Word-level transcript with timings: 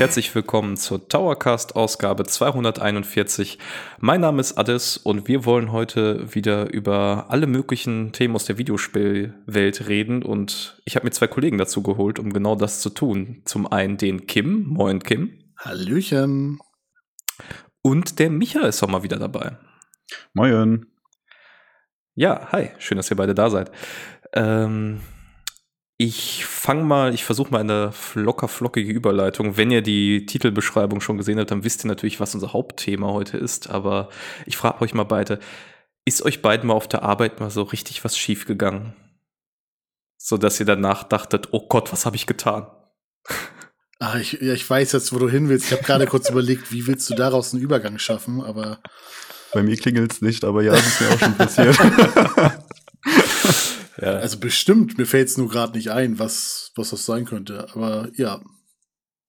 Herzlich 0.00 0.34
willkommen 0.34 0.78
zur 0.78 1.08
Towercast 1.08 1.76
Ausgabe 1.76 2.24
241. 2.24 3.58
Mein 3.98 4.22
Name 4.22 4.40
ist 4.40 4.56
Addis 4.56 4.96
und 4.96 5.28
wir 5.28 5.44
wollen 5.44 5.72
heute 5.72 6.34
wieder 6.34 6.72
über 6.72 7.26
alle 7.28 7.46
möglichen 7.46 8.10
Themen 8.12 8.34
aus 8.34 8.46
der 8.46 8.56
Videospielwelt 8.56 9.88
reden 9.88 10.22
und 10.22 10.80
ich 10.86 10.96
habe 10.96 11.04
mir 11.04 11.10
zwei 11.10 11.26
Kollegen 11.26 11.58
dazu 11.58 11.82
geholt, 11.82 12.18
um 12.18 12.32
genau 12.32 12.56
das 12.56 12.80
zu 12.80 12.88
tun. 12.88 13.42
Zum 13.44 13.70
einen 13.70 13.98
den 13.98 14.26
Kim, 14.26 14.68
moin 14.68 15.02
Kim. 15.02 15.38
Hallöchen. 15.58 16.60
Und 17.82 18.18
der 18.20 18.30
Micha 18.30 18.60
ist 18.60 18.82
auch 18.82 18.88
mal 18.88 19.02
wieder 19.02 19.18
dabei. 19.18 19.58
Moin. 20.32 20.86
Ja, 22.14 22.48
hi, 22.52 22.70
schön, 22.78 22.96
dass 22.96 23.10
ihr 23.10 23.18
beide 23.18 23.34
da 23.34 23.50
seid. 23.50 23.70
Ähm, 24.32 25.02
ich 26.02 26.46
fange 26.46 26.84
mal, 26.84 27.12
ich 27.12 27.26
versuche 27.26 27.50
mal 27.50 27.60
eine 27.60 27.92
locker 28.14 28.48
flockige 28.48 28.90
Überleitung. 28.90 29.58
Wenn 29.58 29.70
ihr 29.70 29.82
die 29.82 30.24
Titelbeschreibung 30.24 31.02
schon 31.02 31.18
gesehen 31.18 31.38
habt, 31.38 31.50
dann 31.50 31.62
wisst 31.62 31.84
ihr 31.84 31.88
natürlich, 31.88 32.20
was 32.20 32.34
unser 32.34 32.54
Hauptthema 32.54 33.08
heute 33.08 33.36
ist. 33.36 33.68
Aber 33.68 34.08
ich 34.46 34.56
frage 34.56 34.80
euch 34.80 34.94
mal 34.94 35.04
beide, 35.04 35.40
ist 36.06 36.22
euch 36.22 36.40
beiden 36.40 36.68
mal 36.68 36.72
auf 36.72 36.88
der 36.88 37.02
Arbeit 37.02 37.38
mal 37.38 37.50
so 37.50 37.64
richtig 37.64 38.02
was 38.02 38.16
schiefgegangen? 38.16 38.94
So 40.16 40.38
dass 40.38 40.58
ihr 40.58 40.64
danach 40.64 41.04
dachtet, 41.04 41.48
oh 41.50 41.68
Gott, 41.68 41.92
was 41.92 42.06
habe 42.06 42.16
ich 42.16 42.26
getan? 42.26 42.66
Ah, 44.02 44.16
ich, 44.18 44.32
ja, 44.40 44.54
ich 44.54 44.70
weiß 44.70 44.92
jetzt, 44.92 45.12
wo 45.12 45.18
du 45.18 45.28
hin 45.28 45.50
willst. 45.50 45.66
Ich 45.66 45.72
habe 45.72 45.82
gerade 45.82 46.06
kurz 46.06 46.30
überlegt, 46.30 46.72
wie 46.72 46.86
willst 46.86 47.10
du 47.10 47.14
daraus 47.14 47.52
einen 47.52 47.62
Übergang 47.62 47.98
schaffen, 47.98 48.40
aber. 48.40 48.78
Bei 49.52 49.62
mir 49.62 49.76
klingelt's 49.76 50.22
nicht, 50.22 50.42
aber 50.42 50.62
ja, 50.62 50.72
das 50.72 50.86
ist 50.86 51.00
mir 51.02 51.10
auch 51.10 51.18
schon 51.18 51.36
passiert. 51.36 51.78
Ja. 54.00 54.14
Also 54.14 54.38
bestimmt, 54.38 54.98
mir 54.98 55.06
fällt 55.06 55.28
es 55.28 55.36
nur 55.36 55.48
gerade 55.48 55.76
nicht 55.76 55.90
ein, 55.90 56.18
was, 56.18 56.72
was 56.74 56.90
das 56.90 57.04
sein 57.04 57.24
könnte. 57.24 57.68
Aber 57.74 58.08
ja, 58.14 58.40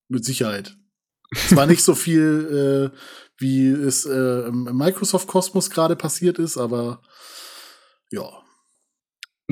mit 0.07 0.25
Sicherheit. 0.25 0.75
Es 1.31 1.55
war 1.55 1.65
nicht 1.65 1.83
so 1.83 1.95
viel, 1.95 2.91
äh, 2.93 2.97
wie 3.37 3.67
es 3.67 4.05
äh, 4.05 4.47
im 4.47 4.63
Microsoft 4.77 5.27
Kosmos 5.27 5.69
gerade 5.69 5.95
passiert 5.95 6.39
ist, 6.39 6.57
aber 6.57 7.01
ja. 8.11 8.40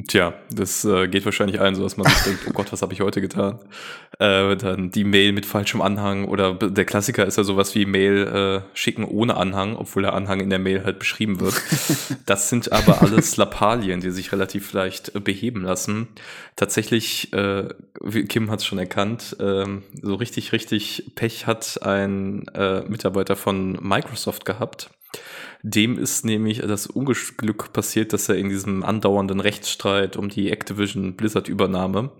Tja, 0.07 0.33
das 0.51 0.85
äh, 0.85 1.07
geht 1.07 1.25
wahrscheinlich 1.25 1.59
allen 1.59 1.75
so, 1.75 1.83
dass 1.83 1.97
man 1.97 2.07
sich 2.07 2.23
denkt, 2.23 2.43
oh 2.47 2.51
Gott, 2.53 2.71
was 2.71 2.81
habe 2.81 2.93
ich 2.93 3.01
heute 3.01 3.21
getan? 3.21 3.59
Äh, 4.19 4.55
dann 4.55 4.91
die 4.91 5.03
Mail 5.03 5.33
mit 5.33 5.45
falschem 5.45 5.81
Anhang 5.81 6.25
oder 6.25 6.53
der 6.53 6.85
Klassiker 6.85 7.25
ist 7.25 7.37
ja 7.37 7.43
sowas 7.43 7.75
wie 7.75 7.85
Mail 7.85 8.63
äh, 8.63 8.77
schicken 8.77 9.03
ohne 9.03 9.35
Anhang, 9.35 9.75
obwohl 9.75 10.03
der 10.03 10.13
Anhang 10.13 10.39
in 10.39 10.49
der 10.49 10.59
Mail 10.59 10.85
halt 10.85 10.99
beschrieben 10.99 11.39
wird. 11.39 11.61
das 12.25 12.49
sind 12.49 12.71
aber 12.71 13.01
alles 13.01 13.35
Lappalien, 13.37 13.99
die 13.99 14.11
sich 14.11 14.31
relativ 14.31 14.71
leicht 14.73 15.15
äh, 15.15 15.19
beheben 15.19 15.63
lassen. 15.63 16.07
Tatsächlich, 16.55 17.33
äh, 17.33 17.67
Kim 18.27 18.51
hat 18.51 18.59
es 18.59 18.65
schon 18.65 18.79
erkannt, 18.79 19.35
ähm, 19.39 19.83
so 20.01 20.15
richtig, 20.15 20.53
richtig 20.53 21.11
Pech 21.15 21.45
hat 21.45 21.81
ein 21.83 22.47
äh, 22.53 22.81
Mitarbeiter 22.87 23.35
von 23.35 23.77
Microsoft 23.81 24.45
gehabt 24.45 24.91
dem 25.61 25.97
ist 25.97 26.25
nämlich 26.25 26.59
das 26.59 26.87
Unglück 26.87 27.73
passiert, 27.73 28.13
dass 28.13 28.29
er 28.29 28.35
in 28.35 28.49
diesem 28.49 28.83
andauernden 28.83 29.39
Rechtsstreit 29.39 30.15
um 30.15 30.29
die 30.29 30.51
Activision 30.51 31.15
Blizzard-Übernahme 31.15 32.11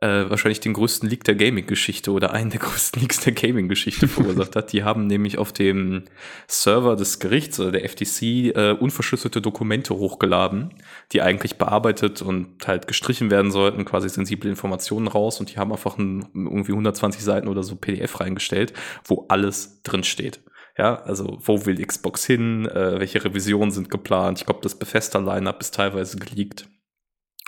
äh, 0.00 0.30
wahrscheinlich 0.30 0.60
den 0.60 0.72
größten 0.72 1.08
Leak 1.08 1.24
der 1.24 1.34
Gaming-Geschichte 1.34 2.12
oder 2.12 2.32
einen 2.32 2.50
der 2.50 2.60
größten 2.60 3.00
Leaks 3.02 3.20
der 3.20 3.32
Gaming-Geschichte 3.32 4.06
verursacht 4.06 4.54
hat. 4.54 4.72
Die 4.72 4.84
haben 4.84 5.06
nämlich 5.06 5.36
auf 5.38 5.52
dem 5.52 6.04
Server 6.46 6.94
des 6.94 7.18
Gerichts 7.18 7.58
oder 7.58 7.72
der 7.72 7.88
FTC 7.88 8.22
äh, 8.22 8.76
unverschlüsselte 8.78 9.40
Dokumente 9.40 9.96
hochgeladen, 9.96 10.70
die 11.12 11.22
eigentlich 11.22 11.58
bearbeitet 11.58 12.22
und 12.22 12.66
halt 12.66 12.86
gestrichen 12.86 13.30
werden 13.30 13.50
sollten, 13.50 13.84
quasi 13.84 14.08
sensible 14.08 14.48
Informationen 14.48 15.08
raus 15.08 15.40
und 15.40 15.52
die 15.52 15.58
haben 15.58 15.72
einfach 15.72 15.98
ein, 15.98 16.26
irgendwie 16.34 16.72
120 16.72 17.22
Seiten 17.22 17.48
oder 17.48 17.64
so 17.64 17.74
PDF 17.74 18.20
reingestellt, 18.20 18.72
wo 19.04 19.26
alles 19.28 19.82
drin 19.82 20.04
steht. 20.04 20.40
Ja, 20.76 21.02
also 21.02 21.38
wo 21.40 21.66
will 21.66 21.84
Xbox 21.84 22.24
hin? 22.24 22.66
Äh, 22.66 23.00
welche 23.00 23.24
Revisionen 23.24 23.70
sind 23.70 23.90
geplant? 23.90 24.38
Ich 24.38 24.46
glaube, 24.46 24.60
das 24.62 24.78
Bethesda-Lineup 24.78 25.60
ist 25.60 25.74
teilweise 25.74 26.16
geleakt. 26.16 26.68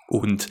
Und 0.08 0.48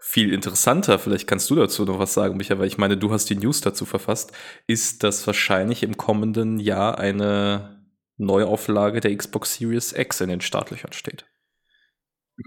viel 0.00 0.32
interessanter, 0.32 0.98
vielleicht 0.98 1.26
kannst 1.26 1.48
du 1.48 1.54
dazu 1.54 1.84
noch 1.84 1.98
was 1.98 2.12
sagen, 2.12 2.36
Micha, 2.36 2.58
weil 2.58 2.66
ich 2.66 2.76
meine, 2.76 2.96
du 2.96 3.12
hast 3.12 3.30
die 3.30 3.36
News 3.36 3.60
dazu 3.60 3.86
verfasst, 3.86 4.32
ist, 4.66 5.04
dass 5.04 5.26
wahrscheinlich 5.26 5.82
im 5.84 5.96
kommenden 5.96 6.58
Jahr 6.58 6.98
eine 6.98 7.86
Neuauflage 8.18 9.00
der 9.00 9.16
Xbox 9.16 9.54
Series 9.54 9.92
X 9.92 10.20
in 10.20 10.28
den 10.28 10.40
Startlöchern 10.40 10.92
steht. 10.92 11.24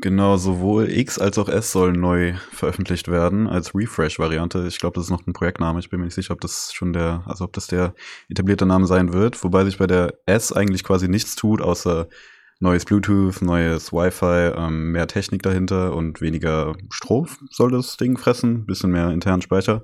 Genau, 0.01 0.35
sowohl 0.38 0.90
X 0.90 1.19
als 1.19 1.38
auch 1.38 1.47
S 1.47 1.72
sollen 1.72 2.00
neu 2.00 2.34
veröffentlicht 2.51 3.07
werden 3.07 3.47
als 3.47 3.75
Refresh-Variante. 3.75 4.66
Ich 4.68 4.79
glaube, 4.79 4.96
das 4.96 5.06
ist 5.06 5.09
noch 5.12 5.25
ein 5.28 5.34
Projektname. 5.34 5.79
Ich 5.79 5.90
bin 5.90 6.00
mir 6.00 6.06
nicht 6.06 6.16
sicher, 6.16 6.34
ob 6.34 6.41
das 6.41 6.73
schon 6.73 6.91
der, 6.91 7.23
also 7.28 7.46
ob 7.46 7.53
das 7.53 7.68
der 7.68 7.94
etablierte 8.28 8.66
Name 8.66 8.88
sein 8.88 9.13
wird. 9.13 9.44
Wobei 9.44 9.63
sich 9.63 9.78
bei 9.78 9.85
der 9.85 10.16
S 10.25 10.51
eigentlich 10.51 10.84
quasi 10.84 11.07
nichts 11.07 11.35
tut, 11.35 11.62
außer 11.62 12.09
neues 12.59 12.85
Bluetooth, 12.85 13.41
neues 13.41 13.94
Wi-Fi, 13.94 14.53
ähm, 14.57 14.91
mehr 14.91 15.07
Technik 15.07 15.44
dahinter 15.44 15.96
und 15.96 16.19
weniger 16.19 16.75
Strom 16.90 17.28
soll 17.52 17.72
das 17.72 17.97
Ding 17.97 18.17
fressen, 18.17 18.66
bisschen 18.66 18.91
mehr 18.91 19.12
internen 19.12 19.41
Speicher. 19.44 19.84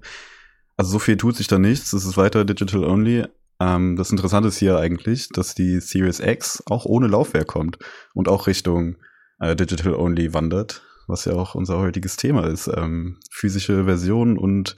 Also 0.77 0.93
so 0.93 0.99
viel 0.99 1.17
tut 1.17 1.35
sich 1.35 1.47
da 1.47 1.59
nichts. 1.59 1.93
Es 1.93 2.05
ist 2.05 2.17
weiter 2.17 2.43
digital 2.43 2.83
only. 2.85 3.25
Ähm, 3.59 3.95
das 3.97 4.09
Interessante 4.11 4.47
ist 4.49 4.57
hier 4.57 4.77
eigentlich, 4.77 5.29
dass 5.29 5.53
die 5.53 5.79
Series 5.79 6.19
X 6.19 6.63
auch 6.65 6.85
ohne 6.85 7.07
Laufwerk 7.07 7.47
kommt 7.47 7.77
und 8.15 8.27
auch 8.27 8.47
Richtung 8.47 8.95
äh, 9.41 9.55
Digital 9.55 9.95
Only 9.95 10.33
wandert, 10.33 10.83
was 11.07 11.25
ja 11.25 11.33
auch 11.33 11.55
unser 11.55 11.79
heutiges 11.79 12.15
Thema 12.15 12.47
ist. 12.47 12.67
Ähm, 12.67 13.17
physische 13.29 13.83
Versionen 13.85 14.37
und 14.37 14.75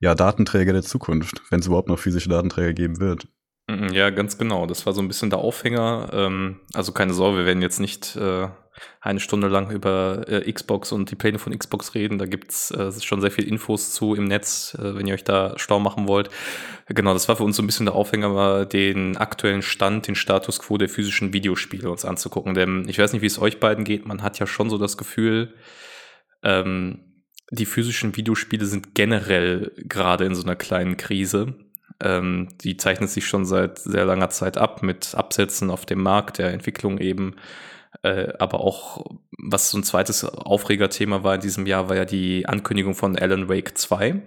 ja, 0.00 0.14
Datenträger 0.14 0.72
der 0.72 0.82
Zukunft, 0.82 1.40
wenn 1.50 1.60
es 1.60 1.66
überhaupt 1.66 1.88
noch 1.88 1.98
physische 1.98 2.28
Datenträger 2.28 2.74
geben 2.74 3.00
wird. 3.00 3.28
Mhm, 3.68 3.92
ja, 3.92 4.10
ganz 4.10 4.36
genau. 4.36 4.66
Das 4.66 4.84
war 4.84 4.92
so 4.92 5.00
ein 5.00 5.08
bisschen 5.08 5.30
der 5.30 5.38
Aufhänger. 5.38 6.10
Ähm, 6.12 6.60
also 6.74 6.92
keine 6.92 7.14
Sorge, 7.14 7.38
wir 7.38 7.46
werden 7.46 7.62
jetzt 7.62 7.80
nicht 7.80 8.16
äh, 8.16 8.48
eine 9.00 9.20
Stunde 9.20 9.48
lang 9.48 9.70
über 9.70 10.24
äh, 10.28 10.50
Xbox 10.50 10.92
und 10.92 11.10
die 11.10 11.16
Pläne 11.16 11.38
von 11.38 11.56
Xbox 11.56 11.94
reden. 11.94 12.18
Da 12.18 12.26
gibt's 12.26 12.70
äh, 12.70 12.92
schon 13.00 13.20
sehr 13.20 13.30
viel 13.30 13.46
Infos 13.46 13.92
zu 13.92 14.14
im 14.14 14.24
Netz, 14.24 14.76
äh, 14.78 14.96
wenn 14.96 15.06
ihr 15.06 15.14
euch 15.14 15.24
da 15.24 15.58
schlau 15.58 15.78
machen 15.78 16.08
wollt. 16.08 16.30
Genau, 16.88 17.12
das 17.12 17.28
war 17.28 17.36
für 17.36 17.44
uns 17.44 17.56
so 17.56 17.62
ein 17.62 17.66
bisschen 17.66 17.86
der 17.86 17.94
Aufhänger, 17.94 18.34
war 18.34 18.66
den 18.66 19.16
aktuellen 19.16 19.62
Stand, 19.62 20.06
den 20.06 20.14
Status 20.14 20.60
quo 20.60 20.78
der 20.78 20.88
physischen 20.88 21.32
Videospiele 21.32 21.90
uns 21.90 22.04
anzugucken. 22.04 22.54
Denn 22.54 22.88
ich 22.88 22.98
weiß 22.98 23.12
nicht, 23.12 23.22
wie 23.22 23.26
es 23.26 23.40
euch 23.40 23.60
beiden 23.60 23.84
geht. 23.84 24.06
Man 24.06 24.22
hat 24.22 24.38
ja 24.38 24.46
schon 24.46 24.70
so 24.70 24.78
das 24.78 24.96
Gefühl, 24.96 25.54
ähm, 26.42 27.00
die 27.50 27.66
physischen 27.66 28.16
Videospiele 28.16 28.64
sind 28.64 28.94
generell 28.94 29.72
gerade 29.76 30.24
in 30.24 30.34
so 30.34 30.42
einer 30.42 30.56
kleinen 30.56 30.96
Krise. 30.96 31.54
Ähm, 32.00 32.48
die 32.62 32.76
zeichnet 32.78 33.10
sich 33.10 33.26
schon 33.26 33.44
seit 33.44 33.78
sehr 33.78 34.06
langer 34.06 34.30
Zeit 34.30 34.56
ab 34.56 34.82
mit 34.82 35.14
Absätzen 35.14 35.70
auf 35.70 35.84
dem 35.84 36.02
Markt, 36.02 36.38
der 36.38 36.52
Entwicklung 36.52 36.98
eben 36.98 37.36
äh, 38.02 38.32
aber 38.38 38.60
auch, 38.60 39.04
was 39.38 39.70
so 39.70 39.78
ein 39.78 39.84
zweites 39.84 40.24
Aufregerthema 40.24 41.22
war 41.22 41.36
in 41.36 41.40
diesem 41.40 41.66
Jahr, 41.66 41.88
war 41.88 41.96
ja 41.96 42.04
die 42.04 42.46
Ankündigung 42.46 42.94
von 42.94 43.16
Alan 43.16 43.48
Wake 43.48 43.78
2, 43.78 44.20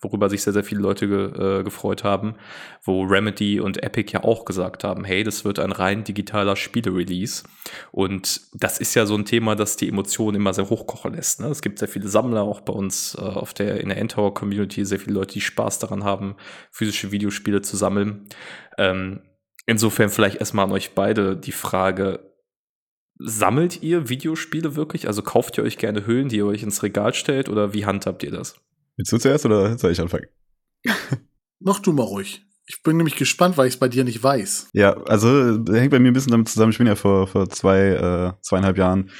worüber 0.00 0.28
sich 0.30 0.42
sehr, 0.42 0.52
sehr 0.52 0.64
viele 0.64 0.80
Leute 0.80 1.06
ge 1.06 1.60
äh, 1.60 1.62
gefreut 1.62 2.04
haben, 2.04 2.34
wo 2.82 3.02
Remedy 3.02 3.60
und 3.60 3.82
Epic 3.82 4.12
ja 4.12 4.24
auch 4.24 4.44
gesagt 4.44 4.82
haben, 4.82 5.04
hey, 5.04 5.22
das 5.22 5.44
wird 5.44 5.58
ein 5.58 5.72
rein 5.72 6.04
digitaler 6.04 6.56
Spiele-Release. 6.56 7.44
Und 7.92 8.40
das 8.54 8.80
ist 8.80 8.94
ja 8.94 9.06
so 9.06 9.14
ein 9.14 9.26
Thema, 9.26 9.54
das 9.54 9.76
die 9.76 9.88
Emotionen 9.88 10.36
immer 10.36 10.54
sehr 10.54 10.70
hochkochen 10.70 11.14
lässt. 11.14 11.40
Ne? 11.40 11.48
Es 11.48 11.62
gibt 11.62 11.78
sehr 11.78 11.88
viele 11.88 12.08
Sammler 12.08 12.42
auch 12.42 12.62
bei 12.62 12.72
uns 12.72 13.14
äh, 13.14 13.20
auf 13.20 13.52
der, 13.54 13.80
in 13.80 13.90
der 13.90 13.98
Endtower-Community, 13.98 14.84
sehr 14.84 14.98
viele 14.98 15.14
Leute, 15.14 15.34
die 15.34 15.40
Spaß 15.40 15.78
daran 15.78 16.02
haben, 16.02 16.34
physische 16.70 17.12
Videospiele 17.12 17.60
zu 17.60 17.76
sammeln. 17.76 18.26
Ähm, 18.78 19.20
insofern 19.66 20.08
vielleicht 20.08 20.36
erstmal 20.36 20.64
an 20.64 20.72
euch 20.72 20.94
beide 20.94 21.36
die 21.36 21.52
Frage, 21.52 22.29
Sammelt 23.22 23.82
ihr 23.82 24.08
Videospiele 24.08 24.76
wirklich? 24.76 25.06
Also 25.06 25.22
kauft 25.22 25.58
ihr 25.58 25.64
euch 25.64 25.76
gerne 25.76 26.06
Hüllen, 26.06 26.28
die 26.28 26.36
ihr 26.36 26.46
euch 26.46 26.62
ins 26.62 26.82
Regal 26.82 27.12
stellt 27.12 27.50
oder 27.50 27.74
wie 27.74 27.84
handhabt 27.84 28.22
ihr 28.22 28.30
das? 28.30 28.54
Willst 28.96 29.12
du 29.12 29.18
zuerst 29.18 29.44
oder 29.44 29.76
soll 29.76 29.92
ich 29.92 30.00
anfangen? 30.00 30.26
Mach 31.60 31.80
du 31.80 31.92
mal 31.92 32.02
ruhig. 32.02 32.42
Ich 32.66 32.82
bin 32.82 32.96
nämlich 32.96 33.16
gespannt, 33.16 33.58
weil 33.58 33.66
ich 33.66 33.74
es 33.74 33.80
bei 33.80 33.88
dir 33.88 34.04
nicht 34.04 34.22
weiß. 34.22 34.68
Ja, 34.72 34.94
also 35.02 35.28
hängt 35.70 35.90
bei 35.90 35.98
mir 35.98 36.10
ein 36.10 36.14
bisschen 36.14 36.32
damit 36.32 36.48
zusammen. 36.48 36.72
Ich 36.72 36.78
bin 36.78 36.86
ja 36.86 36.94
vor, 36.94 37.26
vor 37.26 37.48
zwei, 37.50 37.80
äh, 37.88 38.32
zweieinhalb 38.42 38.78
Jahren 38.78 39.10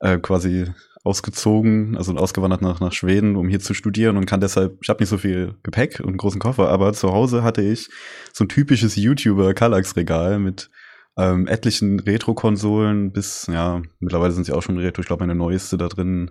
äh, 0.00 0.18
quasi 0.18 0.66
ausgezogen, 1.04 1.96
also 1.96 2.14
ausgewandert 2.14 2.62
nach, 2.62 2.80
nach 2.80 2.92
Schweden, 2.92 3.36
um 3.36 3.48
hier 3.48 3.60
zu 3.60 3.74
studieren 3.74 4.16
und 4.16 4.26
kann 4.26 4.40
deshalb, 4.40 4.78
ich 4.80 4.88
habe 4.88 5.02
nicht 5.02 5.10
so 5.10 5.18
viel 5.18 5.56
Gepäck 5.64 5.98
und 6.00 6.08
einen 6.08 6.16
großen 6.16 6.40
Koffer, 6.40 6.68
aber 6.68 6.92
zu 6.92 7.12
Hause 7.12 7.42
hatte 7.42 7.60
ich 7.60 7.90
so 8.32 8.44
ein 8.44 8.48
typisches 8.48 8.96
YouTuber-Kallax-Regal 8.96 10.38
mit 10.38 10.70
ähm, 11.16 11.46
etlichen 11.46 12.00
Retro-Konsolen 12.00 13.12
bis, 13.12 13.46
ja, 13.52 13.82
mittlerweile 14.00 14.32
sind 14.32 14.44
sie 14.44 14.52
auch 14.52 14.62
schon 14.62 14.78
Retro. 14.78 15.00
Ich 15.00 15.06
glaube, 15.06 15.22
meine 15.22 15.34
neueste 15.34 15.76
da 15.76 15.88
drin 15.88 16.30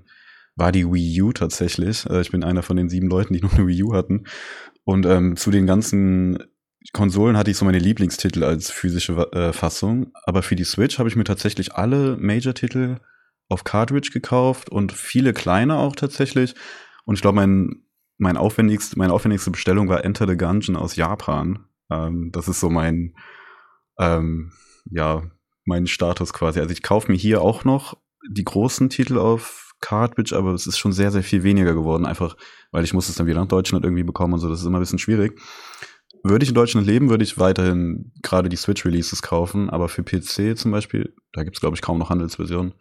war 0.56 0.72
die 0.72 0.92
Wii 0.92 1.22
U 1.22 1.32
tatsächlich. 1.32 2.06
Äh, 2.10 2.22
ich 2.22 2.32
bin 2.32 2.44
einer 2.44 2.64
von 2.64 2.78
den 2.78 2.90
sieben 2.90 3.08
Leuten, 3.08 3.34
die 3.34 3.42
noch 3.42 3.54
eine 3.54 3.68
Wii 3.68 3.84
U 3.84 3.94
hatten. 3.94 4.26
Und 4.84 5.06
ähm, 5.06 5.36
zu 5.36 5.52
den 5.52 5.68
ganzen 5.68 6.40
Konsolen 6.94 7.38
hatte 7.38 7.52
ich 7.52 7.58
so 7.58 7.66
meine 7.66 7.80
Lieblingstitel 7.80 8.44
als 8.44 8.72
physische 8.72 9.32
äh, 9.34 9.54
Fassung. 9.54 10.12
Aber 10.26 10.42
für 10.42 10.56
die 10.56 10.64
Switch 10.64 10.98
habe 10.98 11.10
ich 11.10 11.16
mir 11.16 11.24
tatsächlich 11.24 11.76
alle 11.76 12.18
Major-Titel 12.18 12.98
auf 13.50 13.64
Cartridge 13.64 14.10
gekauft 14.12 14.70
und 14.70 14.92
viele 14.92 15.34
kleine 15.34 15.78
auch 15.78 15.96
tatsächlich. 15.96 16.56
Und 17.06 17.16
ich 17.16 17.22
glaube, 17.22 17.36
mein 17.36 17.84
mein 18.22 18.38
aufwendigst, 18.38 18.98
meine 18.98 19.14
aufwendigste 19.14 19.50
Bestellung 19.50 19.90
war 19.90 20.06
Enter 20.06 20.28
the 20.28 20.38
Gungeon 20.38 20.76
aus 20.76 20.96
Japan. 20.96 21.66
Ähm, 21.90 22.32
das 22.32 22.48
ist 22.48 22.60
so 22.60 22.70
mein, 22.70 23.16
ähm, 23.98 24.52
ja, 24.86 25.24
mein 25.66 25.88
Status 25.88 26.34
quasi. 26.34 26.60
Also 26.60 26.72
ich 26.72 26.82
kaufe 26.82 27.12
mir 27.12 27.18
hier 27.18 27.42
auch 27.42 27.64
noch 27.66 27.98
die 28.30 28.44
großen 28.44 28.90
Titel 28.90 29.18
auf 29.18 29.74
Cartridge, 29.82 30.36
aber 30.36 30.54
es 30.54 30.68
ist 30.68 30.78
schon 30.78 30.94
sehr, 30.94 31.12
sehr 31.12 31.24
viel 31.24 31.44
weniger 31.44 31.74
geworden, 31.74 32.06
einfach 32.06 32.38
weil 32.72 32.84
ich 32.84 32.94
muss 32.94 33.10
es 33.10 33.16
dann 33.16 33.28
wieder 33.28 33.40
nach 33.40 33.48
Deutschland 33.48 33.84
irgendwie 33.84 34.04
bekommen 34.04 34.34
und 34.34 34.40
so, 34.40 34.50
das 34.50 34.62
ist 34.62 34.66
immer 34.66 34.78
ein 34.78 34.82
bisschen 34.82 35.00
schwierig. 35.00 35.40
Würde 36.24 36.44
ich 36.44 36.50
in 36.50 36.56
Deutschland 36.56 36.86
leben, 36.86 37.10
würde 37.10 37.24
ich 37.24 37.40
weiterhin 37.40 38.14
gerade 38.22 38.48
die 38.48 38.56
Switch-Releases 38.56 39.24
kaufen, 39.24 39.72
aber 39.72 39.90
für 39.90 40.04
PC 40.04 40.56
zum 40.56 40.72
Beispiel, 40.72 41.16
da 41.34 41.44
gibt 41.44 41.58
es, 41.58 41.62
glaube 41.62 41.76
ich, 41.76 41.82
kaum 41.82 41.98
noch 41.98 42.12
Handelsversionen. 42.12 42.76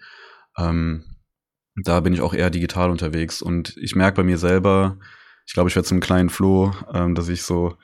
Ähm, 0.58 1.04
da 1.74 2.00
bin 2.00 2.12
ich 2.12 2.20
auch 2.20 2.34
eher 2.34 2.50
digital 2.50 2.90
unterwegs 2.90 3.40
und 3.40 3.76
ich 3.78 3.96
merke 3.96 4.16
bei 4.16 4.24
mir 4.24 4.36
selber, 4.36 4.98
ich 5.46 5.54
glaube, 5.54 5.70
ich 5.70 5.76
werde 5.76 5.88
zum 5.88 6.00
kleinen 6.00 6.28
Floh, 6.28 6.72
ähm, 6.92 7.14
dass 7.14 7.28
ich 7.28 7.42
so 7.42 7.76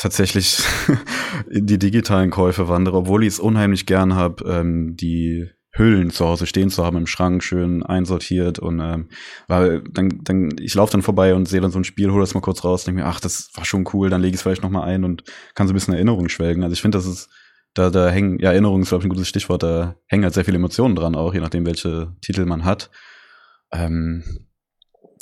tatsächlich 0.00 0.62
in 1.50 1.66
die 1.66 1.78
digitalen 1.78 2.30
Käufe 2.30 2.68
wandere, 2.68 2.96
obwohl 2.96 3.22
ich 3.22 3.34
es 3.34 3.40
unheimlich 3.40 3.86
gern 3.86 4.14
habe, 4.14 4.44
ähm, 4.44 4.96
die 4.96 5.50
Hüllen 5.72 6.10
zu 6.10 6.26
Hause 6.26 6.46
stehen 6.46 6.70
zu 6.70 6.84
haben 6.84 6.96
im 6.96 7.06
Schrank, 7.06 7.44
schön 7.44 7.82
einsortiert 7.84 8.58
und 8.58 8.80
ähm, 8.80 9.08
weil 9.46 9.82
dann, 9.92 10.20
dann 10.24 10.50
ich 10.58 10.74
laufe 10.74 10.92
dann 10.92 11.02
vorbei 11.02 11.34
und 11.34 11.46
sehe 11.46 11.60
dann 11.60 11.70
so 11.70 11.78
ein 11.78 11.84
Spiel, 11.84 12.10
hole 12.10 12.22
das 12.22 12.34
mal 12.34 12.40
kurz 12.40 12.64
raus, 12.64 12.84
denke 12.84 13.02
mir, 13.02 13.06
ach, 13.06 13.20
das 13.20 13.50
war 13.54 13.64
schon 13.64 13.88
cool, 13.92 14.10
dann 14.10 14.20
lege 14.20 14.30
ich 14.30 14.36
es 14.36 14.42
vielleicht 14.42 14.62
noch 14.62 14.70
mal 14.70 14.82
ein 14.82 15.04
und 15.04 15.22
kann 15.54 15.68
so 15.68 15.72
ein 15.72 15.74
bisschen 15.74 15.94
Erinnerung 15.94 16.28
schwelgen. 16.28 16.64
Also 16.64 16.72
ich 16.72 16.82
finde, 16.82 16.98
das 16.98 17.06
ist 17.06 17.28
da 17.74 17.90
da 17.90 18.10
hängen 18.10 18.40
ja 18.40 18.50
Erinnerung 18.50 18.82
ist 18.82 18.88
glaube 18.88 19.02
ich 19.02 19.06
ein 19.06 19.10
gutes 19.10 19.28
Stichwort, 19.28 19.62
da 19.62 19.96
hängen 20.06 20.24
halt 20.24 20.34
sehr 20.34 20.44
viele 20.44 20.56
Emotionen 20.56 20.96
dran 20.96 21.14
auch, 21.14 21.34
je 21.34 21.40
nachdem 21.40 21.66
welche 21.66 22.16
Titel 22.20 22.46
man 22.46 22.64
hat. 22.64 22.90
Ähm, 23.70 24.24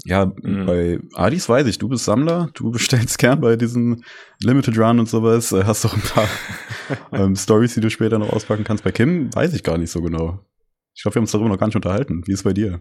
ja, 0.04 0.26
mhm. 0.26 0.66
bei 0.66 1.00
Adis 1.14 1.48
weiß 1.48 1.66
ich, 1.66 1.78
du 1.78 1.88
bist 1.88 2.04
Sammler, 2.04 2.50
du 2.54 2.70
bestellst 2.72 3.18
gern 3.18 3.40
bei 3.40 3.56
diesen 3.56 4.04
Limited 4.42 4.78
Run 4.78 5.00
und 5.00 5.08
sowas, 5.08 5.52
äh, 5.52 5.64
hast 5.64 5.84
doch 5.84 5.94
ein 5.94 6.02
paar 6.02 6.28
ähm, 7.12 7.36
Stories, 7.36 7.74
die 7.74 7.80
du 7.80 7.90
später 7.90 8.18
noch 8.18 8.32
auspacken 8.32 8.64
kannst. 8.64 8.84
Bei 8.84 8.92
Kim 8.92 9.34
weiß 9.34 9.54
ich 9.54 9.62
gar 9.62 9.78
nicht 9.78 9.90
so 9.90 10.00
genau. 10.02 10.40
Ich 10.94 11.02
glaube, 11.02 11.14
wir 11.14 11.20
haben 11.20 11.24
uns 11.24 11.32
darüber 11.32 11.48
noch 11.48 11.58
gar 11.58 11.66
nicht 11.66 11.76
unterhalten. 11.76 12.22
Wie 12.26 12.32
ist 12.32 12.40
es 12.40 12.44
bei 12.44 12.52
dir? 12.52 12.80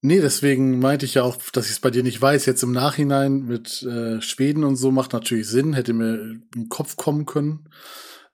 Nee, 0.00 0.20
deswegen 0.20 0.80
meinte 0.80 1.06
ich 1.06 1.14
ja 1.14 1.22
auch, 1.22 1.38
dass 1.52 1.66
ich 1.66 1.72
es 1.72 1.80
bei 1.80 1.90
dir 1.90 2.02
nicht 2.02 2.20
weiß. 2.20 2.44
Jetzt 2.46 2.62
im 2.62 2.72
Nachhinein 2.72 3.46
mit 3.46 3.82
äh, 3.84 4.20
Schweden 4.20 4.64
und 4.64 4.76
so 4.76 4.90
macht 4.90 5.12
natürlich 5.12 5.48
Sinn, 5.48 5.72
hätte 5.72 5.94
mir 5.94 6.40
im 6.54 6.68
Kopf 6.68 6.96
kommen 6.96 7.24
können. 7.24 7.70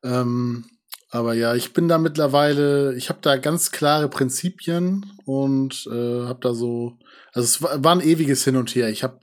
Ähm, 0.03 0.65
aber 1.11 1.35
ja, 1.35 1.55
ich 1.57 1.73
bin 1.73 1.89
da 1.89 1.99
mittlerweile, 1.99 2.95
ich 2.95 3.09
habe 3.09 3.19
da 3.21 3.37
ganz 3.37 3.73
klare 3.73 4.09
Prinzipien 4.09 5.07
und 5.25 5.89
äh, 5.91 6.27
habe 6.27 6.39
da 6.41 6.55
so, 6.55 6.99
also 7.33 7.45
es 7.45 7.63
war, 7.63 7.83
war 7.83 7.97
ein 7.97 8.01
ewiges 8.01 8.45
Hin 8.45 8.57
und 8.57 8.73
Her. 8.75 8.89
Ich 8.91 9.03
habe 9.03 9.19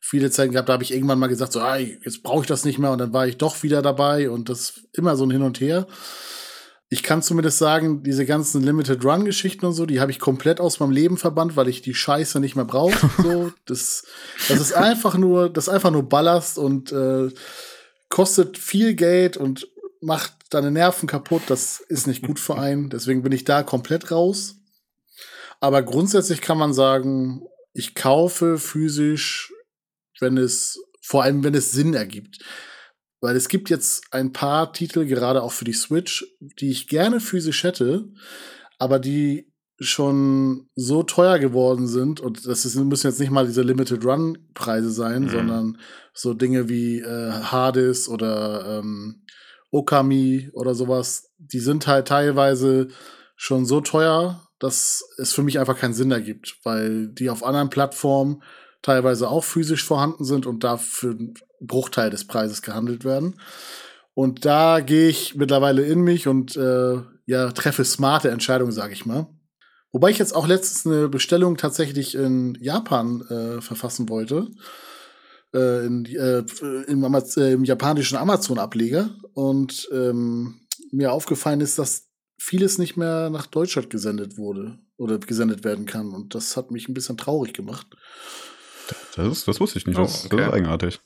viele 0.00 0.30
Zeiten 0.30 0.52
gehabt, 0.52 0.68
da 0.68 0.74
habe 0.74 0.84
ich 0.84 0.92
irgendwann 0.92 1.18
mal 1.18 1.26
gesagt, 1.26 1.52
so, 1.52 1.60
ah, 1.60 1.78
jetzt 1.78 2.22
brauche 2.22 2.42
ich 2.42 2.46
das 2.46 2.64
nicht 2.64 2.78
mehr 2.78 2.92
und 2.92 2.98
dann 2.98 3.12
war 3.12 3.26
ich 3.26 3.38
doch 3.38 3.64
wieder 3.64 3.82
dabei 3.82 4.30
und 4.30 4.48
das 4.48 4.82
immer 4.92 5.16
so 5.16 5.24
ein 5.24 5.32
Hin 5.32 5.42
und 5.42 5.60
Her. 5.60 5.88
Ich 6.88 7.02
kann 7.02 7.22
zumindest 7.22 7.58
sagen, 7.58 8.04
diese 8.04 8.26
ganzen 8.26 8.62
Limited 8.62 9.04
Run 9.04 9.24
Geschichten 9.24 9.66
und 9.66 9.72
so, 9.72 9.86
die 9.86 9.98
habe 9.98 10.10
ich 10.12 10.20
komplett 10.20 10.60
aus 10.60 10.78
meinem 10.78 10.90
Leben 10.92 11.16
verbannt, 11.16 11.56
weil 11.56 11.68
ich 11.68 11.82
die 11.82 11.94
Scheiße 11.94 12.38
nicht 12.38 12.54
mehr 12.54 12.66
brauche. 12.66 13.10
So, 13.20 13.52
das, 13.66 14.04
das 14.48 14.60
ist 14.60 14.74
einfach 14.74 15.16
nur, 15.16 15.48
das 15.48 15.66
ist 15.66 15.74
einfach 15.74 15.90
nur 15.90 16.08
Ballast 16.08 16.58
und 16.58 16.92
äh, 16.92 17.30
kostet 18.10 18.58
viel 18.58 18.94
Geld 18.94 19.38
und 19.38 19.66
macht 20.02 20.34
deine 20.50 20.70
Nerven 20.70 21.06
kaputt. 21.06 21.42
Das 21.46 21.80
ist 21.88 22.06
nicht 22.06 22.22
gut 22.22 22.38
für 22.38 22.58
einen. 22.58 22.90
Deswegen 22.90 23.22
bin 23.22 23.32
ich 23.32 23.44
da 23.44 23.62
komplett 23.62 24.10
raus. 24.10 24.56
Aber 25.60 25.82
grundsätzlich 25.82 26.40
kann 26.40 26.58
man 26.58 26.74
sagen, 26.74 27.42
ich 27.72 27.94
kaufe 27.94 28.58
physisch, 28.58 29.52
wenn 30.20 30.36
es, 30.36 30.78
vor 31.00 31.22
allem 31.22 31.44
wenn 31.44 31.54
es 31.54 31.70
Sinn 31.70 31.94
ergibt. 31.94 32.44
Weil 33.20 33.36
es 33.36 33.48
gibt 33.48 33.70
jetzt 33.70 34.12
ein 34.12 34.32
paar 34.32 34.72
Titel, 34.72 35.06
gerade 35.06 35.42
auch 35.42 35.52
für 35.52 35.64
die 35.64 35.72
Switch, 35.72 36.26
die 36.40 36.70
ich 36.70 36.88
gerne 36.88 37.20
physisch 37.20 37.62
hätte, 37.62 38.08
aber 38.78 38.98
die 38.98 39.52
schon 39.78 40.68
so 40.74 41.02
teuer 41.02 41.38
geworden 41.38 41.86
sind 41.86 42.20
und 42.20 42.46
das 42.46 42.64
ist, 42.64 42.76
müssen 42.76 43.06
jetzt 43.08 43.20
nicht 43.20 43.30
mal 43.30 43.46
diese 43.46 43.62
Limited 43.62 44.04
Run 44.04 44.38
Preise 44.54 44.90
sein, 44.90 45.24
mhm. 45.24 45.28
sondern 45.28 45.78
so 46.12 46.34
Dinge 46.34 46.68
wie 46.68 47.00
äh, 47.00 47.30
Hades 47.30 48.08
oder 48.08 48.78
ähm, 48.78 49.24
Okami 49.72 50.50
oder 50.52 50.74
sowas, 50.74 51.32
die 51.38 51.58
sind 51.58 51.86
halt 51.86 52.06
teilweise 52.06 52.88
schon 53.34 53.66
so 53.66 53.80
teuer, 53.80 54.46
dass 54.60 55.02
es 55.18 55.32
für 55.32 55.42
mich 55.42 55.58
einfach 55.58 55.76
keinen 55.76 55.94
Sinn 55.94 56.12
ergibt, 56.12 56.58
weil 56.62 57.08
die 57.08 57.30
auf 57.30 57.42
anderen 57.42 57.70
Plattformen 57.70 58.42
teilweise 58.82 59.28
auch 59.28 59.42
physisch 59.42 59.82
vorhanden 59.82 60.24
sind 60.24 60.46
und 60.46 60.62
dafür 60.62 61.12
einen 61.12 61.34
Bruchteil 61.60 62.10
des 62.10 62.26
Preises 62.26 62.62
gehandelt 62.62 63.04
werden. 63.04 63.40
Und 64.14 64.44
da 64.44 64.80
gehe 64.80 65.08
ich 65.08 65.34
mittlerweile 65.34 65.82
in 65.82 66.00
mich 66.00 66.28
und 66.28 66.54
äh, 66.56 67.00
ja, 67.26 67.50
treffe 67.52 67.84
smarte 67.84 68.30
Entscheidungen, 68.30 68.72
sage 68.72 68.92
ich 68.92 69.06
mal. 69.06 69.26
Wobei 69.90 70.10
ich 70.10 70.18
jetzt 70.18 70.34
auch 70.34 70.46
letztens 70.46 70.86
eine 70.86 71.08
Bestellung 71.08 71.56
tatsächlich 71.56 72.14
in 72.14 72.56
Japan 72.60 73.22
äh, 73.22 73.60
verfassen 73.60 74.08
wollte 74.08 74.48
äh, 75.54 75.86
in, 75.86 76.06
äh, 76.06 76.44
im, 76.86 77.04
äh, 77.04 77.52
im, 77.52 77.64
japanischen 77.64 78.16
Amazon-Ableger 78.16 79.10
und 79.34 79.88
ähm, 79.92 80.60
mir 80.90 81.12
aufgefallen 81.12 81.60
ist, 81.60 81.78
dass 81.78 82.08
vieles 82.38 82.78
nicht 82.78 82.96
mehr 82.96 83.30
nach 83.30 83.46
Deutschland 83.46 83.90
gesendet 83.90 84.36
wurde 84.36 84.78
oder 84.96 85.18
gesendet 85.18 85.64
werden 85.64 85.86
kann. 85.86 86.12
Und 86.12 86.34
das 86.34 86.56
hat 86.56 86.70
mich 86.70 86.88
ein 86.88 86.94
bisschen 86.94 87.16
traurig 87.16 87.52
gemacht. 87.52 87.86
Das, 89.16 89.26
ist, 89.26 89.48
das 89.48 89.60
wusste 89.60 89.78
ich 89.78 89.86
nicht. 89.86 89.98
Das, 89.98 90.24
oh, 90.24 90.26
okay. 90.26 90.36
das 90.36 90.46
ist 90.48 90.52
eigenartig. 90.54 91.00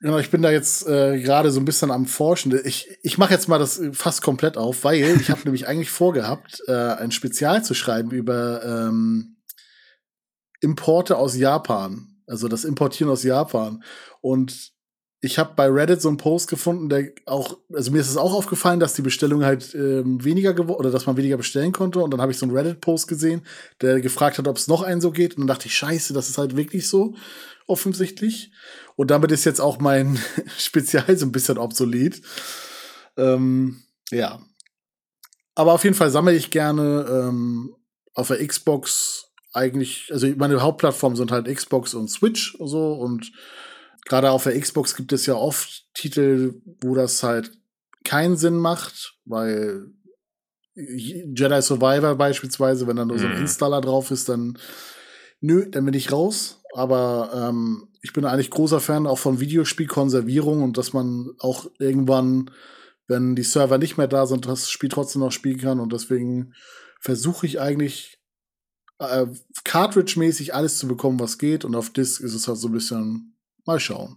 Genau, 0.00 0.18
ich 0.18 0.30
bin 0.30 0.42
da 0.42 0.50
jetzt 0.50 0.88
äh, 0.88 1.20
gerade 1.20 1.52
so 1.52 1.60
ein 1.60 1.64
bisschen 1.64 1.92
am 1.92 2.06
Forschen. 2.06 2.58
Ich, 2.64 2.88
ich 3.02 3.18
mache 3.18 3.32
jetzt 3.32 3.48
mal 3.48 3.60
das 3.60 3.80
fast 3.92 4.20
komplett 4.20 4.56
auf, 4.56 4.82
weil 4.82 5.20
ich 5.20 5.30
habe 5.30 5.40
nämlich 5.44 5.68
eigentlich 5.68 5.90
vorgehabt, 5.90 6.60
äh, 6.66 6.72
ein 6.72 7.12
Spezial 7.12 7.64
zu 7.64 7.74
schreiben 7.74 8.10
über 8.10 8.64
ähm, 8.64 9.36
Importe 10.60 11.16
aus 11.16 11.36
Japan. 11.36 12.11
Also 12.26 12.48
das 12.48 12.64
Importieren 12.64 13.10
aus 13.10 13.22
Japan. 13.22 13.82
Und 14.20 14.72
ich 15.24 15.38
habe 15.38 15.52
bei 15.54 15.68
Reddit 15.68 16.02
so 16.02 16.08
einen 16.08 16.16
Post 16.16 16.48
gefunden, 16.48 16.88
der 16.88 17.12
auch, 17.26 17.56
also 17.72 17.92
mir 17.92 18.00
ist 18.00 18.10
es 18.10 18.16
auch 18.16 18.34
aufgefallen, 18.34 18.80
dass 18.80 18.94
die 18.94 19.02
Bestellung 19.02 19.44
halt 19.44 19.72
ähm, 19.72 20.22
weniger 20.24 20.52
geworden 20.52 20.80
oder 20.80 20.90
dass 20.90 21.06
man 21.06 21.16
weniger 21.16 21.36
bestellen 21.36 21.70
konnte. 21.70 22.00
Und 22.00 22.10
dann 22.10 22.20
habe 22.20 22.32
ich 22.32 22.38
so 22.38 22.44
einen 22.44 22.56
Reddit-Post 22.56 23.06
gesehen, 23.06 23.42
der 23.80 24.00
gefragt 24.00 24.38
hat, 24.38 24.48
ob 24.48 24.56
es 24.56 24.66
noch 24.66 24.82
einen 24.82 25.00
so 25.00 25.12
geht. 25.12 25.34
Und 25.34 25.42
dann 25.42 25.46
dachte 25.46 25.68
ich, 25.68 25.76
scheiße, 25.76 26.12
das 26.12 26.28
ist 26.28 26.38
halt 26.38 26.56
wirklich 26.56 26.88
so 26.88 27.14
offensichtlich. 27.68 28.50
Und 28.96 29.12
damit 29.12 29.30
ist 29.30 29.44
jetzt 29.44 29.60
auch 29.60 29.78
mein 29.78 30.18
Spezial 30.58 31.16
so 31.16 31.26
ein 31.26 31.32
bisschen 31.32 31.56
obsolet. 31.56 32.20
Ähm, 33.16 33.82
ja. 34.10 34.40
Aber 35.54 35.72
auf 35.72 35.84
jeden 35.84 35.96
Fall 35.96 36.10
sammle 36.10 36.34
ich 36.34 36.50
gerne 36.50 37.06
ähm, 37.08 37.76
auf 38.14 38.26
der 38.26 38.44
Xbox 38.44 39.31
eigentlich, 39.52 40.08
also 40.12 40.26
meine 40.36 40.60
Hauptplattformen 40.60 41.16
sind 41.16 41.30
halt 41.30 41.46
Xbox 41.46 41.94
und 41.94 42.08
Switch 42.08 42.54
und 42.54 42.68
so 42.68 42.94
und 42.94 43.32
gerade 44.06 44.30
auf 44.30 44.44
der 44.44 44.58
Xbox 44.58 44.96
gibt 44.96 45.12
es 45.12 45.26
ja 45.26 45.34
oft 45.34 45.84
Titel, 45.94 46.60
wo 46.82 46.94
das 46.94 47.22
halt 47.22 47.52
keinen 48.04 48.36
Sinn 48.36 48.56
macht, 48.56 49.16
weil 49.24 49.92
Jedi 50.74 51.62
Survivor 51.62 52.14
beispielsweise, 52.16 52.86
wenn 52.86 52.96
da 52.96 53.04
nur 53.04 53.18
so 53.18 53.26
ein 53.26 53.34
mhm. 53.34 53.42
Installer 53.42 53.80
drauf 53.80 54.10
ist, 54.10 54.28
dann 54.28 54.58
nö, 55.40 55.68
dann 55.70 55.84
bin 55.84 55.94
ich 55.94 56.10
raus. 56.10 56.62
Aber 56.74 57.30
ähm, 57.34 57.88
ich 58.00 58.14
bin 58.14 58.24
eigentlich 58.24 58.50
großer 58.50 58.80
Fan 58.80 59.06
auch 59.06 59.18
von 59.18 59.40
Videospielkonservierung 59.40 60.62
und 60.62 60.78
dass 60.78 60.94
man 60.94 61.32
auch 61.38 61.66
irgendwann, 61.78 62.50
wenn 63.06 63.36
die 63.36 63.42
Server 63.42 63.76
nicht 63.76 63.98
mehr 63.98 64.08
da 64.08 64.26
sind, 64.26 64.46
das 64.46 64.70
Spiel 64.70 64.88
trotzdem 64.88 65.20
noch 65.20 65.32
spielen 65.32 65.58
kann. 65.58 65.80
Und 65.80 65.92
deswegen 65.92 66.54
versuche 67.00 67.44
ich 67.44 67.60
eigentlich 67.60 68.21
äh, 68.98 69.26
Cartridge-mäßig 69.64 70.54
alles 70.54 70.78
zu 70.78 70.88
bekommen, 70.88 71.20
was 71.20 71.38
geht. 71.38 71.64
Und 71.64 71.74
auf 71.74 71.90
Disk 71.90 72.20
ist 72.22 72.34
es 72.34 72.48
halt 72.48 72.58
so 72.58 72.68
ein 72.68 72.72
bisschen 72.72 73.36
mal 73.64 73.80
schauen. 73.80 74.16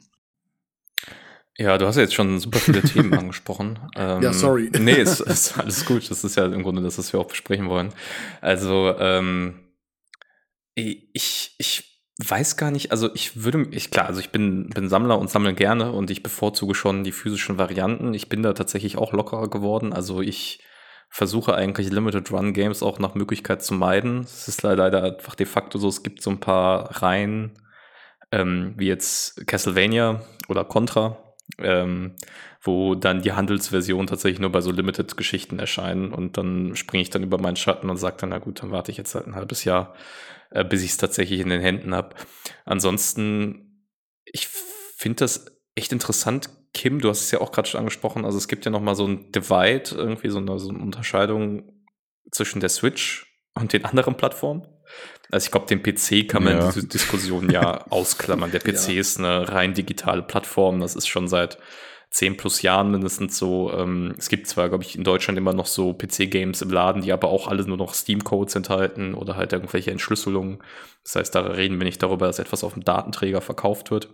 Ja, 1.57 1.77
du 1.77 1.87
hast 1.87 1.95
ja 1.95 2.01
jetzt 2.01 2.13
schon 2.13 2.39
super 2.39 2.59
viele 2.59 2.81
Themen 2.83 3.13
angesprochen. 3.13 3.79
Ähm, 3.95 4.21
ja, 4.21 4.33
sorry. 4.33 4.69
Nee, 4.77 4.93
ist, 4.93 5.21
ist 5.21 5.57
alles 5.57 5.85
gut. 5.85 6.09
Das 6.11 6.23
ist 6.23 6.35
ja 6.35 6.45
im 6.45 6.63
Grunde 6.63 6.81
das, 6.81 6.97
was 6.97 7.13
wir 7.13 7.19
auch 7.19 7.27
besprechen 7.27 7.69
wollen. 7.69 7.93
Also, 8.41 8.93
ähm, 8.97 9.61
ich, 10.75 11.55
ich 11.57 11.95
weiß 12.17 12.57
gar 12.57 12.71
nicht, 12.71 12.91
also 12.91 13.13
ich 13.13 13.43
würde, 13.43 13.67
ich 13.71 13.91
klar, 13.91 14.07
also 14.07 14.19
ich 14.19 14.29
bin, 14.29 14.69
bin 14.69 14.89
Sammler 14.89 15.19
und 15.19 15.29
sammle 15.29 15.53
gerne 15.53 15.91
und 15.91 16.09
ich 16.11 16.23
bevorzuge 16.23 16.75
schon 16.75 17.03
die 17.03 17.11
physischen 17.11 17.57
Varianten. 17.57 18.13
Ich 18.13 18.29
bin 18.29 18.43
da 18.43 18.53
tatsächlich 18.53 18.97
auch 18.97 19.13
lockerer 19.13 19.49
geworden. 19.49 19.93
Also 19.93 20.21
ich 20.21 20.59
versuche 21.15 21.55
eigentlich 21.55 21.89
Limited 21.89 22.29
Run 22.29 22.51
Games 22.51 22.83
auch 22.83 22.99
nach 22.99 23.15
Möglichkeit 23.15 23.63
zu 23.63 23.73
meiden. 23.73 24.19
Es 24.19 24.49
ist 24.49 24.63
leider 24.63 25.01
einfach 25.01 25.35
de 25.35 25.45
facto 25.45 25.77
so, 25.77 25.87
es 25.87 26.03
gibt 26.03 26.21
so 26.21 26.29
ein 26.29 26.41
paar 26.41 27.01
Reihen, 27.01 27.53
ähm, 28.33 28.73
wie 28.75 28.87
jetzt 28.87 29.47
Castlevania 29.47 30.25
oder 30.49 30.65
Contra, 30.65 31.17
ähm, 31.57 32.15
wo 32.61 32.95
dann 32.95 33.21
die 33.21 33.31
Handelsversion 33.31 34.07
tatsächlich 34.07 34.41
nur 34.41 34.51
bei 34.51 34.59
so 34.59 34.71
Limited-Geschichten 34.71 35.57
erscheinen 35.57 36.11
und 36.11 36.37
dann 36.37 36.75
springe 36.75 37.03
ich 37.03 37.11
dann 37.11 37.23
über 37.23 37.37
meinen 37.37 37.55
Schatten 37.55 37.89
und 37.89 37.95
sage 37.95 38.17
dann, 38.19 38.31
na 38.31 38.39
gut, 38.39 38.61
dann 38.61 38.71
warte 38.71 38.91
ich 38.91 38.97
jetzt 38.97 39.15
halt 39.15 39.25
ein 39.25 39.35
halbes 39.35 39.63
Jahr, 39.63 39.95
äh, 40.49 40.65
bis 40.65 40.83
ich 40.83 40.91
es 40.91 40.97
tatsächlich 40.97 41.39
in 41.39 41.47
den 41.47 41.61
Händen 41.61 41.95
habe. 41.95 42.13
Ansonsten 42.65 43.85
ich 44.25 44.49
finde 44.49 45.19
das 45.19 45.45
echt 45.75 45.93
interessant. 45.93 46.49
Kim, 46.75 46.99
du 46.99 47.09
hast 47.09 47.21
es 47.21 47.31
ja 47.31 47.39
auch 47.39 47.51
gerade 47.51 47.67
schon 47.67 47.79
angesprochen. 47.79 48.25
Also 48.25 48.37
es 48.37 48.47
gibt 48.47 48.65
ja 48.65 48.71
noch 48.71 48.81
mal 48.81 48.95
so 48.95 49.07
ein 49.07 49.31
Divide, 49.31 49.95
irgendwie 49.95 50.29
so 50.29 50.39
eine, 50.39 50.59
so 50.59 50.69
eine 50.69 50.79
Unterscheidung 50.79 51.71
zwischen 52.31 52.59
der 52.59 52.69
Switch 52.69 53.25
und 53.55 53.71
den 53.71 53.85
anderen 53.85 54.15
Plattformen. 54.17 54.67
Also 55.31 55.45
ich 55.45 55.51
glaube, 55.51 55.67
den 55.67 55.81
PC 55.81 56.29
kann 56.29 56.43
man 56.43 56.57
ja. 56.57 56.65
in 56.65 56.73
dieser 56.73 56.87
Diskussion 56.87 57.49
ja 57.49 57.87
ausklammern. 57.89 58.51
Der 58.51 58.59
PC 58.59 58.89
ja. 58.89 58.99
ist 58.99 59.17
eine 59.17 59.49
rein 59.49 59.73
digitale 59.73 60.21
Plattform. 60.21 60.81
Das 60.81 60.95
ist 60.95 61.07
schon 61.07 61.29
seit 61.29 61.57
zehn 62.11 62.35
plus 62.35 62.61
Jahren 62.61 62.91
mindestens 62.91 63.37
so. 63.37 63.71
Ähm, 63.71 64.13
es 64.17 64.27
gibt 64.27 64.47
zwar, 64.47 64.67
glaube 64.67 64.83
ich, 64.83 64.97
in 64.97 65.05
Deutschland 65.05 65.37
immer 65.37 65.53
noch 65.53 65.67
so 65.67 65.93
PC-Games 65.93 66.61
im 66.61 66.69
Laden, 66.71 67.01
die 67.01 67.13
aber 67.13 67.29
auch 67.29 67.47
alle 67.47 67.65
nur 67.65 67.77
noch 67.77 67.93
Steam-Codes 67.93 68.55
enthalten 68.55 69.13
oder 69.15 69.37
halt 69.37 69.53
irgendwelche 69.53 69.91
Entschlüsselungen. 69.91 70.61
Das 71.03 71.15
heißt, 71.15 71.35
da 71.35 71.41
reden 71.41 71.79
wir 71.79 71.85
nicht 71.85 72.03
darüber, 72.03 72.27
dass 72.27 72.39
etwas 72.39 72.65
auf 72.65 72.73
dem 72.73 72.83
Datenträger 72.83 73.39
verkauft 73.39 73.91
wird. 73.91 74.09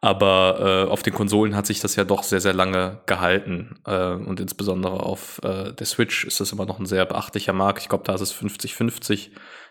Aber 0.00 0.86
äh, 0.86 0.90
auf 0.90 1.02
den 1.02 1.12
Konsolen 1.12 1.56
hat 1.56 1.66
sich 1.66 1.80
das 1.80 1.96
ja 1.96 2.04
doch 2.04 2.22
sehr, 2.22 2.40
sehr 2.40 2.52
lange 2.52 3.00
gehalten. 3.06 3.80
Äh, 3.84 4.12
und 4.12 4.38
insbesondere 4.38 5.00
auf 5.00 5.40
äh, 5.42 5.72
der 5.72 5.86
Switch 5.86 6.24
ist 6.24 6.40
das 6.40 6.52
immer 6.52 6.66
noch 6.66 6.78
ein 6.78 6.86
sehr 6.86 7.04
beachtlicher 7.04 7.52
Markt. 7.52 7.82
Ich 7.82 7.88
glaube, 7.88 8.04
da 8.04 8.14
ist 8.14 8.20
es 8.20 8.34
50-50 8.34 9.30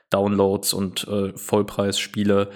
Downloads 0.09 0.73
und 0.73 1.07
äh, 1.07 1.37
Vollpreisspiele. 1.37 2.49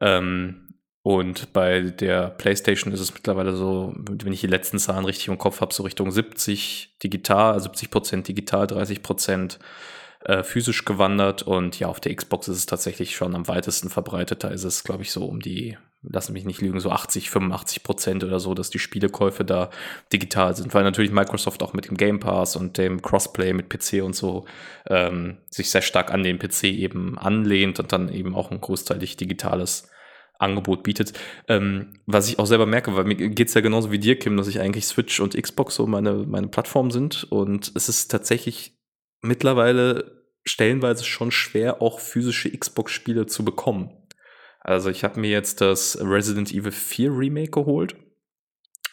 Ähm, 0.00 0.68
und 1.02 1.52
bei 1.52 1.80
der 1.80 2.28
PlayStation 2.28 2.92
ist 2.92 3.00
es 3.00 3.14
mittlerweile 3.14 3.56
so, 3.56 3.94
wenn 3.96 4.32
ich 4.32 4.42
die 4.42 4.46
letzten 4.46 4.78
Zahlen 4.78 5.04
richtig 5.04 5.28
im 5.28 5.38
Kopf 5.38 5.60
habe, 5.60 5.72
so 5.72 5.82
Richtung 5.84 6.10
70 6.10 6.98
digital, 7.02 7.58
70 7.58 7.90
Prozent 7.90 8.28
digital, 8.28 8.66
30 8.66 9.02
Prozent 9.02 9.58
äh, 10.24 10.42
physisch 10.42 10.84
gewandert. 10.84 11.42
Und 11.42 11.78
ja, 11.78 11.88
auf 11.88 12.00
der 12.00 12.14
Xbox 12.14 12.48
ist 12.48 12.58
es 12.58 12.66
tatsächlich 12.66 13.16
schon 13.16 13.34
am 13.34 13.48
weitesten 13.48 13.90
verbreitet. 13.90 14.44
Da 14.44 14.48
ist 14.48 14.64
es, 14.64 14.84
glaube 14.84 15.02
ich, 15.02 15.10
so 15.10 15.24
um 15.24 15.40
die, 15.40 15.78
lassen 16.02 16.32
mich 16.32 16.44
nicht 16.44 16.60
lügen, 16.60 16.80
so 16.80 16.90
80, 16.90 17.30
85 17.30 17.82
Prozent 17.82 18.24
oder 18.24 18.38
so, 18.38 18.54
dass 18.54 18.70
die 18.70 18.78
Spielekäufe 18.78 19.44
da 19.44 19.70
digital 20.12 20.54
sind. 20.54 20.72
Weil 20.74 20.84
natürlich 20.84 21.10
Microsoft 21.10 21.62
auch 21.62 21.72
mit 21.72 21.88
dem 21.88 21.96
Game 21.96 22.20
Pass 22.20 22.56
und 22.56 22.78
dem 22.78 23.02
Crossplay 23.02 23.52
mit 23.52 23.68
PC 23.68 24.04
und 24.04 24.14
so 24.14 24.46
ähm, 24.88 25.38
sich 25.50 25.70
sehr 25.70 25.82
stark 25.82 26.12
an 26.12 26.22
den 26.22 26.38
PC 26.38 26.64
eben 26.64 27.18
anlehnt 27.18 27.80
und 27.80 27.92
dann 27.92 28.08
eben 28.08 28.34
auch 28.34 28.50
ein 28.50 28.60
großteilig 28.60 29.16
digitales 29.16 29.90
Angebot 30.38 30.84
bietet. 30.84 31.12
Ähm, 31.48 31.94
was 32.06 32.28
ich 32.28 32.38
auch 32.38 32.46
selber 32.46 32.66
merke, 32.66 32.94
weil 32.96 33.04
mir 33.04 33.16
geht 33.16 33.48
es 33.48 33.54
ja 33.54 33.60
genauso 33.60 33.90
wie 33.90 33.98
dir, 33.98 34.18
Kim, 34.18 34.36
dass 34.36 34.48
ich 34.48 34.60
eigentlich 34.60 34.86
Switch 34.86 35.18
und 35.18 35.40
Xbox 35.40 35.74
so 35.74 35.86
meine, 35.86 36.14
meine 36.26 36.48
Plattform 36.48 36.90
sind. 36.92 37.24
Und 37.24 37.72
es 37.74 37.88
ist 37.88 38.08
tatsächlich 38.08 38.78
mittlerweile 39.20 40.18
stellenweise 40.44 41.04
schon 41.04 41.32
schwer, 41.32 41.82
auch 41.82 41.98
physische 41.98 42.56
Xbox-Spiele 42.56 43.26
zu 43.26 43.44
bekommen. 43.44 43.90
Also 44.68 44.90
ich 44.90 45.02
habe 45.02 45.18
mir 45.18 45.30
jetzt 45.30 45.62
das 45.62 45.98
Resident 45.98 46.52
Evil 46.52 46.72
4 46.72 47.10
Remake 47.10 47.50
geholt. 47.50 47.96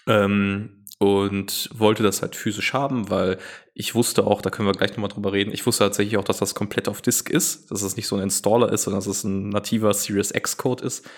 Ähm, 0.08 0.86
und 0.98 1.70
wollte 1.74 2.04
das 2.04 2.22
halt 2.22 2.38
physisch 2.38 2.72
haben, 2.72 3.10
weil 3.10 3.38
ich 3.74 3.94
wusste 3.94 4.26
auch, 4.26 4.42
da 4.42 4.50
können 4.50 4.70
wir 4.70 4.72
gleich 4.72 4.92
nochmal 4.92 5.10
drüber 5.10 5.34
reden, 5.34 5.52
ich 5.52 5.66
wusste 5.66 5.84
tatsächlich 5.84 6.16
auch, 6.16 6.24
dass 6.24 6.38
das 6.38 6.56
komplett 6.56 6.88
auf 6.88 7.02
Disk 7.02 7.30
ist, 7.30 7.70
dass 7.70 7.82
es 7.82 7.98
nicht 7.98 8.08
so 8.08 8.16
ein 8.16 8.22
Installer 8.22 8.72
ist, 8.72 8.84
sondern 8.84 9.00
dass 9.00 9.08
es 9.08 9.26
ein 9.26 9.50
nativer 9.50 9.94
Series 9.94 10.32
X-Code 10.32 10.86
ist. 10.86 11.10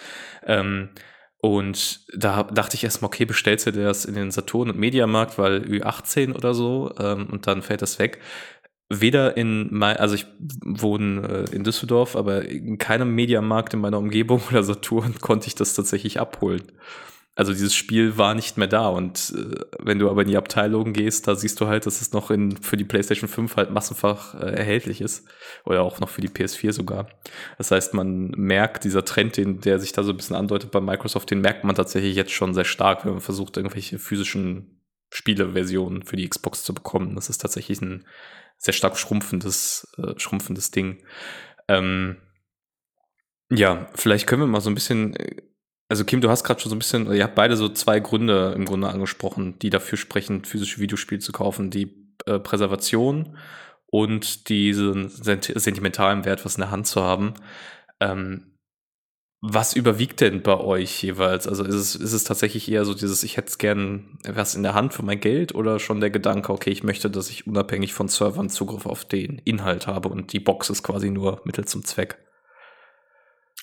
Ähm, 0.43 0.89
und 1.39 2.01
da 2.15 2.43
dachte 2.43 2.75
ich 2.75 2.83
erstmal, 2.83 3.07
okay, 3.07 3.25
bestellst 3.25 3.67
du 3.67 3.71
dir 3.71 3.83
das 3.83 4.05
in 4.05 4.15
den 4.15 4.31
Saturn- 4.31 4.71
und 4.71 4.79
Mediamarkt, 4.79 5.37
weil 5.37 5.61
Ü18 5.61 6.33
oder 6.33 6.55
so, 6.55 6.91
ähm, 6.97 7.27
und 7.31 7.45
dann 7.45 7.61
fällt 7.61 7.83
das 7.83 7.99
weg. 7.99 8.19
Weder 8.89 9.35
in 9.35 9.67
mein, 9.71 9.97
also 9.97 10.15
ich 10.15 10.25
wohne 10.63 11.45
äh, 11.51 11.55
in 11.55 11.63
Düsseldorf, 11.63 12.15
aber 12.15 12.45
in 12.45 12.77
keinem 12.77 13.13
Mediamarkt 13.13 13.73
in 13.73 13.81
meiner 13.81 13.97
Umgebung 13.97 14.41
oder 14.49 14.63
Saturn 14.63 15.15
konnte 15.19 15.47
ich 15.47 15.55
das 15.55 15.73
tatsächlich 15.73 16.19
abholen. 16.19 16.63
Also 17.37 17.51
dieses 17.51 17.75
Spiel 17.75 18.17
war 18.17 18.33
nicht 18.33 18.57
mehr 18.57 18.67
da 18.67 18.87
und 18.87 19.31
äh, 19.37 19.59
wenn 19.77 19.99
du 19.99 20.09
aber 20.09 20.23
in 20.23 20.27
die 20.27 20.37
Abteilung 20.37 20.91
gehst, 20.93 21.27
da 21.27 21.35
siehst 21.35 21.61
du 21.61 21.67
halt, 21.67 21.85
dass 21.85 22.01
es 22.01 22.11
noch 22.11 22.31
in, 22.31 22.57
für 22.57 22.77
die 22.77 22.83
PlayStation 22.83 23.29
5 23.29 23.57
halt 23.57 23.69
massenfach 23.69 24.33
äh, 24.33 24.55
erhältlich 24.55 25.01
ist 25.01 25.27
oder 25.63 25.83
auch 25.83 25.99
noch 25.99 26.09
für 26.09 26.21
die 26.21 26.29
PS4 26.29 26.71
sogar. 26.71 27.09
Das 27.59 27.69
heißt, 27.69 27.93
man 27.93 28.29
merkt 28.31 28.85
dieser 28.85 29.05
Trend, 29.05 29.37
den, 29.37 29.61
der 29.61 29.79
sich 29.79 29.91
da 29.91 30.01
so 30.01 30.13
ein 30.13 30.17
bisschen 30.17 30.35
andeutet 30.35 30.71
bei 30.71 30.81
Microsoft, 30.81 31.29
den 31.29 31.41
merkt 31.41 31.63
man 31.63 31.75
tatsächlich 31.75 32.15
jetzt 32.15 32.31
schon 32.31 32.55
sehr 32.55 32.65
stark, 32.65 33.05
wenn 33.05 33.11
man 33.11 33.21
versucht, 33.21 33.57
irgendwelche 33.57 33.99
physischen 33.99 34.81
Spieleversionen 35.13 36.03
für 36.03 36.15
die 36.15 36.27
Xbox 36.27 36.63
zu 36.63 36.73
bekommen. 36.73 37.13
Das 37.13 37.29
ist 37.29 37.37
tatsächlich 37.37 37.81
ein 37.81 38.05
sehr 38.57 38.73
stark 38.73 38.97
schrumpfendes, 38.97 39.87
äh, 39.97 40.19
schrumpfendes 40.19 40.71
Ding. 40.71 41.03
Ähm, 41.67 42.17
ja, 43.49 43.89
vielleicht 43.95 44.27
können 44.27 44.41
wir 44.41 44.47
mal 44.47 44.61
so 44.61 44.69
ein 44.69 44.75
bisschen 44.75 45.15
äh, 45.15 45.41
also 45.89 46.03
Kim, 46.03 46.21
du 46.21 46.29
hast 46.29 46.43
gerade 46.43 46.59
schon 46.59 46.69
so 46.69 46.75
ein 46.75 46.79
bisschen, 46.79 47.11
ihr 47.13 47.23
habt 47.23 47.35
beide 47.35 47.55
so 47.55 47.69
zwei 47.69 47.99
Gründe 47.99 48.53
im 48.55 48.65
Grunde 48.65 48.89
angesprochen, 48.89 49.57
die 49.59 49.69
dafür 49.69 49.97
sprechen, 49.97 50.43
physische 50.43 50.79
Videospiele 50.79 51.19
zu 51.19 51.31
kaufen. 51.31 51.69
Die 51.69 52.13
äh, 52.25 52.39
Präservation 52.39 53.37
und 53.85 54.49
diesen 54.49 55.07
sentimentalen 55.07 56.25
Wert, 56.25 56.43
was 56.43 56.55
in 56.55 56.61
der 56.61 56.71
Hand 56.71 56.87
zu 56.87 57.01
haben. 57.01 57.35
Ähm, 58.01 58.56
was 59.41 59.73
überwiegt 59.73 60.21
denn 60.21 60.41
bei 60.41 60.57
euch 60.57 61.03
jeweils? 61.03 61.47
Also 61.47 61.63
ist 61.63 61.75
es, 61.75 61.95
ist 61.95 62.13
es 62.13 62.23
tatsächlich 62.23 62.71
eher 62.71 62.85
so 62.85 62.93
dieses, 62.93 63.21
ich 63.21 63.37
hätte 63.37 63.55
gern 63.57 64.17
was 64.27 64.55
in 64.55 64.63
der 64.63 64.73
Hand 64.73 64.93
für 64.93 65.03
mein 65.03 65.19
Geld 65.19 65.53
oder 65.53 65.79
schon 65.79 65.99
der 65.99 66.09
Gedanke, 66.09 66.51
okay, 66.51 66.71
ich 66.71 66.83
möchte, 66.83 67.09
dass 67.09 67.29
ich 67.29 67.45
unabhängig 67.45 67.93
von 67.93 68.07
Servern 68.07 68.49
Zugriff 68.49 68.87
auf 68.87 69.05
den 69.05 69.39
Inhalt 69.45 69.85
habe 69.85 70.09
und 70.09 70.33
die 70.33 70.39
Box 70.39 70.69
ist 70.69 70.81
quasi 70.81 71.11
nur 71.11 71.41
Mittel 71.43 71.65
zum 71.65 71.85
Zweck? 71.85 72.17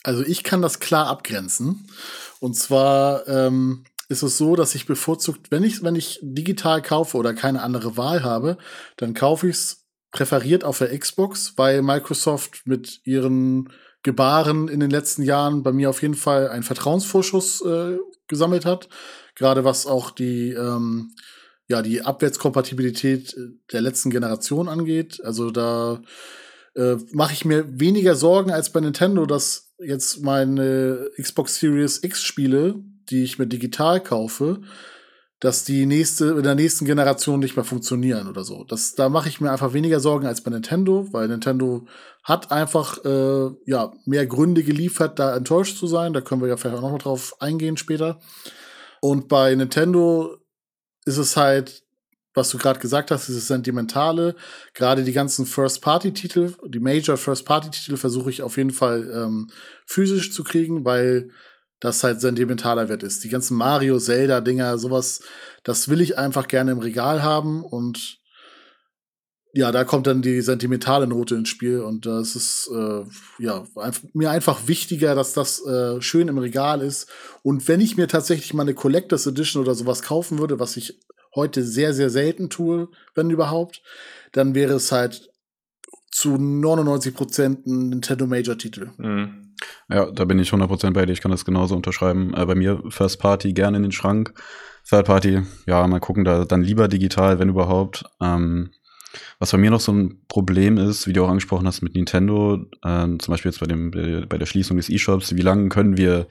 Also 0.05 0.23
ich 0.23 0.45
kann 0.45 0.63
das 0.63 0.81
klar 0.81 1.09
abgrenzen. 1.09 1.89
Und 2.39 2.55
zwar 2.55 3.27
ähm, 3.27 3.85
ist 4.09 4.23
es 4.23 4.39
so, 4.39 4.55
dass 4.55 4.75
ich 4.75 4.87
bevorzugt, 4.87 5.51
wenn 5.51 5.65
ich, 5.65 5.83
wenn 5.83 5.97
ich 5.97 6.21
digital 6.23 6.83
kaufe 6.83 7.17
oder 7.17 7.35
keine 7.35 7.63
andere 7.63 7.97
Wahl 7.97 8.23
habe, 8.23 8.59
dann 8.97 9.15
kaufe 9.15 9.49
ich 9.49 9.57
es 9.57 9.87
präferiert 10.13 10.63
auf 10.63 10.79
der 10.79 10.97
Xbox, 10.97 11.55
weil 11.57 11.83
Microsoft 11.83 12.63
mit 12.67 13.01
ihren 13.05 13.71
Gebaren 14.05 14.69
in 14.69 14.79
den 14.79 14.91
letzten 14.91 15.23
Jahren 15.23 15.65
bei 15.65 15.73
mir 15.73 15.91
auf 15.91 16.03
jeden 16.03 16.15
Fall 16.15 16.49
einen 16.49 16.63
Vertrauensvorschuss 16.63 17.63
äh, 17.63 17.97
gesammelt 18.29 18.67
hat. 18.67 18.89
Gerade 19.35 19.65
was 19.65 19.87
auch 19.87 20.11
die, 20.13 20.51
ähm, 20.51 21.15
ja, 21.67 21.83
die 21.83 22.03
Abwärtskompatibilität 22.03 23.35
der 23.73 23.81
letzten 23.81 24.11
Generation 24.11 24.69
angeht. 24.69 25.21
Also 25.25 25.51
da 25.51 26.03
äh, 26.77 26.97
mache 27.13 27.33
ich 27.33 27.47
mir 27.47 27.81
weniger 27.81 28.15
Sorgen 28.15 28.51
als 28.51 28.71
bei 28.71 28.81
Nintendo, 28.81 29.25
dass 29.25 29.73
jetzt 29.79 30.23
meine 30.23 31.11
Xbox 31.21 31.57
Series 31.57 32.03
X 32.05 32.23
Spiele, 32.23 32.75
die 33.11 33.25
ich 33.25 33.39
mir 33.39 33.47
digital 33.47 34.03
kaufe, 34.03 34.61
dass 35.41 35.65
die 35.65 35.87
nächste 35.87 36.31
in 36.31 36.43
der 36.43 36.55
nächsten 36.55 36.85
Generation 36.85 37.41
nicht 37.41 37.57
mehr 37.57 37.65
funktionieren 37.65 38.29
oder 38.29 38.45
so. 38.45 38.65
Das, 38.65 38.95
da 38.95 39.09
mache 39.09 39.29
ich 39.29 39.41
mir 39.41 39.51
einfach 39.51 39.73
weniger 39.73 40.01
Sorgen 40.01 40.27
als 40.27 40.43
bei 40.43 40.51
Nintendo, 40.51 41.09
weil 41.13 41.29
Nintendo 41.29 41.87
hat 42.23 42.51
einfach 42.51 43.05
äh, 43.05 43.51
ja 43.67 43.93
mehr 44.07 44.27
Gründe 44.27 44.63
geliefert, 44.63 45.19
da 45.19 45.37
enttäuscht 45.37 45.77
zu 45.77 45.87
sein. 45.87 46.13
Da 46.13 46.21
können 46.21 46.41
wir 46.41 46.49
ja 46.49 46.57
vielleicht 46.57 46.77
auch 46.77 46.83
noch 46.83 46.93
mal 46.93 46.99
drauf 46.99 47.37
eingehen 47.41 47.77
später. 47.77 48.21
Und 49.01 49.29
bei 49.29 49.55
Nintendo 49.55 50.39
ist 51.05 51.19
es 51.19 51.37
halt 51.37 51.85
was 52.35 52.51
du 52.51 52.59
gerade 52.59 52.81
gesagt 52.81 53.11
hast, 53.11 53.29
dieses 53.29 53.47
Sentimentale, 53.47 54.35
gerade 54.75 55.05
die 55.05 55.13
ganzen 55.13 55.47
First-Party-Titel, 55.47 56.55
die 56.67 56.81
Major 56.81 57.17
First-Party-Titel 57.17 57.97
versuche 57.97 58.31
ich 58.31 58.43
auf 58.43 58.57
jeden 58.57 58.73
Fall 58.73 59.09
ähm, 59.15 59.51
physisch 59.87 60.33
zu 60.33 60.43
kriegen, 60.43 60.85
weil 60.85 61.31
das 61.81 62.03
halt 62.05 62.21
sentimentaler 62.21 62.89
Wert 62.89 63.03
ist. 63.03 63.25
Die 63.25 63.29
ganzen 63.29 63.57
Mario, 63.57 63.99
Zelda-Dinger, 63.99 64.79
sowas, 64.79 65.23
das 65.63 65.89
will 65.89 66.01
ich 66.01 66.19
einfach 66.19 66.49
gerne 66.49 66.73
im 66.73 66.79
Regal 66.79 67.23
haben 67.23 67.65
und 67.65 68.19
ja, 69.57 69.71
da 69.71 69.85
kommt 69.85 70.09
dann 70.09 70.21
die 70.21 70.41
sentimentale 70.41 71.07
Note 71.07 71.37
ins 71.37 71.49
Spiel 71.49 71.79
und 71.81 72.07
das 72.07 72.35
ist 72.35 72.69
äh, 72.75 73.05
ja 73.39 73.65
einf 73.77 74.03
mir 74.13 74.33
einfach 74.33 74.67
wichtiger, 74.67 75.15
dass 75.15 75.33
das 75.33 75.65
äh, 75.65 76.03
schön 76.03 76.27
im 76.27 76.39
Regal 76.39 76.83
ist. 76.83 77.09
Und 77.43 77.69
wenn 77.69 77.81
ich 77.81 77.97
mir 77.97 78.09
tatsächlich 78.09 78.53
mal 78.53 78.65
eine 78.65 78.75
Collectors 78.75 79.29
Edition 79.29 79.63
oder 79.63 79.77
sowas 79.77 80.03
kaufen 80.03 80.41
würde, 80.41 80.59
was 80.59 80.77
ich 80.77 80.99
heute 81.37 81.63
sehr, 81.63 81.95
sehr 81.95 82.11
selten 82.11 82.51
tue, 82.51 82.89
wenn 83.15 83.31
überhaupt, 83.31 83.83
dann 84.33 84.57
wäre 84.57 84.75
es 84.75 84.91
halt 84.91 85.31
zu 86.11 86.37
99 86.37 87.15
Prozent 87.15 87.67
ein 87.67 87.91
Nintendo 87.91 88.27
Major 88.27 88.59
Titel. 88.59 88.91
Mhm. 88.99 89.44
Ja, 89.89 90.11
da 90.11 90.25
bin 90.25 90.39
ich 90.39 90.49
100 90.49 90.69
Prozent 90.69 90.95
bei 90.95 91.07
dir. 91.07 91.13
Ich 91.13 91.21
kann 91.21 91.31
das 91.31 91.45
genauso 91.45 91.77
unterschreiben. 91.77 92.35
Äh, 92.35 92.47
bei 92.47 92.55
mir 92.55 92.83
First 92.89 93.21
Party 93.21 93.53
gerne 93.53 93.77
in 93.77 93.83
den 93.83 93.93
Schrank. 93.93 94.35
Third 94.89 95.07
Party, 95.07 95.43
ja, 95.67 95.87
mal 95.87 96.01
gucken, 96.01 96.25
da 96.25 96.45
dann 96.45 96.63
lieber 96.63 96.89
digital, 96.89 97.39
wenn 97.39 97.49
überhaupt. 97.49 98.05
Ähm, 98.21 98.71
was 99.39 99.53
bei 99.53 99.59
mir 99.59 99.71
noch 99.71 99.81
so 99.81 99.93
ein 99.93 100.23
Problem 100.29 100.77
ist, 100.77 101.07
wie 101.07 101.13
du 101.13 101.25
auch 101.25 101.29
angesprochen 101.29 101.67
hast 101.67 101.83
mit 101.83 101.95
Nintendo, 101.95 102.67
äh, 102.83 103.07
zum 103.19 103.19
Beispiel 103.29 103.51
jetzt 103.51 103.61
bei, 103.61 103.67
dem, 103.67 103.91
bei 104.29 104.39
der 104.39 104.47
Schließung 104.47 104.77
des 104.77 104.91
E-Shops, 104.91 105.35
wie 105.37 105.43
lange 105.43 105.69
können 105.69 105.97
wir 105.97 106.27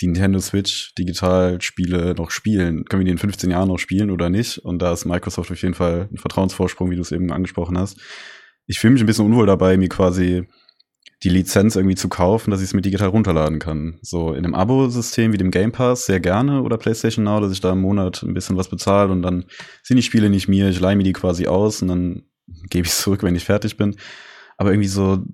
die 0.00 0.06
Nintendo 0.06 0.40
Switch 0.40 0.94
Digital-Spiele 0.94 2.14
noch 2.14 2.30
spielen. 2.30 2.84
Können 2.84 3.00
wir 3.00 3.06
die 3.06 3.12
in 3.12 3.18
15 3.18 3.50
Jahren 3.50 3.68
noch 3.68 3.78
spielen 3.78 4.10
oder 4.10 4.28
nicht? 4.28 4.58
Und 4.58 4.80
da 4.80 4.92
ist 4.92 5.06
Microsoft 5.06 5.50
auf 5.50 5.62
jeden 5.62 5.74
Fall 5.74 6.08
ein 6.12 6.18
Vertrauensvorsprung, 6.18 6.90
wie 6.90 6.96
du 6.96 7.02
es 7.02 7.12
eben 7.12 7.32
angesprochen 7.32 7.78
hast. 7.78 7.98
Ich 8.66 8.78
fühle 8.78 8.92
mich 8.92 9.02
ein 9.02 9.06
bisschen 9.06 9.24
unwohl 9.24 9.46
dabei, 9.46 9.76
mir 9.76 9.88
quasi 9.88 10.46
die 11.22 11.30
Lizenz 11.30 11.76
irgendwie 11.76 11.94
zu 11.94 12.08
kaufen, 12.08 12.50
dass 12.50 12.60
ich 12.60 12.66
es 12.66 12.74
mir 12.74 12.82
digital 12.82 13.08
runterladen 13.08 13.58
kann. 13.58 13.98
So 14.02 14.32
in 14.32 14.44
einem 14.44 14.54
Abo-System 14.54 15.32
wie 15.32 15.38
dem 15.38 15.50
Game 15.50 15.72
Pass 15.72 16.06
sehr 16.06 16.20
gerne 16.20 16.62
oder 16.62 16.76
PlayStation 16.76 17.24
Now, 17.24 17.40
dass 17.40 17.52
ich 17.52 17.60
da 17.60 17.72
im 17.72 17.80
Monat 17.80 18.22
ein 18.22 18.34
bisschen 18.34 18.56
was 18.56 18.68
bezahle 18.68 19.12
und 19.12 19.22
dann 19.22 19.46
sind 19.82 19.96
die 19.96 20.02
Spiele 20.02 20.28
nicht 20.28 20.48
mir, 20.48 20.68
ich 20.68 20.80
leihe 20.80 20.96
mir 20.96 21.04
die 21.04 21.14
quasi 21.14 21.46
aus 21.46 21.80
und 21.80 21.88
dann 21.88 22.22
gebe 22.68 22.86
ich 22.86 22.92
es 22.92 23.00
zurück, 23.00 23.22
wenn 23.22 23.34
ich 23.34 23.44
fertig 23.44 23.76
bin. 23.76 23.96
Aber 24.58 24.70
irgendwie 24.70 24.88
so, 24.88 25.24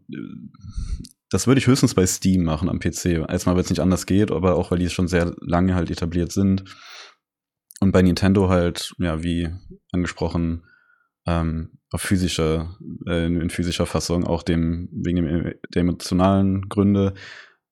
das 1.31 1.47
würde 1.47 1.59
ich 1.59 1.67
höchstens 1.67 1.95
bei 1.95 2.07
Steam 2.07 2.45
machen 2.45 2.69
am 2.69 2.79
PC. 2.79 3.27
Erstmal, 3.29 3.55
weil 3.55 3.63
es 3.63 3.71
nicht 3.71 3.81
anders 3.81 4.07
geht, 4.07 4.31
aber 4.31 4.57
auch, 4.57 4.71
weil 4.71 4.79
die 4.79 4.91
schon 4.91 5.09
sehr 5.09 5.35
lange 5.41 5.75
halt 5.75 5.91
etabliert 5.91 6.33
sind. 6.33 6.65
Und 7.81 7.93
bei 7.93 8.03
Nintendo 8.03 8.49
halt, 8.49 8.95
ja, 8.99 9.23
wie 9.23 9.49
angesprochen, 9.91 10.65
ähm, 11.27 11.79
auf 11.93 12.03
physischer, 12.03 12.77
äh, 13.07 13.27
in 13.27 13.51
physischer 13.51 13.87
Fassung, 13.87 14.25
auch 14.25 14.43
dem, 14.43 14.89
wegen 14.93 15.25
dem, 15.25 15.55
der 15.75 15.81
emotionalen 15.81 16.69
Gründe, 16.69 17.15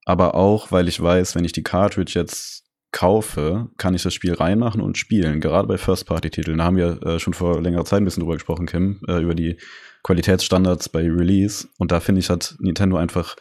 aber 0.05 0.35
auch, 0.35 0.73
weil 0.73 0.89
ich 0.89 1.01
weiß, 1.01 1.35
wenn 1.35 1.45
ich 1.45 1.53
die 1.53 1.63
Cartridge 1.63 2.13
jetzt 2.15 2.65
kaufe, 2.93 3.69
kann 3.79 3.95
ich 3.95 4.03
das 4.03 4.15
Spiel 4.15 4.35
reinmachen 4.35 4.81
und 4.81 4.99
spielen, 4.99 5.41
gerade 5.41 5.69
bei 5.69 5.79
First-Party-Titeln. 5.79 6.59
Da 6.59 6.65
haben 6.65 6.77
wir 6.77 7.03
äh, 7.03 7.19
schon 7.21 7.35
vor 7.35 7.61
längerer 7.63 7.85
Zeit 7.85 8.01
ein 8.01 8.05
bisschen 8.05 8.23
drüber 8.23 8.35
gesprochen, 8.35 8.67
Kim, 8.67 9.01
äh, 9.07 9.21
über 9.21 9.35
die 9.35 9.59
Qualitätsstandards 10.03 10.89
bei 10.89 11.03
Release. 11.03 11.69
Und 11.79 11.93
da 11.93 12.01
finde 12.01 12.21
ich, 12.21 12.31
hat 12.31 12.57
Nintendo 12.59 12.97
einfach 12.97 13.37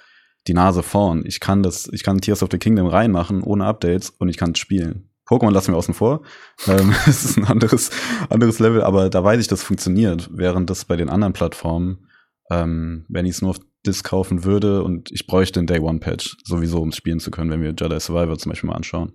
die 0.48 0.54
Nase 0.54 0.84
vorn. 0.84 1.24
Ich 1.26 1.40
kann 1.40 1.64
das, 1.64 1.90
ich 1.92 2.04
kann 2.04 2.22
Tears 2.22 2.44
of 2.44 2.50
the 2.52 2.58
Kingdom 2.58 2.88
reinmachen 2.88 3.42
ohne 3.42 3.66
Updates 3.66 4.12
und 4.12 4.30
ich 4.30 4.38
kann 4.38 4.52
es 4.52 4.60
spielen. 4.60 5.09
Pokémon 5.30 5.52
lassen 5.52 5.74
wir 5.74 5.78
außen 5.78 5.94
vor. 5.94 6.22
ähm, 6.68 6.94
das 7.06 7.24
ist 7.24 7.38
ein 7.38 7.46
anderes, 7.46 7.92
anderes 8.30 8.60
Level, 8.60 8.82
aber 8.82 9.10
da 9.10 9.24
weiß 9.24 9.40
ich, 9.40 9.48
das 9.48 9.64
funktioniert. 9.64 10.30
Während 10.32 10.70
das 10.70 10.86
bei 10.86 10.96
den 10.96 11.10
anderen 11.10 11.34
Plattformen, 11.34 12.08
ähm, 12.50 13.06
wenn 13.08 13.26
ich 13.26 13.36
es 13.36 13.42
nur 13.42 13.52
auf 13.52 13.60
Disc 13.86 14.06
kaufen 14.06 14.44
würde 14.44 14.84
und 14.84 15.12
ich 15.12 15.28
bräuchte 15.28 15.60
einen 15.60 15.68
Day 15.68 15.80
One 15.80 16.00
Patch 16.00 16.36
sowieso, 16.44 16.82
um 16.82 16.90
es 16.90 16.98
spielen 16.98 17.20
zu 17.20 17.32
können, 17.32 17.52
wenn 17.52 17.62
wir 17.62 17.70
Jedi 17.70 18.00
Survivor 18.00 18.38
zum 18.38 18.50
Beispiel 18.52 18.70
mal 18.70 18.76
anschauen. 18.76 19.14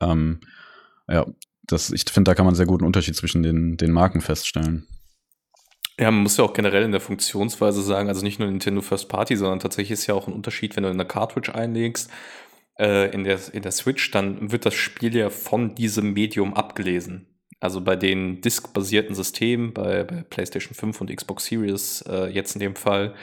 Ähm, 0.00 0.40
ja, 1.08 1.26
das, 1.64 1.90
ich 1.90 2.04
finde, 2.08 2.30
da 2.30 2.34
kann 2.34 2.46
man 2.46 2.54
sehr 2.54 2.66
guten 2.66 2.84
Unterschied 2.84 3.16
zwischen 3.16 3.42
den, 3.42 3.76
den 3.76 3.90
Marken 3.90 4.20
feststellen. 4.20 4.86
Ja, 5.98 6.12
man 6.12 6.22
muss 6.22 6.36
ja 6.36 6.44
auch 6.44 6.54
generell 6.54 6.84
in 6.84 6.92
der 6.92 7.00
Funktionsweise 7.00 7.82
sagen, 7.82 8.08
also 8.08 8.22
nicht 8.22 8.38
nur 8.38 8.48
Nintendo 8.48 8.82
First 8.82 9.08
Party, 9.08 9.36
sondern 9.36 9.58
tatsächlich 9.58 9.98
ist 9.98 10.06
ja 10.06 10.14
auch 10.14 10.28
ein 10.28 10.32
Unterschied, 10.32 10.76
wenn 10.76 10.84
du 10.84 10.90
eine 10.90 11.04
Cartridge 11.04 11.52
einlegst 11.52 12.08
äh, 12.78 13.10
in, 13.12 13.24
der, 13.24 13.38
in 13.52 13.62
der 13.62 13.72
Switch, 13.72 14.10
dann 14.10 14.52
wird 14.52 14.66
das 14.66 14.74
Spiel 14.74 15.14
ja 15.16 15.30
von 15.30 15.74
diesem 15.74 16.12
Medium 16.12 16.54
abgelesen. 16.54 17.26
Also 17.60 17.80
bei 17.80 17.96
den 17.96 18.40
Disk-basierten 18.40 19.16
Systemen, 19.16 19.72
bei, 19.72 20.04
bei, 20.04 20.22
PlayStation 20.22 20.74
5 20.74 21.00
und 21.00 21.14
Xbox 21.14 21.46
Series 21.46 22.02
äh, 22.02 22.26
jetzt 22.26 22.54
in 22.54 22.60
dem 22.60 22.76
Fall, 22.76 23.14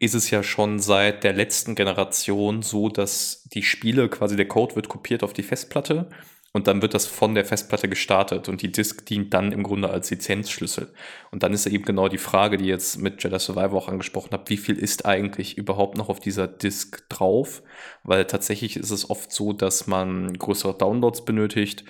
ist 0.00 0.14
es 0.14 0.30
ja 0.30 0.42
schon 0.42 0.80
seit 0.80 1.22
der 1.22 1.32
letzten 1.32 1.76
Generation 1.76 2.62
so, 2.62 2.88
dass 2.88 3.44
die 3.54 3.62
Spiele, 3.62 4.08
quasi 4.08 4.34
der 4.34 4.48
Code 4.48 4.74
wird 4.74 4.88
kopiert 4.88 5.22
auf 5.22 5.32
die 5.32 5.44
Festplatte 5.44 6.08
und 6.56 6.68
dann 6.68 6.82
wird 6.82 6.94
das 6.94 7.06
von 7.06 7.34
der 7.34 7.44
Festplatte 7.44 7.88
gestartet 7.88 8.48
und 8.48 8.62
die 8.62 8.70
Disk 8.70 9.04
dient 9.06 9.34
dann 9.34 9.50
im 9.50 9.64
Grunde 9.64 9.90
als 9.90 10.08
Lizenzschlüssel. 10.10 10.88
Und 11.32 11.42
dann 11.42 11.52
ist 11.52 11.66
eben 11.66 11.84
genau 11.84 12.08
die 12.08 12.16
Frage, 12.16 12.58
die 12.58 12.66
jetzt 12.66 13.00
mit 13.00 13.22
Jedi 13.24 13.40
Survivor 13.40 13.76
auch 13.76 13.88
angesprochen 13.88 14.30
habe, 14.30 14.48
wie 14.48 14.56
viel 14.56 14.78
ist 14.78 15.04
eigentlich 15.04 15.58
überhaupt 15.58 15.98
noch 15.98 16.08
auf 16.08 16.20
dieser 16.20 16.46
Disk 16.46 17.08
drauf? 17.08 17.64
Weil 18.04 18.26
tatsächlich 18.26 18.76
ist 18.76 18.92
es 18.92 19.10
oft 19.10 19.32
so, 19.32 19.52
dass 19.52 19.88
man 19.88 20.32
größere 20.38 20.78
Downloads 20.78 21.24
benötigt 21.24 21.84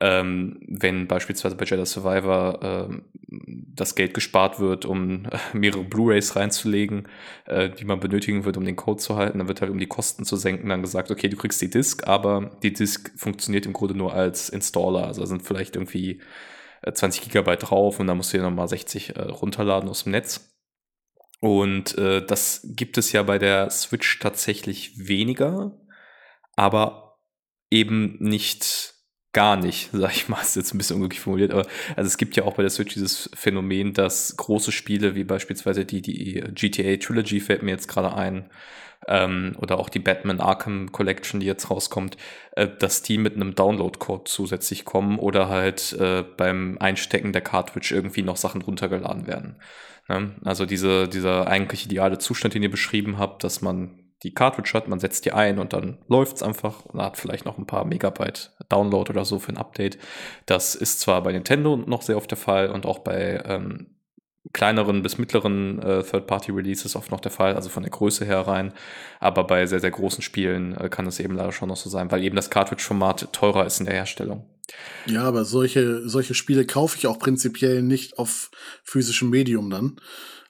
ähm, 0.00 0.58
wenn 0.66 1.06
beispielsweise 1.06 1.56
bei 1.56 1.66
Jedi 1.66 1.84
Survivor 1.84 2.90
äh, 2.90 3.02
das 3.28 3.94
Geld 3.94 4.14
gespart 4.14 4.58
wird, 4.58 4.86
um 4.86 5.26
mehrere 5.52 5.84
Blu-rays 5.84 6.36
reinzulegen, 6.36 7.06
äh, 7.46 7.68
die 7.68 7.84
man 7.84 8.00
benötigen 8.00 8.44
wird, 8.44 8.56
um 8.56 8.64
den 8.64 8.76
Code 8.76 9.00
zu 9.00 9.16
halten, 9.16 9.38
dann 9.38 9.48
wird 9.48 9.60
halt, 9.60 9.70
um 9.70 9.78
die 9.78 9.86
Kosten 9.86 10.24
zu 10.24 10.36
senken, 10.36 10.70
dann 10.70 10.82
gesagt, 10.82 11.10
okay, 11.10 11.28
du 11.28 11.36
kriegst 11.36 11.60
die 11.60 11.70
Disk, 11.70 12.08
aber 12.08 12.56
die 12.62 12.72
Disk 12.72 13.12
funktioniert 13.16 13.66
im 13.66 13.74
Grunde 13.74 13.94
nur 13.94 14.14
als 14.14 14.48
Installer, 14.48 15.06
also 15.06 15.24
sind 15.26 15.42
vielleicht 15.42 15.76
irgendwie 15.76 16.22
20 16.90 17.22
äh, 17.22 17.24
Gigabyte 17.26 17.70
drauf 17.70 18.00
und 18.00 18.06
dann 18.06 18.16
musst 18.16 18.32
du 18.32 18.38
dir 18.38 18.44
nochmal 18.44 18.68
60 18.68 19.16
äh, 19.16 19.22
runterladen 19.22 19.88
aus 19.90 20.04
dem 20.04 20.12
Netz. 20.12 20.50
Und 21.40 21.96
äh, 21.98 22.24
das 22.24 22.66
gibt 22.70 22.96
es 22.98 23.12
ja 23.12 23.22
bei 23.22 23.38
der 23.38 23.70
Switch 23.70 24.18
tatsächlich 24.18 25.08
weniger, 25.08 25.78
aber 26.56 27.18
eben 27.70 28.16
nicht 28.18 28.89
gar 29.32 29.56
nicht, 29.56 29.90
sag 29.92 30.12
ich 30.12 30.28
mal, 30.28 30.40
ist 30.40 30.56
jetzt 30.56 30.74
ein 30.74 30.78
bisschen 30.78 30.96
unglücklich 30.96 31.20
formuliert, 31.20 31.52
aber 31.52 31.66
also 31.96 32.06
es 32.06 32.18
gibt 32.18 32.36
ja 32.36 32.44
auch 32.44 32.54
bei 32.54 32.62
der 32.62 32.70
Switch 32.70 32.94
dieses 32.94 33.30
Phänomen, 33.34 33.92
dass 33.92 34.36
große 34.36 34.72
Spiele 34.72 35.14
wie 35.14 35.24
beispielsweise 35.24 35.84
die, 35.84 36.02
die 36.02 36.42
GTA 36.54 36.96
Trilogy 36.96 37.40
fällt 37.40 37.62
mir 37.62 37.70
jetzt 37.70 37.88
gerade 37.88 38.14
ein, 38.14 38.50
ähm, 39.08 39.56
oder 39.58 39.78
auch 39.78 39.88
die 39.88 39.98
Batman 39.98 40.40
Arkham 40.40 40.92
Collection, 40.92 41.40
die 41.40 41.46
jetzt 41.46 41.70
rauskommt, 41.70 42.16
äh, 42.52 42.68
dass 42.78 43.02
die 43.02 43.18
mit 43.18 43.34
einem 43.34 43.54
Download-Code 43.54 44.24
zusätzlich 44.24 44.84
kommen 44.84 45.18
oder 45.18 45.48
halt 45.48 45.92
äh, 45.94 46.22
beim 46.36 46.78
Einstecken 46.78 47.32
der 47.32 47.42
Cartridge 47.42 47.94
irgendwie 47.94 48.22
noch 48.22 48.36
Sachen 48.36 48.62
runtergeladen 48.62 49.26
werden. 49.26 49.56
Ne? 50.08 50.34
Also 50.44 50.66
diese, 50.66 51.08
dieser 51.08 51.46
eigentlich 51.46 51.86
ideale 51.86 52.18
Zustand, 52.18 52.54
den 52.54 52.62
ihr 52.62 52.70
beschrieben 52.70 53.18
habt, 53.18 53.44
dass 53.44 53.62
man 53.62 54.09
die 54.22 54.34
Cartridge 54.34 54.72
hat, 54.74 54.88
man 54.88 55.00
setzt 55.00 55.24
die 55.24 55.32
ein 55.32 55.58
und 55.58 55.72
dann 55.72 55.98
läuft's 56.08 56.42
einfach 56.42 56.84
und 56.84 57.00
hat 57.00 57.16
vielleicht 57.16 57.44
noch 57.46 57.58
ein 57.58 57.66
paar 57.66 57.84
Megabyte 57.84 58.52
Download 58.68 59.10
oder 59.10 59.24
so 59.24 59.38
für 59.38 59.52
ein 59.52 59.58
Update. 59.58 59.98
Das 60.46 60.74
ist 60.74 61.00
zwar 61.00 61.22
bei 61.22 61.32
Nintendo 61.32 61.76
noch 61.76 62.02
sehr 62.02 62.16
oft 62.16 62.30
der 62.30 62.38
Fall 62.38 62.70
und 62.70 62.84
auch 62.84 62.98
bei 62.98 63.42
ähm, 63.46 63.96
kleineren 64.52 65.02
bis 65.02 65.18
mittleren 65.18 65.80
äh, 65.80 66.02
Third-Party-Releases 66.02 66.96
oft 66.96 67.10
noch 67.10 67.20
der 67.20 67.30
Fall, 67.30 67.54
also 67.54 67.68
von 67.68 67.82
der 67.82 67.90
Größe 67.90 68.24
her 68.24 68.40
rein. 68.40 68.72
Aber 69.20 69.44
bei 69.44 69.66
sehr, 69.66 69.80
sehr 69.80 69.90
großen 69.90 70.22
Spielen 70.22 70.76
äh, 70.76 70.88
kann 70.88 71.06
es 71.06 71.20
eben 71.20 71.34
leider 71.34 71.52
schon 71.52 71.68
noch 71.68 71.76
so 71.76 71.90
sein, 71.90 72.10
weil 72.10 72.24
eben 72.24 72.36
das 72.36 72.50
Cartridge-Format 72.50 73.32
teurer 73.32 73.66
ist 73.66 73.80
in 73.80 73.86
der 73.86 73.94
Herstellung. 73.94 74.46
Ja, 75.06 75.24
aber 75.24 75.44
solche, 75.44 76.08
solche 76.08 76.34
Spiele 76.34 76.64
kaufe 76.64 76.96
ich 76.96 77.06
auch 77.06 77.18
prinzipiell 77.18 77.82
nicht 77.82 78.18
auf 78.18 78.50
physischem 78.82 79.30
Medium 79.30 79.70
dann. 79.70 79.96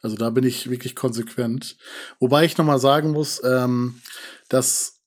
Also 0.03 0.17
da 0.17 0.31
bin 0.31 0.45
ich 0.45 0.71
wirklich 0.71 0.95
konsequent. 0.95 1.77
Wobei 2.19 2.45
ich 2.45 2.57
nochmal 2.57 2.79
sagen 2.79 3.11
muss, 3.11 3.43
ähm, 3.45 4.01
dass 4.49 5.01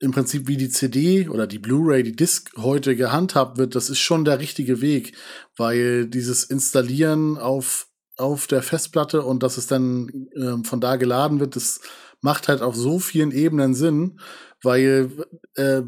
im 0.00 0.12
Prinzip 0.12 0.48
wie 0.48 0.56
die 0.56 0.70
CD 0.70 1.28
oder 1.28 1.46
die 1.46 1.58
Blu-ray, 1.58 2.02
die 2.02 2.16
Disc 2.16 2.50
heute 2.56 2.96
gehandhabt 2.96 3.58
wird, 3.58 3.74
das 3.74 3.90
ist 3.90 3.98
schon 3.98 4.24
der 4.24 4.38
richtige 4.40 4.80
Weg, 4.80 5.14
weil 5.56 6.06
dieses 6.06 6.44
Installieren 6.44 7.36
auf, 7.36 7.88
auf 8.16 8.46
der 8.46 8.62
Festplatte 8.62 9.22
und 9.22 9.42
dass 9.42 9.58
es 9.58 9.66
dann 9.66 10.28
ähm, 10.34 10.64
von 10.64 10.80
da 10.80 10.96
geladen 10.96 11.38
wird, 11.38 11.54
das 11.54 11.80
macht 12.22 12.48
halt 12.48 12.62
auf 12.62 12.74
so 12.74 12.98
vielen 12.98 13.30
Ebenen 13.30 13.74
Sinn, 13.74 14.20
weil 14.62 15.10
äh, 15.54 15.82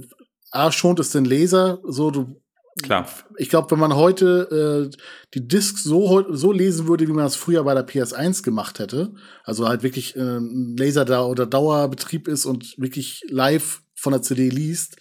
A 0.50 0.70
schont 0.70 1.00
es 1.00 1.10
den 1.10 1.24
Laser, 1.24 1.80
so 1.84 2.10
du 2.10 2.41
Klar. 2.80 3.06
Ich 3.36 3.50
glaube, 3.50 3.70
wenn 3.70 3.78
man 3.78 3.94
heute 3.94 4.90
äh, 4.90 4.96
die 5.34 5.46
Disc 5.46 5.78
so, 5.78 6.24
so 6.32 6.52
lesen 6.52 6.88
würde, 6.88 7.06
wie 7.06 7.12
man 7.12 7.24
das 7.24 7.36
früher 7.36 7.64
bei 7.64 7.74
der 7.74 7.86
PS1 7.86 8.42
gemacht 8.42 8.78
hätte, 8.78 9.12
also 9.44 9.68
halt 9.68 9.82
wirklich 9.82 10.16
äh, 10.16 10.38
Laser 10.40 11.04
da 11.04 11.24
oder 11.24 11.44
Dauerbetrieb 11.44 12.28
ist 12.28 12.46
und 12.46 12.74
wirklich 12.78 13.22
live 13.28 13.82
von 13.94 14.12
der 14.12 14.22
CD 14.22 14.48
liest, 14.48 14.96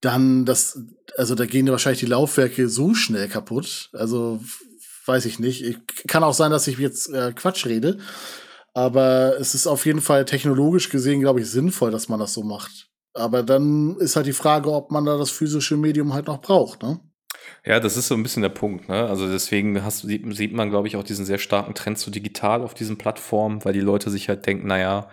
dann 0.00 0.44
das, 0.44 0.80
also 1.16 1.34
da 1.34 1.46
gehen 1.46 1.68
wahrscheinlich 1.68 2.00
die 2.00 2.06
Laufwerke 2.06 2.68
so 2.68 2.94
schnell 2.94 3.28
kaputt. 3.28 3.90
Also 3.92 4.40
weiß 5.06 5.26
ich 5.26 5.38
nicht. 5.38 5.62
Ich, 5.62 5.78
kann 6.06 6.24
auch 6.24 6.34
sein, 6.34 6.50
dass 6.50 6.66
ich 6.66 6.78
jetzt 6.78 7.12
äh, 7.12 7.32
Quatsch 7.32 7.66
rede. 7.66 7.98
Aber 8.72 9.36
es 9.38 9.54
ist 9.54 9.66
auf 9.66 9.84
jeden 9.86 10.00
Fall 10.00 10.24
technologisch 10.24 10.88
gesehen, 10.88 11.20
glaube 11.20 11.40
ich, 11.40 11.50
sinnvoll, 11.50 11.90
dass 11.90 12.08
man 12.08 12.20
das 12.20 12.32
so 12.32 12.42
macht. 12.42 12.89
Aber 13.14 13.42
dann 13.42 13.96
ist 13.98 14.16
halt 14.16 14.26
die 14.26 14.32
Frage, 14.32 14.72
ob 14.72 14.90
man 14.90 15.04
da 15.04 15.18
das 15.18 15.30
physische 15.30 15.76
Medium 15.76 16.14
halt 16.14 16.26
noch 16.26 16.40
braucht, 16.40 16.82
ne? 16.82 17.00
Ja, 17.64 17.80
das 17.80 17.96
ist 17.96 18.08
so 18.08 18.14
ein 18.14 18.22
bisschen 18.22 18.42
der 18.42 18.50
Punkt. 18.50 18.88
Ne? 18.88 19.06
Also 19.06 19.30
deswegen 19.30 19.82
hast, 19.84 20.02
sieht, 20.02 20.52
man, 20.52 20.70
glaube 20.70 20.88
ich, 20.88 20.96
auch 20.96 21.04
diesen 21.04 21.24
sehr 21.24 21.38
starken 21.38 21.74
Trend 21.74 21.98
zu 21.98 22.10
digital 22.10 22.62
auf 22.62 22.74
diesen 22.74 22.96
Plattformen, 22.96 23.64
weil 23.64 23.72
die 23.72 23.80
Leute 23.80 24.10
sich 24.10 24.28
halt 24.28 24.46
denken, 24.46 24.66
naja, 24.66 25.08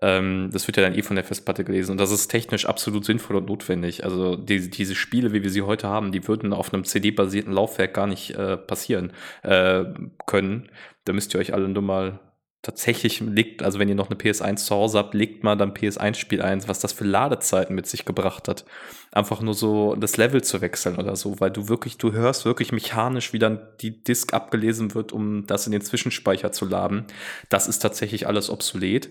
ähm, 0.00 0.50
das 0.52 0.66
wird 0.66 0.76
ja 0.76 0.82
dann 0.82 0.94
eh 0.94 1.02
von 1.02 1.16
der 1.16 1.24
Festplatte 1.24 1.64
gelesen. 1.64 1.92
Und 1.92 1.98
das 1.98 2.10
ist 2.10 2.28
technisch 2.28 2.66
absolut 2.66 3.04
sinnvoll 3.04 3.36
und 3.36 3.46
notwendig. 3.46 4.04
Also 4.04 4.36
die, 4.36 4.70
diese 4.70 4.94
Spiele, 4.94 5.32
wie 5.32 5.42
wir 5.42 5.50
sie 5.50 5.62
heute 5.62 5.88
haben, 5.88 6.12
die 6.12 6.26
würden 6.26 6.52
auf 6.52 6.72
einem 6.72 6.84
CD-basierten 6.84 7.52
Laufwerk 7.52 7.94
gar 7.94 8.06
nicht 8.06 8.30
äh, 8.30 8.56
passieren 8.56 9.12
äh, 9.42 9.84
können. 10.26 10.70
Da 11.04 11.12
müsst 11.12 11.34
ihr 11.34 11.40
euch 11.40 11.52
alle 11.54 11.68
nur 11.68 11.82
mal 11.82 12.20
tatsächlich 12.62 13.20
liegt, 13.20 13.62
also 13.62 13.78
wenn 13.78 13.88
ihr 13.88 13.94
noch 13.94 14.10
eine 14.10 14.18
PS1 14.18 14.56
zu 14.56 14.74
Hause 14.74 14.98
habt, 14.98 15.14
legt 15.14 15.42
mal 15.44 15.56
dann 15.56 15.72
PS1-Spiel 15.72 16.42
ein, 16.42 16.66
was 16.68 16.80
das 16.80 16.92
für 16.92 17.04
Ladezeiten 17.04 17.74
mit 17.74 17.86
sich 17.86 18.04
gebracht 18.04 18.48
hat. 18.48 18.66
Einfach 19.12 19.40
nur 19.40 19.54
so 19.54 19.94
das 19.94 20.18
Level 20.18 20.42
zu 20.42 20.60
wechseln 20.60 20.96
oder 20.96 21.16
so, 21.16 21.40
weil 21.40 21.50
du 21.50 21.68
wirklich, 21.68 21.96
du 21.96 22.12
hörst 22.12 22.44
wirklich 22.44 22.70
mechanisch, 22.70 23.32
wie 23.32 23.38
dann 23.38 23.66
die 23.80 24.02
Disk 24.02 24.34
abgelesen 24.34 24.94
wird, 24.94 25.12
um 25.12 25.46
das 25.46 25.66
in 25.66 25.72
den 25.72 25.80
Zwischenspeicher 25.80 26.52
zu 26.52 26.66
laden. 26.66 27.06
Das 27.48 27.66
ist 27.66 27.78
tatsächlich 27.78 28.26
alles 28.26 28.50
obsolet. 28.50 29.10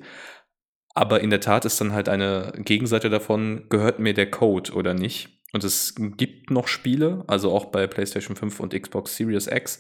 Aber 0.94 1.22
in 1.22 1.30
der 1.30 1.42
Tat 1.42 1.66
ist 1.66 1.82
dann 1.82 1.94
halt 1.94 2.10
eine 2.10 2.54
Gegenseite 2.58 3.10
davon, 3.10 3.66
gehört 3.70 4.00
mir 4.00 4.14
der 4.14 4.30
Code 4.30 4.74
oder 4.74 4.94
nicht? 4.94 5.40
Und 5.54 5.64
es 5.64 5.96
gibt 5.98 6.52
noch 6.52 6.68
Spiele, 6.68 7.24
also 7.28 7.52
auch 7.52 7.66
bei 7.66 7.88
PlayStation 7.88 8.36
5 8.36 8.60
und 8.60 8.80
Xbox 8.80 9.16
Series 9.16 9.48
X, 9.48 9.80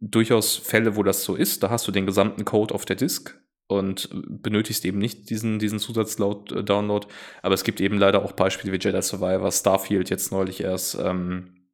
durchaus 0.00 0.56
Fälle, 0.56 0.96
wo 0.96 1.02
das 1.02 1.24
so 1.24 1.34
ist. 1.34 1.62
Da 1.62 1.70
hast 1.70 1.86
du 1.88 1.92
den 1.92 2.06
gesamten 2.06 2.44
Code 2.44 2.74
auf 2.74 2.84
der 2.84 2.96
Disk. 2.96 3.40
und 3.68 4.08
benötigst 4.12 4.84
eben 4.84 4.98
nicht 4.98 5.28
diesen, 5.28 5.58
diesen 5.58 5.80
Zusatz-Download. 5.80 7.06
Aber 7.42 7.54
es 7.54 7.64
gibt 7.64 7.80
eben 7.80 7.98
leider 7.98 8.24
auch 8.24 8.32
Beispiele 8.32 8.72
wie 8.72 8.78
Jedi 8.78 9.02
Survivor, 9.02 9.50
Starfield 9.50 10.08
jetzt 10.08 10.30
neulich 10.30 10.62
erst, 10.62 10.96
ähm, 11.00 11.66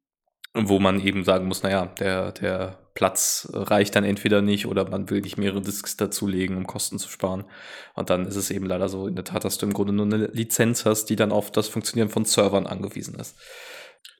wo 0.55 0.79
man 0.79 0.99
eben 0.99 1.23
sagen 1.23 1.47
muss, 1.47 1.61
naja, 1.61 1.85
der, 1.85 2.31
der 2.31 2.79
Platz 2.93 3.49
reicht 3.53 3.95
dann 3.95 4.03
entweder 4.03 4.41
nicht 4.41 4.67
oder 4.67 4.87
man 4.89 5.09
will 5.09 5.21
nicht 5.21 5.37
mehrere 5.37 5.61
Disks 5.61 5.97
dazulegen, 5.97 6.57
um 6.57 6.67
Kosten 6.67 6.99
zu 6.99 7.09
sparen. 7.09 7.43
Und 7.95 8.09
dann 8.09 8.25
ist 8.25 8.35
es 8.35 8.51
eben 8.51 8.65
leider 8.65 8.87
so 8.89 9.07
in 9.07 9.15
der 9.15 9.25
Tat, 9.25 9.43
dass 9.45 9.57
du 9.57 9.65
im 9.65 9.73
Grunde 9.73 9.93
nur 9.93 10.05
eine 10.05 10.27
Lizenz 10.27 10.85
hast, 10.85 11.05
die 11.05 11.15
dann 11.15 11.31
auf 11.31 11.51
das 11.51 11.67
Funktionieren 11.67 12.09
von 12.09 12.25
Servern 12.25 12.67
angewiesen 12.67 13.15
ist. 13.15 13.35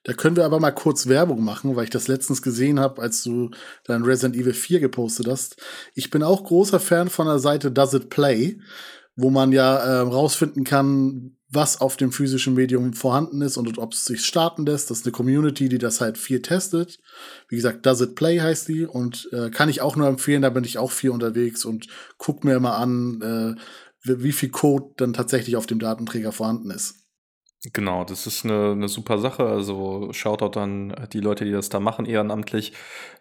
Da 0.03 0.13
können 0.13 0.35
wir 0.35 0.43
aber 0.45 0.59
mal 0.59 0.71
kurz 0.71 1.07
Werbung 1.07 1.43
machen, 1.43 1.75
weil 1.75 1.85
ich 1.85 1.89
das 1.89 2.09
letztens 2.09 2.41
gesehen 2.41 2.79
habe, 2.79 3.01
als 3.01 3.23
du 3.23 3.51
dein 3.85 4.03
Resident 4.03 4.35
Evil 4.35 4.53
4 4.53 4.81
gepostet 4.81 5.27
hast. 5.27 5.55
Ich 5.95 6.09
bin 6.09 6.23
auch 6.23 6.43
großer 6.43 6.79
Fan 6.79 7.09
von 7.09 7.27
der 7.27 7.39
Seite 7.39 7.71
Does 7.71 7.93
It 7.93 8.09
Play, 8.09 8.59
wo 9.15 9.29
man 9.29 9.51
ja 9.53 9.77
äh, 9.77 9.99
rausfinden 9.99 10.65
kann, 10.65 11.37
was 11.49 11.79
auf 11.79 11.95
dem 11.97 12.11
physischen 12.11 12.55
Medium 12.55 12.93
vorhanden 12.93 13.41
ist 13.41 13.57
und 13.57 13.77
ob 13.77 13.93
es 13.93 14.05
sich 14.05 14.25
starten 14.25 14.65
lässt. 14.65 14.89
Das 14.89 14.99
ist 14.99 15.05
eine 15.05 15.11
Community, 15.11 15.69
die 15.69 15.77
das 15.77 16.01
halt 16.01 16.17
viel 16.17 16.41
testet. 16.41 16.99
Wie 17.47 17.55
gesagt, 17.55 17.85
Does 17.85 18.01
It 18.01 18.15
Play 18.15 18.39
heißt 18.39 18.67
die 18.67 18.85
und 18.85 19.29
äh, 19.31 19.51
kann 19.51 19.69
ich 19.69 19.81
auch 19.81 19.95
nur 19.95 20.07
empfehlen. 20.07 20.41
Da 20.41 20.49
bin 20.49 20.63
ich 20.63 20.79
auch 20.79 20.91
viel 20.91 21.11
unterwegs 21.11 21.63
und 21.63 21.87
guck 22.17 22.43
mir 22.43 22.55
immer 22.55 22.75
an, 22.75 23.21
äh, 23.21 23.61
wie 24.03 24.31
viel 24.33 24.49
Code 24.49 24.93
dann 24.97 25.13
tatsächlich 25.13 25.55
auf 25.55 25.65
dem 25.65 25.79
Datenträger 25.79 26.31
vorhanden 26.33 26.71
ist. 26.71 27.02
Genau, 27.71 28.03
das 28.03 28.27
ist 28.27 28.43
eine, 28.43 28.71
eine 28.71 28.89
super 28.89 29.17
Sache. 29.19 29.45
Also 29.45 30.11
Shoutout 30.11 30.59
an 30.59 30.93
die 31.13 31.21
Leute, 31.21 31.45
die 31.45 31.51
das 31.51 31.69
da 31.69 31.79
machen, 31.79 32.05
ehrenamtlich. 32.05 32.73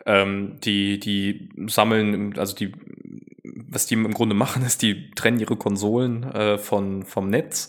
Ähm, 0.04 0.58
die, 0.64 0.98
die 0.98 1.48
sammeln, 1.68 2.36
also 2.36 2.56
die, 2.56 2.72
was 3.44 3.86
die 3.86 3.94
im 3.94 4.12
Grunde 4.12 4.34
machen, 4.34 4.62
ist, 4.66 4.82
die 4.82 5.10
trennen 5.12 5.38
ihre 5.38 5.56
Konsolen 5.56 6.24
äh, 6.24 6.58
von, 6.58 7.04
vom 7.04 7.28
Netz 7.28 7.68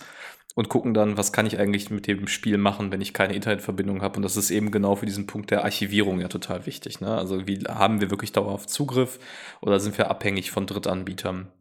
und 0.56 0.70
gucken 0.70 0.96
dann, 0.96 1.16
was 1.18 1.32
kann 1.32 1.46
ich 1.46 1.60
eigentlich 1.60 1.92
mit 1.92 2.08
dem 2.08 2.28
Spiel 2.28 2.58
machen, 2.58 2.92
wenn 2.92 3.02
ich 3.02 3.14
keine 3.14 3.34
Internetverbindung 3.36 4.02
habe. 4.02 4.18
Und 4.18 4.24
das 4.24 4.38
ist 4.38 4.50
eben 4.50 4.72
genau 4.72 4.96
für 4.96 5.06
diesen 5.06 5.28
Punkt 5.28 5.52
der 5.52 5.64
Archivierung 5.64 6.22
ja 6.22 6.28
total 6.28 6.66
wichtig. 6.66 7.02
Ne? 7.02 7.16
Also 7.16 7.48
wie 7.48 7.60
haben 7.68 8.02
wir 8.02 8.10
wirklich 8.10 8.32
dauerhaft 8.32 8.70
Zugriff 8.70 9.20
oder 9.62 9.80
sind 9.80 9.98
wir 10.00 10.10
abhängig 10.10 10.50
von 10.52 10.66
Drittanbietern? 10.66 11.52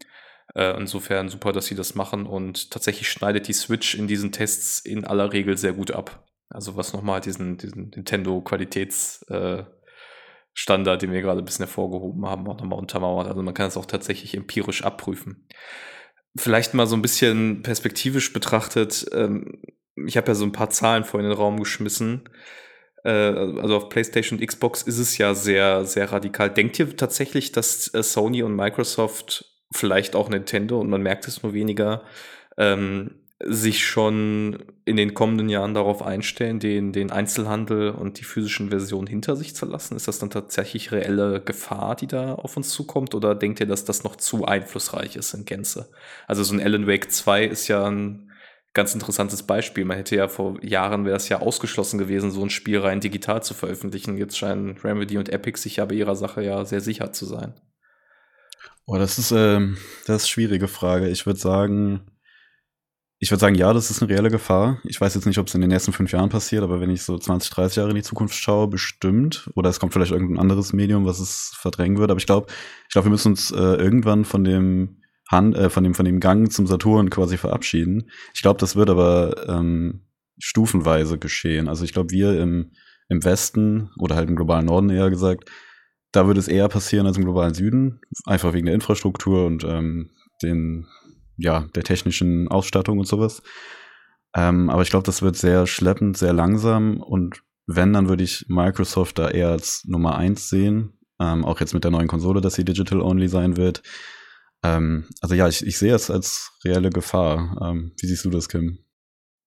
Äh, 0.55 0.77
insofern 0.79 1.29
super, 1.29 1.53
dass 1.53 1.67
sie 1.67 1.75
das 1.75 1.95
machen 1.95 2.27
und 2.27 2.71
tatsächlich 2.71 3.09
schneidet 3.09 3.49
die 3.49 3.53
Switch 3.53 3.95
in 3.95 4.07
diesen 4.07 4.33
Tests 4.33 4.81
in 4.81 5.05
aller 5.05 5.33
Regel 5.33 5.57
sehr 5.57 5.73
gut 5.73 5.91
ab. 5.91 6.27
Also 6.49 6.77
was 6.77 6.93
nochmal 6.93 7.21
diesen, 7.21 7.57
diesen 7.57 7.91
Nintendo-Qualitätsstandard, 7.91 9.69
äh, 10.59 10.99
den 10.99 11.13
wir 11.13 11.23
gerade 11.23 11.41
ein 11.41 11.45
bisschen 11.45 11.65
hervorgehoben 11.67 12.27
haben, 12.27 12.47
auch 12.49 12.59
nochmal 12.59 12.79
untermauert. 12.79 13.29
Also 13.29 13.43
man 13.43 13.55
kann 13.55 13.69
es 13.69 13.77
auch 13.77 13.87
tatsächlich 13.87 14.37
empirisch 14.37 14.85
abprüfen 14.85 15.47
vielleicht 16.37 16.75
mal 16.75 16.87
so 16.87 16.97
ein 16.97 17.03
bisschen 17.03 17.63
perspektivisch 17.63 18.33
betrachtet, 18.33 19.07
ähm, 19.13 19.61
ich 20.07 20.17
habe 20.17 20.29
ja 20.29 20.35
so 20.35 20.45
ein 20.45 20.53
paar 20.53 20.71
Zahlen 20.71 21.05
vor 21.05 21.21
in 21.21 21.27
den 21.27 21.37
Raum 21.37 21.59
geschmissen. 21.59 22.29
Äh, 23.05 23.11
also 23.11 23.77
auf 23.77 23.89
PlayStation 23.89 24.39
und 24.39 24.47
Xbox 24.47 24.83
ist 24.83 24.99
es 24.99 25.19
ja 25.19 25.35
sehr, 25.35 25.85
sehr 25.85 26.11
radikal. 26.11 26.51
Denkt 26.51 26.79
ihr 26.79 26.97
tatsächlich, 26.97 27.53
dass 27.53 27.93
äh, 27.93 28.03
Sony 28.03 28.43
und 28.43 28.57
Microsoft, 28.57 29.52
vielleicht 29.73 30.15
auch 30.15 30.29
Nintendo, 30.29 30.81
und 30.81 30.91
man 30.91 31.03
merkt 31.03 31.27
es 31.27 31.43
nur 31.43 31.53
weniger, 31.53 32.03
ähm, 32.57 33.13
sich 33.45 33.85
schon 33.87 34.59
in 34.85 34.97
den 34.97 35.15
kommenden 35.15 35.49
Jahren 35.49 35.75
darauf 35.75 36.03
einstellen, 36.03 36.61
den, 36.61 36.93
den 36.93 37.11
Einzelhandel 37.11 37.91
und 37.91 38.21
die 38.21 38.25
physischen 38.25 38.71
Versionen 38.71 39.07
hinter 39.07 39.37
sich 39.37 39.55
zu 39.55 39.67
lassen? 39.67 39.97
Ist 39.97 40.09
das 40.09 40.19
dann 40.19 40.31
tatsächlich 40.31 40.93
reelle 40.93 41.41
Gefahr, 41.41 41.97
die 41.97 42.07
da 42.07 42.35
auf 42.35 42.57
uns 42.57 42.71
zukommt? 42.71 43.15
Oder 43.15 43.35
denkt 43.35 43.61
ihr, 43.61 43.67
dass 43.67 43.85
das 43.85 44.05
noch 44.05 44.17
zu 44.17 44.45
einflussreich 44.45 45.17
ist 45.17 45.35
in 45.35 45.45
Gänze? 45.45 45.91
Also 46.27 46.45
so 46.45 46.55
ein 46.55 46.61
Alan 46.61 46.87
Wake 46.87 47.11
2 47.11 47.45
ist 47.45 47.69
ja 47.69 47.85
ein 47.85 48.31
ganz 48.75 48.95
interessantes 48.95 49.43
Beispiel. 49.43 49.85
Man 49.85 49.97
hätte 49.97 50.17
ja 50.17 50.29
vor 50.29 50.63
Jahren 50.65 51.05
wäre 51.05 51.17
es 51.17 51.29
ja 51.29 51.41
ausgeschlossen 51.41 51.99
gewesen, 51.99 52.31
so 52.31 52.43
ein 52.43 52.51
Spiel 52.51 52.79
rein 52.79 53.01
digital 53.01 53.43
zu 53.43 53.55
veröffentlichen. 53.55 54.19
Jetzt 54.19 54.39
scheinen 54.39 54.79
Remedy 54.79 55.19
und 55.19 55.29
Epic 55.29 55.61
sich 55.61 55.77
ja 55.77 55.85
bei 55.85 55.95
ihrer 55.95 56.17
Sache 56.17 56.43
ja 56.43 56.65
sehr 56.65 56.81
sicher 56.81 57.13
zu 57.13 57.27
sein. 57.27 57.55
Oh, 58.87 58.97
das 58.97 59.19
ist, 59.19 59.33
ähm, 59.33 59.77
das 60.07 60.23
ist 60.23 60.29
schwierige 60.29 60.69
Frage. 60.69 61.09
Ich 61.09 61.25
würde 61.27 61.39
sagen, 61.39 62.03
ich 63.19 63.31
würde 63.31 63.41
sagen, 63.41 63.55
ja, 63.55 63.73
das 63.73 63.91
ist 63.91 64.03
eine 64.03 64.11
reelle 64.11 64.31
Gefahr. 64.31 64.81
Ich 64.85 65.01
weiß 65.01 65.15
jetzt 65.15 65.27
nicht, 65.27 65.39
ob 65.39 65.47
es 65.47 65.55
in 65.55 65.61
den 65.61 65.71
nächsten 65.71 65.93
fünf 65.93 66.11
Jahren 66.11 66.29
passiert, 66.29 66.65
aber 66.65 66.81
wenn 66.81 66.91
ich 66.91 67.03
so 67.03 67.17
20, 67.17 67.51
30 67.51 67.77
Jahre 67.77 67.91
in 67.91 67.97
die 67.97 68.03
Zukunft 68.03 68.35
schaue, 68.35 68.67
bestimmt. 68.67 69.49
Oder 69.55 69.71
es 69.71 69.79
kommt 69.79 69.93
vielleicht 69.93 70.11
irgendein 70.11 70.41
anderes 70.41 70.73
Medium, 70.73 71.07
was 71.07 71.21
es 71.21 71.53
verdrängen 71.57 71.99
wird. 71.99 72.11
Aber 72.11 72.19
ich 72.19 72.27
glaube, 72.27 72.49
ich 72.89 72.93
glaube, 72.93 73.07
wir 73.07 73.13
müssen 73.13 73.29
uns 73.29 73.53
äh, 73.53 73.55
irgendwann 73.57 74.25
von 74.25 74.43
dem 74.43 75.03
Hand, 75.31 75.57
äh, 75.57 75.71
von 75.71 75.85
dem 75.85 75.95
von 75.95 76.05
dem 76.05 76.19
Gang 76.19 76.51
zum 76.51 76.67
Saturn 76.67 77.11
quasi 77.11 77.37
verabschieden. 77.37 78.11
Ich 78.35 78.43
glaube, 78.43 78.59
das 78.59 78.75
wird 78.75 78.91
aber 78.91 79.49
ähm, 79.49 80.07
stufenweise 80.41 81.19
geschehen. 81.19 81.69
Also 81.69 81.85
ich 81.85 81.93
glaube, 81.93 82.11
wir 82.11 82.41
im 82.41 82.73
im 83.13 83.25
Westen 83.25 83.91
oder 83.99 84.17
halt 84.17 84.29
im 84.29 84.37
globalen 84.37 84.67
Norden 84.67 84.91
eher 84.91 85.11
gesagt, 85.11 85.51
da 86.13 86.27
würde 86.27 86.41
es 86.41 86.49
eher 86.49 86.69
passieren 86.69 87.07
als 87.07 87.17
im 87.17 87.25
globalen 87.25 87.55
Süden, 87.55 88.01
einfach 88.27 88.53
wegen 88.53 88.67
der 88.67 88.75
Infrastruktur 88.75 89.47
und 89.47 89.65
ähm, 89.65 90.11
den 90.43 90.87
ja, 91.39 91.67
der 91.75 91.83
technischen 91.83 92.49
Ausstattung 92.49 92.99
und 92.99 93.07
sowas. 93.07 93.43
Ähm, 94.35 94.71
aber 94.71 94.83
ich 94.83 94.91
glaube, 94.91 95.05
das 95.05 95.23
wird 95.23 95.37
sehr 95.37 95.67
schleppend, 95.67 96.17
sehr 96.17 96.33
langsam 96.33 97.01
und 97.01 97.43
wenn, 97.67 97.93
dann 97.93 98.09
würde 98.09 98.25
ich 98.25 98.47
Microsoft 98.49 99.19
da 99.19 99.29
eher 99.29 99.51
als 99.51 99.85
Nummer 99.87 100.17
eins 100.17 100.49
sehen. 100.49 100.99
Ähm, 101.21 101.45
auch 101.45 101.61
jetzt 101.61 101.75
mit 101.75 101.85
der 101.85 101.91
neuen 101.91 102.09
Konsole, 102.09 102.41
dass 102.41 102.55
sie 102.55 102.65
digital 102.65 103.01
only 103.01 103.29
sein 103.29 103.57
wird. 103.57 103.83
Ähm, 104.63 105.07
also 105.21 105.35
ja, 105.35 105.49
ich, 105.49 105.67
ich 105.67 105.79
sehe 105.79 105.95
es 105.95 106.11
als 106.11 106.53
reelle 106.65 106.91
Gefahr. 106.91 107.57
Ähm, 107.63 107.93
wie 108.01 108.07
siehst 108.07 108.25
du 108.25 108.31
das, 108.31 108.49
Kim? 108.49 108.79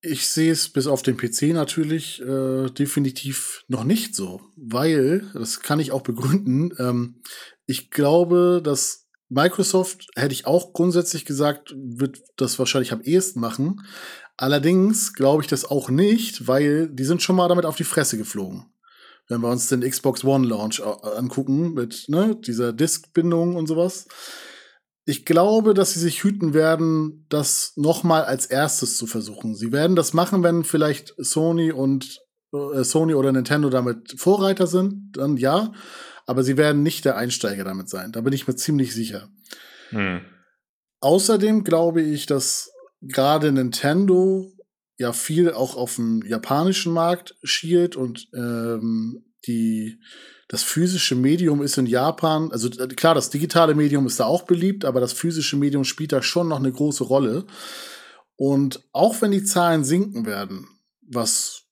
Ich 0.08 0.28
sehe 0.28 0.52
es 0.52 0.70
bis 0.70 0.86
auf 0.86 1.02
den 1.02 1.18
PC 1.18 1.54
natürlich 1.54 2.22
äh, 2.22 2.70
definitiv 2.70 3.66
noch 3.68 3.84
nicht 3.84 4.16
so, 4.16 4.42
weil, 4.56 5.26
das 5.34 5.62
kann 5.62 5.80
ich 5.80 5.92
auch 5.92 6.02
begründen, 6.02 6.72
ähm, 6.78 7.22
ich 7.66 7.90
glaube, 7.90 8.62
dass 8.64 9.08
Microsoft 9.30 10.08
hätte 10.16 10.34
ich 10.34 10.46
auch 10.46 10.74
grundsätzlich 10.74 11.26
gesagt, 11.26 11.74
wird 11.76 12.22
das 12.38 12.60
wahrscheinlich 12.60 12.94
am 12.94 13.02
ehesten 13.02 13.40
machen. 13.40 13.82
Allerdings 14.38 15.14
glaube 15.14 15.42
ich 15.42 15.50
das 15.50 15.66
auch 15.66 15.90
nicht, 15.90 16.48
weil 16.48 16.88
die 16.90 17.06
sind 17.06 17.24
schon 17.24 17.36
mal 17.36 17.48
damit 17.48 17.66
auf 17.66 17.76
die 17.76 17.84
Fresse 17.84 18.18
geflogen. 18.18 18.66
Wenn 19.28 19.42
wir 19.42 19.50
uns 19.50 19.68
den 19.70 19.82
Xbox 19.82 20.24
One 20.24 20.48
Launch 20.48 20.84
angucken 20.84 21.74
mit 21.74 22.06
ne, 22.08 22.36
dieser 22.36 22.74
Disk-Bindung 22.74 23.56
und 23.56 23.66
sowas. 23.66 24.08
Ich 25.06 25.26
glaube, 25.26 25.74
dass 25.74 25.94
sie 25.94 26.00
sich 26.00 26.24
hüten 26.24 26.54
werden, 26.54 27.26
das 27.30 27.74
noch 27.76 28.04
mal 28.04 28.24
als 28.24 28.48
erstes 28.48 28.98
zu 28.98 29.06
versuchen. 29.06 29.56
Sie 29.56 29.72
werden 29.72 29.96
das 29.96 30.14
machen, 30.14 30.44
wenn 30.44 30.64
vielleicht 30.64 31.14
Sony 31.18 31.72
und 31.72 32.22
äh, 32.52 32.84
Sony 32.84 33.14
oder 33.14 33.32
Nintendo 33.32 33.70
damit 33.70 34.16
Vorreiter 34.18 34.68
sind, 34.68 35.16
dann 35.18 35.38
ja 35.38 35.72
aber 36.26 36.44
sie 36.44 36.58
werden 36.58 36.84
nicht 36.84 37.06
der 37.06 37.18
Einsteiger 37.18 37.64
damit 37.64 37.90
sein. 37.90 38.12
Da 38.12 38.22
bin 38.22 38.34
ich 38.34 38.48
mir 38.48 38.56
ziemlich 38.56 38.94
sicher. 38.94 39.30
Hm. 39.90 40.22
Außerdem 41.02 41.64
glaube 41.64 42.02
ich, 42.02 42.26
dass 42.26 42.72
gerade 43.02 43.52
Nintendo 43.52 44.52
ja 44.98 45.14
viel 45.14 45.52
auch 45.52 45.76
auf 45.76 45.96
dem 45.96 46.24
japanischen 46.26 46.94
Markt 46.94 47.36
schielt 47.44 47.96
und 47.96 48.28
ähm, 48.34 49.25
die 49.48 50.00
das 50.48 50.62
physische 50.62 51.16
Medium 51.16 51.64
ist 51.64 51.78
in 51.78 51.88
Japan, 51.88 52.52
also 52.52 52.70
äh, 52.70 52.88
klar, 52.88 53.16
das 53.16 53.30
digitale 53.30 53.74
Medium 53.74 54.06
ist 54.06 54.20
da 54.20 54.26
auch 54.26 54.44
beliebt, 54.44 54.86
aber 54.86 55.00
das 55.00 55.14
physische 55.14 55.58
Medium 55.58 55.84
spielt 55.84 56.12
da 56.12 56.22
schon 56.22 56.48
noch 56.50 56.60
eine 56.60 56.72
große 56.72 57.04
Rolle. 57.04 57.46
Und 58.36 58.84
auch 58.92 59.22
wenn 59.22 59.32
die 59.32 59.44
Zahlen 59.44 59.84
sinken 59.84 60.26
werden, 60.26 60.68
was 61.02 61.64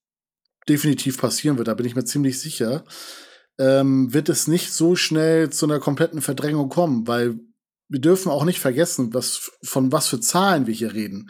definitiv 0.68 1.20
passieren 1.20 1.58
wird, 1.58 1.68
da 1.68 1.74
bin 1.74 1.86
ich 1.86 1.96
mir 1.96 2.06
ziemlich 2.06 2.40
sicher, 2.40 2.86
ähm, 3.60 4.14
wird 4.14 4.30
es 4.30 4.48
nicht 4.48 4.74
so 4.74 4.96
schnell 4.96 5.50
zu 5.52 5.66
einer 5.66 5.80
kompletten 5.80 6.22
Verdrängung 6.22 6.70
kommen, 6.70 7.08
weil 7.08 7.40
wir 7.90 8.00
dürfen 8.00 8.32
auch 8.32 8.46
nicht 8.46 8.60
vergessen, 8.60 9.14
was, 9.14 9.52
von 9.64 9.92
was 9.92 10.08
für 10.08 10.20
Zahlen 10.20 10.66
wir 10.66 10.74
hier 10.74 10.94
reden. 10.94 11.30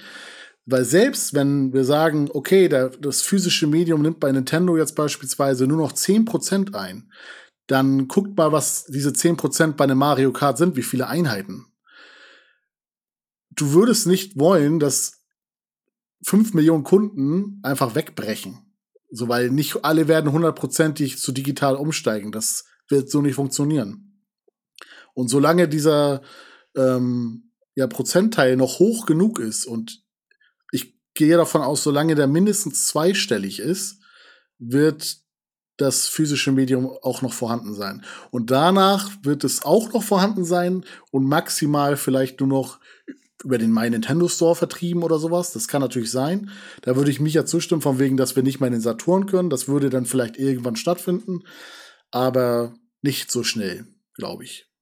Weil 0.66 0.86
selbst 0.86 1.34
wenn 1.34 1.74
wir 1.74 1.84
sagen, 1.84 2.30
okay, 2.34 2.70
der, 2.70 2.90
das 2.90 3.22
physische 3.22 3.68
Medium 3.68 4.02
nimmt 4.02 4.20
bei 4.20 4.32
Nintendo 4.32 4.78
jetzt 4.78 4.96
beispielsweise 4.96 5.68
nur 5.68 5.78
noch 5.78 5.92
10% 5.92 6.74
ein, 6.74 7.12
dann 7.68 8.08
guckt 8.08 8.38
mal, 8.38 8.52
was 8.52 8.86
diese 8.86 9.10
10% 9.10 9.74
bei 9.74 9.84
einem 9.84 9.98
Mario 9.98 10.32
Kart 10.32 10.58
sind, 10.58 10.76
wie 10.76 10.84
viele 10.84 11.08
Einheiten. 11.08 11.66
Du 13.52 13.74
würdest 13.74 14.08
nicht 14.08 14.40
wollen, 14.40 14.80
dass 14.80 15.24
5 16.26 16.54
Millionen 16.54 16.84
Kunden 16.84 17.60
einfach 17.64 17.96
wegbrechen. 17.96 18.60
So, 19.12 19.28
weil 19.28 19.50
nicht 19.52 19.84
alle 19.84 20.08
werden 20.08 20.32
hundertprozentig 20.32 21.20
zu 21.20 21.32
digital 21.32 21.76
umsteigen. 21.76 22.32
Das 22.32 22.66
wird 22.88 23.10
so 23.10 23.22
nicht 23.22 23.36
funktionieren. 23.36 24.24
Und 25.14 25.28
solange 25.28 25.68
dieser 25.68 26.22
ähm, 26.76 27.52
ja, 27.76 27.88
Prozentteil 27.88 28.58
noch 28.58 28.80
hoch 28.80 29.06
genug 29.06 29.40
ist 29.40 29.66
und 29.66 30.03
gehe 31.14 31.38
davon 31.38 31.62
aus, 31.62 31.84
solange 31.84 32.16
der 32.16 32.28
mindestens 32.28 32.88
zweistellig 32.88 33.60
ist, 33.60 34.00
wird 34.60 35.18
das 35.78 36.08
physische 36.08 36.52
Medium 36.52 36.86
auch 37.02 37.22
noch 37.22 37.34
vorhanden 37.34 37.74
sein. 37.74 38.06
Und 38.32 38.52
danach 38.52 39.12
wird 39.24 39.44
es 39.44 39.66
auch 39.66 39.92
noch 39.92 40.04
vorhanden 40.04 40.46
sein 40.46 40.86
und 41.12 41.26
maximal 41.26 41.98
vielleicht 41.98 42.40
nur 42.40 42.50
noch 42.50 42.80
über 43.44 43.58
den 43.58 43.74
My 43.74 43.90
Nintendo 43.90 44.28
Store 44.28 44.56
vertrieben 44.56 45.04
oder 45.04 45.20
sowas. 45.20 45.52
Das 45.52 45.68
kann 45.68 45.82
natürlich 45.82 46.12
sein. 46.12 46.50
Da 46.82 46.96
würde 46.96 47.12
ich 47.12 47.20
mich 47.20 47.34
ja 47.34 47.46
zustimmen, 47.46 47.82
von 47.82 48.00
wegen, 48.00 48.18
dass 48.18 48.36
wir 48.36 48.44
nicht 48.44 48.60
mehr 48.60 48.68
in 48.68 48.74
den 48.74 48.82
Saturn 48.82 49.26
können. 49.26 49.50
Das 49.50 49.68
würde 49.68 49.90
dann 49.90 50.06
vielleicht 50.06 50.38
irgendwann 50.38 50.76
stattfinden, 50.76 51.42
aber 52.12 52.74
nicht 53.02 53.32
so 53.32 53.44
schnell, 53.44 53.86
glaube 54.16 54.46
ich. 54.46 54.73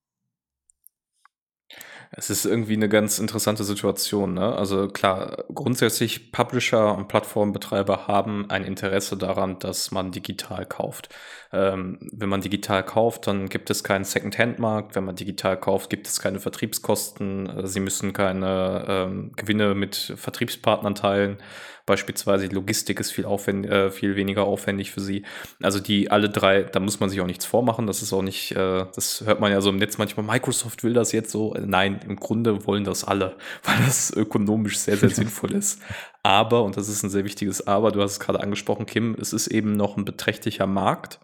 Es 2.13 2.29
ist 2.29 2.45
irgendwie 2.45 2.73
eine 2.73 2.89
ganz 2.89 3.19
interessante 3.19 3.63
Situation. 3.63 4.33
Ne? 4.33 4.53
Also 4.53 4.89
klar, 4.89 5.45
grundsätzlich 5.53 6.33
Publisher 6.33 6.93
und 6.97 7.07
Plattformbetreiber 7.07 8.07
haben 8.07 8.49
ein 8.49 8.65
Interesse 8.65 9.15
daran, 9.15 9.59
dass 9.59 9.91
man 9.91 10.11
digital 10.11 10.65
kauft. 10.65 11.07
Ähm, 11.53 11.97
wenn 12.13 12.29
man 12.29 12.41
digital 12.41 12.83
kauft, 12.83 13.27
dann 13.27 13.49
gibt 13.49 13.69
es 13.69 13.83
keinen 13.83 14.05
Second-Hand-Markt. 14.05 14.95
Wenn 14.95 15.03
man 15.03 15.15
digital 15.15 15.59
kauft, 15.59 15.89
gibt 15.89 16.07
es 16.07 16.21
keine 16.21 16.39
Vertriebskosten. 16.39 17.49
Äh, 17.49 17.67
sie 17.67 17.81
müssen 17.81 18.13
keine 18.13 18.85
ähm, 18.87 19.31
Gewinne 19.35 19.75
mit 19.75 20.13
Vertriebspartnern 20.15 20.95
teilen. 20.95 21.37
Beispielsweise 21.85 22.47
die 22.47 22.55
Logistik 22.55 22.99
ist 23.01 23.11
viel, 23.11 23.25
aufwend, 23.25 23.65
äh, 23.65 23.91
viel 23.91 24.15
weniger 24.15 24.45
aufwendig 24.45 24.91
für 24.91 25.01
sie. 25.01 25.23
Also 25.61 25.79
die 25.79 26.09
alle 26.09 26.29
drei, 26.29 26.63
da 26.63 26.79
muss 26.79 26.99
man 27.01 27.09
sich 27.09 27.19
auch 27.19 27.25
nichts 27.25 27.45
vormachen. 27.45 27.85
Das 27.87 28.01
ist 28.01 28.13
auch 28.13 28.21
nicht, 28.21 28.51
äh, 28.51 28.85
das 28.95 29.23
hört 29.25 29.41
man 29.41 29.51
ja 29.51 29.59
so 29.59 29.71
im 29.71 29.77
Netz 29.77 29.97
manchmal, 29.97 30.25
Microsoft 30.25 30.83
will 30.83 30.93
das 30.93 31.11
jetzt 31.11 31.31
so. 31.31 31.53
Nein, 31.59 31.99
im 32.07 32.15
Grunde 32.15 32.65
wollen 32.65 32.85
das 32.85 33.03
alle, 33.03 33.35
weil 33.63 33.75
das 33.85 34.11
ökonomisch 34.11 34.79
sehr, 34.79 34.95
sehr 34.95 35.09
sinnvoll 35.11 35.51
ist. 35.53 35.81
Aber, 36.23 36.63
und 36.63 36.77
das 36.77 36.87
ist 36.87 37.03
ein 37.03 37.09
sehr 37.09 37.25
wichtiges 37.25 37.67
Aber, 37.67 37.91
du 37.91 38.01
hast 38.01 38.13
es 38.13 38.19
gerade 38.19 38.39
angesprochen, 38.41 38.85
Kim, 38.85 39.17
es 39.19 39.33
ist 39.33 39.47
eben 39.47 39.75
noch 39.75 39.97
ein 39.97 40.05
beträchtlicher 40.05 40.67
Markt. 40.67 41.19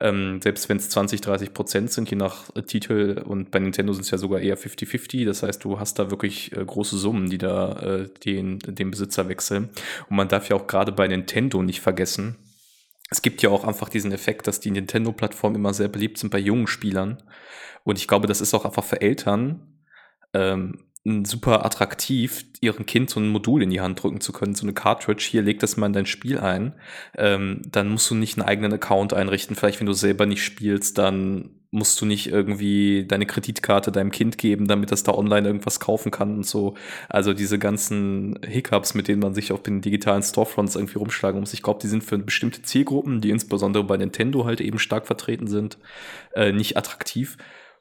Ähm, 0.00 0.40
selbst 0.42 0.68
wenn 0.68 0.76
es 0.76 0.90
20, 0.90 1.20
30 1.20 1.52
Prozent 1.52 1.90
sind, 1.90 2.10
je 2.10 2.16
nach 2.16 2.54
äh, 2.54 2.62
Titel, 2.62 3.22
und 3.24 3.50
bei 3.50 3.58
Nintendo 3.58 3.92
sind 3.92 4.02
es 4.04 4.10
ja 4.10 4.18
sogar 4.18 4.40
eher 4.40 4.56
50-50, 4.56 5.24
das 5.24 5.42
heißt, 5.42 5.64
du 5.64 5.80
hast 5.80 5.98
da 5.98 6.10
wirklich 6.10 6.52
äh, 6.56 6.64
große 6.64 6.96
Summen, 6.96 7.28
die 7.28 7.38
da 7.38 7.72
äh, 7.80 8.08
den, 8.24 8.60
den 8.60 8.90
Besitzer 8.90 9.28
wechseln. 9.28 9.70
Und 10.08 10.16
man 10.16 10.28
darf 10.28 10.48
ja 10.48 10.56
auch 10.56 10.66
gerade 10.68 10.92
bei 10.92 11.08
Nintendo 11.08 11.62
nicht 11.62 11.80
vergessen, 11.80 12.36
es 13.10 13.22
gibt 13.22 13.42
ja 13.42 13.50
auch 13.50 13.64
einfach 13.64 13.88
diesen 13.88 14.12
Effekt, 14.12 14.46
dass 14.46 14.60
die 14.60 14.70
Nintendo-Plattformen 14.70 15.56
immer 15.56 15.72
sehr 15.72 15.88
beliebt 15.88 16.18
sind 16.18 16.30
bei 16.30 16.38
jungen 16.38 16.66
Spielern. 16.66 17.22
Und 17.84 17.98
ich 17.98 18.06
glaube, 18.06 18.26
das 18.26 18.40
ist 18.40 18.52
auch 18.52 18.64
einfach 18.66 18.84
für 18.84 19.00
Eltern 19.00 19.78
ähm, 20.34 20.84
super 21.24 21.64
attraktiv, 21.64 22.44
ihrem 22.60 22.86
Kind 22.86 23.10
so 23.10 23.20
ein 23.20 23.28
Modul 23.28 23.62
in 23.62 23.70
die 23.70 23.80
Hand 23.80 24.02
drücken 24.02 24.20
zu 24.20 24.32
können, 24.32 24.54
so 24.54 24.64
eine 24.64 24.74
Cartridge. 24.74 25.26
Hier 25.30 25.42
leg 25.42 25.60
das 25.60 25.76
mal 25.76 25.86
in 25.86 25.92
dein 25.92 26.06
Spiel 26.06 26.38
ein. 26.38 26.74
Ähm, 27.16 27.62
dann 27.70 27.88
musst 27.90 28.10
du 28.10 28.14
nicht 28.14 28.38
einen 28.38 28.48
eigenen 28.48 28.72
Account 28.72 29.14
einrichten. 29.14 29.56
Vielleicht, 29.56 29.80
wenn 29.80 29.86
du 29.86 29.92
selber 29.92 30.26
nicht 30.26 30.44
spielst, 30.44 30.98
dann 30.98 31.50
musst 31.70 32.00
du 32.00 32.06
nicht 32.06 32.28
irgendwie 32.28 33.04
deine 33.06 33.26
Kreditkarte 33.26 33.92
deinem 33.92 34.10
Kind 34.10 34.38
geben, 34.38 34.66
damit 34.68 34.90
das 34.90 35.02
da 35.02 35.12
online 35.12 35.46
irgendwas 35.46 35.80
kaufen 35.80 36.10
kann 36.10 36.36
und 36.36 36.46
so. 36.46 36.74
Also 37.08 37.34
diese 37.34 37.58
ganzen 37.58 38.38
Hiccups, 38.42 38.94
mit 38.94 39.06
denen 39.06 39.20
man 39.20 39.34
sich 39.34 39.52
auf 39.52 39.62
den 39.62 39.82
digitalen 39.82 40.22
Storefronts 40.22 40.76
irgendwie 40.76 40.98
rumschlagen 40.98 41.40
muss. 41.40 41.52
Ich 41.52 41.62
glaube, 41.62 41.80
die 41.82 41.88
sind 41.88 42.02
für 42.02 42.18
bestimmte 42.18 42.62
Zielgruppen, 42.62 43.20
die 43.20 43.30
insbesondere 43.30 43.84
bei 43.84 43.98
Nintendo 43.98 44.46
halt 44.46 44.60
eben 44.60 44.78
stark 44.78 45.06
vertreten 45.06 45.46
sind, 45.46 45.78
äh, 46.34 46.52
nicht 46.52 46.76
attraktiv. 46.76 47.36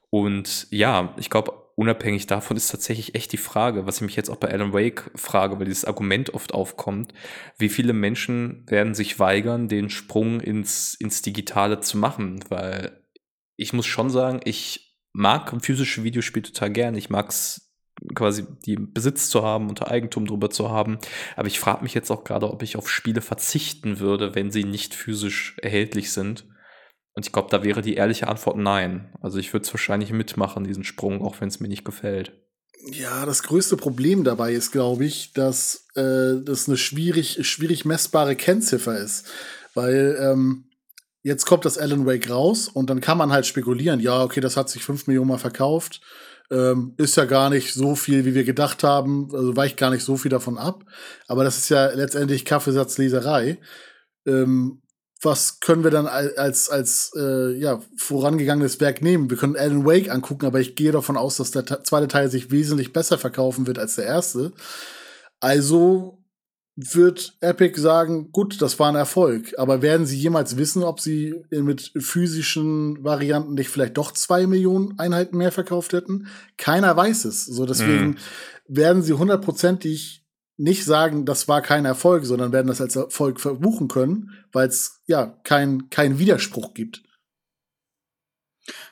Und 0.09 0.67
ja, 0.69 1.13
ich 1.17 1.29
glaube, 1.29 1.66
unabhängig 1.77 2.25
davon 2.25 2.57
ist 2.57 2.69
tatsächlich 2.69 3.13
echt 3.13 3.31
die 3.31 3.37
Frage, 3.37 3.85
was 3.85 3.97
ich 3.97 4.01
mich 4.01 4.15
jetzt 4.15 4.29
auch 4.29 4.37
bei 4.37 4.49
Alan 4.49 4.73
Wake 4.73 5.11
frage, 5.15 5.59
weil 5.59 5.67
dieses 5.67 5.85
Argument 5.85 6.33
oft 6.33 6.53
aufkommt, 6.53 7.13
wie 7.59 7.69
viele 7.69 7.93
Menschen 7.93 8.63
werden 8.67 8.95
sich 8.95 9.19
weigern, 9.19 9.67
den 9.67 9.91
Sprung 9.91 10.41
ins, 10.41 10.95
ins 10.95 11.21
Digitale 11.21 11.79
zu 11.79 11.97
machen, 11.99 12.43
weil 12.49 13.03
ich 13.57 13.73
muss 13.73 13.85
schon 13.85 14.09
sagen, 14.09 14.41
ich 14.43 14.97
mag 15.13 15.53
physische 15.63 16.03
Videospiele 16.03 16.47
total 16.47 16.71
gern, 16.71 16.95
ich 16.95 17.11
mag 17.11 17.29
es 17.29 17.71
quasi 18.15 18.45
die 18.65 18.77
Besitz 18.77 19.29
zu 19.29 19.43
haben, 19.43 19.69
unter 19.69 19.89
Eigentum 19.91 20.25
drüber 20.25 20.49
zu 20.49 20.69
haben. 20.69 20.97
Aber 21.35 21.47
ich 21.47 21.59
frage 21.59 21.83
mich 21.83 21.93
jetzt 21.93 22.11
auch 22.11 22.23
gerade, 22.23 22.51
ob 22.51 22.63
ich 22.63 22.75
auf 22.75 22.89
Spiele 22.89 23.21
verzichten 23.21 23.99
würde, 23.99 24.33
wenn 24.33 24.51
sie 24.51 24.63
nicht 24.63 24.95
physisch 24.95 25.57
erhältlich 25.61 26.11
sind. 26.11 26.45
Und 27.17 27.25
ich 27.25 27.31
glaube, 27.31 27.49
da 27.49 27.63
wäre 27.63 27.81
die 27.81 27.95
ehrliche 27.95 28.27
Antwort 28.27 28.57
nein. 28.57 29.11
Also 29.21 29.39
ich 29.39 29.51
würde 29.51 29.65
es 29.65 29.73
wahrscheinlich 29.73 30.11
mitmachen, 30.11 30.65
diesen 30.65 30.83
Sprung, 30.83 31.23
auch 31.23 31.41
wenn 31.41 31.47
es 31.47 31.59
mir 31.59 31.67
nicht 31.67 31.83
gefällt. 31.83 32.31
Ja, 32.91 33.25
das 33.25 33.41
größte 33.41 33.75
Problem 33.75 34.23
dabei 34.23 34.53
ist, 34.53 34.71
glaube 34.71 35.05
ich, 35.05 35.33
dass 35.33 35.87
äh, 35.95 36.35
das 36.43 36.67
eine 36.67 36.77
schwierig, 36.77 37.39
schwierig 37.47 37.85
messbare 37.85 38.35
Kennziffer 38.35 38.99
ist. 38.99 39.25
Weil 39.73 40.15
ähm, 40.21 40.65
jetzt 41.23 41.47
kommt 41.47 41.65
das 41.65 41.79
Alan 41.79 42.05
Wake 42.05 42.29
raus 42.29 42.67
und 42.67 42.91
dann 42.91 43.01
kann 43.01 43.17
man 43.17 43.31
halt 43.31 43.47
spekulieren, 43.47 43.99
ja, 43.99 44.21
okay, 44.21 44.39
das 44.39 44.55
hat 44.55 44.69
sich 44.69 44.83
fünf 44.83 45.07
Millionen 45.07 45.29
Mal 45.29 45.39
verkauft. 45.39 46.01
Ähm, 46.51 46.93
ist 46.97 47.17
ja 47.17 47.25
gar 47.25 47.49
nicht 47.49 47.73
so 47.73 47.95
viel, 47.95 48.25
wie 48.25 48.35
wir 48.35 48.43
gedacht 48.43 48.83
haben, 48.83 49.29
also 49.33 49.55
weicht 49.55 49.77
gar 49.77 49.89
nicht 49.89 50.03
so 50.03 50.17
viel 50.17 50.29
davon 50.29 50.59
ab. 50.59 50.85
Aber 51.25 51.43
das 51.43 51.57
ist 51.57 51.69
ja 51.69 51.87
letztendlich 51.87 52.45
Kaffeesatzleserei. 52.45 53.57
Ähm, 54.27 54.83
was 55.21 55.59
können 55.59 55.83
wir 55.83 55.91
dann 55.91 56.07
als, 56.07 56.69
als 56.69 57.11
äh, 57.15 57.57
ja, 57.57 57.81
vorangegangenes 57.97 58.79
Werk 58.79 59.01
nehmen? 59.01 59.29
Wir 59.29 59.37
können 59.37 59.55
Alan 59.55 59.85
Wake 59.85 60.11
angucken, 60.11 60.45
aber 60.45 60.59
ich 60.59 60.75
gehe 60.75 60.91
davon 60.91 61.17
aus, 61.17 61.37
dass 61.37 61.51
der 61.51 61.65
zweite 61.83 62.07
Teil 62.07 62.29
sich 62.29 62.51
wesentlich 62.51 62.93
besser 62.93 63.17
verkaufen 63.17 63.67
wird 63.67 63.79
als 63.79 63.95
der 63.95 64.05
erste. 64.05 64.53
Also 65.39 66.23
wird 66.77 67.35
Epic 67.41 67.81
sagen, 67.81 68.31
gut, 68.31 68.61
das 68.61 68.77
war 68.77 68.89
ein 68.89 68.95
Erfolg. 68.95 69.53
Aber 69.57 69.81
werden 69.81 70.05
sie 70.05 70.17
jemals 70.17 70.57
wissen, 70.57 70.83
ob 70.83 70.99
sie 70.99 71.33
mit 71.49 71.91
physischen 71.97 73.03
Varianten 73.03 73.55
nicht 73.55 73.69
vielleicht 73.69 73.97
doch 73.97 74.11
zwei 74.11 74.45
Millionen 74.45 74.99
Einheiten 74.99 75.37
mehr 75.37 75.51
verkauft 75.51 75.93
hätten? 75.93 76.27
Keiner 76.57 76.95
weiß 76.95 77.25
es. 77.25 77.45
So 77.45 77.65
deswegen 77.65 78.09
mhm. 78.09 78.17
werden 78.67 79.01
sie 79.01 79.13
hundertprozentig 79.13 80.26
nicht 80.57 80.83
sagen, 80.85 81.25
das 81.25 81.47
war 81.47 81.61
kein 81.61 81.85
Erfolg, 81.85 82.25
sondern 82.25 82.51
werden 82.51 82.67
das 82.67 82.81
als 82.81 82.95
Erfolg 82.95 83.39
verbuchen 83.39 83.87
können, 83.87 84.31
weil 84.51 84.67
es 84.67 85.01
ja 85.05 85.27
keinen 85.43 85.89
kein 85.89 86.19
Widerspruch 86.19 86.73
gibt. 86.73 87.03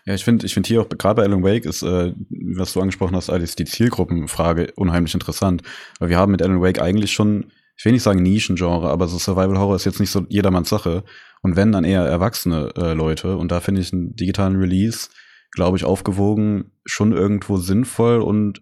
Ja, 0.06 0.14
ich 0.14 0.24
finde, 0.24 0.46
ich 0.46 0.54
finde 0.54 0.68
hier 0.68 0.82
auch 0.82 0.90
gerade 0.90 1.16
bei 1.16 1.24
Alan 1.24 1.44
Wake 1.44 1.66
ist, 1.66 1.82
äh, 1.82 2.14
was 2.56 2.74
du 2.74 2.82
angesprochen 2.82 3.16
hast, 3.16 3.30
alles 3.30 3.56
die 3.56 3.66
Zielgruppenfrage 3.66 4.72
unheimlich 4.76 5.14
interessant, 5.14 5.64
weil 6.00 6.10
wir 6.10 6.18
haben 6.18 6.32
mit 6.32 6.42
Alan 6.42 6.62
Wake 6.62 6.80
eigentlich 6.80 7.12
schon, 7.12 7.52
ich 7.76 7.84
will 7.84 7.92
nicht 7.92 8.04
sagen 8.04 8.22
Nischengenre, 8.22 8.90
aber 8.90 9.08
so 9.08 9.18
Survival 9.18 9.58
Horror 9.58 9.76
ist 9.76 9.86
jetzt 9.86 10.00
nicht 10.00 10.12
so 10.12 10.26
jedermanns 10.30 10.70
Sache. 10.70 11.04
Und 11.42 11.56
wenn 11.56 11.72
dann 11.72 11.84
eher 11.84 12.04
erwachsene 12.04 12.72
äh, 12.78 12.94
Leute. 12.94 13.38
Und 13.38 13.52
da 13.52 13.60
finde 13.60 13.82
ich 13.82 13.92
einen 13.92 14.16
digitalen 14.16 14.56
Release, 14.56 15.10
glaube 15.52 15.78
ich, 15.78 15.84
aufgewogen 15.84 16.72
schon 16.86 17.12
irgendwo 17.12 17.58
sinnvoll 17.58 18.22
und 18.22 18.62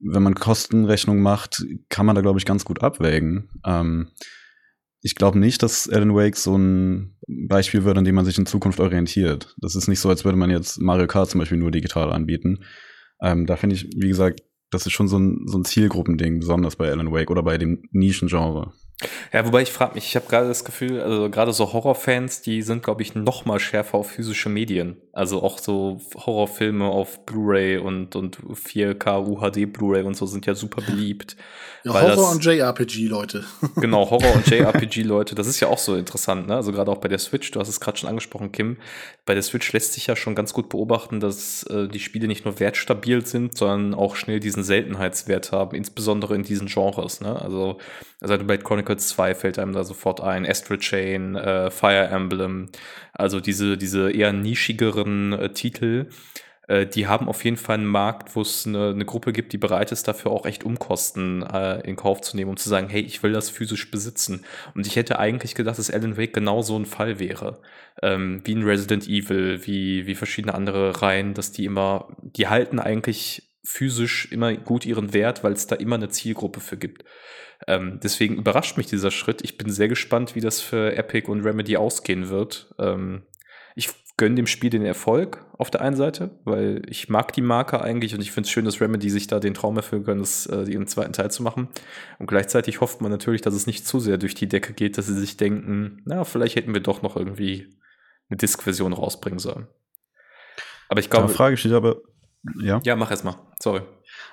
wenn 0.00 0.22
man 0.22 0.34
Kostenrechnung 0.34 1.20
macht, 1.20 1.64
kann 1.88 2.06
man 2.06 2.14
da, 2.14 2.22
glaube 2.22 2.38
ich, 2.38 2.44
ganz 2.44 2.64
gut 2.64 2.82
abwägen. 2.82 3.50
Ähm, 3.64 4.08
ich 5.02 5.14
glaube 5.14 5.38
nicht, 5.38 5.62
dass 5.62 5.88
Alan 5.88 6.14
Wake 6.14 6.36
so 6.36 6.56
ein 6.56 7.16
Beispiel 7.26 7.84
wird, 7.84 7.96
an 7.96 8.04
dem 8.04 8.14
man 8.14 8.24
sich 8.24 8.38
in 8.38 8.46
Zukunft 8.46 8.80
orientiert. 8.80 9.54
Das 9.58 9.74
ist 9.74 9.88
nicht 9.88 10.00
so, 10.00 10.08
als 10.08 10.24
würde 10.24 10.38
man 10.38 10.50
jetzt 10.50 10.80
Mario 10.80 11.06
Kart 11.06 11.30
zum 11.30 11.38
Beispiel 11.38 11.58
nur 11.58 11.70
digital 11.70 12.12
anbieten. 12.12 12.64
Ähm, 13.22 13.46
da 13.46 13.56
finde 13.56 13.76
ich, 13.76 13.88
wie 13.96 14.08
gesagt, 14.08 14.42
das 14.70 14.86
ist 14.86 14.92
schon 14.92 15.08
so 15.08 15.18
ein, 15.18 15.46
so 15.46 15.58
ein 15.58 15.64
Zielgruppending, 15.64 16.40
besonders 16.40 16.76
bei 16.76 16.90
Alan 16.90 17.12
Wake 17.12 17.30
oder 17.30 17.42
bei 17.42 17.58
dem 17.58 17.82
Nischengenre. 17.90 18.72
Ja, 19.32 19.46
wobei 19.46 19.62
ich 19.62 19.72
frage 19.72 19.94
mich, 19.94 20.06
ich 20.06 20.16
habe 20.16 20.26
gerade 20.26 20.48
das 20.48 20.64
Gefühl, 20.64 21.00
also 21.00 21.30
gerade 21.30 21.52
so 21.52 21.72
Horrorfans, 21.72 22.42
die 22.42 22.62
sind, 22.62 22.82
glaube 22.82 23.02
ich, 23.02 23.14
noch 23.14 23.44
mal 23.44 23.58
schärfer 23.58 23.98
auf 23.98 24.10
physische 24.10 24.48
Medien. 24.48 24.96
Also 25.12 25.42
auch 25.42 25.58
so 25.58 26.00
Horrorfilme 26.14 26.84
auf 26.84 27.24
Blu-ray 27.26 27.78
und, 27.78 28.14
und 28.16 28.38
4K 28.38 29.26
UHD 29.26 29.72
Blu-ray 29.72 30.02
und 30.02 30.16
so 30.16 30.26
sind 30.26 30.46
ja 30.46 30.54
super 30.54 30.82
beliebt. 30.82 31.36
Ja, 31.84 31.94
Horror 31.94 32.08
das, 32.08 32.34
und 32.34 32.44
JRPG-Leute. 32.44 33.44
genau, 33.76 34.10
Horror 34.10 34.34
und 34.34 34.46
JRPG-Leute, 34.46 35.34
das 35.34 35.46
ist 35.46 35.60
ja 35.60 35.68
auch 35.68 35.78
so 35.78 35.96
interessant, 35.96 36.46
ne? 36.46 36.56
Also 36.56 36.72
gerade 36.72 36.90
auch 36.90 36.98
bei 36.98 37.08
der 37.08 37.18
Switch, 37.18 37.50
du 37.50 37.60
hast 37.60 37.68
es 37.68 37.80
gerade 37.80 37.96
schon 37.96 38.08
angesprochen, 38.08 38.52
Kim, 38.52 38.76
bei 39.30 39.34
der 39.34 39.44
Switch 39.44 39.72
lässt 39.72 39.92
sich 39.92 40.08
ja 40.08 40.16
schon 40.16 40.34
ganz 40.34 40.52
gut 40.52 40.68
beobachten, 40.70 41.20
dass 41.20 41.62
äh, 41.62 41.86
die 41.86 42.00
Spiele 42.00 42.26
nicht 42.26 42.44
nur 42.44 42.58
wertstabil 42.58 43.24
sind, 43.24 43.56
sondern 43.56 43.94
auch 43.94 44.16
schnell 44.16 44.40
diesen 44.40 44.64
Seltenheitswert 44.64 45.52
haben, 45.52 45.76
insbesondere 45.76 46.34
in 46.34 46.42
diesen 46.42 46.66
Genres, 46.66 47.20
ne? 47.20 47.40
Also, 47.40 47.78
also 48.20 48.36
bei 48.44 48.56
Chronicles 48.56 49.06
2 49.06 49.36
fällt 49.36 49.60
einem 49.60 49.72
da 49.72 49.84
sofort 49.84 50.20
ein, 50.20 50.44
Astral 50.44 50.80
Chain, 50.80 51.36
äh, 51.36 51.70
Fire 51.70 52.08
Emblem, 52.08 52.70
also 53.12 53.38
diese, 53.38 53.76
diese 53.76 54.10
eher 54.10 54.32
nischigeren 54.32 55.32
äh, 55.32 55.52
Titel 55.52 56.08
äh, 56.70 56.86
die 56.86 57.08
haben 57.08 57.28
auf 57.28 57.44
jeden 57.44 57.56
Fall 57.56 57.78
einen 57.78 57.86
Markt, 57.86 58.36
wo 58.36 58.42
es 58.42 58.64
eine, 58.64 58.90
eine, 58.90 59.04
Gruppe 59.04 59.32
gibt, 59.32 59.52
die 59.52 59.58
bereit 59.58 59.90
ist, 59.90 60.06
dafür 60.06 60.30
auch 60.30 60.46
echt 60.46 60.62
Umkosten 60.62 61.42
äh, 61.42 61.80
in 61.80 61.96
Kauf 61.96 62.20
zu 62.20 62.36
nehmen, 62.36 62.50
um 62.50 62.56
zu 62.56 62.68
sagen, 62.68 62.88
hey, 62.88 63.00
ich 63.00 63.24
will 63.24 63.32
das 63.32 63.50
physisch 63.50 63.90
besitzen. 63.90 64.44
Und 64.76 64.86
ich 64.86 64.94
hätte 64.94 65.18
eigentlich 65.18 65.56
gedacht, 65.56 65.78
dass 65.78 65.90
Alan 65.90 66.16
Wake 66.16 66.32
genau 66.32 66.62
so 66.62 66.78
ein 66.78 66.86
Fall 66.86 67.18
wäre. 67.18 67.60
Ähm, 68.02 68.42
wie 68.44 68.54
ein 68.54 68.62
Resident 68.62 69.08
Evil, 69.08 69.66
wie, 69.66 70.06
wie 70.06 70.14
verschiedene 70.14 70.54
andere 70.54 71.02
Reihen, 71.02 71.34
dass 71.34 71.50
die 71.50 71.64
immer, 71.64 72.16
die 72.22 72.46
halten 72.46 72.78
eigentlich 72.78 73.50
physisch 73.64 74.30
immer 74.30 74.54
gut 74.54 74.86
ihren 74.86 75.12
Wert, 75.12 75.42
weil 75.42 75.54
es 75.54 75.66
da 75.66 75.74
immer 75.74 75.96
eine 75.96 76.08
Zielgruppe 76.08 76.60
für 76.60 76.76
gibt. 76.76 77.04
Ähm, 77.66 77.98
deswegen 78.00 78.36
überrascht 78.36 78.76
mich 78.76 78.86
dieser 78.86 79.10
Schritt. 79.10 79.42
Ich 79.42 79.58
bin 79.58 79.72
sehr 79.72 79.88
gespannt, 79.88 80.36
wie 80.36 80.40
das 80.40 80.60
für 80.60 80.96
Epic 80.96 81.28
und 81.28 81.44
Remedy 81.44 81.76
ausgehen 81.76 82.28
wird. 82.28 82.72
Ähm, 82.78 83.22
ich 83.74 83.90
gönne 84.20 84.34
dem 84.34 84.46
Spiel 84.46 84.68
den 84.68 84.84
Erfolg 84.84 85.46
auf 85.56 85.70
der 85.70 85.80
einen 85.80 85.96
Seite, 85.96 86.30
weil 86.44 86.82
ich 86.86 87.08
mag 87.08 87.32
die 87.32 87.40
Marke 87.40 87.80
eigentlich 87.80 88.14
und 88.14 88.20
ich 88.20 88.32
finde 88.32 88.46
es 88.46 88.50
schön, 88.50 88.66
dass 88.66 88.78
Remedy 88.78 89.08
sich 89.08 89.28
da 89.28 89.40
den 89.40 89.54
Traum 89.54 89.78
erfüllen 89.78 90.04
können, 90.04 90.20
das, 90.20 90.44
äh, 90.44 90.64
ihren 90.64 90.86
zweiten 90.86 91.14
Teil 91.14 91.30
zu 91.30 91.42
machen. 91.42 91.68
Und 92.18 92.26
gleichzeitig 92.26 92.82
hofft 92.82 93.00
man 93.00 93.10
natürlich, 93.10 93.40
dass 93.40 93.54
es 93.54 93.66
nicht 93.66 93.86
zu 93.86 93.98
sehr 93.98 94.18
durch 94.18 94.34
die 94.34 94.46
Decke 94.46 94.74
geht, 94.74 94.98
dass 94.98 95.06
sie 95.06 95.18
sich 95.18 95.38
denken, 95.38 96.02
na, 96.04 96.24
vielleicht 96.24 96.56
hätten 96.56 96.74
wir 96.74 96.82
doch 96.82 97.00
noch 97.00 97.16
irgendwie 97.16 97.74
eine 98.28 98.36
Disk-Version 98.36 98.92
rausbringen 98.92 99.38
sollen. 99.38 99.68
Aber 100.90 101.00
ich 101.00 101.08
glaube. 101.08 101.28
Da 101.28 101.32
frage 101.32 101.56
dich 101.56 101.72
aber, 101.72 101.96
ja. 102.60 102.82
Ja, 102.84 102.96
mach 102.96 103.10
erst 103.10 103.24
mal. 103.24 103.36
Sorry. 103.58 103.80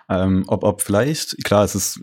Ähm, 0.09 0.45
ob, 0.47 0.63
ob 0.63 0.81
vielleicht, 0.81 1.43
klar, 1.43 1.65
es 1.65 1.75
ist, 1.75 2.01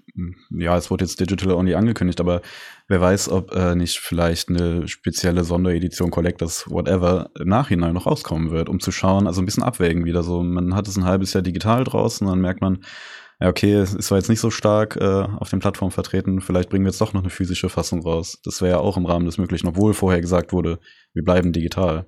ja, 0.50 0.76
es 0.76 0.90
wurde 0.90 1.04
jetzt 1.04 1.18
Digital 1.20 1.52
Only 1.52 1.74
angekündigt, 1.74 2.20
aber 2.20 2.42
wer 2.86 3.00
weiß, 3.00 3.30
ob 3.30 3.54
äh, 3.54 3.74
nicht 3.74 3.98
vielleicht 3.98 4.50
eine 4.50 4.86
spezielle 4.88 5.44
Sonderedition 5.44 6.10
Collectors, 6.10 6.66
whatever, 6.68 7.30
im 7.38 7.48
Nachhinein 7.48 7.94
noch 7.94 8.06
rauskommen 8.06 8.50
wird, 8.50 8.68
um 8.68 8.78
zu 8.78 8.92
schauen, 8.92 9.26
also 9.26 9.40
ein 9.40 9.46
bisschen 9.46 9.62
abwägen 9.62 10.04
wieder 10.04 10.22
so. 10.22 10.42
Man 10.42 10.74
hat 10.74 10.86
es 10.86 10.96
ein 10.96 11.04
halbes 11.04 11.32
Jahr 11.32 11.42
digital 11.42 11.84
draußen, 11.84 12.26
dann 12.26 12.40
merkt 12.40 12.60
man, 12.60 12.84
ja, 13.40 13.48
okay, 13.48 13.72
es 13.72 13.94
ist 13.94 14.08
zwar 14.08 14.18
jetzt 14.18 14.28
nicht 14.28 14.40
so 14.40 14.50
stark 14.50 14.96
äh, 14.96 15.26
auf 15.38 15.48
den 15.48 15.60
Plattformen 15.60 15.90
vertreten, 15.90 16.42
vielleicht 16.42 16.68
bringen 16.68 16.84
wir 16.84 16.90
jetzt 16.90 17.00
doch 17.00 17.14
noch 17.14 17.22
eine 17.22 17.30
physische 17.30 17.70
Fassung 17.70 18.02
raus. 18.02 18.38
Das 18.44 18.60
wäre 18.60 18.72
ja 18.72 18.78
auch 18.78 18.98
im 18.98 19.06
Rahmen 19.06 19.24
des 19.24 19.38
Möglichen, 19.38 19.66
obwohl 19.66 19.94
vorher 19.94 20.20
gesagt 20.20 20.52
wurde, 20.52 20.78
wir 21.14 21.24
bleiben 21.24 21.52
digital. 21.52 22.06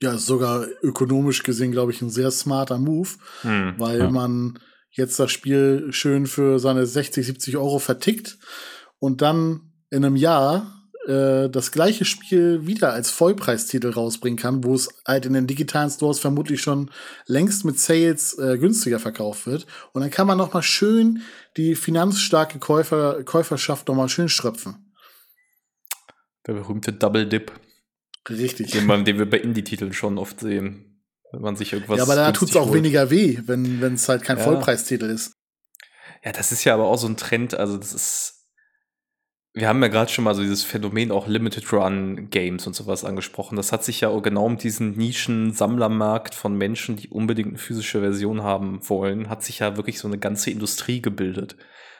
Ja, 0.00 0.18
sogar 0.18 0.66
ökonomisch 0.82 1.42
gesehen, 1.42 1.72
glaube 1.72 1.90
ich, 1.90 2.00
ein 2.00 2.10
sehr 2.10 2.30
smarter 2.30 2.78
Move, 2.78 3.08
hm, 3.42 3.74
weil 3.78 3.98
ja. 3.98 4.10
man 4.10 4.58
jetzt 4.90 5.18
das 5.18 5.30
Spiel 5.30 5.88
schön 5.90 6.26
für 6.26 6.58
seine 6.58 6.86
60, 6.86 7.26
70 7.26 7.56
Euro 7.56 7.78
vertickt 7.78 8.38
und 8.98 9.22
dann 9.22 9.72
in 9.90 10.04
einem 10.04 10.16
Jahr 10.16 10.76
äh, 11.06 11.48
das 11.48 11.70
gleiche 11.70 12.04
Spiel 12.04 12.66
wieder 12.66 12.92
als 12.92 13.10
Vollpreistitel 13.10 13.90
rausbringen 13.90 14.38
kann, 14.38 14.64
wo 14.64 14.74
es 14.74 14.88
halt 15.06 15.24
in 15.24 15.34
den 15.34 15.46
digitalen 15.46 15.90
Stores 15.90 16.18
vermutlich 16.18 16.60
schon 16.60 16.90
längst 17.26 17.64
mit 17.64 17.78
Sales 17.78 18.36
äh, 18.38 18.58
günstiger 18.58 18.98
verkauft 18.98 19.46
wird. 19.46 19.66
Und 19.92 20.02
dann 20.02 20.10
kann 20.10 20.26
man 20.26 20.38
noch 20.38 20.52
mal 20.52 20.62
schön 20.62 21.22
die 21.56 21.74
finanzstarke 21.74 22.58
Käufer, 22.58 23.22
Käuferschaft 23.24 23.88
noch 23.88 23.94
mal 23.94 24.08
schön 24.08 24.28
schröpfen. 24.28 24.92
Der 26.46 26.54
berühmte 26.54 26.92
Double 26.92 27.26
Dip. 27.26 27.52
Richtig. 28.28 28.72
Den, 28.72 28.86
man, 28.86 29.04
den 29.04 29.18
wir 29.18 29.30
bei 29.30 29.38
Indie-Titeln 29.38 29.92
schon 29.92 30.18
oft 30.18 30.40
sehen. 30.40 30.95
Wenn 31.32 31.42
man 31.42 31.56
sich 31.56 31.72
irgendwas. 31.72 31.98
Ja, 31.98 32.04
aber 32.04 32.14
da 32.14 32.32
tut 32.32 32.50
es 32.50 32.56
auch 32.56 32.66
holt. 32.66 32.74
weniger 32.74 33.10
weh, 33.10 33.38
wenn 33.46 33.82
es 33.94 34.08
halt 34.08 34.22
kein 34.22 34.38
ja. 34.38 34.44
Vollpreistitel 34.44 35.10
ist. 35.10 35.32
Ja, 36.24 36.32
das 36.32 36.52
ist 36.52 36.64
ja 36.64 36.74
aber 36.74 36.86
auch 36.86 36.98
so 36.98 37.06
ein 37.06 37.16
Trend. 37.16 37.54
Also, 37.54 37.76
das 37.76 37.92
ist. 37.92 38.32
Wir 39.52 39.68
haben 39.68 39.80
ja 39.80 39.88
gerade 39.88 40.12
schon 40.12 40.24
mal 40.24 40.34
so 40.34 40.42
dieses 40.42 40.64
Phänomen 40.64 41.10
auch 41.10 41.26
Limited 41.26 41.72
Run 41.72 42.28
Games 42.28 42.66
und 42.66 42.76
sowas 42.76 43.04
angesprochen. 43.04 43.56
Das 43.56 43.72
hat 43.72 43.84
sich 43.84 44.02
ja 44.02 44.14
genau 44.18 44.44
um 44.44 44.58
diesen 44.58 44.98
Nischen-Sammlermarkt 44.98 46.34
von 46.34 46.58
Menschen, 46.58 46.96
die 46.96 47.08
unbedingt 47.08 47.48
eine 47.48 47.58
physische 47.58 48.00
Version 48.00 48.42
haben 48.42 48.86
wollen, 48.86 49.30
hat 49.30 49.42
sich 49.42 49.60
ja 49.60 49.78
wirklich 49.78 49.98
so 49.98 50.08
eine 50.08 50.18
ganze 50.18 50.50
Industrie 50.50 51.00
gebildet 51.00 51.56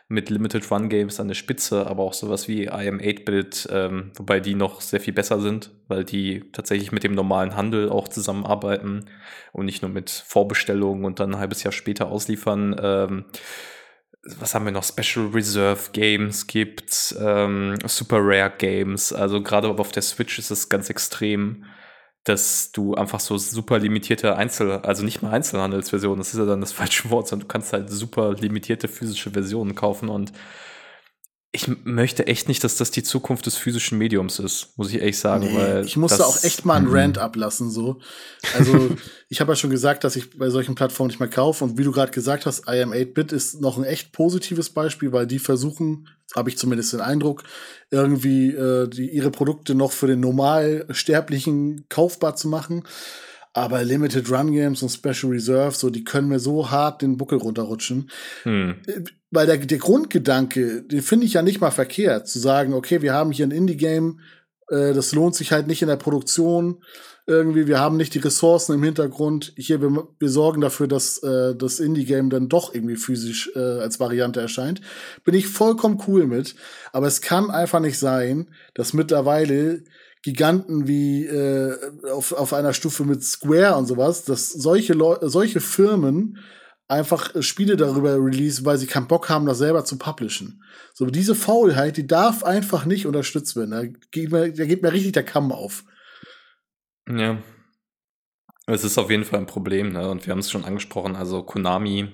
mit 0.09 0.31
Limited 0.31 0.71
Run 0.71 0.89
Games 0.89 1.19
an 1.19 1.29
der 1.29 1.35
Spitze, 1.35 1.87
aber 1.87 2.05
auch 2.05 2.13
sowas 2.13 2.47
wie 2.47 2.65
IM 2.65 2.99
8-Bit, 2.99 3.69
ähm, 3.73 4.13
wobei 4.15 4.39
die 4.39 4.55
noch 4.55 4.81
sehr 4.81 5.01
viel 5.01 5.13
besser 5.13 5.41
sind, 5.41 5.73
weil 5.89 6.05
die 6.05 6.45
tatsächlich 6.53 6.93
mit 6.93 7.03
dem 7.03 7.13
normalen 7.13 7.57
Handel 7.57 7.91
auch 7.91 8.07
zusammenarbeiten 8.07 9.07
und 9.53 9.67
nicht 9.67 9.83
nur 9.83 9.91
mit 9.91 10.11
Vorbestellungen 10.11 11.05
und 11.05 11.19
dann 11.19 11.35
ein 11.35 11.41
halbes 11.41 11.65
Jahr 11.65 11.73
später 11.73 12.07
ausliefern. 12.07 12.77
Ähm, 12.81 13.25
was 14.39 14.55
haben 14.55 14.65
wir 14.65 14.73
noch? 14.73 14.85
Special 14.85 15.27
Reserve 15.27 15.91
Games 15.93 16.47
gibt's, 16.47 17.17
ähm, 17.21 17.77
Super 17.87 18.19
Rare 18.21 18.53
Games. 18.57 19.13
Also 19.13 19.43
gerade 19.43 19.69
auf 19.69 19.93
der 19.93 20.03
Switch 20.03 20.39
ist 20.39 20.51
es 20.51 20.69
ganz 20.69 20.89
extrem 20.89 21.65
dass 22.27 22.73
du 22.73 22.95
einfach 22.95 23.21
so 23.21 23.39
super 23.39 23.79
limitierte 23.79 24.37
Einzel, 24.37 24.73
also 24.81 25.05
nicht 25.05 25.23
mal 25.23 25.31
Einzelhandelsversionen, 25.31 26.19
das 26.19 26.35
ist 26.35 26.39
ja 26.41 26.45
dann 26.45 26.61
das 26.61 26.73
falsche 26.73 27.09
Wort, 27.11 27.29
sondern 27.29 27.47
du 27.47 27.53
kannst 27.53 27.73
halt 27.73 27.89
super 27.89 28.35
limitierte 28.35 28.89
physische 28.89 29.31
Versionen 29.31 29.77
kaufen 29.77 30.09
und 30.09 30.33
ich 31.53 31.69
möchte 31.85 32.27
echt 32.27 32.49
nicht, 32.49 32.63
dass 32.65 32.77
das 32.77 32.91
die 32.91 33.03
Zukunft 33.03 33.47
des 33.47 33.57
physischen 33.57 33.97
Mediums 33.97 34.41
ist, 34.41 34.77
muss 34.77 34.91
ich 34.91 34.97
ehrlich 34.97 35.19
sagen. 35.19 35.47
Nee, 35.47 35.57
weil 35.57 35.87
ich 35.87 35.97
musste 35.97 36.27
auch 36.27 36.43
echt 36.45 36.67
mal 36.67 36.75
einen 36.75 36.89
mhm. 36.89 36.95
Rant 36.95 37.19
ablassen, 37.19 37.71
so. 37.71 38.01
Also, 38.59 38.91
ich 39.31 39.41
habe 39.41 39.53
ja 39.53 39.57
schon 39.57 39.71
gesagt, 39.71 40.05
dass 40.05 40.17
ich 40.17 40.37
bei 40.37 40.51
solchen 40.51 40.75
Plattformen 40.75 41.09
nicht 41.09 41.21
mehr 41.21 41.31
kaufe. 41.31 41.65
Und 41.65 41.79
wie 41.79 41.85
du 41.85 41.93
gerade 41.93 42.13
gesagt 42.13 42.45
hast, 42.45 42.69
I 42.69 42.83
am 42.83 42.93
8-Bit 42.93 43.33
ist 43.33 43.61
noch 43.63 43.79
ein 43.79 43.85
echt 43.85 44.13
positives 44.13 44.69
Beispiel, 44.69 45.13
weil 45.13 45.27
die 45.27 45.39
versuchen, 45.39 46.09
habe 46.35 46.51
ich 46.51 46.59
zumindest 46.59 46.93
den 46.93 47.01
Eindruck, 47.01 47.45
irgendwie 47.91 48.51
äh, 48.51 48.89
die, 48.89 49.11
ihre 49.11 49.31
Produkte 49.31 49.75
noch 49.75 49.93
für 49.93 50.07
den 50.07 50.21
Normalsterblichen 50.21 51.87
kaufbar 51.89 52.37
zu 52.37 52.49
machen. 52.49 52.85
Aber 53.53 53.83
Limited 53.85 54.31
Run 54.31 54.53
Games 54.53 54.83
und 54.83 54.91
Special 54.91 55.33
Reserve, 55.33 55.75
so, 55.75 55.89
die 55.89 56.05
können 56.05 56.29
mir 56.29 56.41
so 56.41 56.71
hart 56.71 57.01
den 57.01 57.17
Buckel 57.17 57.39
runterrutschen. 57.39 58.11
Hm. 58.43 58.75
Weil 59.31 59.47
der, 59.47 59.57
der 59.57 59.79
Grundgedanke, 59.79 60.83
den 60.83 61.01
finde 61.01 61.25
ich 61.25 61.33
ja 61.33 61.43
nicht 61.43 61.61
mal 61.63 61.71
verkehrt, 61.71 62.29
zu 62.29 62.39
sagen, 62.39 62.75
okay, 62.75 63.01
wir 63.01 63.15
haben 63.15 63.33
hier 63.33 63.47
ein 63.47 63.53
Indie-Game, 63.53 64.21
äh, 64.69 64.93
das 64.93 65.13
lohnt 65.13 65.35
sich 65.35 65.53
halt 65.53 65.67
nicht 65.67 65.83
in 65.83 65.89
der 65.89 65.97
Produktion 65.97 66.83
irgendwie, 67.29 67.67
wir 67.67 67.81
haben 67.81 67.97
nicht 67.97 68.15
die 68.15 68.21
Ressourcen 68.21 68.75
im 68.75 68.85
Hintergrund. 68.85 69.53
Hier, 69.57 69.83
wir, 69.83 70.07
wir 70.19 70.29
sorgen 70.29 70.61
dafür, 70.61 70.87
dass 70.87 71.19
äh, 71.25 71.57
das 71.57 71.81
Indie-Game 71.81 72.31
dann 72.31 72.49
doch 72.49 72.73
irgendwie 72.73 72.95
physisch 72.95 73.51
äh, 73.57 73.59
als 73.59 73.99
Variante 73.99 74.41
erscheint. 74.41 74.81
Bin 75.25 75.35
ich 75.35 75.49
vollkommen 75.49 76.01
cool 76.07 76.27
mit. 76.27 76.55
Aber 76.93 77.09
es 77.09 77.21
kann 77.21 77.51
einfach 77.51 77.81
nicht 77.81 77.99
sein, 77.99 78.47
dass 78.75 78.93
mittlerweile 78.93 79.83
Giganten 80.23 80.87
wie 80.87 81.27
äh, 81.27 81.77
auf, 82.13 82.33
auf 82.33 82.53
einer 82.53 82.73
Stufe 82.73 83.05
mit 83.05 83.25
Square 83.25 83.77
und 83.77 83.87
sowas, 83.87 84.25
dass 84.25 84.49
solche 84.51 84.93
Leu 84.93 85.17
solche 85.21 85.61
Firmen 85.61 86.39
einfach 86.89 87.43
Spiele 87.43 87.77
darüber 87.77 88.17
release, 88.17 88.65
weil 88.65 88.79
sie 88.79 88.87
keinen 88.87 89.09
Bock 89.09 89.29
haben, 89.29 89.47
das 89.47 89.59
selber 89.59 89.85
zu 89.85 89.99
publishen. 89.99 90.63
So, 90.95 91.07
diese 91.07 91.35
Faulheit, 91.35 91.97
die 91.97 92.07
darf 92.07 92.45
einfach 92.45 92.85
nicht 92.85 93.07
unterstützt 93.07 93.57
werden. 93.57 93.71
Da 93.71 93.85
geht 94.11 94.31
mir, 94.31 94.53
da 94.53 94.65
geht 94.65 94.83
mir 94.83 94.93
richtig 94.93 95.13
der 95.13 95.25
Kamm 95.25 95.53
auf. 95.53 95.85
Ja. 97.09 97.39
Es 98.67 98.83
ist 98.83 98.99
auf 98.99 99.11
jeden 99.11 99.25
Fall 99.25 99.41
ein 99.41 99.47
Problem, 99.47 99.93
ne? 99.93 100.09
Und 100.11 100.27
wir 100.27 100.33
haben 100.33 100.41
es 100.41 100.51
schon 100.51 100.65
angesprochen, 100.65 101.15
also 101.15 101.45
Konami 101.45 102.09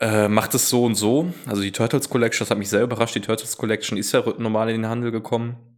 äh, 0.00 0.28
macht 0.28 0.54
es 0.54 0.68
so 0.68 0.84
und 0.84 0.96
so. 0.96 1.32
Also 1.46 1.62
die 1.62 1.72
Turtles 1.72 2.10
Collection, 2.10 2.44
das 2.44 2.50
hat 2.50 2.58
mich 2.58 2.68
sehr 2.68 2.82
überrascht. 2.82 3.14
Die 3.14 3.20
Turtles 3.20 3.56
Collection 3.56 3.96
ist 3.96 4.12
ja 4.12 4.22
normal 4.38 4.68
in 4.68 4.82
den 4.82 4.90
Handel 4.90 5.12
gekommen. 5.12 5.71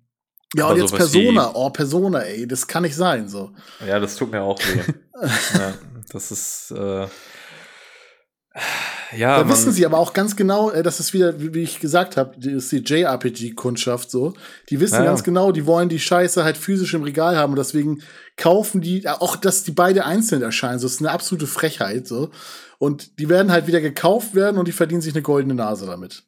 Ja, 0.54 0.68
und 0.68 0.78
jetzt 0.78 0.94
Persona, 0.94 1.52
oh, 1.54 1.70
Persona, 1.70 2.20
ey, 2.20 2.46
das 2.46 2.66
kann 2.66 2.82
nicht 2.82 2.94
sein, 2.94 3.28
so. 3.28 3.50
Ja, 3.86 3.98
das 3.98 4.16
tut 4.16 4.30
mir 4.30 4.42
auch 4.42 4.58
weh. 4.60 4.92
ja, 5.54 5.74
das 6.10 6.30
ist, 6.30 6.70
äh, 6.70 7.06
ja. 9.16 9.42
Da 9.42 9.48
wissen 9.48 9.72
sie 9.72 9.84
aber 9.84 9.98
auch 9.98 10.12
ganz 10.12 10.36
genau, 10.36 10.70
äh, 10.70 10.82
das 10.82 11.00
ist 11.00 11.12
wieder, 11.12 11.34
wie 11.40 11.62
ich 11.62 11.80
gesagt 11.80 12.16
habe, 12.16 12.38
die 12.38 12.52
ist 12.52 12.70
die 12.70 12.78
JRPG-Kundschaft 12.78 14.10
so. 14.10 14.34
Die 14.70 14.80
wissen 14.80 14.96
ja, 14.96 15.04
ganz 15.04 15.24
genau, 15.24 15.52
die 15.52 15.66
wollen 15.66 15.88
die 15.88 15.98
Scheiße 15.98 16.44
halt 16.44 16.56
physisch 16.56 16.94
im 16.94 17.02
Regal 17.02 17.36
haben 17.36 17.52
und 17.52 17.58
deswegen 17.58 18.02
kaufen 18.36 18.80
die, 18.80 19.08
auch 19.08 19.36
dass 19.36 19.64
die 19.64 19.72
beide 19.72 20.04
einzeln 20.04 20.42
erscheinen, 20.42 20.78
so 20.78 20.86
das 20.86 20.94
ist 20.94 21.00
eine 21.00 21.10
absolute 21.10 21.46
Frechheit, 21.46 22.06
so. 22.06 22.30
Und 22.78 23.18
die 23.18 23.28
werden 23.28 23.52
halt 23.52 23.66
wieder 23.66 23.80
gekauft 23.80 24.34
werden 24.34 24.58
und 24.58 24.68
die 24.68 24.72
verdienen 24.72 25.00
sich 25.00 25.14
eine 25.14 25.22
goldene 25.22 25.54
Nase 25.54 25.86
damit. 25.86 26.24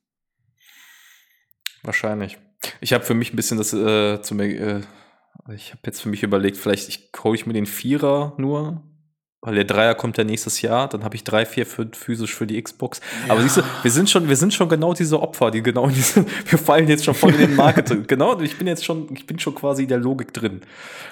Wahrscheinlich. 1.83 2.39
Ich 2.81 2.93
habe 2.93 3.05
für 3.05 3.15
mich 3.15 3.33
ein 3.33 3.37
bisschen 3.37 3.59
das 3.59 3.73
äh, 3.73 4.21
zu 4.23 4.35
mir, 4.35 4.47
äh, 4.47 4.81
ich 5.55 5.71
habe 5.71 5.81
jetzt 5.87 6.01
für 6.01 6.09
mich 6.09 6.23
überlegt, 6.23 6.57
vielleicht 6.57 6.89
ich, 6.89 7.11
hole 7.23 7.37
ich 7.37 7.47
mir 7.47 7.53
den 7.53 7.67
Vierer 7.67 8.35
nur, 8.37 8.83
weil 9.43 9.55
der 9.55 9.65
Dreier 9.65 9.95
kommt 9.95 10.19
ja 10.19 10.25
nächstes 10.25 10.61
Jahr, 10.63 10.89
dann 10.89 11.05
habe 11.05 11.15
ich 11.15 11.23
drei, 11.23 11.47
vier, 11.47 11.67
fünf 11.67 11.97
physisch 11.97 12.35
für 12.35 12.47
die 12.47 12.61
Xbox. 12.61 13.01
Ja. 13.27 13.33
Aber 13.33 13.43
siehst 13.43 13.59
du, 13.59 13.63
wir 13.83 13.91
sind 13.91 14.11
schon, 14.11 14.29
wir 14.29 14.35
sind 14.35 14.53
schon 14.53 14.69
genau 14.69 14.93
diese 14.93 15.21
Opfer, 15.21 15.53
die 15.53 15.63
genau 15.63 15.87
in 15.87 15.95
diese, 15.95 16.25
wir 16.47 16.59
fallen 16.59 16.89
jetzt 16.89 17.05
schon 17.05 17.15
voll 17.15 17.33
in 17.35 17.39
den 17.39 17.55
Market. 17.55 18.09
genau, 18.09 18.41
ich 18.41 18.59
bin 18.59 18.67
jetzt 18.67 18.85
schon, 18.85 19.09
ich 19.15 19.27
bin 19.27 19.39
schon 19.39 19.55
quasi 19.55 19.85
in 19.85 19.89
der 19.89 19.99
Logik 19.99 20.33
drin, 20.33 20.63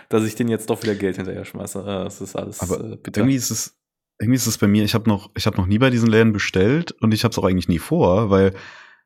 dass 0.08 0.24
ich 0.24 0.34
den 0.34 0.48
jetzt 0.48 0.68
doch 0.68 0.82
wieder 0.82 0.96
Geld 0.96 1.16
hinterher 1.16 1.44
schmeiße. 1.44 1.80
Äh, 1.80 1.84
das 2.04 2.20
ist 2.20 2.34
alles 2.34 2.60
Aber 2.60 2.80
äh. 2.80 2.98
Irgendwie 3.14 3.36
ist 3.36 3.50
es, 3.50 3.78
irgendwie 4.18 4.36
ist 4.36 4.46
es 4.46 4.58
bei 4.58 4.66
mir, 4.66 4.84
ich 4.84 4.94
habe 4.94 5.08
noch, 5.08 5.30
ich 5.36 5.46
habe 5.46 5.56
noch 5.56 5.66
nie 5.66 5.78
bei 5.78 5.90
diesen 5.90 6.08
Läden 6.08 6.32
bestellt 6.32 6.92
und 7.02 7.14
ich 7.14 7.24
habe 7.24 7.30
es 7.30 7.38
auch 7.38 7.44
eigentlich 7.44 7.68
nie 7.68 7.78
vor, 7.78 8.30
weil 8.30 8.54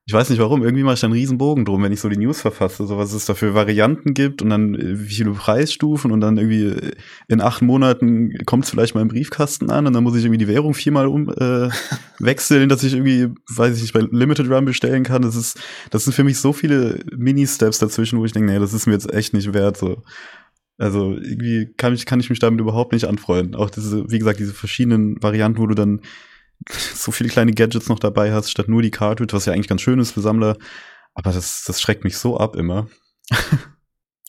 ich 0.09 0.15
weiß 0.15 0.31
nicht 0.31 0.39
warum, 0.39 0.63
irgendwie 0.63 0.85
mache 0.85 0.95
ich 0.95 1.01
da 1.01 1.07
einen 1.07 1.13
riesen 1.13 1.37
Bogen 1.37 1.67
drum, 1.67 1.83
wenn 1.83 1.93
ich 1.93 2.01
so 2.01 2.09
die 2.09 2.17
News 2.17 2.41
verfasse, 2.41 2.87
so 2.87 2.97
was 2.97 3.13
es 3.13 3.27
da 3.27 3.35
für 3.35 3.53
Varianten 3.53 4.15
gibt 4.15 4.41
und 4.41 4.49
dann 4.49 4.75
äh, 4.75 4.99
wie 5.01 5.15
viele 5.15 5.33
Preisstufen 5.33 6.13
und 6.13 6.23
dann 6.23 6.39
irgendwie 6.39 6.65
äh, 6.65 6.93
in 7.29 7.43
acht 7.43 7.61
Monaten 7.61 8.33
kommt 8.47 8.65
es 8.65 8.71
vielleicht 8.71 8.95
mal 8.95 9.03
im 9.03 9.09
Briefkasten 9.09 9.71
an 9.71 9.87
und 9.87 9.93
dann 9.93 10.03
muss 10.03 10.17
ich 10.17 10.25
irgendwie 10.25 10.39
die 10.39 10.49
Währung 10.49 10.73
viermal 10.73 11.09
um 11.09 11.29
äh, 11.29 11.69
wechseln, 12.21 12.71
dass 12.71 12.85
ich 12.85 12.95
irgendwie, 12.95 13.29
weiß 13.55 13.77
ich 13.77 13.83
nicht, 13.83 13.93
bei 13.93 14.01
Limited 14.01 14.51
Run 14.51 14.65
bestellen 14.65 15.03
kann. 15.03 15.21
Das 15.21 15.37
ist, 15.37 15.61
das 15.91 16.05
sind 16.05 16.15
für 16.15 16.25
mich 16.25 16.39
so 16.39 16.55
viele 16.55 17.01
Mini-Steps 17.15 17.79
dazwischen, 17.79 18.19
wo 18.19 18.25
ich 18.25 18.33
denke, 18.33 18.51
nee, 18.51 18.59
das 18.59 18.73
ist 18.73 18.87
mir 18.87 18.95
jetzt 18.95 19.13
echt 19.13 19.35
nicht 19.35 19.53
wert. 19.53 19.77
So. 19.77 20.05
Also 20.79 21.19
irgendwie 21.19 21.75
kann 21.77 21.93
ich, 21.93 22.07
kann 22.07 22.21
ich 22.21 22.31
mich 22.31 22.39
damit 22.39 22.63
überhaupt 22.63 22.93
nicht 22.93 23.05
anfreunden. 23.05 23.55
Auch 23.55 23.69
diese, 23.69 24.11
wie 24.11 24.19
gesagt, 24.19 24.41
diese 24.41 24.55
verschiedenen 24.55 25.23
Varianten, 25.23 25.59
wo 25.59 25.67
du 25.67 25.75
dann 25.75 26.01
so 26.95 27.13
viele 27.13 27.31
kleine 27.31 27.53
Gadgets 27.53 27.89
noch 27.89 27.99
dabei 27.99 28.33
hast, 28.33 28.51
statt 28.51 28.69
nur 28.69 28.83
die 28.83 28.91
Cartridge, 28.91 29.35
was 29.35 29.47
ja 29.47 29.53
eigentlich 29.53 29.69
ganz 29.69 29.81
schön 29.81 29.99
ist 29.99 30.13
für 30.13 30.21
Sammler. 30.21 30.57
Aber 31.15 31.33
das, 31.33 31.65
das 31.65 31.81
schreckt 31.81 32.05
mich 32.05 32.17
so 32.17 32.39
ab 32.39 32.57
immer. 32.57 32.89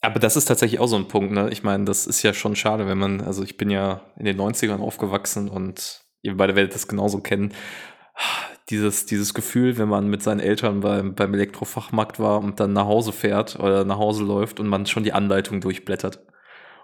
Aber 0.02 0.20
das 0.20 0.38
ist 0.38 0.46
tatsächlich 0.46 0.80
auch 0.80 0.88
so 0.88 0.96
ein 0.96 1.08
Punkt, 1.08 1.34
ne? 1.34 1.50
Ich 1.52 1.64
meine, 1.64 1.84
das 1.84 2.08
ist 2.08 2.24
ja 2.24 2.34
schon 2.34 2.56
schade, 2.56 2.88
wenn 2.88 2.98
man, 2.98 3.22
also 3.22 3.44
ich 3.44 3.58
bin 3.58 3.70
ja 3.70 4.02
in 4.18 4.26
den 4.26 4.40
90ern 4.40 4.80
aufgewachsen 4.80 5.50
und 5.50 6.06
ihr 6.22 6.38
beide 6.38 6.56
werdet 6.56 6.74
das 6.74 6.88
genauso 6.88 7.20
kennen. 7.20 7.54
Dieses, 8.70 9.06
dieses 9.06 9.34
Gefühl, 9.34 9.78
wenn 9.78 9.90
man 9.90 10.08
mit 10.08 10.24
seinen 10.24 10.40
Eltern 10.40 10.80
beim, 10.80 11.16
beim 11.16 11.34
Elektrofachmarkt 11.34 12.20
war 12.20 12.40
und 12.40 12.60
dann 12.60 12.72
nach 12.72 12.86
Hause 12.86 13.12
fährt 13.12 13.60
oder 13.60 13.84
nach 13.84 13.98
Hause 13.98 14.24
läuft 14.24 14.60
und 14.60 14.68
man 14.68 14.86
schon 14.86 15.04
die 15.04 15.14
Anleitung 15.14 15.60
durchblättert. 15.60 16.20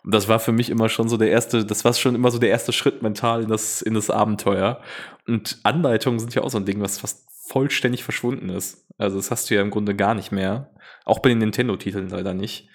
Und 0.05 0.13
das 0.13 0.27
war 0.27 0.39
für 0.39 0.51
mich 0.51 0.69
immer 0.69 0.87
schon 0.87 1.09
so 1.09 1.17
der 1.17 1.31
erste, 1.31 1.65
das 1.65 1.83
war 1.83 1.91
schon 1.93 2.13
immer 2.13 2.29
so 2.29 2.37
der 2.37 2.49
erste 2.49 2.71
Schritt 2.71 3.01
mental 3.01 3.41
in 3.41 3.49
das, 3.49 3.81
in 3.81 3.95
das 3.95 4.11
Abenteuer. 4.11 4.79
Und 5.25 5.57
Anleitungen 5.63 6.19
sind 6.19 6.35
ja 6.35 6.43
auch 6.43 6.51
so 6.51 6.59
ein 6.59 6.65
Ding, 6.65 6.79
was 6.79 6.99
fast 6.99 7.27
vollständig 7.47 8.03
verschwunden 8.03 8.49
ist. 8.49 8.85
Also 8.99 9.17
das 9.17 9.31
hast 9.31 9.49
du 9.49 9.55
ja 9.55 9.61
im 9.61 9.71
Grunde 9.71 9.95
gar 9.95 10.13
nicht 10.13 10.31
mehr. 10.31 10.71
Auch 11.05 11.19
bei 11.19 11.29
den 11.29 11.39
Nintendo-Titeln 11.39 12.09
leider 12.09 12.35
nicht. 12.35 12.69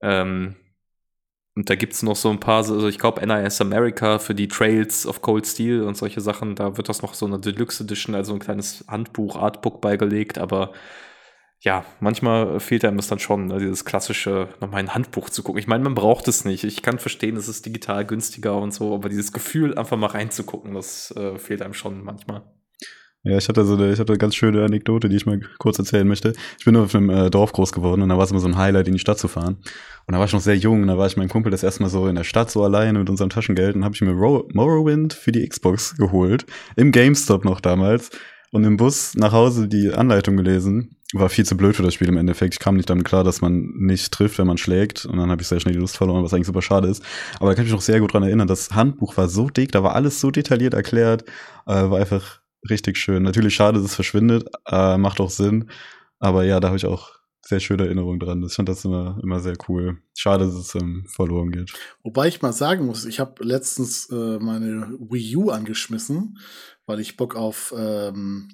Ähm, 0.00 0.56
und 1.54 1.68
da 1.68 1.74
gibt 1.74 1.92
es 1.92 2.02
noch 2.02 2.16
so 2.16 2.30
ein 2.30 2.40
paar, 2.40 2.58
also 2.58 2.88
ich 2.88 2.98
glaube 2.98 3.26
NIS 3.26 3.60
America 3.60 4.18
für 4.18 4.34
die 4.34 4.48
Trails 4.48 5.06
of 5.06 5.20
Cold 5.20 5.46
Steel 5.46 5.82
und 5.82 5.98
solche 5.98 6.22
Sachen, 6.22 6.54
da 6.54 6.78
wird 6.78 6.88
das 6.88 7.02
noch 7.02 7.12
so 7.12 7.26
eine 7.26 7.38
Deluxe 7.38 7.84
Edition, 7.84 8.14
also 8.14 8.32
ein 8.32 8.38
kleines 8.38 8.86
Handbuch, 8.88 9.36
Artbook 9.36 9.82
beigelegt, 9.82 10.38
aber 10.38 10.72
ja, 11.62 11.84
manchmal 12.00 12.58
fehlt 12.58 12.84
einem 12.84 12.96
das 12.96 13.08
dann 13.08 13.18
schon, 13.18 13.46
ne, 13.46 13.58
dieses 13.58 13.84
klassische, 13.84 14.48
nochmal 14.60 14.80
ein 14.80 14.94
Handbuch 14.94 15.28
zu 15.28 15.42
gucken. 15.42 15.58
Ich 15.58 15.66
meine, 15.66 15.84
man 15.84 15.94
braucht 15.94 16.26
es 16.26 16.46
nicht. 16.46 16.64
Ich 16.64 16.80
kann 16.80 16.98
verstehen, 16.98 17.36
es 17.36 17.48
ist 17.48 17.66
digital 17.66 18.06
günstiger 18.06 18.56
und 18.56 18.72
so, 18.72 18.94
aber 18.94 19.10
dieses 19.10 19.32
Gefühl, 19.32 19.76
einfach 19.76 19.98
mal 19.98 20.06
reinzugucken, 20.06 20.74
das 20.74 21.10
äh, 21.16 21.38
fehlt 21.38 21.60
einem 21.60 21.74
schon 21.74 22.02
manchmal. 22.02 22.42
Ja, 23.22 23.36
ich 23.36 23.46
hatte 23.50 23.66
so 23.66 23.74
eine, 23.74 23.92
ich 23.92 24.00
hatte 24.00 24.12
eine 24.12 24.18
ganz 24.18 24.34
schöne 24.34 24.64
Anekdote, 24.64 25.10
die 25.10 25.16
ich 25.16 25.26
mal 25.26 25.38
kurz 25.58 25.78
erzählen 25.78 26.08
möchte. 26.08 26.32
Ich 26.58 26.64
bin 26.64 26.74
auf 26.76 26.94
einem 26.94 27.10
äh, 27.10 27.28
Dorf 27.28 27.52
groß 27.52 27.72
geworden 27.72 28.00
und 28.00 28.08
da 28.08 28.16
war 28.16 28.24
es 28.24 28.30
immer 28.30 28.40
so 28.40 28.48
ein 28.48 28.56
Highlight, 28.56 28.88
in 28.88 28.94
die 28.94 28.98
Stadt 28.98 29.18
zu 29.18 29.28
fahren. 29.28 29.58
Und 30.06 30.12
da 30.14 30.18
war 30.18 30.24
ich 30.24 30.32
noch 30.32 30.40
sehr 30.40 30.56
jung 30.56 30.80
und 30.80 30.88
da 30.88 30.96
war 30.96 31.06
ich 31.06 31.18
mein 31.18 31.28
Kumpel 31.28 31.52
das 31.52 31.62
erste 31.62 31.82
Mal 31.82 31.90
so 31.90 32.08
in 32.08 32.14
der 32.14 32.24
Stadt 32.24 32.50
so 32.50 32.64
alleine 32.64 32.98
mit 32.98 33.10
unserem 33.10 33.28
Taschengeld 33.28 33.76
und 33.76 33.84
habe 33.84 33.94
ich 33.94 34.00
mir 34.00 34.12
Ro 34.12 34.48
Morrowind 34.54 35.12
für 35.12 35.32
die 35.32 35.46
Xbox 35.46 35.94
geholt. 35.98 36.46
Im 36.76 36.92
GameStop 36.92 37.44
noch 37.44 37.60
damals. 37.60 38.10
Und 38.52 38.64
im 38.64 38.78
Bus 38.78 39.14
nach 39.14 39.32
Hause 39.32 39.68
die 39.68 39.92
Anleitung 39.92 40.36
gelesen. 40.36 40.96
War 41.12 41.28
viel 41.28 41.44
zu 41.44 41.56
blöd 41.56 41.74
für 41.74 41.82
das 41.82 41.94
Spiel 41.94 42.08
im 42.08 42.16
Endeffekt. 42.16 42.54
Ich 42.54 42.60
kam 42.60 42.76
nicht 42.76 42.88
damit 42.88 43.04
klar, 43.04 43.24
dass 43.24 43.40
man 43.40 43.72
nicht 43.76 44.12
trifft, 44.12 44.38
wenn 44.38 44.46
man 44.46 44.58
schlägt. 44.58 45.06
Und 45.06 45.16
dann 45.16 45.30
habe 45.30 45.42
ich 45.42 45.48
sehr 45.48 45.58
schnell 45.58 45.74
die 45.74 45.80
Lust 45.80 45.96
verloren, 45.96 46.22
was 46.22 46.32
eigentlich 46.32 46.46
super 46.46 46.62
schade 46.62 46.88
ist. 46.88 47.02
Aber 47.40 47.48
da 47.48 47.54
kann 47.54 47.64
ich 47.64 47.70
mich 47.70 47.76
noch 47.76 47.82
sehr 47.82 48.00
gut 48.00 48.12
dran 48.12 48.22
erinnern. 48.22 48.46
Das 48.46 48.70
Handbuch 48.70 49.16
war 49.16 49.28
so 49.28 49.50
dick, 49.50 49.72
da 49.72 49.82
war 49.82 49.94
alles 49.96 50.20
so 50.20 50.30
detailliert 50.30 50.74
erklärt. 50.74 51.24
Äh, 51.66 51.90
war 51.90 51.98
einfach 51.98 52.40
richtig 52.68 52.96
schön. 52.96 53.24
Natürlich 53.24 53.54
schade, 53.54 53.78
dass 53.78 53.90
es 53.90 53.94
verschwindet, 53.94 54.48
äh, 54.66 54.98
macht 54.98 55.20
auch 55.20 55.30
Sinn. 55.30 55.70
Aber 56.20 56.44
ja, 56.44 56.60
da 56.60 56.68
habe 56.68 56.76
ich 56.76 56.86
auch 56.86 57.10
sehr 57.44 57.60
schöne 57.60 57.84
Erinnerungen 57.84 58.20
dran. 58.20 58.44
Ich 58.44 58.54
fand 58.54 58.68
das 58.68 58.84
immer, 58.84 59.18
immer 59.22 59.40
sehr 59.40 59.56
cool. 59.68 59.98
Schade, 60.14 60.44
dass 60.44 60.54
es 60.54 60.74
ähm, 60.74 61.04
verloren 61.08 61.50
geht. 61.50 61.72
Wobei 62.02 62.28
ich 62.28 62.42
mal 62.42 62.52
sagen 62.52 62.86
muss, 62.86 63.04
ich 63.04 63.18
habe 63.18 63.42
letztens 63.42 64.08
äh, 64.10 64.38
meine 64.38 64.96
Wii 65.00 65.36
U 65.36 65.50
angeschmissen, 65.50 66.38
weil 66.86 67.00
ich 67.00 67.16
Bock 67.16 67.34
auf 67.34 67.74
ähm, 67.76 68.48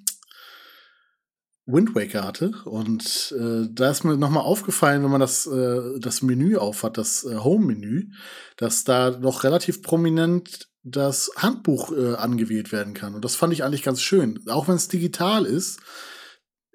Wind 1.66 1.94
Waker 1.94 2.24
hatte. 2.24 2.52
Und 2.64 3.34
äh, 3.38 3.68
da 3.70 3.90
ist 3.90 4.04
mir 4.04 4.16
nochmal 4.16 4.44
aufgefallen, 4.44 5.02
wenn 5.02 5.10
man 5.10 5.20
das, 5.20 5.46
äh, 5.46 5.98
das 5.98 6.22
Menü 6.22 6.56
aufhat, 6.56 6.96
das 6.96 7.24
äh, 7.24 7.36
Home-Menü, 7.36 8.10
dass 8.56 8.84
da 8.84 9.10
noch 9.10 9.44
relativ 9.44 9.82
prominent 9.82 10.68
das 10.84 11.32
Handbuch 11.36 11.90
äh, 11.90 12.14
angewählt 12.14 12.70
werden 12.70 12.94
kann. 12.94 13.14
Und 13.14 13.24
das 13.24 13.34
fand 13.34 13.52
ich 13.52 13.64
eigentlich 13.64 13.82
ganz 13.82 14.00
schön. 14.00 14.40
Auch 14.48 14.68
wenn 14.68 14.76
es 14.76 14.86
digital 14.86 15.44
ist, 15.44 15.80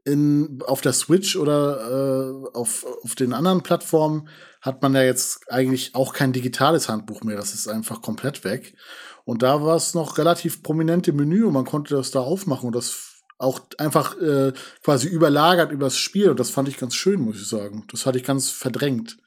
in, 0.04 0.60
auf 0.66 0.82
der 0.82 0.94
Switch 0.94 1.36
oder 1.36 2.44
äh, 2.54 2.58
auf, 2.58 2.86
auf 3.04 3.16
den 3.16 3.34
anderen 3.34 3.62
Plattformen 3.62 4.28
hat 4.60 4.82
man 4.82 4.94
ja 4.94 5.04
jetzt 5.04 5.52
eigentlich 5.52 5.96
auch 5.96 6.14
kein 6.14 6.34
digitales 6.34 6.90
Handbuch 6.90 7.24
mehr. 7.24 7.38
Das 7.38 7.54
ist 7.54 7.68
einfach 7.68 8.02
komplett 8.02 8.44
weg. 8.44 8.76
Und 9.24 9.44
da 9.44 9.64
war 9.64 9.76
es 9.76 9.94
noch 9.94 10.18
relativ 10.18 10.64
prominent 10.64 11.08
im 11.08 11.18
Menü 11.18 11.46
und 11.46 11.54
man 11.54 11.66
konnte 11.66 11.96
das 11.96 12.12
da 12.12 12.20
aufmachen 12.20 12.68
und 12.68 12.76
das 12.76 13.11
auch 13.42 13.62
einfach 13.78 14.18
äh, 14.20 14.54
quasi 14.84 15.08
überlagert 15.08 15.72
übers 15.72 15.98
Spiel. 15.98 16.30
Und 16.30 16.40
das 16.40 16.50
fand 16.50 16.68
ich 16.68 16.78
ganz 16.78 16.96
schön, 16.96 17.22
muss 17.22 17.42
ich 17.42 17.48
sagen. 17.48 17.86
Das 17.92 18.06
hatte 18.06 18.18
ich 18.18 18.24
ganz 18.24 18.50
verdrängt. 18.50 19.18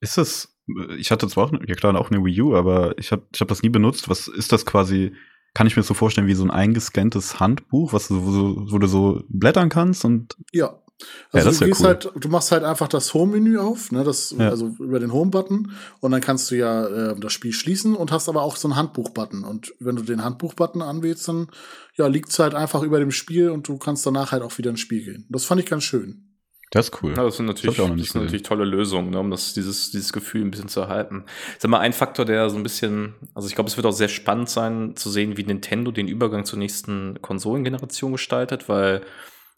Ist 0.00 0.18
das 0.18 0.56
ich 0.98 1.10
hatte 1.10 1.28
zwar 1.28 1.44
auch, 1.44 1.52
ja 1.66 1.74
klar, 1.74 1.98
auch 1.98 2.10
eine 2.10 2.24
Wii 2.24 2.42
U, 2.42 2.56
aber 2.56 2.98
ich 2.98 3.12
habe 3.12 3.22
ich 3.32 3.40
hab 3.40 3.48
das 3.48 3.62
nie 3.62 3.68
benutzt. 3.68 4.08
Was 4.08 4.28
ist 4.28 4.52
das 4.52 4.66
quasi? 4.66 5.14
Kann 5.54 5.66
ich 5.66 5.76
mir 5.76 5.82
so 5.82 5.94
vorstellen 5.94 6.26
wie 6.26 6.34
so 6.34 6.44
ein 6.44 6.50
eingescanntes 6.50 7.40
Handbuch, 7.40 7.92
was 7.92 8.08
du, 8.08 8.26
wo, 8.26 8.72
wo 8.72 8.78
du 8.78 8.86
so 8.86 9.22
blättern 9.28 9.68
kannst 9.70 10.04
und 10.04 10.36
ja. 10.52 10.82
Also 11.30 11.50
ja, 11.50 11.58
du, 11.58 11.64
gehst 11.66 11.80
cool. 11.80 11.86
halt, 11.86 12.10
du 12.14 12.28
machst 12.28 12.52
halt 12.52 12.64
einfach 12.64 12.88
das 12.88 13.12
Home-Menü 13.12 13.58
auf, 13.58 13.92
ne, 13.92 14.02
das, 14.02 14.34
ja. 14.36 14.48
also 14.48 14.74
über 14.78 14.98
den 14.98 15.12
Home-Button 15.12 15.72
und 16.00 16.10
dann 16.10 16.20
kannst 16.22 16.50
du 16.50 16.56
ja 16.56 16.86
äh, 16.86 17.20
das 17.20 17.32
Spiel 17.32 17.52
schließen 17.52 17.94
und 17.94 18.12
hast 18.12 18.28
aber 18.28 18.42
auch 18.42 18.56
so 18.56 18.68
einen 18.68 18.76
Handbuch-Button. 18.76 19.44
Und 19.44 19.74
wenn 19.78 19.96
du 19.96 20.02
den 20.02 20.24
Handbuch-Button 20.24 20.80
anwählst, 20.80 21.28
dann 21.28 21.48
ja, 21.96 22.06
liegt 22.06 22.30
es 22.30 22.38
halt 22.38 22.54
einfach 22.54 22.82
über 22.82 22.98
dem 22.98 23.10
Spiel 23.10 23.50
und 23.50 23.68
du 23.68 23.76
kannst 23.76 24.06
danach 24.06 24.32
halt 24.32 24.42
auch 24.42 24.56
wieder 24.56 24.70
ins 24.70 24.80
Spiel 24.80 25.04
gehen. 25.04 25.26
Das 25.28 25.44
fand 25.44 25.60
ich 25.60 25.66
ganz 25.66 25.84
schön. 25.84 26.26
Das 26.70 26.88
ist 26.88 27.02
cool. 27.02 27.14
Ja, 27.16 27.22
das 27.22 27.36
sind 27.36 27.46
natürlich, 27.46 27.76
das, 27.76 27.88
das 27.88 28.08
sind 28.08 28.22
natürlich 28.22 28.42
tolle 28.42 28.64
Lösungen, 28.64 29.10
ne, 29.10 29.20
um 29.20 29.30
das, 29.30 29.54
dieses, 29.54 29.90
dieses 29.90 30.12
Gefühl 30.12 30.42
ein 30.42 30.50
bisschen 30.50 30.68
zu 30.68 30.80
erhalten. 30.80 31.24
Sag 31.58 31.70
mal, 31.70 31.78
ein 31.78 31.92
Faktor, 31.92 32.24
der 32.24 32.50
so 32.50 32.56
ein 32.56 32.62
bisschen, 32.62 33.14
also 33.34 33.48
ich 33.48 33.54
glaube, 33.54 33.68
es 33.68 33.76
wird 33.76 33.86
auch 33.86 33.92
sehr 33.92 34.08
spannend 34.08 34.48
sein, 34.48 34.96
zu 34.96 35.08
sehen, 35.10 35.36
wie 35.36 35.44
Nintendo 35.44 35.92
den 35.92 36.08
Übergang 36.08 36.44
zur 36.44 36.58
nächsten 36.58 37.20
Konsolengeneration 37.22 38.12
gestaltet, 38.12 38.68
weil 38.68 39.02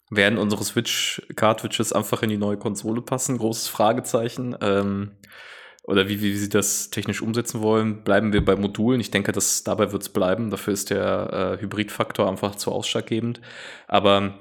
werden 0.09 0.39
unsere 0.39 0.63
Switch-Cartridges 0.63 1.93
einfach 1.93 2.23
in 2.23 2.29
die 2.29 2.37
neue 2.37 2.57
Konsole 2.57 3.01
passen? 3.01 3.37
Großes 3.37 3.67
Fragezeichen. 3.67 4.55
Ähm, 4.61 5.11
oder 5.83 6.07
wie, 6.07 6.21
wie, 6.21 6.35
sie 6.35 6.49
das 6.49 6.89
technisch 6.91 7.21
umsetzen 7.21 7.61
wollen. 7.61 8.03
Bleiben 8.03 8.33
wir 8.33 8.43
bei 8.43 8.55
Modulen. 8.55 9.01
Ich 9.01 9.11
denke, 9.11 9.31
dass 9.31 9.63
dabei 9.63 9.91
wird 9.91 10.03
es 10.03 10.09
bleiben. 10.09 10.51
Dafür 10.51 10.73
ist 10.73 10.89
der 10.89 11.57
äh, 11.57 11.61
Hybridfaktor 11.61 12.29
einfach 12.29 12.55
zu 12.55 12.71
ausschlaggebend. 12.71 13.41
Aber 13.87 14.39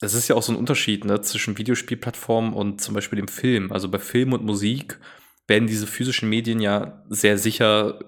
das 0.00 0.14
ist 0.14 0.28
ja 0.28 0.36
auch 0.36 0.42
so 0.42 0.52
ein 0.52 0.58
Unterschied 0.58 1.04
ne, 1.04 1.20
zwischen 1.20 1.58
Videospielplattformen 1.58 2.52
und 2.52 2.80
zum 2.80 2.94
Beispiel 2.94 3.16
dem 3.16 3.28
Film. 3.28 3.72
Also 3.72 3.88
bei 3.88 3.98
Film 3.98 4.32
und 4.32 4.44
Musik 4.44 5.00
werden 5.48 5.66
diese 5.66 5.86
physischen 5.86 6.28
Medien 6.28 6.60
ja 6.60 7.02
sehr 7.08 7.38
sicher, 7.38 7.98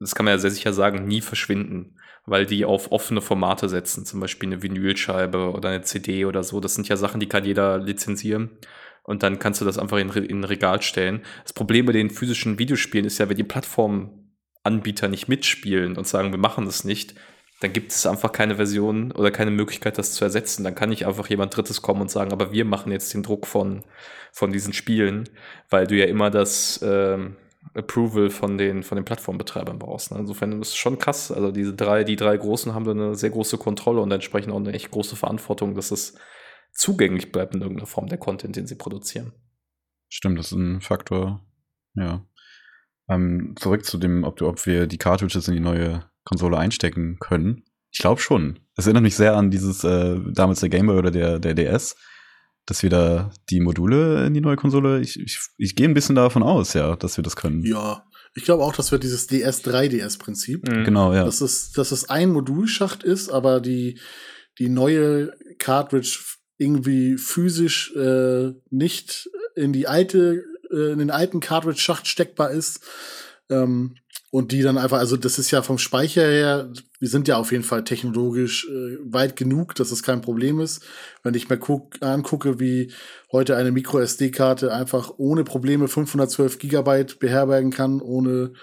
das 0.00 0.14
kann 0.14 0.24
man 0.24 0.34
ja 0.34 0.38
sehr 0.38 0.50
sicher 0.50 0.72
sagen, 0.72 1.06
nie 1.06 1.20
verschwinden, 1.20 1.98
weil 2.26 2.46
die 2.46 2.64
auf 2.64 2.90
offene 2.92 3.20
Formate 3.20 3.68
setzen, 3.68 4.06
zum 4.06 4.20
Beispiel 4.20 4.48
eine 4.48 4.62
Vinylscheibe 4.62 5.50
oder 5.50 5.70
eine 5.70 5.82
CD 5.82 6.24
oder 6.24 6.42
so. 6.42 6.60
Das 6.60 6.74
sind 6.74 6.88
ja 6.88 6.96
Sachen, 6.96 7.20
die 7.20 7.28
kann 7.28 7.44
jeder 7.44 7.78
lizenzieren. 7.78 8.50
Und 9.02 9.22
dann 9.22 9.38
kannst 9.38 9.60
du 9.60 9.66
das 9.66 9.78
einfach 9.78 9.98
in, 9.98 10.08
in 10.10 10.40
ein 10.40 10.44
Regal 10.44 10.80
stellen. 10.80 11.22
Das 11.42 11.52
Problem 11.52 11.84
bei 11.86 11.92
den 11.92 12.08
physischen 12.08 12.58
Videospielen 12.58 13.06
ist 13.06 13.18
ja, 13.18 13.28
wenn 13.28 13.36
die 13.36 13.44
Plattformanbieter 13.44 15.08
nicht 15.08 15.28
mitspielen 15.28 15.98
und 15.98 16.06
sagen, 16.06 16.30
wir 16.30 16.38
machen 16.38 16.64
das 16.64 16.84
nicht, 16.84 17.14
dann 17.60 17.72
gibt 17.72 17.92
es 17.92 18.06
einfach 18.06 18.32
keine 18.32 18.56
Version 18.56 19.12
oder 19.12 19.30
keine 19.30 19.50
Möglichkeit, 19.50 19.98
das 19.98 20.12
zu 20.12 20.24
ersetzen. 20.24 20.64
Dann 20.64 20.74
kann 20.74 20.88
nicht 20.88 21.06
einfach 21.06 21.28
jemand 21.28 21.54
Drittes 21.54 21.82
kommen 21.82 22.00
und 22.00 22.10
sagen, 22.10 22.32
aber 22.32 22.52
wir 22.52 22.64
machen 22.64 22.90
jetzt 22.90 23.12
den 23.14 23.22
Druck 23.22 23.46
von, 23.46 23.84
von 24.32 24.52
diesen 24.52 24.72
Spielen, 24.72 25.28
weil 25.68 25.86
du 25.86 25.94
ja 25.94 26.06
immer 26.06 26.30
das 26.30 26.80
ähm, 26.82 27.36
Approval 27.74 28.30
von 28.30 28.56
den, 28.56 28.82
von 28.82 28.96
den 28.96 29.04
Plattformbetreibern 29.04 29.78
brauchst. 29.78 30.12
Ne? 30.12 30.18
Insofern 30.18 30.60
ist 30.62 30.68
es 30.68 30.76
schon 30.76 30.98
krass. 30.98 31.32
Also 31.32 31.50
diese 31.50 31.74
drei, 31.74 32.04
die 32.04 32.16
drei 32.16 32.36
Großen 32.36 32.74
haben 32.74 32.84
da 32.84 32.92
eine 32.92 33.14
sehr 33.14 33.30
große 33.30 33.58
Kontrolle 33.58 34.00
und 34.00 34.10
entsprechend 34.12 34.52
auch 34.52 34.58
eine 34.58 34.72
echt 34.72 34.90
große 34.90 35.16
Verantwortung, 35.16 35.74
dass 35.74 35.90
es 35.90 36.16
zugänglich 36.72 37.32
bleibt 37.32 37.54
in 37.54 37.62
irgendeiner 37.62 37.86
Form 37.86 38.06
der 38.06 38.18
Content, 38.18 38.56
den 38.56 38.66
sie 38.66 38.76
produzieren. 38.76 39.32
Stimmt, 40.08 40.38
das 40.38 40.46
ist 40.46 40.58
ein 40.58 40.80
Faktor. 40.80 41.44
Ja. 41.94 42.24
Ähm, 43.08 43.54
zurück 43.56 43.84
zu 43.84 43.98
dem, 43.98 44.24
ob, 44.24 44.40
ob 44.42 44.64
wir 44.66 44.86
die 44.86 44.98
Cartridges 44.98 45.48
in 45.48 45.54
die 45.54 45.60
neue 45.60 46.04
Konsole 46.24 46.56
einstecken 46.56 47.18
können. 47.18 47.64
Ich 47.90 47.98
glaube 47.98 48.20
schon. 48.20 48.60
Das 48.76 48.86
erinnert 48.86 49.02
mich 49.02 49.16
sehr 49.16 49.36
an 49.36 49.50
dieses, 49.50 49.84
äh, 49.84 50.18
damals 50.32 50.60
der 50.60 50.68
Game 50.68 50.86
Boy 50.86 50.98
oder 50.98 51.10
der, 51.10 51.38
der 51.38 51.54
DS, 51.54 51.96
dass 52.66 52.82
wir 52.82 52.90
da 52.90 53.30
die 53.50 53.60
Module 53.60 54.26
in 54.26 54.34
die 54.34 54.40
neue 54.40 54.56
Konsole, 54.56 55.00
ich, 55.00 55.18
ich, 55.18 55.38
ich 55.58 55.76
gehe 55.76 55.88
ein 55.88 55.94
bisschen 55.94 56.14
davon 56.14 56.42
aus, 56.42 56.74
ja, 56.74 56.96
dass 56.96 57.16
wir 57.16 57.24
das 57.24 57.36
können. 57.36 57.64
Ja, 57.64 58.04
ich 58.34 58.44
glaube 58.44 58.64
auch, 58.64 58.74
dass 58.74 58.90
wir 58.90 58.98
dieses 58.98 59.28
DS3DS-Prinzip. 59.28 60.68
Mhm. 60.68 60.84
Genau, 60.84 61.12
ja. 61.12 61.24
Dass 61.24 61.40
es, 61.40 61.72
dass 61.72 61.92
es 61.92 62.08
ein 62.08 62.30
Modulschacht 62.30 63.02
ist, 63.02 63.28
aber 63.30 63.60
die, 63.60 64.00
die 64.58 64.68
neue 64.68 65.32
Cartridge 65.58 66.18
irgendwie 66.58 67.16
physisch 67.16 67.94
äh, 67.94 68.52
nicht 68.70 69.28
in 69.56 69.72
die 69.72 69.86
alte, 69.86 70.44
äh, 70.70 70.92
in 70.92 70.98
den 70.98 71.10
alten 71.10 71.40
Cartridge-Schacht 71.40 72.06
steckbar 72.06 72.50
ist. 72.50 72.80
Ähm, 73.50 73.96
und 74.34 74.50
die 74.50 74.62
dann 74.62 74.78
einfach, 74.78 74.98
also 74.98 75.16
das 75.16 75.38
ist 75.38 75.52
ja 75.52 75.62
vom 75.62 75.78
Speicher 75.78 76.26
her, 76.26 76.68
wir 76.98 77.08
sind 77.08 77.28
ja 77.28 77.36
auf 77.36 77.52
jeden 77.52 77.62
Fall 77.62 77.84
technologisch 77.84 78.66
äh, 78.68 78.98
weit 79.04 79.36
genug, 79.36 79.76
dass 79.76 79.92
es 79.92 80.02
kein 80.02 80.22
Problem 80.22 80.58
ist. 80.58 80.82
Wenn 81.22 81.34
ich 81.34 81.48
mir 81.48 81.56
guck, 81.56 82.02
angucke, 82.02 82.58
wie 82.58 82.90
heute 83.30 83.56
eine 83.56 83.70
Micro 83.70 84.00
SD-Karte 84.00 84.72
einfach 84.72 85.12
ohne 85.18 85.44
Probleme 85.44 85.86
512 85.86 86.58
Gigabyte 86.58 87.20
beherbergen 87.20 87.70
kann, 87.70 88.00
ohne 88.00 88.54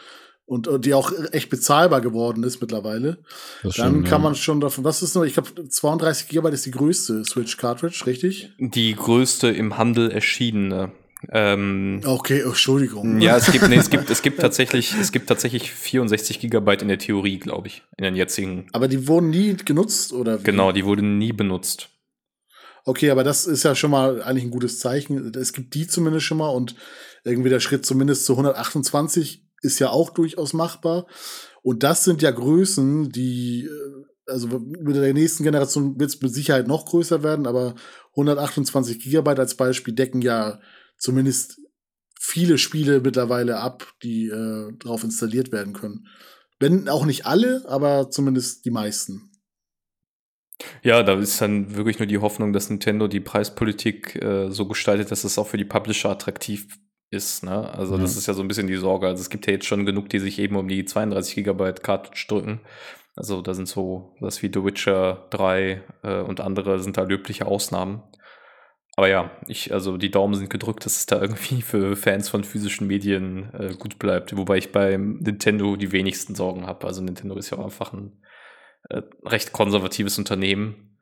und, 0.45 0.67
und 0.67 0.85
die 0.85 0.93
auch 0.93 1.13
echt 1.31 1.49
bezahlbar 1.49 2.01
geworden 2.01 2.43
ist 2.43 2.59
mittlerweile, 2.59 3.19
Das 3.63 3.77
dann 3.77 3.91
stimmt, 3.91 4.07
kann 4.09 4.21
ja. 4.23 4.23
man 4.25 4.35
schon 4.35 4.59
davon, 4.59 4.83
was 4.83 5.01
ist 5.01 5.15
noch, 5.15 5.23
ich 5.23 5.35
glaube 5.35 5.69
32 5.69 6.27
Gigabyte 6.27 6.53
ist 6.53 6.65
die 6.65 6.71
größte 6.71 7.23
Switch 7.23 7.55
Cartridge, 7.55 8.03
richtig? 8.07 8.51
Die 8.59 8.93
größte 8.93 9.47
im 9.47 9.77
Handel 9.77 10.11
erschienene. 10.11 10.91
Ähm, 11.29 12.01
Okay, 12.03 12.43
oh, 12.43 12.49
Entschuldigung. 12.49 13.21
Ja, 13.21 13.37
es 13.37 13.51
gibt, 13.51 13.67
nee, 13.69 13.75
es 13.75 13.89
gibt, 13.89 14.09
es 14.09 14.21
gibt 14.21 14.39
tatsächlich, 14.41 14.95
es 14.99 15.11
gibt 15.11 15.27
tatsächlich 15.27 15.71
64 15.71 16.39
Gigabyte 16.39 16.81
in 16.81 16.87
der 16.87 16.97
Theorie, 16.97 17.37
glaube 17.37 17.67
ich, 17.67 17.83
in 17.97 18.03
den 18.03 18.15
jetzigen. 18.15 18.67
Aber 18.73 18.87
die 18.87 19.07
wurden 19.07 19.29
nie 19.29 19.55
genutzt, 19.55 20.13
oder? 20.13 20.39
wie? 20.39 20.43
Genau, 20.43 20.71
die 20.71 20.85
wurde 20.85 21.03
nie 21.03 21.33
benutzt. 21.33 21.89
Okay, 22.83 23.11
aber 23.11 23.23
das 23.23 23.45
ist 23.45 23.63
ja 23.63 23.75
schon 23.75 23.91
mal 23.91 24.23
eigentlich 24.23 24.45
ein 24.45 24.51
gutes 24.51 24.79
Zeichen. 24.79 25.31
Es 25.35 25.53
gibt 25.53 25.75
die 25.75 25.87
zumindest 25.87 26.25
schon 26.25 26.39
mal 26.39 26.49
und 26.49 26.75
irgendwie 27.23 27.49
der 27.49 27.59
Schritt 27.59 27.85
zumindest 27.85 28.25
zu 28.25 28.33
128 28.33 29.45
ist 29.61 29.79
ja 29.79 29.89
auch 29.89 30.09
durchaus 30.09 30.53
machbar. 30.53 31.05
Und 31.61 31.83
das 31.83 32.03
sind 32.03 32.23
ja 32.23 32.31
Größen, 32.31 33.11
die, 33.11 33.65
äh, 33.65 34.31
also 34.31 34.47
mit 34.47 34.95
der 34.95 35.13
nächsten 35.13 35.43
Generation 35.43 35.99
wird 35.99 36.09
es 36.09 36.21
mit 36.21 36.33
Sicherheit 36.33 36.67
noch 36.67 36.85
größer 36.85 37.21
werden, 37.21 37.45
aber 37.45 37.75
128 38.11 38.99
Gigabyte 38.99 39.39
als 39.39 39.55
Beispiel 39.55 39.93
decken 39.93 40.21
ja 40.21 40.59
zumindest 41.01 41.59
viele 42.19 42.57
Spiele 42.57 43.01
mittlerweile 43.01 43.57
ab, 43.59 43.93
die 44.03 44.27
äh, 44.27 44.71
drauf 44.77 45.03
installiert 45.03 45.51
werden 45.51 45.73
können. 45.73 46.07
Wenn 46.59 46.87
auch 46.87 47.05
nicht 47.05 47.25
alle, 47.25 47.63
aber 47.67 48.11
zumindest 48.11 48.65
die 48.65 48.71
meisten. 48.71 49.31
Ja, 50.83 51.01
da 51.01 51.17
ist 51.19 51.41
dann 51.41 51.75
wirklich 51.75 51.97
nur 51.97 52.05
die 52.05 52.19
Hoffnung, 52.19 52.53
dass 52.53 52.69
Nintendo 52.69 53.07
die 53.07 53.19
Preispolitik 53.19 54.15
äh, 54.21 54.51
so 54.51 54.67
gestaltet, 54.67 55.09
dass 55.09 55.23
es 55.23 55.39
auch 55.39 55.47
für 55.47 55.57
die 55.57 55.65
Publisher 55.65 56.11
attraktiv 56.11 56.67
ist. 57.09 57.43
Ne? 57.43 57.67
Also 57.73 57.97
das 57.97 58.13
Ja. 58.13 58.19
ist 58.19 58.27
ja 58.27 58.33
so 58.35 58.43
ein 58.43 58.47
bisschen 58.47 58.67
die 58.67 58.77
Sorge. 58.77 59.07
Also 59.07 59.21
es 59.21 59.31
gibt 59.31 59.47
ja 59.47 59.53
jetzt 59.53 59.65
schon 59.65 59.87
genug, 59.87 60.09
die 60.09 60.19
sich 60.19 60.37
eben 60.37 60.55
um 60.55 60.67
die 60.67 60.85
32 60.85 61.33
Gigabyte 61.33 61.81
Cartridge 61.81 62.25
drücken. 62.27 62.61
Also 63.15 63.41
da 63.41 63.55
sind 63.55 63.67
so 63.67 64.15
was 64.19 64.43
wie 64.43 64.51
The 64.53 64.63
Witcher 64.63 65.27
3 65.31 65.81
äh, 66.03 66.21
und 66.21 66.39
andere 66.41 66.79
sind 66.79 66.95
da 66.95 67.01
löbliche 67.01 67.47
Ausnahmen. 67.47 68.03
Aber 68.95 69.07
ja, 69.07 69.31
ich, 69.47 69.73
also 69.73 69.97
die 69.97 70.11
Daumen 70.11 70.33
sind 70.33 70.49
gedrückt, 70.49 70.85
dass 70.85 70.97
es 70.97 71.05
da 71.05 71.21
irgendwie 71.21 71.61
für 71.61 71.95
Fans 71.95 72.29
von 72.29 72.43
physischen 72.43 72.87
Medien 72.87 73.53
äh, 73.53 73.73
gut 73.73 73.99
bleibt. 73.99 74.35
Wobei 74.35 74.57
ich 74.57 74.71
beim 74.71 75.19
Nintendo 75.19 75.75
die 75.75 75.91
wenigsten 75.91 76.35
Sorgen 76.35 76.67
habe. 76.67 76.87
Also 76.87 77.01
Nintendo 77.01 77.35
ist 77.35 77.49
ja 77.51 77.57
auch 77.57 77.63
einfach 77.63 77.93
ein 77.93 78.21
äh, 78.89 79.01
recht 79.25 79.53
konservatives 79.53 80.17
Unternehmen, 80.17 80.97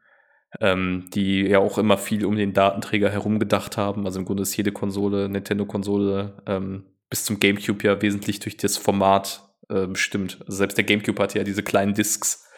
ähm, 0.62 1.10
die 1.14 1.42
ja 1.42 1.60
auch 1.60 1.78
immer 1.78 1.98
viel 1.98 2.26
um 2.26 2.36
den 2.36 2.54
Datenträger 2.54 3.10
herum 3.10 3.40
gedacht 3.40 3.78
haben. 3.78 4.06
Also 4.06 4.20
im 4.20 4.26
Grunde 4.26 4.44
ist 4.44 4.56
jede 4.56 4.72
Konsole, 4.72 5.28
Nintendo-Konsole, 5.28 6.44
ähm, 6.46 6.86
bis 7.10 7.26
zum 7.26 7.40
GameCube 7.40 7.84
ja 7.84 8.02
wesentlich 8.02 8.40
durch 8.40 8.58
das 8.58 8.78
Format 8.78 9.50
äh, 9.70 9.88
bestimmt. 9.88 10.38
Also 10.42 10.58
selbst 10.58 10.78
der 10.78 10.86
GameCube 10.86 11.22
hatte 11.22 11.40
ja 11.40 11.44
diese 11.44 11.64
kleinen 11.64 11.96
Discs, 11.96 12.49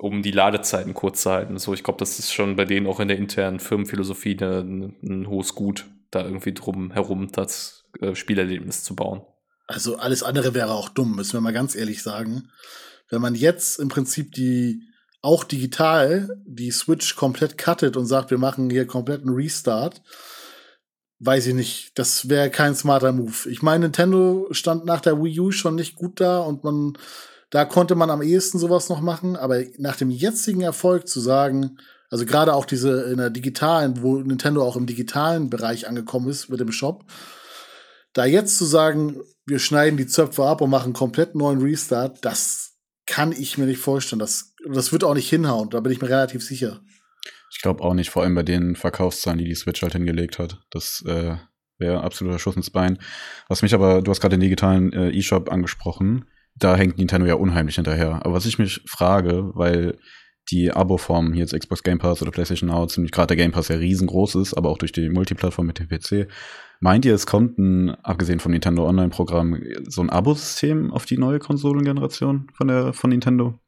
um 0.00 0.22
die 0.22 0.30
Ladezeiten 0.30 0.94
kurz 0.94 1.22
zu 1.22 1.30
halten. 1.30 1.58
So, 1.58 1.74
ich 1.74 1.84
glaube, 1.84 1.98
das 1.98 2.18
ist 2.18 2.32
schon 2.32 2.56
bei 2.56 2.64
denen 2.64 2.86
auch 2.86 3.00
in 3.00 3.08
der 3.08 3.18
internen 3.18 3.60
Firmenphilosophie 3.60 4.36
ein, 4.40 4.96
ein 5.02 5.28
hohes 5.28 5.54
Gut, 5.54 5.86
da 6.10 6.24
irgendwie 6.24 6.54
drum 6.54 6.90
herum 6.90 7.30
das 7.32 7.84
äh, 8.00 8.14
Spielerlebnis 8.14 8.82
zu 8.82 8.96
bauen. 8.96 9.20
Also 9.66 9.98
alles 9.98 10.22
andere 10.22 10.54
wäre 10.54 10.72
auch 10.72 10.88
dumm, 10.88 11.16
müssen 11.16 11.34
wir 11.34 11.42
mal 11.42 11.52
ganz 11.52 11.74
ehrlich 11.74 12.02
sagen. 12.02 12.48
Wenn 13.10 13.20
man 13.20 13.34
jetzt 13.34 13.78
im 13.78 13.88
Prinzip 13.88 14.32
die 14.32 14.82
auch 15.20 15.44
digital 15.44 16.40
die 16.46 16.70
Switch 16.70 17.14
komplett 17.14 17.58
cuttet 17.58 17.98
und 17.98 18.06
sagt, 18.06 18.30
wir 18.30 18.38
machen 18.38 18.70
hier 18.70 18.86
komplett 18.86 19.20
einen 19.20 19.34
Restart, 19.34 20.00
weiß 21.18 21.48
ich 21.48 21.54
nicht, 21.54 21.98
das 21.98 22.30
wäre 22.30 22.48
kein 22.48 22.74
smarter 22.74 23.12
Move. 23.12 23.50
Ich 23.50 23.60
meine, 23.60 23.84
Nintendo 23.84 24.48
stand 24.52 24.86
nach 24.86 25.02
der 25.02 25.22
Wii 25.22 25.40
U 25.40 25.50
schon 25.50 25.74
nicht 25.74 25.94
gut 25.94 26.22
da 26.22 26.38
und 26.40 26.64
man 26.64 26.94
da 27.50 27.64
konnte 27.64 27.94
man 27.94 28.10
am 28.10 28.22
ehesten 28.22 28.58
sowas 28.58 28.88
noch 28.88 29.00
machen, 29.00 29.36
aber 29.36 29.62
nach 29.78 29.96
dem 29.96 30.10
jetzigen 30.10 30.60
Erfolg 30.62 31.08
zu 31.08 31.20
sagen, 31.20 31.78
also 32.08 32.24
gerade 32.24 32.54
auch 32.54 32.64
diese 32.64 33.02
in 33.10 33.18
der 33.18 33.30
digitalen, 33.30 34.02
wo 34.02 34.18
Nintendo 34.18 34.62
auch 34.64 34.76
im 34.76 34.86
digitalen 34.86 35.50
Bereich 35.50 35.88
angekommen 35.88 36.28
ist 36.28 36.48
mit 36.48 36.60
dem 36.60 36.72
Shop, 36.72 37.04
da 38.12 38.24
jetzt 38.24 38.58
zu 38.58 38.64
sagen, 38.64 39.20
wir 39.46 39.58
schneiden 39.58 39.96
die 39.96 40.06
Zöpfe 40.06 40.44
ab 40.44 40.60
und 40.60 40.70
machen 40.70 40.92
komplett 40.92 41.34
neuen 41.34 41.60
Restart, 41.60 42.24
das 42.24 42.78
kann 43.06 43.32
ich 43.32 43.58
mir 43.58 43.66
nicht 43.66 43.80
vorstellen. 43.80 44.20
Das, 44.20 44.54
das 44.72 44.92
wird 44.92 45.04
auch 45.04 45.14
nicht 45.14 45.28
hinhauen, 45.28 45.70
da 45.70 45.80
bin 45.80 45.92
ich 45.92 46.00
mir 46.00 46.08
relativ 46.08 46.44
sicher. 46.44 46.80
Ich 47.52 47.62
glaube 47.62 47.82
auch 47.82 47.94
nicht, 47.94 48.10
vor 48.10 48.22
allem 48.22 48.36
bei 48.36 48.44
den 48.44 48.76
Verkaufszahlen, 48.76 49.38
die 49.38 49.44
die 49.44 49.56
Switch 49.56 49.82
halt 49.82 49.92
hingelegt 49.92 50.38
hat. 50.38 50.60
Das 50.70 51.02
äh, 51.06 51.36
wäre 51.78 52.02
absoluter 52.02 52.38
Schuss 52.38 52.56
ins 52.56 52.70
Bein. 52.70 52.98
Was 53.48 53.62
mich 53.62 53.74
aber, 53.74 54.02
du 54.02 54.10
hast 54.10 54.20
gerade 54.20 54.36
den 54.36 54.40
digitalen 54.40 54.92
äh, 54.92 55.10
E-Shop 55.10 55.50
angesprochen, 55.50 56.26
da 56.60 56.76
hängt 56.76 56.98
Nintendo 56.98 57.26
ja 57.26 57.34
unheimlich 57.34 57.76
hinterher. 57.76 58.24
Aber 58.24 58.34
was 58.34 58.46
ich 58.46 58.58
mich 58.58 58.80
frage, 58.86 59.50
weil 59.54 59.98
die 60.50 60.72
Abo-Form 60.72 61.32
hier 61.32 61.42
jetzt 61.42 61.58
Xbox 61.58 61.82
Game 61.82 61.98
Pass 61.98 62.22
oder 62.22 62.30
PlayStation 62.30 62.68
Now, 62.68 62.86
ziemlich 62.86 63.12
gerade 63.12 63.28
der 63.28 63.36
Game 63.36 63.52
Pass 63.52 63.68
ja 63.68 63.76
riesengroß 63.76 64.36
ist, 64.36 64.54
aber 64.54 64.68
auch 64.70 64.78
durch 64.78 64.92
die 64.92 65.08
Multiplattform 65.08 65.66
mit 65.66 65.78
dem 65.78 65.88
PC. 65.88 66.28
Meint 66.80 67.04
ihr, 67.04 67.14
es 67.14 67.26
kommt 67.26 67.58
ein, 67.58 67.90
abgesehen 68.02 68.40
vom 68.40 68.52
Nintendo 68.52 68.88
Online-Programm, 68.88 69.60
so 69.86 70.00
ein 70.00 70.10
Abo-System 70.10 70.92
auf 70.92 71.04
die 71.04 71.18
neue 71.18 71.38
Konsolengeneration 71.38 72.48
von 72.54 72.68
der 72.68 72.92
von 72.92 73.10
Nintendo? 73.10 73.58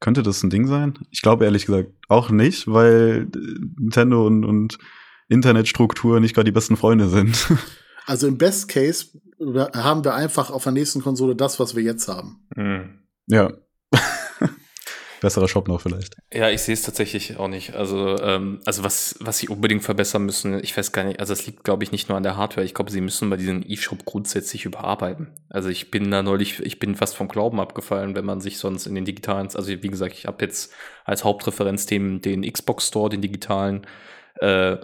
Könnte 0.00 0.22
das 0.22 0.42
ein 0.42 0.50
Ding 0.50 0.66
sein? 0.66 0.94
Ich 1.10 1.20
glaube 1.20 1.44
ehrlich 1.44 1.66
gesagt 1.66 1.90
auch 2.08 2.30
nicht, 2.30 2.66
weil 2.66 3.28
Nintendo 3.78 4.26
und, 4.26 4.44
und 4.44 4.78
Internetstruktur 5.28 6.18
nicht 6.20 6.34
gerade 6.34 6.46
die 6.46 6.52
besten 6.52 6.76
Freunde 6.76 7.08
sind. 7.08 7.48
Also 8.06 8.26
im 8.26 8.38
Best 8.38 8.66
Case 8.68 9.20
haben 9.40 10.04
wir 10.04 10.14
einfach 10.14 10.50
auf 10.50 10.64
der 10.64 10.72
nächsten 10.72 11.02
Konsole 11.02 11.34
das, 11.34 11.58
was 11.58 11.74
wir 11.74 11.82
jetzt 11.82 12.08
haben. 12.08 12.46
Hm. 12.54 13.00
ja. 13.26 13.52
Besserer 15.20 15.48
Shop 15.48 15.68
noch 15.68 15.82
vielleicht. 15.82 16.16
Ja, 16.32 16.48
ich 16.48 16.62
sehe 16.62 16.72
es 16.72 16.82
tatsächlich 16.82 17.36
auch 17.36 17.48
nicht. 17.48 17.74
Also, 17.74 18.18
ähm, 18.22 18.60
also 18.64 18.84
was, 18.84 19.16
was 19.20 19.36
sie 19.36 19.48
unbedingt 19.48 19.82
verbessern 19.82 20.24
müssen, 20.24 20.62
ich 20.64 20.74
weiß 20.74 20.92
gar 20.92 21.04
nicht, 21.04 21.20
also 21.20 21.34
es 21.34 21.46
liegt, 21.46 21.62
glaube 21.62 21.84
ich, 21.84 21.92
nicht 21.92 22.08
nur 22.08 22.16
an 22.16 22.22
der 22.22 22.38
Hardware. 22.38 22.64
Ich 22.64 22.72
glaube, 22.72 22.90
sie 22.90 23.02
müssen 23.02 23.28
bei 23.28 23.36
diesem 23.36 23.62
E-Shop 23.66 24.06
grundsätzlich 24.06 24.64
überarbeiten. 24.64 25.28
Also 25.50 25.68
ich 25.68 25.90
bin 25.90 26.10
da 26.10 26.22
neulich, 26.22 26.60
ich 26.60 26.78
bin 26.78 26.94
fast 26.94 27.16
vom 27.16 27.28
Glauben 27.28 27.60
abgefallen, 27.60 28.14
wenn 28.14 28.24
man 28.24 28.40
sich 28.40 28.56
sonst 28.56 28.86
in 28.86 28.94
den 28.94 29.04
digitalen, 29.04 29.48
also 29.54 29.68
wie 29.68 29.88
gesagt, 29.88 30.14
ich 30.14 30.26
habe 30.26 30.42
jetzt 30.42 30.72
als 31.04 31.22
Hauptreferenz 31.24 31.84
den, 31.84 32.22
den 32.22 32.50
Xbox 32.50 32.88
Store, 32.88 33.10
den 33.10 33.20
digitalen, 33.20 33.86
äh, 34.36 34.78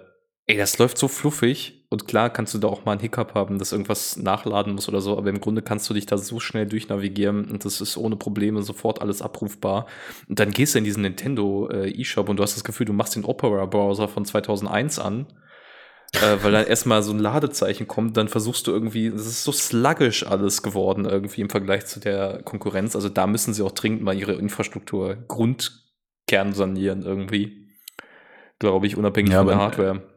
ey, 0.47 0.57
das 0.59 0.77
läuft 0.77 0.99
so 0.99 1.09
fluffig. 1.09 1.76
Und 1.89 2.09
klar 2.09 2.31
kannst 2.31 2.53
du 2.53 2.59
da 2.59 2.67
auch 2.67 2.85
mal 2.85 2.93
einen 2.93 3.01
Hiccup 3.01 3.35
haben, 3.35 3.59
dass 3.59 3.71
irgendwas 3.71 4.17
nachladen 4.17 4.75
muss 4.75 4.89
oder 4.89 5.01
so, 5.01 5.17
aber 5.17 5.31
im 5.31 5.41
Grunde 5.41 5.63
kannst 5.63 5.89
du 5.89 5.95
dich 5.95 6.07
da 6.07 6.19
so 6.19 6.41
schnell 6.41 6.67
durchnavigieren 6.67 7.45
und 7.49 7.65
das 7.65 7.81
ist 7.81 7.97
ohne 7.97 8.17
Probleme 8.17 8.63
sofort 8.63 9.01
alles 9.01 9.23
abrufbar. 9.23 9.87
Und 10.29 10.41
dann 10.41 10.51
gehst 10.51 10.75
du 10.75 10.79
in 10.79 10.85
diesen 10.85 11.03
Nintendo 11.03 11.69
äh, 11.71 12.01
eShop 12.01 12.29
und 12.29 12.39
du 12.39 12.43
hast 12.43 12.57
das 12.57 12.65
Gefühl, 12.65 12.87
du 12.87 12.93
machst 12.93 13.15
den 13.15 13.25
Opera-Browser 13.25 14.09
von 14.09 14.25
2001 14.25 14.99
an, 14.99 15.27
äh, 16.15 16.43
weil 16.43 16.51
dann 16.51 16.67
erstmal 16.67 17.05
so 17.05 17.13
ein 17.13 17.21
Ladezeichen 17.21 17.87
kommt, 17.87 18.17
dann 18.17 18.27
versuchst 18.27 18.67
du 18.67 18.73
irgendwie, 18.73 19.07
es 19.07 19.27
ist 19.27 19.45
so 19.45 19.53
sluggish 19.53 20.27
alles 20.27 20.65
geworden 20.65 21.05
irgendwie 21.05 21.43
im 21.43 21.51
Vergleich 21.51 21.87
zu 21.87 22.01
der 22.01 22.43
Konkurrenz. 22.43 22.97
Also 22.97 23.09
da 23.09 23.29
müssen 23.29 23.55
sie 23.55 23.63
auch 23.63 23.73
dringend 23.73 24.03
mal 24.03 24.19
ihre 24.19 24.33
Infrastruktur 24.33 25.17
Grundkern 25.29 26.53
sanieren 26.53 27.03
irgendwie. 27.03 27.69
Glaube 28.59 28.89
ich, 28.89 28.97
unabhängig 28.97 29.33
Ja, 29.33 29.39
von 29.39 29.49
der 29.49 29.59
Hardware. 29.59 30.16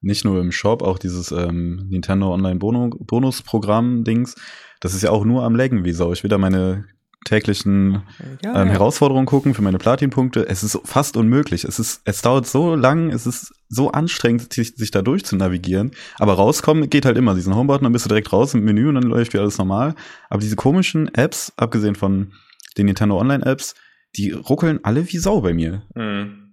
Nicht 0.00 0.24
nur 0.24 0.40
im 0.40 0.52
Shop, 0.52 0.82
auch 0.82 0.98
dieses 0.98 1.30
ähm, 1.30 1.86
Nintendo 1.88 2.32
Online 2.32 2.58
Bono 2.58 2.90
Bonusprogramm-Dings. 2.98 4.34
Das 4.80 4.94
ist 4.94 5.02
ja 5.02 5.10
auch 5.10 5.24
nur 5.24 5.44
am 5.44 5.54
Laggen 5.54 5.84
wie 5.84 5.92
Sau. 5.92 6.12
Ich 6.12 6.22
will 6.22 6.30
da 6.30 6.38
meine 6.38 6.86
täglichen 7.24 8.02
Ja, 8.42 8.62
ähm, 8.62 8.68
Herausforderungen 8.68 9.26
gucken 9.26 9.52
für 9.52 9.62
meine 9.62 9.78
Platin-Punkte. 9.78 10.48
Es 10.48 10.62
ist 10.62 10.78
fast 10.84 11.16
unmöglich. 11.16 11.64
Es 11.64 11.78
ist, 11.78 12.00
es 12.04 12.22
dauert 12.22 12.46
so 12.46 12.74
lang, 12.74 13.10
es 13.10 13.26
ist 13.26 13.52
so 13.68 13.92
anstrengend, 13.92 14.52
sich, 14.52 14.74
sich 14.76 14.90
da 14.90 15.02
durch 15.02 15.24
zu 15.24 15.36
navigieren. 15.36 15.92
Aber 16.18 16.34
rauskommen 16.34 16.88
geht 16.88 17.04
halt 17.04 17.18
immer. 17.18 17.34
Diesen 17.34 17.54
Homebutton, 17.54 17.84
dann 17.84 17.92
bist 17.92 18.06
du 18.06 18.08
direkt 18.08 18.32
raus 18.32 18.54
im 18.54 18.64
Menü 18.64 18.88
und 18.88 18.94
dann 18.94 19.04
läuft 19.04 19.32
wieder 19.32 19.42
alles 19.42 19.58
normal. 19.58 19.94
Aber 20.30 20.40
diese 20.40 20.56
komischen 20.56 21.14
Apps, 21.14 21.52
abgesehen 21.56 21.94
von 21.94 22.32
den 22.78 22.86
Nintendo 22.86 23.18
Online-Apps, 23.18 23.74
die 24.16 24.30
ruckeln 24.30 24.80
alle 24.82 25.06
wie 25.12 25.18
Sau 25.18 25.42
bei 25.42 25.52
mir. 25.52 25.82
Mhm. 25.94 26.49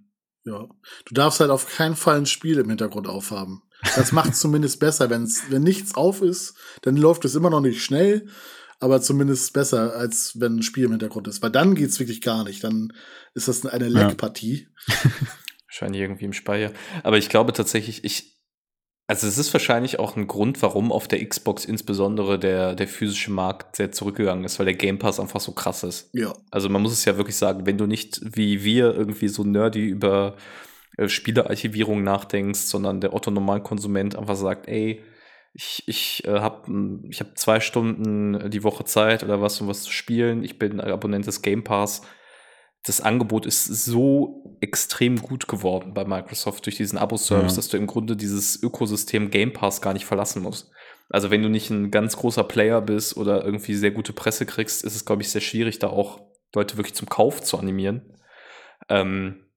Ja. 0.47 0.65
Du 1.05 1.13
darfst 1.13 1.39
halt 1.41 1.51
auf 1.51 1.67
keinen 1.67 1.95
Fall 1.95 2.17
ein 2.17 2.25
Spiel 2.25 2.57
im 2.57 2.69
Hintergrund 2.69 3.07
aufhaben. 3.07 3.61
Das 3.95 4.11
macht 4.11 4.31
es 4.31 4.39
zumindest 4.39 4.79
besser. 4.79 5.09
Wenn's, 5.09 5.43
wenn 5.49 5.61
nichts 5.63 5.93
auf 5.95 6.21
ist, 6.21 6.55
dann 6.83 6.95
läuft 6.95 7.25
es 7.25 7.35
immer 7.35 7.49
noch 7.49 7.59
nicht 7.61 7.83
schnell, 7.83 8.27
aber 8.79 9.01
zumindest 9.01 9.53
besser, 9.53 9.93
als 9.95 10.39
wenn 10.39 10.57
ein 10.57 10.63
Spiel 10.63 10.85
im 10.85 10.91
Hintergrund 10.91 11.27
ist. 11.27 11.41
Weil 11.41 11.51
dann 11.51 11.75
geht's 11.75 11.99
wirklich 11.99 12.21
gar 12.21 12.43
nicht. 12.45 12.63
Dann 12.63 12.93
ist 13.33 13.47
das 13.47 13.65
eine 13.65 13.87
Ja. 13.89 14.07
Leckpartie. 14.07 14.69
Wahrscheinlich 15.67 16.01
irgendwie 16.01 16.25
im 16.25 16.33
Speicher. 16.33 16.71
Aber 17.03 17.17
ich 17.17 17.27
glaube 17.29 17.51
tatsächlich, 17.53 18.03
ich, 18.05 18.36
also 19.07 19.27
es 19.27 19.37
ist 19.37 19.53
wahrscheinlich 19.53 19.99
auch 19.99 20.15
ein 20.17 20.27
Grund, 20.27 20.61
warum 20.61 20.91
auf 20.91 21.07
der 21.07 21.25
Xbox 21.25 21.65
insbesondere 21.65 22.37
der, 22.37 22.75
der 22.75 22.87
physische 22.87 23.31
Markt 23.31 23.77
sehr 23.77 23.91
zurückgegangen 23.91 24.43
ist, 24.43 24.59
weil 24.59 24.65
der 24.65 24.75
Game 24.75 24.99
Pass 24.99 25.19
einfach 25.19 25.39
so 25.39 25.53
krass 25.53 25.83
ist. 25.83 26.09
Ja. 26.13 26.33
Also 26.51 26.69
man 26.69 26.81
muss 26.81 26.91
es 26.91 27.05
ja 27.05 27.17
wirklich 27.17 27.37
sagen, 27.37 27.65
wenn 27.65 27.77
du 27.77 27.85
nicht 27.87 28.19
wie 28.23 28.63
wir 28.63 28.93
irgendwie 28.93 29.29
so 29.29 29.43
nerdy 29.43 29.85
über 29.87 30.35
äh, 30.97 31.07
Spielearchivierung 31.07 32.03
nachdenkst, 32.03 32.59
sondern 32.59 33.01
der 33.01 33.13
Otto 33.13 33.31
Normalkonsument 33.31 34.15
einfach 34.15 34.35
sagt, 34.35 34.67
ey, 34.67 35.03
Ich, 35.53 35.83
ich 35.87 36.23
äh, 36.25 36.39
habe 36.39 36.69
ich 37.09 37.19
hab 37.19 37.37
zwei 37.37 37.59
Stunden 37.61 38.49
die 38.51 38.63
Woche 38.63 38.83
Zeit 38.85 39.23
oder 39.23 39.41
was, 39.41 39.59
um 39.61 39.67
was 39.67 39.81
zu 39.83 39.91
spielen. 39.91 40.43
Ich 40.43 40.59
bin 40.59 40.79
Abonnent 40.79 41.25
des 41.25 41.41
Game 41.41 41.63
Pass. 41.63 42.01
Das 42.83 43.01
Angebot 43.01 43.45
ist 43.45 43.65
so 43.65 44.57
extrem 44.61 45.21
gut 45.21 45.47
geworden 45.47 45.93
bei 45.93 46.05
Microsoft 46.05 46.65
durch 46.65 46.77
diesen 46.77 46.97
Abo-Service, 46.97 47.53
ja. 47.53 47.55
dass 47.57 47.69
du 47.69 47.77
im 47.77 47.87
Grunde 47.87 48.15
dieses 48.15 48.61
Ökosystem 48.61 49.29
Game 49.29 49.53
Pass 49.53 49.81
gar 49.81 49.93
nicht 49.93 50.05
verlassen 50.05 50.41
musst. 50.41 50.71
Also 51.09 51.31
wenn 51.31 51.41
du 51.41 51.49
nicht 51.49 51.69
ein 51.69 51.91
ganz 51.91 52.17
großer 52.17 52.43
Player 52.43 52.81
bist 52.81 53.15
oder 53.17 53.43
irgendwie 53.43 53.75
sehr 53.75 53.91
gute 53.91 54.13
Presse 54.13 54.45
kriegst, 54.45 54.83
ist 54.83 54.95
es, 54.95 55.05
glaube 55.05 55.21
ich, 55.21 55.29
sehr 55.29 55.41
schwierig, 55.41 55.79
da 55.79 55.87
auch 55.87 56.21
Leute 56.53 56.77
wirklich 56.77 56.95
zum 56.95 57.09
Kauf 57.09 57.41
zu 57.41 57.57
animieren. 57.57 58.17
Ähm, 58.89 59.47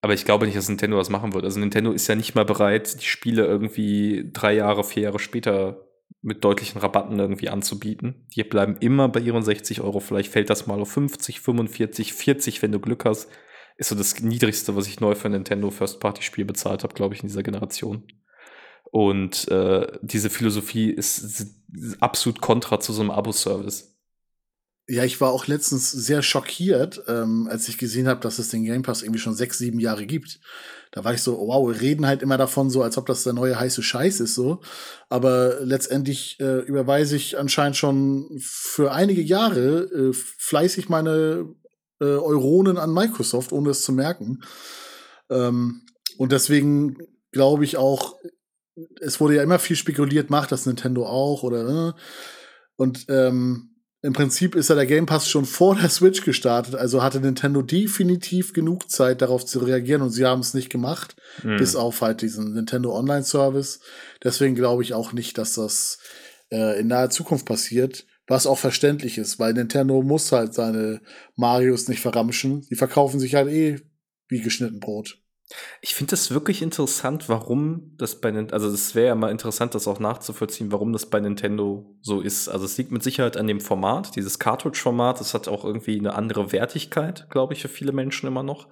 aber 0.00 0.14
ich 0.14 0.24
glaube 0.24 0.46
nicht, 0.46 0.56
dass 0.56 0.68
Nintendo 0.68 0.98
das 0.98 1.10
machen 1.10 1.32
wird. 1.34 1.44
Also 1.44 1.58
Nintendo 1.58 1.90
ist 1.92 2.06
ja 2.06 2.14
nicht 2.14 2.34
mal 2.34 2.44
bereit, 2.44 3.00
die 3.00 3.06
Spiele 3.06 3.44
irgendwie 3.44 4.30
drei 4.32 4.54
Jahre, 4.54 4.84
vier 4.84 5.04
Jahre 5.04 5.18
später 5.18 5.85
mit 6.26 6.42
deutlichen 6.42 6.80
Rabatten 6.80 7.18
irgendwie 7.18 7.48
anzubieten. 7.48 8.26
Die 8.34 8.42
bleiben 8.42 8.76
immer 8.80 9.08
bei 9.08 9.20
ihren 9.20 9.44
60 9.44 9.80
Euro. 9.80 10.00
Vielleicht 10.00 10.32
fällt 10.32 10.50
das 10.50 10.66
mal 10.66 10.80
auf 10.80 10.90
50, 10.90 11.40
45, 11.40 12.12
40, 12.12 12.62
wenn 12.62 12.72
du 12.72 12.80
Glück 12.80 13.04
hast. 13.04 13.30
Ist 13.76 13.90
so 13.90 13.94
das 13.94 14.20
niedrigste, 14.20 14.74
was 14.74 14.88
ich 14.88 14.98
neu 14.98 15.14
für 15.14 15.28
ein 15.28 15.32
Nintendo 15.32 15.70
First-Party-Spiel 15.70 16.44
bezahlt 16.44 16.82
habe, 16.82 16.94
glaube 16.94 17.14
ich, 17.14 17.22
in 17.22 17.28
dieser 17.28 17.44
Generation. 17.44 18.02
Und 18.90 19.46
äh, 19.48 19.86
diese 20.02 20.28
Philosophie 20.28 20.90
ist 20.90 21.46
absolut 22.00 22.40
kontra 22.40 22.80
zu 22.80 22.92
so 22.92 23.02
einem 23.02 23.12
Abo-Service. 23.12 23.95
Ja, 24.88 25.02
ich 25.02 25.20
war 25.20 25.32
auch 25.32 25.48
letztens 25.48 25.90
sehr 25.90 26.22
schockiert, 26.22 27.02
ähm, 27.08 27.48
als 27.50 27.68
ich 27.68 27.76
gesehen 27.76 28.06
habe, 28.06 28.20
dass 28.20 28.38
es 28.38 28.50
den 28.50 28.64
Game 28.64 28.82
Pass 28.82 29.02
irgendwie 29.02 29.18
schon 29.18 29.34
sechs, 29.34 29.58
sieben 29.58 29.80
Jahre 29.80 30.06
gibt. 30.06 30.38
Da 30.92 31.02
war 31.02 31.12
ich 31.12 31.22
so, 31.22 31.36
wow, 31.38 31.68
wir 31.68 31.80
reden 31.80 32.06
halt 32.06 32.22
immer 32.22 32.38
davon 32.38 32.70
so, 32.70 32.82
als 32.82 32.96
ob 32.96 33.06
das 33.06 33.24
der 33.24 33.32
neue 33.32 33.58
heiße 33.58 33.82
Scheiß 33.82 34.20
ist 34.20 34.36
so. 34.36 34.60
Aber 35.08 35.58
letztendlich 35.60 36.38
äh, 36.38 36.60
überweise 36.60 37.16
ich 37.16 37.36
anscheinend 37.36 37.76
schon 37.76 38.28
für 38.40 38.92
einige 38.92 39.22
Jahre 39.22 39.82
äh, 39.82 40.12
fleißig 40.12 40.88
meine 40.88 41.52
äh, 42.00 42.04
Euronen 42.04 42.78
an 42.78 42.94
Microsoft, 42.94 43.50
ohne 43.50 43.70
es 43.70 43.82
zu 43.82 43.92
merken. 43.92 44.42
Ähm, 45.30 45.82
und 46.16 46.30
deswegen 46.30 46.96
glaube 47.32 47.64
ich 47.64 47.76
auch, 47.76 48.14
es 49.00 49.20
wurde 49.20 49.34
ja 49.34 49.42
immer 49.42 49.58
viel 49.58 49.76
spekuliert, 49.76 50.30
macht 50.30 50.52
das 50.52 50.64
Nintendo 50.64 51.06
auch 51.06 51.42
oder 51.42 51.88
äh, 51.88 51.92
und 52.76 53.06
ähm, 53.08 53.75
im 54.06 54.12
Prinzip 54.12 54.54
ist 54.54 54.70
ja 54.70 54.76
der 54.76 54.86
Game 54.86 55.04
Pass 55.04 55.28
schon 55.28 55.44
vor 55.44 55.74
der 55.74 55.90
Switch 55.90 56.22
gestartet, 56.22 56.76
also 56.76 57.02
hatte 57.02 57.18
Nintendo 57.18 57.60
definitiv 57.60 58.52
genug 58.52 58.88
Zeit 58.88 59.20
darauf 59.20 59.44
zu 59.44 59.58
reagieren 59.58 60.00
und 60.00 60.10
sie 60.10 60.24
haben 60.24 60.40
es 60.40 60.54
nicht 60.54 60.70
gemacht, 60.70 61.16
mhm. 61.42 61.56
bis 61.56 61.74
auf 61.74 62.00
halt 62.02 62.22
diesen 62.22 62.54
Nintendo 62.54 62.96
Online 62.96 63.24
Service. 63.24 63.80
Deswegen 64.22 64.54
glaube 64.54 64.84
ich 64.84 64.94
auch 64.94 65.12
nicht, 65.12 65.36
dass 65.38 65.54
das 65.54 65.98
äh, 66.52 66.78
in 66.78 66.86
naher 66.86 67.10
Zukunft 67.10 67.46
passiert, 67.46 68.06
was 68.28 68.46
auch 68.46 68.58
verständlich 68.58 69.18
ist, 69.18 69.40
weil 69.40 69.54
Nintendo 69.54 70.00
muss 70.02 70.30
halt 70.30 70.54
seine 70.54 71.00
Marios 71.34 71.88
nicht 71.88 72.00
verramschen. 72.00 72.64
Die 72.70 72.76
verkaufen 72.76 73.18
sich 73.18 73.34
halt 73.34 73.48
eh 73.48 73.80
wie 74.28 74.40
geschnitten 74.40 74.78
Brot. 74.78 75.18
Ich 75.80 75.94
finde 75.94 76.10
das 76.10 76.32
wirklich 76.32 76.60
interessant, 76.60 77.28
warum 77.28 77.94
das 77.98 78.20
bei 78.20 78.30
Nintendo, 78.30 78.54
also 78.54 78.68
es 78.68 78.94
wäre 78.96 79.08
ja 79.08 79.14
mal 79.14 79.30
interessant, 79.30 79.74
das 79.74 79.86
auch 79.86 80.00
nachzuvollziehen, 80.00 80.72
warum 80.72 80.92
das 80.92 81.06
bei 81.06 81.20
Nintendo 81.20 81.94
so 82.00 82.20
ist. 82.20 82.48
Also 82.48 82.64
es 82.64 82.76
liegt 82.78 82.90
mit 82.90 83.04
Sicherheit 83.04 83.36
an 83.36 83.46
dem 83.46 83.60
Format, 83.60 84.16
dieses 84.16 84.40
Cartridge-Format, 84.40 85.20
das 85.20 85.34
hat 85.34 85.46
auch 85.46 85.64
irgendwie 85.64 85.98
eine 85.98 86.14
andere 86.14 86.50
Wertigkeit, 86.50 87.30
glaube 87.30 87.54
ich, 87.54 87.62
für 87.62 87.68
viele 87.68 87.92
Menschen 87.92 88.26
immer 88.26 88.42
noch. 88.42 88.68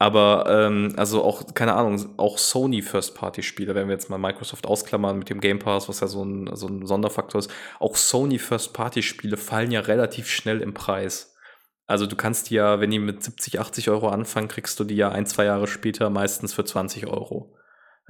Aber 0.00 0.46
ähm, 0.48 0.92
also 0.96 1.22
auch, 1.22 1.54
keine 1.54 1.74
Ahnung, 1.74 2.18
auch 2.18 2.38
Sony 2.38 2.82
First-Party-Spiele, 2.82 3.76
wenn 3.76 3.86
wir 3.86 3.94
jetzt 3.94 4.10
mal 4.10 4.18
Microsoft 4.18 4.66
ausklammern 4.66 5.18
mit 5.18 5.30
dem 5.30 5.40
Game 5.40 5.60
Pass, 5.60 5.88
was 5.88 6.00
ja 6.00 6.08
so 6.08 6.24
ein, 6.24 6.50
so 6.54 6.66
ein 6.66 6.84
Sonderfaktor 6.84 7.38
ist, 7.38 7.50
auch 7.78 7.94
Sony 7.94 8.40
First-Party-Spiele 8.40 9.36
fallen 9.36 9.70
ja 9.70 9.80
relativ 9.80 10.28
schnell 10.28 10.60
im 10.60 10.74
Preis. 10.74 11.33
Also 11.86 12.06
du 12.06 12.16
kannst 12.16 12.50
die 12.50 12.54
ja, 12.54 12.80
wenn 12.80 12.90
die 12.90 12.98
mit 12.98 13.22
70, 13.22 13.60
80 13.60 13.90
Euro 13.90 14.08
anfangen, 14.08 14.48
kriegst 14.48 14.80
du 14.80 14.84
die 14.84 14.96
ja 14.96 15.10
ein, 15.10 15.26
zwei 15.26 15.44
Jahre 15.44 15.66
später 15.66 16.08
meistens 16.10 16.54
für 16.54 16.64
20 16.64 17.06
Euro. 17.06 17.54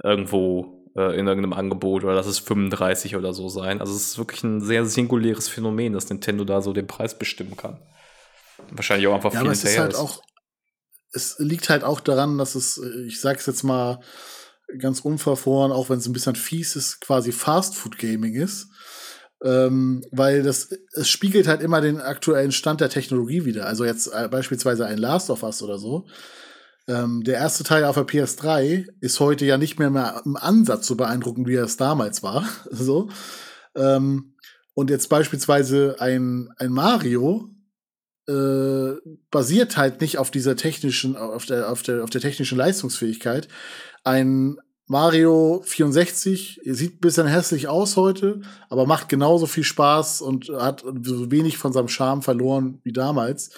Irgendwo 0.01 0.91
äh, 0.95 1.17
in 1.19 1.27
irgendeinem 1.27 1.53
Angebot 1.53 2.03
oder 2.03 2.15
lass 2.15 2.25
es 2.25 2.39
35 2.39 3.15
oder 3.15 3.33
so 3.33 3.49
sein. 3.49 3.81
Also 3.81 3.93
es 3.93 4.07
ist 4.07 4.17
wirklich 4.17 4.43
ein 4.43 4.61
sehr 4.61 4.85
singuläres 4.85 5.49
Phänomen, 5.49 5.93
dass 5.93 6.09
Nintendo 6.09 6.45
da 6.45 6.61
so 6.61 6.71
den 6.71 6.87
Preis 6.87 7.17
bestimmen 7.17 7.57
kann. 7.57 7.81
Wahrscheinlich 8.71 9.07
auch 9.07 9.15
einfach 9.15 9.33
ja, 9.33 9.39
viel 9.39 9.47
aber 9.47 9.53
es 9.53 9.63
ist 9.63 9.77
halt 9.77 9.93
ist. 9.93 9.99
auch, 9.99 10.21
es 11.11 11.35
liegt 11.39 11.69
halt 11.69 11.83
auch 11.83 11.99
daran, 11.99 12.37
dass 12.37 12.55
es, 12.55 12.81
ich 13.07 13.19
sag's 13.19 13.45
jetzt 13.45 13.63
mal 13.63 13.99
ganz 14.79 15.01
unverfroren, 15.01 15.71
auch 15.71 15.89
wenn 15.89 15.99
es 15.99 16.07
ein 16.07 16.13
bisschen 16.13 16.35
fies 16.35 16.75
ist, 16.75 17.01
quasi 17.01 17.31
Fast 17.31 17.75
Food 17.75 17.97
Gaming 17.97 18.33
ist 18.33 18.69
ähm, 19.45 20.03
weil 20.11 20.41
das 20.41 20.75
es 20.93 21.07
spiegelt 21.07 21.47
halt 21.47 21.61
immer 21.61 21.79
den 21.79 22.01
aktuellen 22.01 22.51
Stand 22.51 22.81
der 22.81 22.89
Technologie 22.89 23.45
wieder. 23.45 23.67
Also 23.67 23.85
jetzt 23.85 24.07
äh, 24.07 24.27
beispielsweise 24.27 24.87
ein 24.87 24.97
Last 24.97 25.29
of 25.29 25.43
Us 25.43 25.61
oder 25.61 25.77
so. 25.77 26.07
Ähm, 26.87 27.23
der 27.23 27.35
erste 27.35 27.63
Teil 27.63 27.83
auf 27.83 27.95
der 27.95 28.07
PS3 28.07 28.87
ist 29.01 29.19
heute 29.19 29.45
ja 29.45 29.57
nicht 29.57 29.77
mehr, 29.77 29.91
mehr 29.91 30.21
im 30.25 30.35
Ansatz 30.35 30.87
so 30.87 30.95
beeindruckend, 30.95 31.47
wie 31.47 31.55
er 31.55 31.63
es 31.63 31.77
damals 31.77 32.23
war. 32.23 32.47
so. 32.71 33.09
Ähm, 33.75 34.35
und 34.73 34.89
jetzt 34.89 35.09
beispielsweise 35.09 35.95
ein, 35.99 36.49
ein 36.57 36.71
Mario 36.71 37.49
äh, 38.27 38.93
basiert 39.29 39.77
halt 39.77 40.01
nicht 40.01 40.17
auf 40.17 40.31
dieser 40.31 40.55
technischen, 40.55 41.15
auf 41.15 41.45
der, 41.45 41.69
auf 41.71 41.83
der, 41.83 42.03
auf 42.03 42.09
der 42.09 42.21
technischen 42.21 42.57
Leistungsfähigkeit. 42.57 43.47
Ein 44.03 44.57
Mario 44.87 45.63
64 45.65 46.61
sieht 46.63 46.95
ein 46.95 46.99
bisschen 46.99 47.25
hässlich 47.25 47.67
aus 47.67 47.97
heute, 47.97 48.41
aber 48.69 48.85
macht 48.85 49.09
genauso 49.09 49.47
viel 49.47 49.63
Spaß 49.63 50.21
und 50.21 50.49
hat 50.49 50.85
so 51.03 51.31
wenig 51.31 51.57
von 51.57 51.73
seinem 51.73 51.87
Charme 51.87 52.21
verloren 52.21 52.79
wie 52.83 52.93
damals. 52.93 53.49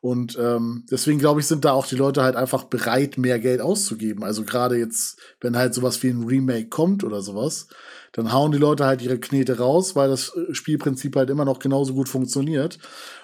Und 0.00 0.36
ähm, 0.40 0.84
deswegen 0.90 1.20
glaube 1.20 1.38
ich, 1.38 1.46
sind 1.46 1.64
da 1.64 1.72
auch 1.72 1.86
die 1.86 1.94
Leute 1.94 2.24
halt 2.24 2.34
einfach 2.34 2.64
bereit, 2.64 3.16
mehr 3.16 3.38
Geld 3.38 3.60
auszugeben. 3.60 4.24
Also 4.24 4.42
gerade 4.42 4.76
jetzt, 4.76 5.20
wenn 5.40 5.56
halt 5.56 5.74
sowas 5.74 6.02
wie 6.02 6.08
ein 6.08 6.24
Remake 6.24 6.68
kommt 6.68 7.04
oder 7.04 7.22
sowas, 7.22 7.68
dann 8.10 8.32
hauen 8.32 8.50
die 8.50 8.58
Leute 8.58 8.84
halt 8.84 9.00
ihre 9.00 9.20
Knete 9.20 9.58
raus, 9.58 9.94
weil 9.94 10.08
das 10.08 10.34
äh, 10.34 10.52
Spielprinzip 10.52 11.14
halt 11.14 11.30
immer 11.30 11.44
noch 11.44 11.60
genauso 11.60 11.94
gut 11.94 12.08
funktioniert. 12.08 12.80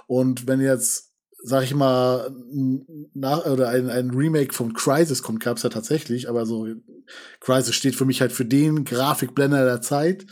Und 0.06 0.46
wenn 0.46 0.61
jetzt 0.61 1.07
sag 1.43 1.64
ich 1.64 1.74
mal, 1.74 2.34
nach, 3.14 3.47
oder 3.47 3.68
ein, 3.68 3.89
ein 3.91 4.11
Remake 4.11 4.53
von 4.55 4.74
Crisis 4.74 5.22
kommt, 5.22 5.41
gab's 5.41 5.62
ja 5.62 5.70
tatsächlich, 5.70 6.28
aber 6.28 6.47
so, 6.47 6.66
Crisis 7.41 7.74
steht 7.74 7.95
für 7.95 8.05
mich 8.05 8.20
halt 8.20 8.32
für 8.32 8.45
den 8.45 8.84
Grafikblender 8.84 9.64
der 9.64 9.80
Zeit, 9.80 10.26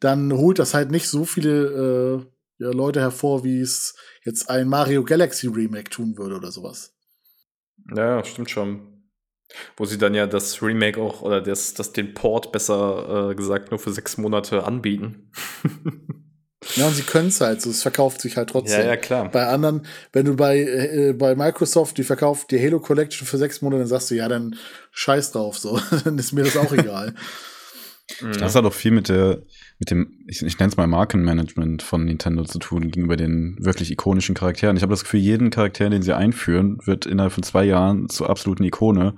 dann 0.00 0.32
holt 0.32 0.58
das 0.58 0.74
halt 0.74 0.90
nicht 0.90 1.08
so 1.08 1.24
viele 1.24 2.26
äh, 2.58 2.64
ja, 2.64 2.70
Leute 2.70 3.00
hervor, 3.00 3.44
wie 3.44 3.60
es 3.60 3.96
jetzt 4.24 4.50
ein 4.50 4.68
Mario 4.68 5.04
Galaxy 5.04 5.46
Remake 5.46 5.90
tun 5.90 6.16
würde 6.18 6.36
oder 6.36 6.52
sowas. 6.52 6.94
Ja, 7.94 8.22
stimmt 8.24 8.50
schon. 8.50 8.86
Wo 9.76 9.84
sie 9.84 9.98
dann 9.98 10.14
ja 10.14 10.26
das 10.26 10.62
Remake 10.62 11.00
auch, 11.00 11.22
oder 11.22 11.40
das, 11.40 11.74
das 11.74 11.92
den 11.92 12.14
Port 12.14 12.52
besser 12.52 13.30
äh, 13.30 13.34
gesagt, 13.34 13.70
nur 13.70 13.80
für 13.80 13.92
sechs 13.92 14.16
Monate 14.16 14.64
anbieten. 14.64 15.32
Ja, 16.76 16.88
und 16.88 16.94
sie 16.94 17.02
können 17.02 17.28
es 17.28 17.40
halt, 17.40 17.62
so, 17.62 17.70
es 17.70 17.82
verkauft 17.82 18.20
sich 18.20 18.36
halt 18.36 18.50
trotzdem. 18.50 18.80
Ja, 18.80 18.86
ja, 18.86 18.96
klar. 18.96 19.30
Bei 19.30 19.46
anderen, 19.46 19.86
wenn 20.12 20.26
du 20.26 20.36
bei, 20.36 20.58
äh, 20.58 21.14
bei 21.14 21.34
Microsoft, 21.34 21.96
die 21.96 22.04
verkauft 22.04 22.50
die 22.50 22.60
Halo 22.60 22.80
Collection 22.80 23.26
für 23.26 23.38
sechs 23.38 23.62
Monate, 23.62 23.80
dann 23.80 23.88
sagst 23.88 24.10
du, 24.10 24.14
ja, 24.14 24.28
dann 24.28 24.56
scheiß 24.92 25.32
drauf, 25.32 25.58
so. 25.58 25.80
dann 26.04 26.18
ist 26.18 26.32
mir 26.32 26.44
das 26.44 26.56
auch 26.56 26.72
egal. 26.72 27.14
Das 28.38 28.54
hat 28.54 28.64
auch 28.64 28.72
viel 28.72 28.90
mit 28.90 29.08
der, 29.08 29.42
mit 29.78 29.90
dem, 29.90 30.24
ich, 30.26 30.42
ich 30.42 30.58
nenne 30.58 30.70
es 30.70 30.76
mal 30.76 30.86
Markenmanagement 30.86 31.82
von 31.82 32.04
Nintendo 32.04 32.44
zu 32.44 32.58
tun, 32.58 32.90
gegenüber 32.90 33.16
den 33.16 33.56
wirklich 33.60 33.90
ikonischen 33.90 34.34
Charakteren. 34.34 34.76
Ich 34.76 34.82
habe 34.82 34.92
das 34.92 35.04
Gefühl, 35.04 35.20
jeden 35.20 35.50
Charakter, 35.50 35.88
den 35.88 36.02
sie 36.02 36.14
einführen, 36.14 36.78
wird 36.84 37.06
innerhalb 37.06 37.32
von 37.32 37.42
zwei 37.42 37.64
Jahren 37.64 38.08
zur 38.08 38.28
absoluten 38.28 38.64
Ikone. 38.64 39.14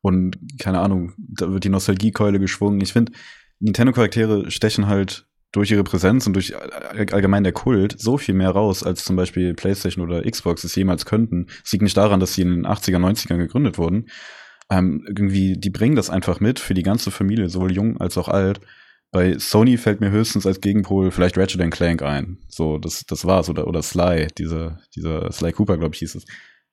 Und 0.00 0.38
keine 0.60 0.80
Ahnung, 0.80 1.12
da 1.18 1.50
wird 1.52 1.64
die 1.64 1.68
Nostalgiekeule 1.68 2.38
geschwungen. 2.38 2.80
Ich 2.80 2.92
finde, 2.92 3.12
Nintendo-Charaktere 3.58 4.50
stechen 4.50 4.86
halt 4.86 5.27
durch 5.52 5.70
ihre 5.70 5.84
Präsenz 5.84 6.26
und 6.26 6.34
durch 6.34 6.54
allgemein 6.56 7.44
der 7.44 7.52
Kult 7.52 7.96
so 7.98 8.18
viel 8.18 8.34
mehr 8.34 8.50
raus, 8.50 8.82
als 8.82 9.04
zum 9.04 9.16
Beispiel 9.16 9.54
PlayStation 9.54 10.04
oder 10.04 10.22
Xbox 10.28 10.64
es 10.64 10.74
jemals 10.74 11.06
könnten. 11.06 11.46
Es 11.64 11.72
liegt 11.72 11.82
nicht 11.82 11.96
daran, 11.96 12.20
dass 12.20 12.34
sie 12.34 12.42
in 12.42 12.50
den 12.50 12.66
80er, 12.66 12.98
90ern 12.98 13.38
gegründet 13.38 13.78
wurden. 13.78 14.08
Ähm, 14.70 15.04
irgendwie, 15.06 15.56
die 15.58 15.70
bringen 15.70 15.96
das 15.96 16.10
einfach 16.10 16.40
mit 16.40 16.60
für 16.60 16.74
die 16.74 16.82
ganze 16.82 17.10
Familie, 17.10 17.48
sowohl 17.48 17.72
jung 17.72 17.98
als 17.98 18.18
auch 18.18 18.28
alt. 18.28 18.60
Bei 19.10 19.38
Sony 19.38 19.78
fällt 19.78 20.00
mir 20.00 20.10
höchstens 20.10 20.46
als 20.46 20.60
Gegenpol 20.60 21.10
vielleicht 21.10 21.38
Ratchet 21.38 21.70
Clank 21.70 22.02
ein. 22.02 22.38
So, 22.48 22.76
das, 22.76 23.06
das 23.06 23.24
war's. 23.24 23.48
Oder, 23.48 23.66
oder 23.66 23.82
Sly, 23.82 24.28
dieser, 24.36 24.80
dieser 24.94 25.32
Sly 25.32 25.52
Cooper, 25.52 25.78
glaube 25.78 25.94
ich, 25.94 26.00
hieß 26.00 26.16
es. 26.16 26.26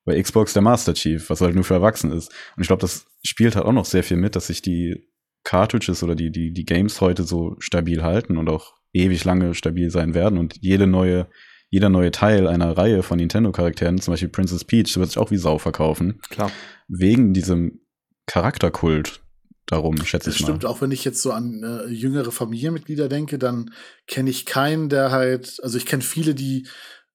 Bei 0.04 0.22
Xbox 0.22 0.52
der 0.52 0.62
Master 0.62 0.94
Chief, 0.94 1.30
was 1.30 1.40
halt 1.40 1.56
nur 1.56 1.64
für 1.64 1.76
Erwachsene 1.76 2.14
ist. 2.14 2.30
Und 2.58 2.62
ich 2.62 2.68
glaube, 2.68 2.82
das 2.82 3.08
spielt 3.24 3.56
halt 3.56 3.66
auch 3.66 3.72
noch 3.72 3.86
sehr 3.86 4.04
viel 4.04 4.18
mit, 4.18 4.36
dass 4.36 4.48
sich 4.48 4.62
die 4.62 5.08
Cartridges 5.46 6.04
oder 6.04 6.16
die, 6.16 6.32
die, 6.32 6.52
die 6.52 6.66
Games 6.66 7.00
heute 7.00 7.24
so 7.24 7.56
stabil 7.60 8.04
halten 8.04 8.38
und 8.38 8.50
auch 8.50 8.74
ewig 8.92 9.24
lange 9.24 9.54
stabil 9.56 9.90
sein 9.90 10.14
werden 10.14 10.38
und 10.38 10.58
jede 10.60 10.88
neue, 10.88 11.28
jeder 11.70 11.90
neue 11.90 12.12
Teil 12.12 12.48
einer 12.48 12.78
Reihe 12.78 13.04
von 13.04 13.18
Nintendo-Charakteren, 13.18 14.02
zum 14.02 14.14
Beispiel 14.14 14.30
Princess 14.30 14.66
Peach, 14.66 14.98
wird 14.98 15.10
sich 15.10 15.18
auch 15.18 15.32
wie 15.32 15.38
Sau 15.38 15.58
verkaufen. 15.58 16.20
Klar. 16.30 16.52
Wegen 16.88 17.34
diesem 17.34 17.80
Charakterkult, 18.26 19.22
darum, 19.66 19.98
schätze 20.04 20.30
Das 20.30 20.36
ich 20.36 20.42
mal. 20.42 20.48
stimmt, 20.48 20.66
auch 20.66 20.82
wenn 20.82 20.92
ich 20.92 21.06
jetzt 21.06 21.22
so 21.22 21.32
an 21.32 21.64
äh, 21.64 21.88
jüngere 21.92 22.32
Familienmitglieder 22.32 23.08
denke, 23.08 23.38
dann 23.38 23.72
kenne 24.08 24.30
ich 24.30 24.46
keinen, 24.46 24.90
der 24.90 25.12
halt, 25.12 25.60
also 25.64 25.78
ich 25.78 25.86
kenne 25.86 26.04
viele, 26.04 26.36
die 26.36 26.68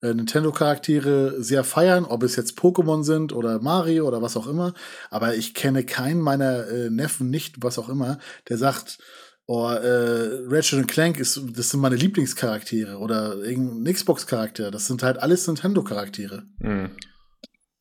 äh, 0.03 0.14
Nintendo-Charaktere 0.14 1.42
sehr 1.42 1.64
feiern, 1.64 2.05
ob 2.05 2.22
es 2.22 2.36
jetzt 2.36 2.59
Pokémon 2.59 3.05
sind 3.05 3.32
oder 3.32 3.61
Mario 3.61 4.07
oder 4.07 4.22
was 4.22 4.36
auch 4.36 4.46
immer. 4.46 4.74
Aber 5.11 5.34
ich 5.34 5.55
kenne 5.55 5.84
keinen 5.84 6.20
meiner 6.20 6.68
äh, 6.68 6.90
Neffen 6.90 7.30
nicht, 7.30 7.62
was 7.62 7.78
auch 7.78 7.88
immer, 7.88 8.18
der 8.48 8.59
sagt, 8.59 8.98
oh, 9.46 9.68
äh, 9.68 10.46
Ratchet 10.48 10.86
Clank 10.86 11.18
ist, 11.18 11.40
das 11.57 11.70
sind 11.70 11.80
meine 11.80 11.96
Lieblingscharaktere 11.96 12.98
oder 12.98 13.36
irgendein 13.36 13.92
Xbox-Charakter. 13.92 14.70
Das 14.70 14.86
sind 14.86 15.03
halt 15.03 15.18
alles 15.18 15.46
Nintendo-Charaktere. 15.46 16.44
Mhm. 16.61 16.90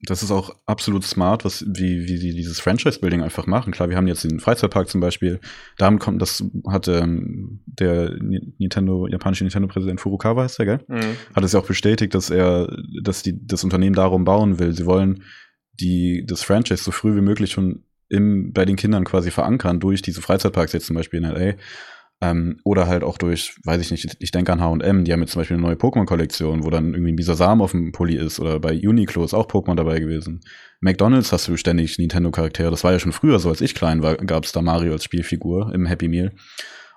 Das 0.04 0.24
ist 0.24 0.32
auch 0.32 0.56
absolut 0.66 1.04
smart, 1.04 1.44
was, 1.44 1.66
wie, 1.68 2.08
wie 2.08 2.20
die 2.20 2.34
dieses 2.34 2.62
Franchise-Building 2.62 3.22
einfach 3.22 3.48
machen. 3.48 3.74
Klar, 3.74 3.90
wir 3.90 3.98
haben 3.98 4.08
jetzt 4.08 4.24
den 4.24 4.40
Freizeitpark 4.40 4.88
zum 4.88 5.02
Beispiel. 5.02 5.42
Damit 5.78 6.00
kommt, 6.00 6.22
das 6.22 6.44
hat 6.68 6.88
ähm, 6.88 7.60
der 7.66 8.16
Nintendo, 8.18 9.08
japanische 9.08 9.44
Nintendo-Präsident 9.44 10.00
Furukawa, 10.00 10.44
heißt 10.44 10.60
der, 10.60 10.66
gell? 10.66 10.80
Mhm. 10.88 11.18
Hat 11.36 11.44
es 11.44 11.52
ja 11.52 11.60
auch 11.60 11.68
bestätigt, 11.68 12.16
dass 12.16 12.30
er, 12.30 12.74
dass 13.04 13.24
die, 13.24 13.46
das 13.46 13.66
Unternehmen 13.66 13.96
darum 13.96 14.24
bauen 14.24 14.58
will. 14.58 14.74
Sie 14.74 14.86
wollen 14.86 15.24
die, 15.74 16.24
das 16.26 16.44
Franchise 16.44 16.84
so 16.84 16.92
früh 16.92 17.16
wie 17.18 17.22
möglich 17.22 17.52
schon 17.52 17.84
im, 18.08 18.54
bei 18.54 18.66
den 18.66 18.78
Kindern 18.78 19.04
quasi 19.04 19.32
verankern, 19.32 19.80
durch 19.80 20.02
diese 20.02 20.22
Freizeitparks 20.22 20.74
jetzt 20.74 20.88
zum 20.88 20.96
Beispiel 20.96 21.20
in 21.20 21.26
L.A. 21.26 21.56
Ähm, 22.22 22.60
oder 22.66 22.88
halt 22.88 23.04
auch 23.04 23.18
durch, 23.18 23.56
weiß 23.64 23.82
ich 23.82 23.92
nicht, 23.92 24.18
ich 24.20 24.32
denke 24.32 24.52
an 24.52 24.60
H&M, 24.60 25.06
die 25.06 25.14
haben 25.14 25.22
jetzt 25.22 25.32
zum 25.32 25.40
Beispiel 25.40 25.56
eine 25.56 25.66
neue 25.66 25.76
Pokémon-Kollektion, 25.76 26.66
wo 26.66 26.70
dann 26.70 26.94
irgendwie 26.94 27.14
ein 27.14 27.16
Bisasam 27.16 27.62
auf 27.62 27.72
dem 27.72 27.94
Pulli 27.94 28.18
ist 28.18 28.42
oder 28.42 28.60
bei 28.60 28.74
Uniqlo 28.74 29.24
ist 29.24 29.34
auch 29.34 29.48
Pokémon 29.48 29.76
dabei 29.76 30.00
gewesen. 30.00 30.42
McDonalds 30.82 31.32
hast 31.32 31.48
du 31.48 31.56
ständig 31.56 31.98
Nintendo-Charaktere, 31.98 32.72
das 32.72 32.84
war 32.84 32.92
ja 32.92 33.00
schon 33.00 33.14
früher 33.14 33.40
so, 33.40 33.48
als 33.48 33.62
ich 33.62 33.74
klein 33.74 34.04
war, 34.04 34.18
gab 34.18 34.44
es 34.44 34.52
da 34.52 34.62
Mario 34.62 34.92
als 34.92 35.06
Spielfigur 35.06 35.74
im 35.74 35.86
Happy 35.86 36.10
Meal. 36.10 36.34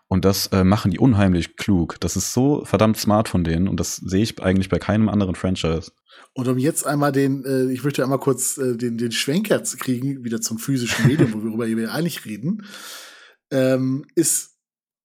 Und 0.09 0.27
das 0.27 0.49
äh, 0.49 0.62
machen 0.62 0.91
die 0.91 0.99
unheimlich 0.99 1.57
klug. 1.57 1.99
Das 2.01 2.16
ist 2.16 2.35
so 2.35 2.66
verdammt 2.66 2.99
smart 2.99 3.31
von 3.31 3.45
denen 3.45 3.66
und 3.66 3.81
das 3.81 3.97
sehe 3.97 4.23
ich 4.23 4.43
eigentlich 4.43 4.68
bei 4.68 4.79
keinem 4.79 5.09
anderen 5.09 5.37
Franchise. 5.37 5.93
Und 6.35 6.49
um 6.49 6.59
jetzt 6.59 6.87
einmal 6.87 7.12
den, 7.12 7.45
äh, 7.47 7.73
ich 7.73 7.83
möchte 7.83 8.03
einmal 8.03 8.18
kurz 8.18 8.59
äh, 8.59 8.77
den, 8.77 8.99
den 8.99 9.12
Schwenker 9.12 9.64
zu 9.64 9.79
kriegen, 9.79 10.23
wieder 10.23 10.43
zum 10.43 10.59
physischen 10.59 11.07
Medium, 11.07 11.33
worüber 11.33 11.66
wir 11.66 11.93
eigentlich 11.95 12.27
reden, 12.27 12.66
ähm, 13.51 14.05
ist 14.14 14.52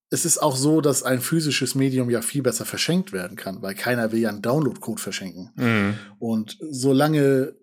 es 0.09 0.25
ist 0.25 0.37
auch 0.37 0.55
so, 0.55 0.81
dass 0.81 1.03
ein 1.03 1.19
physisches 1.19 1.75
Medium 1.75 2.09
ja 2.09 2.21
viel 2.21 2.41
besser 2.41 2.65
verschenkt 2.65 3.11
werden 3.11 3.35
kann, 3.35 3.61
weil 3.61 3.75
keiner 3.75 4.11
will 4.11 4.19
ja 4.19 4.29
einen 4.29 4.41
Download-Code 4.41 5.01
verschenken. 5.01 5.51
Mhm. 5.55 5.95
Und 6.19 6.57
solange 6.69 7.55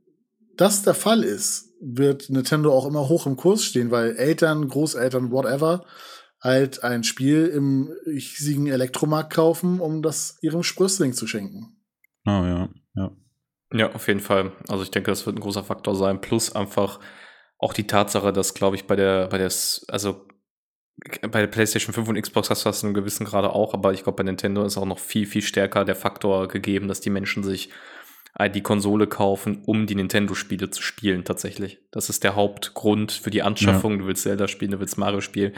das 0.56 0.82
der 0.82 0.94
Fall 0.94 1.24
ist, 1.24 1.72
wird 1.80 2.30
Nintendo 2.30 2.72
auch 2.72 2.86
immer 2.86 3.08
hoch 3.08 3.26
im 3.26 3.36
Kurs 3.36 3.64
stehen, 3.64 3.90
weil 3.90 4.16
Eltern, 4.16 4.68
Großeltern, 4.68 5.30
whatever, 5.30 5.84
halt 6.40 6.84
ein 6.84 7.04
Spiel 7.04 7.46
im 7.46 7.90
hiesigen 8.06 8.66
Elektromarkt 8.66 9.32
kaufen, 9.32 9.80
um 9.80 10.02
das 10.02 10.38
ihrem 10.42 10.62
Sprössling 10.62 11.14
zu 11.14 11.26
schenken. 11.26 11.76
Ah, 12.24 12.46
ja, 12.46 12.68
ja. 12.94 13.16
Ja, 13.72 13.92
auf 13.92 14.06
jeden 14.06 14.20
Fall. 14.20 14.52
Also 14.68 14.82
ich 14.82 14.90
denke, 14.90 15.10
das 15.10 15.26
wird 15.26 15.36
ein 15.36 15.40
großer 15.40 15.64
Faktor 15.64 15.96
sein. 15.96 16.20
Plus 16.20 16.54
einfach 16.54 17.00
auch 17.58 17.72
die 17.72 17.86
Tatsache, 17.86 18.32
dass, 18.32 18.54
glaube 18.54 18.76
ich, 18.76 18.86
bei 18.86 18.94
der, 18.94 19.28
bei 19.28 19.38
der, 19.38 19.50
also 19.88 20.26
bei 21.22 21.40
der 21.40 21.48
PlayStation 21.48 21.92
5 21.92 22.08
und 22.08 22.20
Xbox 22.20 22.50
hast 22.50 22.64
du 22.64 22.68
das 22.68 22.82
in 22.82 22.88
einem 22.88 22.94
gewissen 22.94 23.26
Grade 23.26 23.50
auch, 23.50 23.74
aber 23.74 23.92
ich 23.92 24.04
glaube, 24.04 24.16
bei 24.16 24.22
Nintendo 24.22 24.64
ist 24.64 24.76
auch 24.76 24.86
noch 24.86 24.98
viel, 24.98 25.26
viel 25.26 25.42
stärker 25.42 25.84
der 25.84 25.96
Faktor 25.96 26.48
gegeben, 26.48 26.88
dass 26.88 27.00
die 27.00 27.10
Menschen 27.10 27.42
sich 27.42 27.70
äh, 28.38 28.48
die 28.48 28.62
Konsole 28.62 29.06
kaufen, 29.06 29.62
um 29.66 29.86
die 29.86 29.96
Nintendo-Spiele 29.96 30.70
zu 30.70 30.82
spielen, 30.82 31.24
tatsächlich. 31.24 31.80
Das 31.90 32.08
ist 32.08 32.24
der 32.24 32.36
Hauptgrund 32.36 33.12
für 33.12 33.30
die 33.30 33.42
Anschaffung. 33.42 33.98
Du 33.98 34.06
willst 34.06 34.22
Zelda 34.22 34.48
spielen, 34.48 34.72
du 34.72 34.80
willst 34.80 34.98
Mario 34.98 35.20
spielen. 35.20 35.52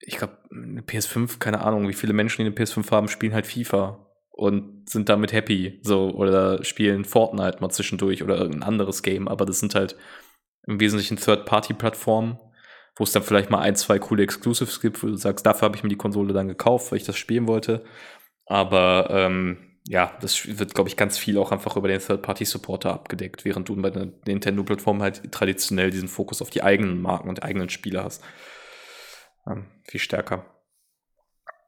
Ich 0.00 0.16
glaube, 0.16 0.38
eine 0.50 0.80
PS5, 0.80 1.38
keine 1.38 1.60
Ahnung, 1.60 1.88
wie 1.88 1.94
viele 1.94 2.12
Menschen, 2.12 2.42
die 2.42 2.46
eine 2.46 2.56
PS5 2.56 2.90
haben, 2.90 3.08
spielen 3.08 3.34
halt 3.34 3.46
FIFA 3.46 4.06
und 4.30 4.88
sind 4.88 5.08
damit 5.08 5.32
happy, 5.32 5.80
so, 5.82 6.10
oder 6.10 6.64
spielen 6.64 7.04
Fortnite 7.04 7.58
mal 7.60 7.70
zwischendurch 7.70 8.22
oder 8.22 8.36
irgendein 8.36 8.62
anderes 8.64 9.02
Game, 9.02 9.28
aber 9.28 9.44
das 9.44 9.60
sind 9.60 9.74
halt 9.74 9.96
im 10.66 10.80
Wesentlichen 10.80 11.18
Third-Party-Plattformen, 11.18 12.38
wo 12.96 13.04
es 13.04 13.12
dann 13.12 13.22
vielleicht 13.22 13.50
mal 13.50 13.60
ein, 13.60 13.76
zwei 13.76 13.98
coole 13.98 14.22
Exclusives 14.22 14.80
gibt, 14.80 15.02
wo 15.02 15.06
du 15.06 15.16
sagst, 15.16 15.46
dafür 15.46 15.66
habe 15.66 15.76
ich 15.76 15.82
mir 15.82 15.88
die 15.88 15.96
Konsole 15.96 16.32
dann 16.32 16.48
gekauft, 16.48 16.90
weil 16.90 16.98
ich 16.98 17.04
das 17.04 17.16
spielen 17.16 17.46
wollte. 17.48 17.84
Aber 18.46 19.08
ähm, 19.10 19.78
ja, 19.88 20.16
das 20.20 20.58
wird, 20.58 20.74
glaube 20.74 20.88
ich, 20.88 20.96
ganz 20.96 21.18
viel 21.18 21.38
auch 21.38 21.52
einfach 21.52 21.76
über 21.76 21.88
den 21.88 22.00
Third-Party-Supporter 22.00 22.92
abgedeckt, 22.92 23.44
während 23.44 23.68
du 23.68 23.76
bei 23.76 23.90
der 23.90 24.12
Nintendo-Plattform 24.26 25.02
halt 25.02 25.32
traditionell 25.32 25.90
diesen 25.90 26.08
Fokus 26.08 26.40
auf 26.42 26.50
die 26.50 26.62
eigenen 26.62 27.00
Marken 27.02 27.28
und 27.28 27.42
eigenen 27.42 27.68
Spiele 27.68 28.04
hast. 28.04 28.22
Ähm, 29.46 29.66
viel 29.84 30.00
stärker. 30.00 30.46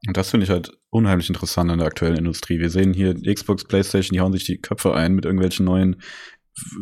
Und 0.06 0.16
das 0.16 0.30
finde 0.30 0.44
ich 0.44 0.50
halt 0.50 0.72
unheimlich 0.90 1.28
interessant 1.28 1.72
in 1.72 1.78
der 1.78 1.86
aktuellen 1.86 2.18
Industrie. 2.18 2.58
Wir 2.58 2.70
sehen 2.70 2.92
hier 2.92 3.14
Xbox, 3.14 3.64
PlayStation, 3.64 4.14
die 4.14 4.20
hauen 4.20 4.32
sich 4.32 4.44
die 4.44 4.60
Köpfe 4.60 4.94
ein 4.94 5.14
mit 5.14 5.24
irgendwelchen 5.24 5.64
neuen 5.64 6.02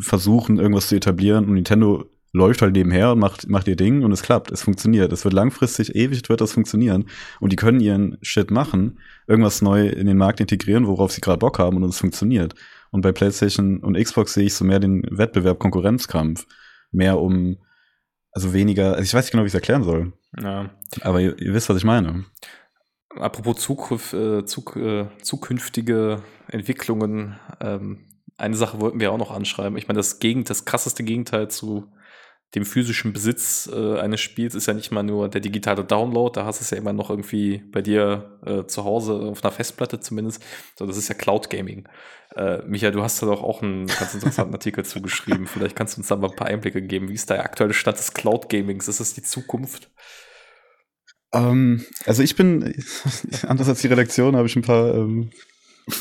Versuchen, 0.01 0.59
irgendwas 0.59 0.89
zu 0.89 0.97
etablieren. 0.97 1.47
Und 1.47 1.55
Nintendo 1.55 2.05
läuft 2.33 2.63
halt 2.63 2.73
nebenher 2.75 3.13
und 3.13 3.19
macht, 3.19 3.49
macht 3.49 3.69
ihr 3.69 3.77
Ding 3.77 4.03
und 4.03 4.13
es 4.13 4.23
klappt, 4.23 4.51
es 4.51 4.63
funktioniert. 4.63 5.13
Es 5.13 5.25
wird 5.25 5.35
langfristig, 5.35 5.95
ewig 5.95 6.29
wird 6.29 6.41
das 6.41 6.53
funktionieren. 6.53 7.05
Und 7.41 7.53
die 7.53 7.57
können 7.57 7.81
ihren 7.81 8.17
Shit 8.23 8.51
machen, 8.51 8.99
irgendwas 9.27 9.61
neu 9.61 9.87
in 9.87 10.07
den 10.07 10.17
Markt 10.17 10.41
integrieren, 10.41 10.87
worauf 10.87 11.13
sie 11.13 11.21
gerade 11.21 11.39
Bock 11.39 11.59
haben 11.59 11.77
und 11.77 11.85
es 11.85 11.99
funktioniert. 11.99 12.55
Und 12.91 13.03
bei 13.03 13.13
PlayStation 13.13 13.79
und 13.81 14.03
Xbox 14.03 14.35
sehe 14.35 14.47
ich 14.47 14.55
so 14.55 14.65
mehr 14.65 14.81
den 14.81 15.03
Wettbewerb, 15.11 15.59
Konkurrenzkampf. 15.59 16.47
Mehr 16.91 17.19
um, 17.21 17.59
also 18.33 18.53
weniger, 18.55 18.95
also 18.95 19.03
ich 19.03 19.15
weiß 19.15 19.25
nicht 19.25 19.33
genau, 19.33 19.45
wie 19.45 19.49
ich 19.49 19.53
es 19.53 19.55
erklären 19.55 19.85
soll. 19.85 20.13
Ja. 20.41 20.71
Aber 21.03 21.21
ihr, 21.21 21.39
ihr 21.39 21.53
wisst, 21.53 21.69
was 21.69 21.77
ich 21.77 21.85
meine. 21.85 22.25
Apropos 23.17 23.57
Zukunft, 23.57 24.15
äh, 24.15 24.45
Zuk, 24.47 24.77
äh, 24.77 25.07
zukünftige 25.21 26.23
Entwicklungen, 26.49 27.39
ähm, 27.61 28.09
eine 28.39 28.57
Sache 28.57 28.81
wollten 28.81 29.01
wir 29.01 29.13
auch 29.13 29.19
noch 29.19 29.31
anschreiben. 29.31 29.77
Ich 29.77 29.87
meine, 29.87 29.99
das, 29.99 30.19
Gegend, 30.19 30.49
das 30.49 30.65
krasseste 30.65 31.05
Gegenteil 31.05 31.49
zu 31.49 31.93
dem 32.55 32.67
physischen 32.67 33.13
Besitz 33.13 33.69
äh, 33.73 33.99
eines 33.99 34.21
Spiels 34.21 34.55
ist 34.55 34.67
ja 34.67 34.75
nicht 34.75 34.91
mal 34.91 35.03
nur 35.03 35.29
der 35.29 35.41
digitale 35.41 35.85
Download, 35.85 36.39
da 36.39 36.45
hast 36.45 36.61
du 36.61 36.65
es 36.65 36.71
ja 36.71 36.77
immer 36.77 36.93
noch 36.93 37.09
irgendwie 37.09 37.63
bei 37.73 37.81
dir 37.81 38.39
äh, 38.45 38.65
zu 38.67 38.85
Hause 38.85 39.15
auf 39.15 39.43
einer 39.43 39.53
Festplatte 39.53 40.01
zumindest, 40.01 40.43
sondern 40.77 40.95
das 40.95 41.03
ist 41.03 41.09
ja 41.09 41.15
Cloud 41.15 41.49
Gaming. 41.49 41.89
Äh, 42.37 42.59
Michael, 42.67 42.93
du 42.93 43.03
hast 43.03 43.23
da 43.23 43.27
doch 43.27 43.43
auch 43.43 43.63
einen 43.63 43.87
ganz 43.87 44.15
interessanten 44.15 44.55
Artikel 44.55 44.85
zugeschrieben. 44.85 45.47
Vielleicht 45.47 45.77
kannst 45.77 45.97
du 45.97 46.01
uns 46.01 46.09
da 46.09 46.17
mal 46.17 46.31
ein 46.31 46.37
paar 46.37 46.47
Einblicke 46.49 46.83
geben. 46.83 47.09
Wie 47.09 47.15
ist 47.15 47.31
der 47.31 47.43
aktuelle 47.43 47.75
Stand 47.75 47.99
des 47.99 48.13
Cloud 48.13 48.49
Gamings? 48.49 48.89
Ist 48.89 49.01
das 49.01 49.15
die 49.15 49.23
Zukunft? 49.23 49.91
Ähm, 51.33 51.85
also 52.05 52.23
ich 52.23 52.37
bin, 52.37 52.75
anders 53.47 53.69
als 53.69 53.81
die 53.81 53.89
Redaktion, 53.89 54.37
habe 54.37 54.47
ich 54.47 54.57
ein 54.57 54.63
paar, 54.63 54.95
ähm, 54.95 55.31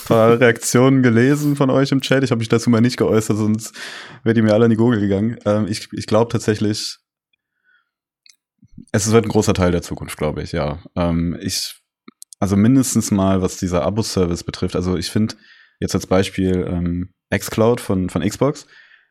paar 0.06 0.40
Reaktionen 0.40 1.04
gelesen 1.04 1.56
von 1.56 1.70
euch 1.70 1.92
im 1.92 2.02
Chat. 2.02 2.24
Ich 2.24 2.32
habe 2.32 2.40
mich 2.40 2.50
dazu 2.50 2.70
mal 2.70 2.82
nicht 2.82 2.98
geäußert, 2.98 3.38
sonst 3.38 3.74
wäre 4.24 4.34
die 4.34 4.42
mir 4.42 4.54
alle 4.54 4.66
in 4.66 4.72
die 4.72 4.78
Gurgel 4.78 5.02
gegangen. 5.02 5.38
Ähm, 5.46 5.68
ich 5.68 5.90
ich 5.94 6.08
glaube 6.08 6.32
tatsächlich, 6.32 6.98
es 8.92 9.12
wird 9.12 9.26
ein 9.26 9.30
großer 9.30 9.54
Teil 9.54 9.72
der 9.72 9.82
Zukunft, 9.82 10.18
glaube 10.18 10.44
ich, 10.44 10.52
ja. 10.52 10.80
Ähm, 10.96 11.38
ich, 11.42 11.76
also 12.40 12.56
mindestens 12.56 13.12
mal, 13.12 13.42
was 13.42 13.58
dieser 13.58 13.84
Abo-Service 13.84 14.44
betrifft. 14.44 14.76
Also 14.76 14.98
ich 14.98 15.10
finde 15.10 15.36
jetzt 15.80 15.96
als 15.96 16.08
Beispiel 16.08 16.66
ähm, 16.68 17.14
xCloud 17.34 17.80
von, 17.80 18.10
von 18.10 18.22
Xbox, 18.22 18.68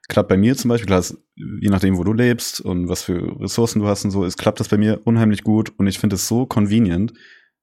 klappt 0.08 0.28
bei 0.28 0.36
mir 0.36 0.56
zum 0.56 0.68
Beispiel, 0.68 0.86
klar, 0.86 1.04
je 1.36 1.68
nachdem, 1.70 1.96
wo 1.96 2.04
du 2.04 2.12
lebst 2.12 2.60
und 2.60 2.88
was 2.88 3.02
für 3.02 3.40
Ressourcen 3.40 3.80
du 3.80 3.86
hast 3.86 4.04
und 4.04 4.10
so, 4.10 4.24
ist, 4.24 4.38
klappt 4.38 4.60
das 4.60 4.68
bei 4.68 4.76
mir 4.76 5.00
unheimlich 5.04 5.42
gut 5.42 5.72
und 5.78 5.86
ich 5.86 5.98
finde 5.98 6.16
es 6.16 6.28
so 6.28 6.46
convenient, 6.46 7.12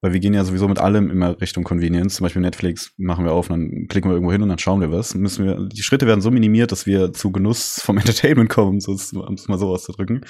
weil 0.02 0.14
wir 0.14 0.20
gehen 0.20 0.34
ja 0.34 0.44
sowieso 0.44 0.68
mit 0.68 0.80
allem 0.80 1.10
immer 1.10 1.40
Richtung 1.42 1.64
Convenience. 1.64 2.16
Zum 2.16 2.24
Beispiel 2.24 2.42
Netflix 2.42 2.94
machen 2.98 3.26
wir 3.26 3.32
auf, 3.32 3.48
dann 3.48 3.88
klicken 3.88 4.10
wir 4.10 4.16
irgendwo 4.16 4.32
hin 4.32 4.44
und 4.44 4.50
dann 4.50 4.60
schauen 4.60 4.82
wir 4.82 4.92
was. 4.92 5.16
Müssen 5.16 5.46
wir, 5.46 5.68
die 5.68 5.82
Schritte 5.82 6.06
werden 6.06 6.22
so 6.22 6.30
minimiert, 6.30 6.72
dass 6.72 6.86
wir 6.86 7.14
zu 7.14 7.32
Genuss 7.32 7.82
vom 7.82 7.98
Entertainment 7.98 8.50
kommen, 8.50 8.80
um 8.86 9.34
es 9.34 9.48
mal 9.48 9.58
so 9.58 9.70
auszudrücken. 9.70 10.26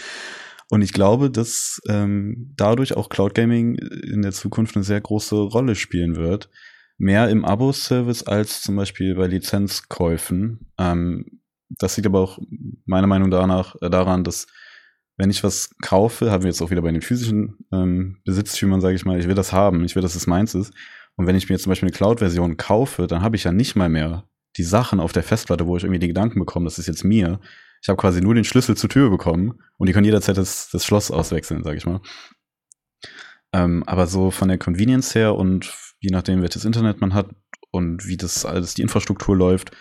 Und 0.70 0.82
ich 0.82 0.94
glaube, 0.94 1.30
dass 1.30 1.82
ähm, 1.88 2.54
dadurch 2.58 2.96
auch 2.96 3.10
Cloud 3.10 3.34
Gaming 3.34 3.76
in 3.76 4.22
der 4.22 4.34
Zukunft 4.34 4.76
eine 4.76 4.84
sehr 4.84 5.00
große 5.00 5.36
Rolle 5.36 5.76
spielen 5.76 6.16
wird. 6.16 6.50
Mehr 6.98 7.30
im 7.30 7.46
Abo-Service 7.46 8.24
als 8.24 8.62
zum 8.62 8.76
Beispiel 8.76 9.16
bei 9.16 9.28
Lizenzkäufen. 9.28 10.72
Ähm, 10.78 11.42
das 11.70 11.96
liegt 11.96 12.08
aber 12.08 12.20
auch 12.20 12.40
meiner 12.86 13.08
Meinung 13.08 13.32
danach 13.32 13.76
äh, 13.82 13.90
daran, 13.90 14.24
dass 14.24 14.48
wenn 15.18 15.32
ich 15.32 15.44
was 15.44 15.72
kaufe, 15.82 16.32
haben 16.32 16.44
wir 16.44 16.50
jetzt 16.50 16.62
auch 16.62 16.70
wieder 16.70 16.84
bei 16.84 16.92
den 16.92 17.02
physischen 17.02 17.58
ähm, 17.74 18.18
Besitztümern, 18.24 18.82
sage 18.82 18.96
ich 18.96 19.06
mal, 19.06 19.20
ich 19.20 19.28
will 19.28 19.36
das 19.36 19.52
haben, 19.52 19.84
ich 19.84 19.96
will, 19.96 20.04
dass 20.04 20.16
es 20.16 20.28
meins 20.28 20.54
ist. 20.54 20.74
Und 21.16 21.26
wenn 21.26 21.36
ich 21.36 21.50
mir 21.50 21.56
jetzt 21.56 21.64
zum 21.64 21.72
Beispiel 21.72 21.88
eine 21.88 21.98
Cloud-Version 21.98 22.58
kaufe, 22.58 23.08
dann 23.08 23.22
habe 23.22 23.36
ich 23.36 23.44
ja 23.44 23.52
nicht 23.52 23.76
mal 23.76 23.90
mehr 23.90 24.24
die 24.58 24.64
Sachen 24.64 25.00
auf 25.00 25.12
der 25.12 25.24
Festplatte, 25.24 25.66
wo 25.66 25.76
ich 25.76 25.84
irgendwie 25.84 26.00
die 26.00 26.08
Gedanken 26.08 26.40
bekomme, 26.40 26.66
das 26.66 26.78
ist 26.78 26.88
jetzt 26.88 27.04
mir. 27.04 27.40
Ich 27.82 27.90
habe 27.90 27.98
quasi 27.98 28.22
nur 28.22 28.36
den 28.36 28.44
Schlüssel 28.44 28.78
zur 28.78 28.90
Tür 28.90 29.10
bekommen 29.10 29.60
und 29.78 29.88
die 29.88 29.94
können 29.94 30.06
jederzeit 30.06 30.38
das, 30.38 30.70
das 30.72 30.86
Schloss 30.86 31.12
auswechseln, 31.12 31.64
sage 31.64 31.78
ich 31.78 31.86
mal. 31.86 32.02
Ähm, 33.54 33.84
aber 33.86 34.08
so 34.08 34.30
von 34.32 34.48
der 34.48 34.58
Convenience 34.58 35.16
her 35.16 35.36
und 35.36 35.74
je 36.00 36.10
nachdem, 36.12 36.42
welches 36.42 36.66
Internet 36.66 37.02
man 37.02 37.14
hat 37.14 37.30
und 37.72 38.08
wie 38.08 38.18
das 38.18 38.46
alles 38.46 38.74
die 38.74 38.82
Infrastruktur 38.82 39.36
läuft, 39.36 39.72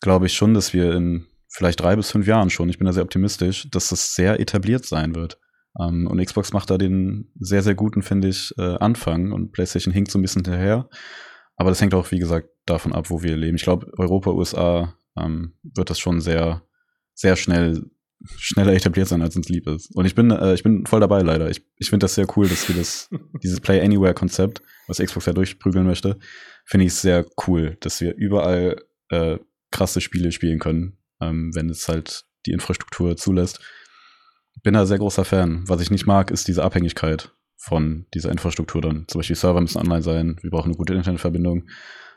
glaube 0.00 0.26
ich 0.26 0.34
schon, 0.34 0.54
dass 0.54 0.72
wir 0.72 0.92
in 0.94 1.26
vielleicht 1.56 1.80
drei 1.80 1.96
bis 1.96 2.10
fünf 2.10 2.26
Jahren 2.26 2.50
schon, 2.50 2.68
ich 2.68 2.78
bin 2.78 2.84
da 2.84 2.92
sehr 2.92 3.02
optimistisch, 3.02 3.66
dass 3.70 3.88
das 3.88 4.14
sehr 4.14 4.38
etabliert 4.40 4.84
sein 4.84 5.14
wird. 5.14 5.38
Ähm, 5.80 6.06
und 6.06 6.22
Xbox 6.22 6.52
macht 6.52 6.68
da 6.70 6.76
den 6.76 7.32
sehr, 7.40 7.62
sehr 7.62 7.74
guten, 7.74 8.02
finde 8.02 8.28
ich, 8.28 8.52
äh, 8.58 8.76
Anfang 8.76 9.32
und 9.32 9.52
PlayStation 9.52 9.92
hinkt 9.94 10.10
so 10.10 10.18
ein 10.18 10.22
bisschen 10.22 10.44
hinterher. 10.44 10.88
Aber 11.56 11.70
das 11.70 11.80
hängt 11.80 11.94
auch, 11.94 12.10
wie 12.10 12.18
gesagt, 12.18 12.50
davon 12.66 12.92
ab, 12.92 13.08
wo 13.08 13.22
wir 13.22 13.36
leben. 13.36 13.56
Ich 13.56 13.62
glaube, 13.62 13.90
Europa, 13.96 14.32
USA 14.32 14.94
ähm, 15.18 15.54
wird 15.62 15.88
das 15.88 15.98
schon 15.98 16.20
sehr, 16.20 16.62
sehr 17.14 17.36
schnell 17.36 17.90
schneller 18.36 18.74
etabliert 18.74 19.08
sein, 19.08 19.22
als 19.22 19.36
uns 19.36 19.48
lieb 19.48 19.66
ist. 19.66 19.94
Und 19.94 20.04
ich 20.04 20.14
bin, 20.14 20.30
äh, 20.30 20.52
ich 20.52 20.62
bin 20.62 20.84
voll 20.84 21.00
dabei 21.00 21.22
leider. 21.22 21.48
Ich, 21.48 21.62
ich 21.78 21.88
finde 21.88 22.04
das 22.04 22.16
sehr 22.16 22.26
cool, 22.36 22.48
dass 22.48 22.68
wir 22.68 22.76
das, 22.76 23.08
dieses 23.42 23.60
Play 23.60 23.80
Anywhere 23.80 24.14
Konzept, 24.14 24.62
was 24.88 24.98
Xbox 24.98 25.24
ja 25.24 25.32
durchprügeln 25.32 25.86
möchte, 25.86 26.18
finde 26.66 26.84
ich 26.84 26.94
sehr 26.94 27.24
cool, 27.46 27.78
dass 27.80 28.00
wir 28.02 28.14
überall 28.14 28.82
äh, 29.08 29.38
krasse 29.70 30.02
Spiele 30.02 30.32
spielen 30.32 30.58
können, 30.58 30.98
ähm, 31.20 31.54
wenn 31.54 31.70
es 31.70 31.88
halt 31.88 32.24
die 32.46 32.52
Infrastruktur 32.52 33.16
zulässt. 33.16 33.60
Bin 34.62 34.74
da 34.74 34.86
sehr 34.86 34.98
großer 34.98 35.24
Fan. 35.24 35.68
Was 35.68 35.80
ich 35.80 35.90
nicht 35.90 36.06
mag, 36.06 36.30
ist 36.30 36.48
diese 36.48 36.64
Abhängigkeit 36.64 37.32
von 37.56 38.06
dieser 38.14 38.30
Infrastruktur 38.30 38.80
dann. 38.80 39.06
Zum 39.08 39.18
Beispiel 39.18 39.36
Server 39.36 39.60
müssen 39.60 39.78
online 39.78 40.02
sein, 40.02 40.36
wir 40.40 40.50
brauchen 40.50 40.68
eine 40.68 40.76
gute 40.76 40.94
Internetverbindung, 40.94 41.68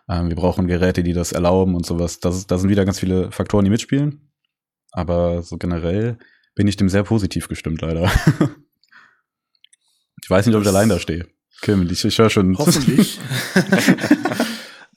ähm, 0.07 0.29
wir 0.29 0.35
brauchen 0.35 0.67
Geräte, 0.67 1.03
die 1.03 1.13
das 1.13 1.31
erlauben 1.31 1.75
und 1.75 1.85
sowas. 1.85 2.19
Das, 2.19 2.47
da 2.47 2.57
sind 2.57 2.69
wieder 2.69 2.85
ganz 2.85 2.99
viele 2.99 3.31
Faktoren, 3.31 3.65
die 3.65 3.71
mitspielen. 3.71 4.31
Aber 4.91 5.43
so 5.43 5.57
generell 5.57 6.17
bin 6.55 6.67
ich 6.67 6.77
dem 6.77 6.89
sehr 6.89 7.03
positiv 7.03 7.47
gestimmt, 7.47 7.81
leider. 7.81 8.05
ich 10.23 10.29
weiß 10.29 10.45
nicht, 10.45 10.55
ob 10.55 10.61
ich 10.61 10.67
allein 10.67 10.89
da 10.89 10.99
stehe. 10.99 11.27
Kim, 11.61 11.87
ich, 11.89 12.05
ich 12.05 12.17
höre 12.17 12.29
schon. 12.29 12.57
Hoffentlich. 12.57 13.19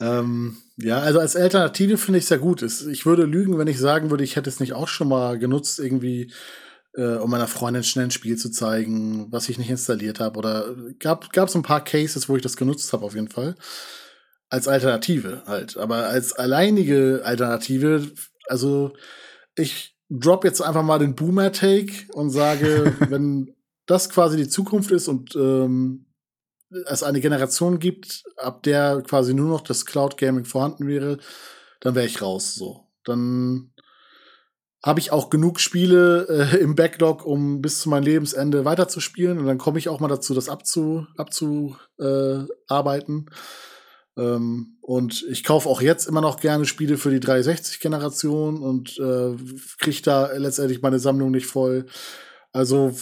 ähm, 0.02 0.56
ja, 0.76 0.98
also 0.98 1.20
als 1.20 1.36
Alternative 1.36 1.96
finde 1.96 2.18
ich 2.18 2.24
es 2.24 2.28
sehr 2.28 2.38
gut. 2.38 2.62
Ich 2.62 3.06
würde 3.06 3.24
lügen, 3.24 3.56
wenn 3.56 3.68
ich 3.68 3.78
sagen 3.78 4.10
würde, 4.10 4.24
ich 4.24 4.34
hätte 4.34 4.50
es 4.50 4.58
nicht 4.58 4.72
auch 4.72 4.88
schon 4.88 5.08
mal 5.08 5.38
genutzt, 5.38 5.78
irgendwie, 5.78 6.32
äh, 6.94 7.16
um 7.16 7.30
meiner 7.30 7.46
Freundin 7.46 7.84
schnell 7.84 8.06
ein 8.06 8.10
Spiel 8.10 8.36
zu 8.36 8.50
zeigen, 8.50 9.30
was 9.30 9.48
ich 9.48 9.58
nicht 9.58 9.70
installiert 9.70 10.18
habe. 10.18 10.38
Oder 10.38 10.74
gab 10.98 11.36
es 11.36 11.54
ein 11.54 11.62
paar 11.62 11.84
Cases, 11.84 12.28
wo 12.28 12.34
ich 12.34 12.42
das 12.42 12.56
genutzt 12.56 12.92
habe, 12.92 13.04
auf 13.04 13.14
jeden 13.14 13.28
Fall. 13.28 13.54
Als 14.48 14.66
Alternative 14.66 15.42
halt. 15.46 15.76
Aber 15.76 16.08
als 16.08 16.32
alleinige 16.32 17.22
Alternative, 17.24 18.10
also 18.48 18.94
ich 19.54 19.96
drop 20.10 20.44
jetzt 20.44 20.62
einfach 20.62 20.82
mal 20.82 20.98
den 20.98 21.14
Boomer-Take 21.14 22.12
und 22.12 22.30
sage, 22.30 22.92
wenn 23.08 23.54
das 23.86 24.10
quasi 24.10 24.36
die 24.36 24.48
Zukunft 24.48 24.90
ist 24.90 25.06
und 25.06 25.36
ähm, 25.36 26.06
es 26.86 27.02
eine 27.02 27.20
Generation 27.20 27.78
gibt, 27.78 28.24
ab 28.36 28.62
der 28.62 29.02
quasi 29.02 29.34
nur 29.34 29.48
noch 29.48 29.62
das 29.62 29.86
Cloud 29.86 30.16
Gaming 30.16 30.44
vorhanden 30.44 30.86
wäre, 30.86 31.18
dann 31.80 31.94
wäre 31.94 32.06
ich 32.06 32.22
raus. 32.22 32.54
So, 32.54 32.86
dann 33.04 33.72
habe 34.84 35.00
ich 35.00 35.12
auch 35.12 35.30
genug 35.30 35.60
Spiele 35.60 36.26
äh, 36.28 36.56
im 36.58 36.74
Backlog, 36.74 37.24
um 37.24 37.62
bis 37.62 37.80
zu 37.80 37.88
meinem 37.88 38.04
Lebensende 38.04 38.64
weiterzuspielen 38.64 39.38
und 39.38 39.46
dann 39.46 39.58
komme 39.58 39.78
ich 39.78 39.88
auch 39.88 40.00
mal 40.00 40.08
dazu, 40.08 40.34
das 40.34 40.48
abzu 40.48 41.06
abzuarbeiten. 41.16 43.26
Äh, 43.28 43.32
ähm, 44.22 44.76
und 44.80 45.24
ich 45.30 45.44
kaufe 45.44 45.68
auch 45.68 45.80
jetzt 45.80 46.06
immer 46.06 46.20
noch 46.20 46.40
gerne 46.40 46.66
Spiele 46.66 46.98
für 46.98 47.10
die 47.10 47.20
360-Generation 47.20 48.62
und 48.62 48.98
äh, 48.98 49.36
kriege 49.78 50.02
da 50.02 50.32
letztendlich 50.32 50.82
meine 50.82 50.98
Sammlung 50.98 51.30
nicht 51.30 51.46
voll. 51.46 51.86
Also 52.52 52.92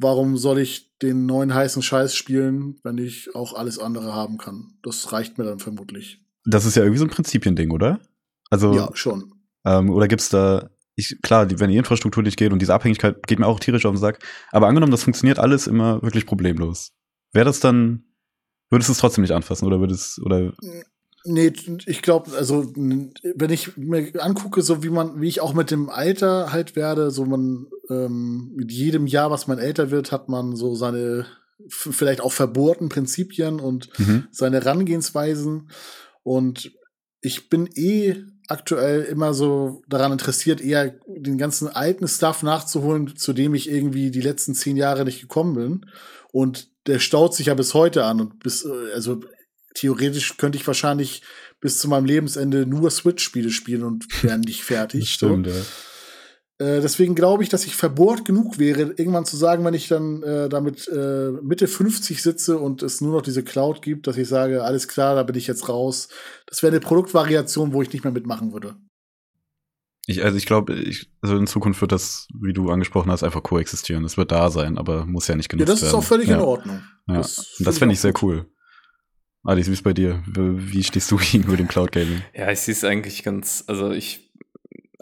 warum 0.00 0.36
soll 0.36 0.58
ich 0.58 0.96
den 0.98 1.26
neuen 1.26 1.54
heißen 1.54 1.82
Scheiß 1.82 2.14
spielen, 2.14 2.78
wenn 2.82 2.98
ich 2.98 3.34
auch 3.34 3.54
alles 3.54 3.78
andere 3.78 4.14
haben 4.14 4.38
kann? 4.38 4.74
Das 4.82 5.12
reicht 5.12 5.38
mir 5.38 5.44
dann 5.44 5.58
vermutlich. 5.58 6.24
Das 6.44 6.64
ist 6.64 6.76
ja 6.76 6.82
irgendwie 6.82 6.98
so 6.98 7.04
ein 7.04 7.10
Prinzipiending, 7.10 7.70
oder? 7.70 8.00
Also 8.50 8.74
ja, 8.74 8.90
schon. 8.94 9.32
Ähm, 9.64 9.90
oder 9.90 10.08
gibt's 10.08 10.28
da 10.28 10.70
ich, 10.96 11.18
klar, 11.22 11.46
die, 11.46 11.60
wenn 11.60 11.70
die 11.70 11.76
Infrastruktur 11.76 12.22
nicht 12.22 12.36
geht 12.36 12.52
und 12.52 12.60
diese 12.60 12.74
Abhängigkeit 12.74 13.26
geht 13.26 13.38
mir 13.38 13.46
auch 13.46 13.60
tierisch 13.60 13.86
auf 13.86 13.94
den 13.94 14.00
Sack. 14.00 14.18
Aber 14.50 14.66
angenommen, 14.66 14.90
das 14.90 15.04
funktioniert 15.04 15.38
alles 15.38 15.66
immer 15.66 16.02
wirklich 16.02 16.26
problemlos. 16.26 16.92
Wäre 17.32 17.46
das 17.46 17.60
dann 17.60 18.04
Würdest 18.70 18.88
du 18.88 18.92
es 18.92 18.98
trotzdem 18.98 19.22
nicht 19.22 19.32
anfassen 19.32 19.66
oder 19.66 19.80
würdest 19.80 20.20
oder 20.20 20.52
Nee, 21.24 21.52
ich 21.86 22.00
glaube, 22.00 22.32
also 22.36 22.72
wenn 22.74 23.50
ich 23.50 23.76
mir 23.76 24.10
angucke, 24.22 24.62
so 24.62 24.82
wie 24.82 24.88
man, 24.88 25.20
wie 25.20 25.28
ich 25.28 25.42
auch 25.42 25.52
mit 25.52 25.70
dem 25.70 25.90
Alter 25.90 26.50
halt 26.50 26.76
werde, 26.76 27.10
so 27.10 27.26
man 27.26 27.66
ähm, 27.90 28.52
mit 28.54 28.72
jedem 28.72 29.06
Jahr, 29.06 29.30
was 29.30 29.46
man 29.46 29.58
älter 29.58 29.90
wird, 29.90 30.12
hat 30.12 30.30
man 30.30 30.56
so 30.56 30.74
seine 30.74 31.26
vielleicht 31.68 32.22
auch 32.22 32.32
verbohrten 32.32 32.88
Prinzipien 32.88 33.60
und 33.60 33.90
mhm. 33.98 34.28
seine 34.30 34.58
Herangehensweisen. 34.58 35.70
Und 36.22 36.72
ich 37.20 37.50
bin 37.50 37.68
eh 37.74 38.16
aktuell 38.48 39.02
immer 39.02 39.34
so 39.34 39.82
daran 39.88 40.12
interessiert, 40.12 40.60
eher 40.60 40.94
den 41.06 41.38
ganzen 41.38 41.68
alten 41.68 42.08
Stuff 42.08 42.42
nachzuholen, 42.42 43.16
zu 43.16 43.32
dem 43.32 43.54
ich 43.54 43.70
irgendwie 43.70 44.10
die 44.10 44.22
letzten 44.22 44.54
zehn 44.54 44.76
Jahre 44.76 45.04
nicht 45.04 45.20
gekommen 45.20 45.54
bin. 45.54 45.86
Und 46.32 46.68
der 46.86 46.98
staut 46.98 47.34
sich 47.34 47.46
ja 47.46 47.54
bis 47.54 47.74
heute 47.74 48.04
an 48.04 48.20
und 48.20 48.40
bis, 48.40 48.64
äh, 48.64 48.92
also 48.94 49.20
theoretisch 49.74 50.36
könnte 50.36 50.58
ich 50.58 50.66
wahrscheinlich 50.66 51.22
bis 51.60 51.78
zu 51.78 51.88
meinem 51.88 52.06
Lebensende 52.06 52.66
nur 52.66 52.90
Switch-Spiele 52.90 53.50
spielen 53.50 53.84
und 53.84 54.06
wären 54.22 54.40
nicht 54.40 54.64
fertig. 54.64 55.10
Stimmt, 55.10 55.46
so. 55.46 55.52
ja. 55.52 55.60
Äh, 56.60 56.82
deswegen 56.82 57.14
glaube 57.14 57.42
ich, 57.42 57.48
dass 57.48 57.64
ich 57.64 57.74
verbohrt 57.74 58.26
genug 58.26 58.58
wäre, 58.58 58.82
irgendwann 58.82 59.24
zu 59.24 59.36
sagen, 59.36 59.64
wenn 59.64 59.72
ich 59.72 59.88
dann 59.88 60.22
äh, 60.22 60.48
damit 60.50 60.88
äh, 60.88 61.30
Mitte 61.42 61.66
50 61.66 62.22
sitze 62.22 62.58
und 62.58 62.82
es 62.82 63.00
nur 63.00 63.14
noch 63.14 63.22
diese 63.22 63.42
Cloud 63.42 63.80
gibt, 63.80 64.06
dass 64.06 64.18
ich 64.18 64.28
sage, 64.28 64.62
alles 64.62 64.86
klar, 64.86 65.14
da 65.14 65.22
bin 65.22 65.36
ich 65.36 65.46
jetzt 65.46 65.70
raus. 65.70 66.08
Das 66.46 66.62
wäre 66.62 66.72
eine 66.72 66.80
Produktvariation, 66.80 67.72
wo 67.72 67.80
ich 67.80 67.90
nicht 67.92 68.04
mehr 68.04 68.12
mitmachen 68.12 68.52
würde. 68.52 68.76
Ich, 70.06 70.22
also 70.22 70.36
ich 70.36 70.44
glaube, 70.44 70.74
also 71.22 71.36
in 71.36 71.46
Zukunft 71.46 71.80
wird 71.80 71.92
das, 71.92 72.26
wie 72.38 72.52
du 72.52 72.70
angesprochen 72.70 73.10
hast, 73.10 73.22
einfach 73.22 73.42
koexistieren. 73.42 74.04
Es 74.04 74.18
wird 74.18 74.32
da 74.32 74.50
sein, 74.50 74.76
aber 74.76 75.06
muss 75.06 75.28
ja 75.28 75.36
nicht 75.36 75.48
genutzt 75.48 75.68
werden. 75.68 75.78
Ja, 75.78 75.80
das 75.80 75.88
ist 75.88 75.94
auch 75.94 76.04
völlig 76.04 76.28
ja. 76.28 76.36
in 76.36 76.42
Ordnung. 76.42 76.82
Ja. 77.08 77.14
Das, 77.18 77.56
das 77.60 77.78
fände 77.78 77.94
ich 77.94 78.00
sehr 78.00 78.12
cool. 78.20 78.46
Alice, 79.44 79.68
wie 79.68 79.72
ist 79.72 79.82
bei 79.82 79.92
dir? 79.92 80.22
Wie 80.26 80.84
stehst 80.84 81.10
du 81.10 81.16
gegenüber 81.18 81.56
dem 81.56 81.68
Cloud 81.68 81.92
Gaming? 81.92 82.22
Ja, 82.34 82.50
ich 82.50 82.60
sehe 82.60 82.72
es 82.72 82.84
eigentlich 82.84 83.22
ganz, 83.22 83.64
also 83.66 83.90
ich 83.90 84.30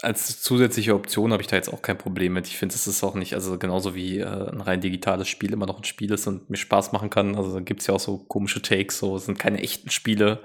als 0.01 0.41
zusätzliche 0.41 0.95
Option 0.95 1.33
habe 1.33 1.41
ich 1.41 1.47
da 1.47 1.57
jetzt 1.57 1.71
auch 1.71 1.81
kein 1.81 1.97
Problem 1.97 2.33
mit. 2.33 2.47
Ich 2.47 2.57
finde, 2.57 2.73
es 2.73 2.87
ist 2.87 3.03
auch 3.03 3.15
nicht, 3.15 3.33
also 3.33 3.57
genauso 3.57 3.95
wie 3.95 4.19
äh, 4.19 4.49
ein 4.49 4.61
rein 4.61 4.79
digitales 4.79 5.27
Spiel 5.27 5.51
immer 5.51 5.65
noch 5.65 5.77
ein 5.77 5.83
Spiel 5.83 6.13
ist 6.13 6.25
und 6.25 6.49
mir 6.49 6.57
Spaß 6.57 6.93
machen 6.93 7.09
kann. 7.09 7.35
Also 7.35 7.53
da 7.53 7.59
gibt 7.59 7.81
es 7.81 7.87
ja 7.87 7.95
auch 7.95 7.99
so 7.99 8.17
komische 8.17 8.61
Takes, 8.61 8.99
so 8.99 9.17
es 9.17 9.25
sind 9.25 9.39
keine 9.39 9.61
echten 9.61 9.89
Spiele. 9.89 10.41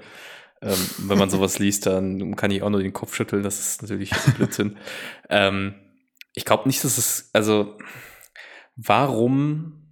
Ähm, 0.61 0.77
wenn 0.97 1.17
man 1.17 1.29
sowas 1.29 1.59
liest, 1.59 1.85
dann 1.85 2.35
kann 2.35 2.51
ich 2.51 2.63
auch 2.63 2.69
nur 2.69 2.81
den 2.81 2.93
Kopf 2.93 3.15
schütteln. 3.15 3.43
Das 3.43 3.59
ist 3.59 3.81
natürlich 3.81 4.11
ein 4.11 4.33
Blödsinn. 4.33 4.77
ähm, 5.29 5.75
ich 6.33 6.43
glaube 6.43 6.67
nicht, 6.67 6.83
dass 6.83 6.97
es, 6.97 7.29
also 7.31 7.77
warum, 8.75 9.84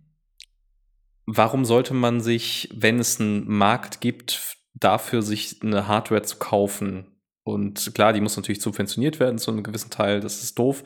warum 1.26 1.66
sollte 1.66 1.94
man 1.94 2.22
sich, 2.22 2.70
wenn 2.74 3.00
es 3.00 3.20
einen 3.20 3.48
Markt 3.48 4.02
gibt, 4.02 4.58
dafür 4.74 5.22
sich 5.22 5.62
eine 5.62 5.88
Hardware 5.88 6.24
zu 6.24 6.38
kaufen, 6.38 7.08
und 7.44 7.94
klar, 7.94 8.14
die 8.14 8.22
muss 8.22 8.38
natürlich 8.38 8.62
subventioniert 8.62 9.20
werden 9.20 9.38
zu 9.38 9.52
einem 9.52 9.64
gewissen 9.64 9.90
Teil, 9.90 10.22
das 10.22 10.42
ist 10.44 10.58
doof. 10.58 10.84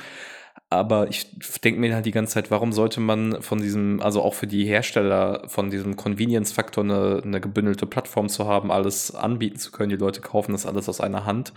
Aber 0.70 1.08
ich 1.08 1.28
denke 1.64 1.80
mir 1.80 1.94
halt 1.94 2.06
die 2.06 2.12
ganze 2.12 2.34
Zeit, 2.34 2.52
warum 2.52 2.74
sollte 2.74 3.00
man 3.00 3.42
von 3.42 3.62
diesem, 3.62 4.02
also 4.02 4.22
auch 4.22 4.34
für 4.34 4.48
die 4.48 4.66
Hersteller, 4.66 5.44
von 5.48 5.70
diesem 5.70 5.96
Convenience-Faktor 5.96 6.84
eine, 6.84 7.22
eine 7.24 7.40
gebündelte 7.40 7.86
Plattform 7.86 8.28
zu 8.28 8.48
haben, 8.48 8.70
alles 8.72 9.16
anbieten 9.16 9.58
zu 9.58 9.72
können, 9.72 9.90
die 9.90 9.96
Leute 9.96 10.20
kaufen 10.20 10.52
das 10.52 10.66
alles 10.66 10.90
aus 10.90 11.00
einer 11.00 11.26
Hand. 11.26 11.54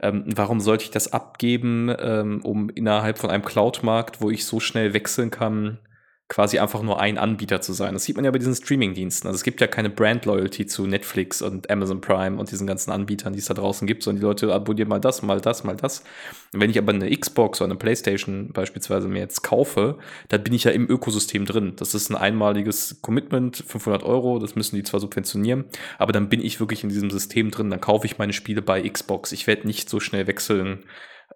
Ähm, 0.00 0.24
warum 0.34 0.60
sollte 0.60 0.84
ich 0.84 0.90
das 0.90 1.12
abgeben, 1.12 1.94
ähm, 2.00 2.40
um 2.42 2.68
innerhalb 2.70 3.18
von 3.18 3.30
einem 3.30 3.44
Cloud-Markt, 3.44 4.20
wo 4.20 4.30
ich 4.30 4.44
so 4.44 4.58
schnell 4.58 4.92
wechseln 4.92 5.30
kann, 5.30 5.78
quasi 6.28 6.58
einfach 6.58 6.82
nur 6.82 7.00
ein 7.00 7.16
Anbieter 7.16 7.62
zu 7.62 7.72
sein. 7.72 7.94
Das 7.94 8.04
sieht 8.04 8.16
man 8.16 8.24
ja 8.24 8.30
bei 8.30 8.38
diesen 8.38 8.54
Streaming-Diensten. 8.54 9.26
Also 9.26 9.36
es 9.36 9.44
gibt 9.44 9.62
ja 9.62 9.66
keine 9.66 9.88
Brand-Loyalty 9.88 10.66
zu 10.66 10.86
Netflix 10.86 11.40
und 11.40 11.70
Amazon 11.70 12.02
Prime 12.02 12.38
und 12.38 12.50
diesen 12.50 12.66
ganzen 12.66 12.90
Anbietern, 12.90 13.32
die 13.32 13.38
es 13.38 13.46
da 13.46 13.54
draußen 13.54 13.86
gibt, 13.86 14.02
sondern 14.02 14.20
die 14.20 14.26
Leute 14.26 14.52
abonnieren 14.52 14.90
mal 14.90 15.00
das, 15.00 15.22
mal 15.22 15.40
das, 15.40 15.64
mal 15.64 15.76
das. 15.76 16.00
Und 16.52 16.60
wenn 16.60 16.68
ich 16.68 16.78
aber 16.78 16.92
eine 16.92 17.10
Xbox 17.16 17.62
oder 17.62 17.70
eine 17.70 17.78
Playstation 17.78 18.52
beispielsweise 18.52 19.08
mir 19.08 19.20
jetzt 19.20 19.42
kaufe, 19.42 19.98
dann 20.28 20.44
bin 20.44 20.52
ich 20.52 20.64
ja 20.64 20.70
im 20.70 20.88
Ökosystem 20.88 21.46
drin. 21.46 21.72
Das 21.76 21.94
ist 21.94 22.10
ein 22.10 22.16
einmaliges 22.16 23.00
Commitment, 23.00 23.64
500 23.66 24.02
Euro, 24.02 24.38
das 24.38 24.54
müssen 24.54 24.76
die 24.76 24.82
zwar 24.82 25.00
subventionieren, 25.00 25.64
aber 25.96 26.12
dann 26.12 26.28
bin 26.28 26.44
ich 26.44 26.60
wirklich 26.60 26.82
in 26.82 26.90
diesem 26.90 27.10
System 27.10 27.50
drin, 27.50 27.70
dann 27.70 27.80
kaufe 27.80 28.06
ich 28.06 28.18
meine 28.18 28.34
Spiele 28.34 28.60
bei 28.60 28.86
Xbox. 28.86 29.32
Ich 29.32 29.46
werde 29.46 29.66
nicht 29.66 29.88
so 29.88 29.98
schnell 29.98 30.26
wechseln, 30.26 30.84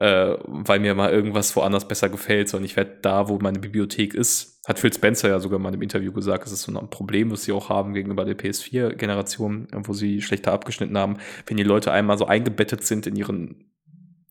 äh, 0.01 0.37
weil 0.47 0.81
mir 0.81 0.95
mal 0.95 1.11
irgendwas 1.13 1.57
woanders 1.57 1.89
besser 1.89 2.11
gefällt, 2.11 2.51
sondern 2.51 2.67
ich 2.67 2.77
werde 2.77 2.99
da, 3.01 3.29
wo 3.29 3.39
meine 3.39 3.59
Bibliothek 3.59 4.15
ist, 4.15 4.52
hat 4.67 4.79
Phil 4.79 4.93
Spencer 4.93 5.29
ja 5.29 5.41
sogar 5.41 5.59
mal 5.59 5.75
im 5.75 5.83
Interview 5.83 6.13
gesagt, 6.13 6.45
das 6.45 6.53
ist 6.53 6.63
so 6.63 6.79
ein 6.79 6.91
Problem, 6.91 7.31
was 7.31 7.45
sie 7.45 7.53
auch 7.53 7.69
haben 7.69 7.95
gegenüber 7.95 8.25
der 8.25 8.39
PS4-Generation, 8.39 9.69
wo 9.73 9.93
sie 9.93 10.23
schlechter 10.23 10.53
abgeschnitten 10.53 10.97
haben. 10.97 11.19
Wenn 11.47 11.57
die 11.57 11.65
Leute 11.65 11.91
einmal 11.91 12.17
so 12.17 12.27
eingebettet 12.27 12.85
sind 12.85 13.07
in 13.07 13.17
ihren 13.17 13.65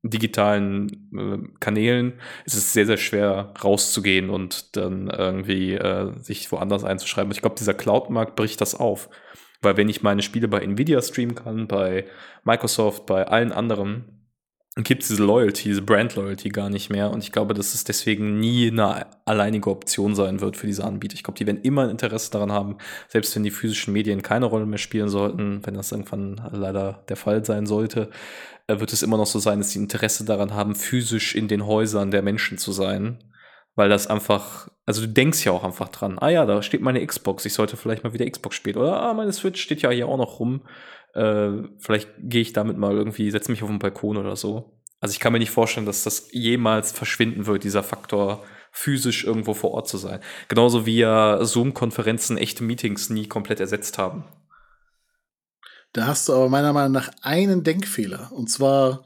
digitalen 0.03 1.11
äh, 1.15 1.59
Kanälen, 1.59 2.13
ist 2.45 2.55
es 2.55 2.73
sehr, 2.73 2.85
sehr 2.85 2.97
schwer 2.97 3.53
rauszugehen 3.63 4.29
und 4.29 4.75
dann 4.75 5.09
irgendwie 5.09 5.73
äh, 5.73 6.13
sich 6.21 6.51
woanders 6.51 6.83
einzuschreiben. 6.83 7.31
Ich 7.31 7.41
glaube, 7.41 7.57
dieser 7.57 7.73
Cloud-Markt 7.73 8.35
bricht 8.35 8.61
das 8.61 8.73
auf. 8.73 9.09
Weil 9.61 9.77
wenn 9.77 9.89
ich 9.89 10.01
meine 10.01 10.23
Spiele 10.23 10.47
bei 10.47 10.59
Nvidia 10.59 11.01
streamen 11.01 11.35
kann, 11.35 11.67
bei 11.67 12.05
Microsoft, 12.43 13.05
bei 13.05 13.27
allen 13.27 13.51
anderen, 13.51 14.20
gibt 14.77 15.01
es 15.01 15.09
diese 15.09 15.23
Loyalty, 15.23 15.63
diese 15.63 15.81
Brand-Loyalty 15.81 16.49
gar 16.49 16.69
nicht 16.69 16.89
mehr. 16.89 17.11
Und 17.11 17.23
ich 17.23 17.33
glaube, 17.33 17.53
dass 17.53 17.73
es 17.73 17.83
deswegen 17.83 18.39
nie 18.39 18.71
eine 18.71 19.05
alleinige 19.25 19.69
Option 19.69 20.15
sein 20.15 20.39
wird 20.39 20.55
für 20.55 20.67
diese 20.67 20.85
Anbieter. 20.85 21.15
Ich 21.15 21.23
glaube, 21.23 21.37
die 21.37 21.45
werden 21.45 21.61
immer 21.61 21.83
ein 21.83 21.89
Interesse 21.89 22.31
daran 22.31 22.53
haben, 22.53 22.77
selbst 23.09 23.35
wenn 23.35 23.43
die 23.43 23.51
physischen 23.51 23.91
Medien 23.93 24.21
keine 24.21 24.45
Rolle 24.45 24.65
mehr 24.65 24.77
spielen 24.77 25.09
sollten, 25.09 25.65
wenn 25.65 25.73
das 25.73 25.91
irgendwann 25.91 26.41
leider 26.51 27.03
der 27.09 27.17
Fall 27.17 27.43
sein 27.43 27.65
sollte, 27.65 28.09
äh, 28.67 28.79
wird 28.79 28.93
es 28.93 29.03
immer 29.03 29.17
noch 29.17 29.25
so 29.25 29.39
sein, 29.39 29.59
dass 29.59 29.71
sie 29.71 29.79
Interesse 29.79 30.23
daran 30.23 30.53
haben, 30.53 30.75
physisch 30.75 31.35
in 31.35 31.49
den 31.49 31.65
Häusern 31.65 32.11
der 32.11 32.21
Menschen 32.21 32.57
zu 32.57 32.71
sein. 32.71 33.21
Weil 33.75 33.89
das 33.89 34.07
einfach, 34.07 34.69
also 34.85 35.01
du 35.01 35.07
denkst 35.07 35.45
ja 35.45 35.51
auch 35.53 35.63
einfach 35.63 35.89
dran, 35.89 36.17
ah 36.19 36.29
ja, 36.29 36.45
da 36.45 36.61
steht 36.61 36.81
meine 36.81 37.05
Xbox, 37.05 37.45
ich 37.45 37.53
sollte 37.53 37.77
vielleicht 37.77 38.03
mal 38.03 38.13
wieder 38.13 38.29
Xbox 38.29 38.55
spielen. 38.55 38.77
Oder 38.77 39.01
ah, 39.01 39.13
meine 39.13 39.33
Switch 39.33 39.61
steht 39.61 39.81
ja 39.81 39.89
hier 39.91 40.07
auch 40.07 40.17
noch 40.17 40.39
rum 40.39 40.61
äh, 41.13 41.63
vielleicht 41.79 42.09
gehe 42.17 42.41
ich 42.41 42.53
damit 42.53 42.77
mal 42.77 42.95
irgendwie, 42.95 43.29
setze 43.31 43.51
mich 43.51 43.63
auf 43.63 43.69
den 43.69 43.79
Balkon 43.79 44.17
oder 44.17 44.35
so. 44.35 44.77
Also 44.99 45.13
ich 45.13 45.19
kann 45.19 45.33
mir 45.33 45.39
nicht 45.39 45.51
vorstellen, 45.51 45.85
dass 45.85 46.03
das 46.03 46.27
jemals 46.31 46.91
verschwinden 46.91 47.47
wird, 47.47 47.63
dieser 47.63 47.83
Faktor 47.83 48.43
physisch 48.71 49.25
irgendwo 49.25 49.53
vor 49.53 49.71
Ort 49.71 49.87
zu 49.87 49.97
sein. 49.97 50.21
Genauso 50.47 50.85
wie 50.85 50.99
ja 50.99 51.43
Zoom-Konferenzen 51.43 52.37
echte 52.37 52.63
Meetings 52.63 53.09
nie 53.09 53.27
komplett 53.27 53.59
ersetzt 53.59 53.97
haben. 53.97 54.23
Da 55.93 56.07
hast 56.07 56.29
du 56.29 56.33
aber 56.33 56.47
meiner 56.49 56.71
Meinung 56.71 56.93
nach 56.93 57.11
einen 57.21 57.63
Denkfehler. 57.63 58.31
Und 58.31 58.49
zwar 58.49 59.03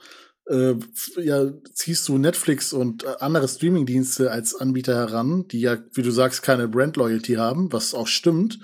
äh, 0.47 0.75
ja, 1.17 1.51
ziehst 1.73 2.07
du 2.07 2.17
Netflix 2.17 2.73
und 2.73 3.21
andere 3.21 3.47
Streamingdienste 3.47 4.31
als 4.31 4.53
Anbieter 4.53 4.95
heran, 4.95 5.47
die 5.47 5.61
ja, 5.61 5.77
wie 5.93 6.03
du 6.03 6.11
sagst, 6.11 6.43
keine 6.43 6.67
Brand-Loyalty 6.67 7.35
haben, 7.35 7.71
was 7.73 7.93
auch 7.93 8.07
stimmt. 8.07 8.59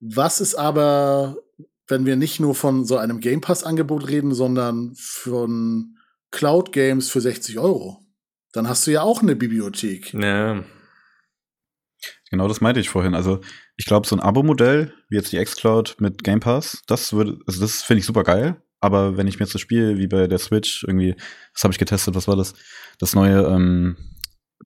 Was 0.00 0.40
ist 0.40 0.56
aber 0.56 1.36
wenn 1.92 2.06
wir 2.06 2.16
nicht 2.16 2.40
nur 2.40 2.54
von 2.54 2.86
so 2.86 2.96
einem 2.96 3.20
Game 3.20 3.42
Pass-Angebot 3.42 4.08
reden, 4.08 4.32
sondern 4.32 4.94
von 4.96 5.98
Cloud 6.30 6.72
Games 6.72 7.10
für 7.10 7.20
60 7.20 7.58
Euro. 7.58 8.00
Dann 8.52 8.66
hast 8.66 8.86
du 8.86 8.90
ja 8.90 9.02
auch 9.02 9.20
eine 9.20 9.36
Bibliothek. 9.36 10.14
Ja. 10.14 10.64
Genau 12.30 12.48
das 12.48 12.62
meinte 12.62 12.80
ich 12.80 12.88
vorhin. 12.88 13.14
Also 13.14 13.40
ich 13.76 13.84
glaube, 13.84 14.06
so 14.06 14.16
ein 14.16 14.20
Abo-Modell, 14.20 14.94
wie 15.10 15.16
jetzt 15.16 15.32
die 15.32 15.44
xCloud 15.44 15.96
mit 15.98 16.24
Game 16.24 16.40
Pass, 16.40 16.82
das 16.86 17.12
würde, 17.12 17.38
also 17.46 17.60
das 17.60 17.82
finde 17.82 18.00
ich 18.00 18.06
super 18.06 18.24
geil. 18.24 18.62
Aber 18.80 19.18
wenn 19.18 19.26
ich 19.26 19.38
mir 19.38 19.44
jetzt 19.44 19.54
das 19.54 19.60
Spiel 19.60 19.98
wie 19.98 20.08
bei 20.08 20.26
der 20.26 20.38
Switch 20.38 20.82
irgendwie, 20.84 21.14
das 21.52 21.62
habe 21.62 21.72
ich 21.72 21.78
getestet, 21.78 22.14
was 22.14 22.26
war 22.26 22.36
das? 22.36 22.54
Das 22.98 23.14
neue 23.14 23.42
ähm, 23.42 23.96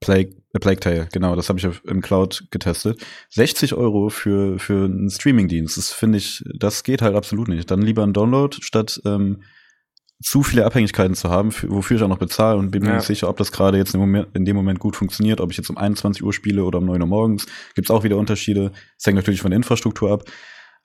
Plague, 0.00 0.36
äh, 0.56 0.60
Plague 0.60 0.80
Tale, 0.80 1.08
genau, 1.12 1.36
das 1.36 1.48
habe 1.48 1.58
ich 1.58 1.68
im 1.84 2.00
Cloud 2.00 2.46
getestet. 2.50 3.00
60 3.30 3.74
Euro 3.74 4.08
für, 4.08 4.58
für 4.58 4.84
einen 4.84 5.10
Streamingdienst, 5.10 5.76
das 5.76 5.92
finde 5.92 6.18
ich, 6.18 6.44
das 6.58 6.82
geht 6.82 7.02
halt 7.02 7.14
absolut 7.14 7.48
nicht. 7.48 7.70
Dann 7.70 7.82
lieber 7.82 8.02
ein 8.02 8.12
Download, 8.12 8.56
statt 8.60 9.00
ähm, 9.04 9.42
zu 10.22 10.42
viele 10.42 10.64
Abhängigkeiten 10.64 11.14
zu 11.14 11.30
haben, 11.30 11.52
für, 11.52 11.70
wofür 11.70 11.98
ich 11.98 12.02
auch 12.02 12.08
noch 12.08 12.18
bezahle 12.18 12.58
und 12.58 12.70
bin 12.70 12.82
mir 12.82 12.94
nicht 12.94 13.06
sicher, 13.06 13.28
ob 13.28 13.36
das 13.36 13.52
gerade 13.52 13.76
jetzt 13.76 13.94
im 13.94 14.00
Moment, 14.00 14.28
in 14.34 14.44
dem 14.44 14.56
Moment 14.56 14.78
gut 14.78 14.96
funktioniert, 14.96 15.40
ob 15.40 15.50
ich 15.50 15.58
jetzt 15.58 15.68
um 15.68 15.76
21 15.76 16.24
Uhr 16.24 16.32
spiele 16.32 16.64
oder 16.64 16.78
um 16.78 16.86
9 16.86 17.02
Uhr 17.02 17.06
morgens. 17.06 17.46
Gibt's 17.74 17.90
auch 17.90 18.02
wieder 18.02 18.16
Unterschiede. 18.16 18.72
Das 18.96 19.06
hängt 19.06 19.16
natürlich 19.16 19.42
von 19.42 19.50
der 19.50 19.56
Infrastruktur 19.56 20.10
ab 20.12 20.24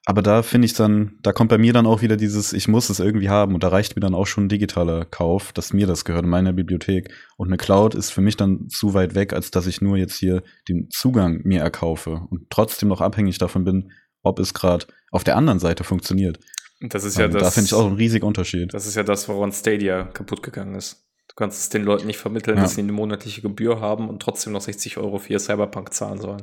aber 0.04 0.22
da 0.22 0.42
finde 0.42 0.66
ich 0.66 0.74
dann, 0.74 1.18
da 1.22 1.32
kommt 1.32 1.50
bei 1.50 1.58
mir 1.58 1.72
dann 1.72 1.86
auch 1.86 2.02
wieder 2.02 2.16
dieses, 2.16 2.52
ich 2.52 2.66
muss 2.66 2.90
es 2.90 2.98
irgendwie 2.98 3.28
haben 3.28 3.54
und 3.54 3.62
da 3.62 3.68
reicht 3.68 3.94
mir 3.94 4.00
dann 4.00 4.14
auch 4.14 4.26
schon 4.26 4.46
ein 4.46 4.48
digitaler 4.48 5.04
Kauf, 5.04 5.52
dass 5.52 5.72
mir 5.72 5.86
das 5.86 6.04
gehört 6.04 6.24
in 6.24 6.30
meiner 6.30 6.52
Bibliothek. 6.52 7.14
Und 7.36 7.48
eine 7.48 7.56
Cloud 7.56 7.94
ist 7.94 8.10
für 8.10 8.20
mich 8.20 8.36
dann 8.36 8.68
zu 8.68 8.94
weit 8.94 9.14
weg, 9.14 9.32
als 9.32 9.52
dass 9.52 9.68
ich 9.68 9.80
nur 9.80 9.96
jetzt 9.96 10.16
hier 10.16 10.42
den 10.68 10.88
Zugang 10.90 11.42
mir 11.44 11.60
erkaufe 11.60 12.26
und 12.30 12.50
trotzdem 12.50 12.88
noch 12.88 13.00
abhängig 13.00 13.38
davon 13.38 13.64
bin, 13.64 13.92
ob 14.22 14.40
es 14.40 14.54
gerade 14.54 14.86
auf 15.12 15.22
der 15.22 15.36
anderen 15.36 15.60
Seite 15.60 15.84
funktioniert. 15.84 16.40
Das 16.80 17.04
ist 17.04 17.16
ja 17.16 17.26
also, 17.26 17.38
das. 17.38 17.48
Da 17.48 17.50
finde 17.52 17.66
ich 17.66 17.74
auch 17.74 17.86
einen 17.86 17.96
riesigen 17.96 18.26
Unterschied. 18.26 18.74
Das 18.74 18.86
ist 18.86 18.96
ja 18.96 19.04
das, 19.04 19.28
woran 19.28 19.52
Stadia 19.52 20.04
kaputt 20.04 20.42
gegangen 20.42 20.74
ist. 20.74 21.06
Du 21.28 21.36
kannst 21.36 21.60
es 21.60 21.68
den 21.68 21.84
Leuten 21.84 22.08
nicht 22.08 22.18
vermitteln, 22.18 22.56
ja. 22.56 22.64
dass 22.64 22.74
sie 22.74 22.80
eine 22.80 22.92
monatliche 22.92 23.40
Gebühr 23.40 23.80
haben 23.80 24.08
und 24.08 24.20
trotzdem 24.20 24.52
noch 24.52 24.62
60 24.62 24.98
Euro 24.98 25.18
für 25.18 25.32
ihr 25.32 25.38
Cyberpunk 25.38 25.94
zahlen 25.94 26.20
sollen. 26.20 26.42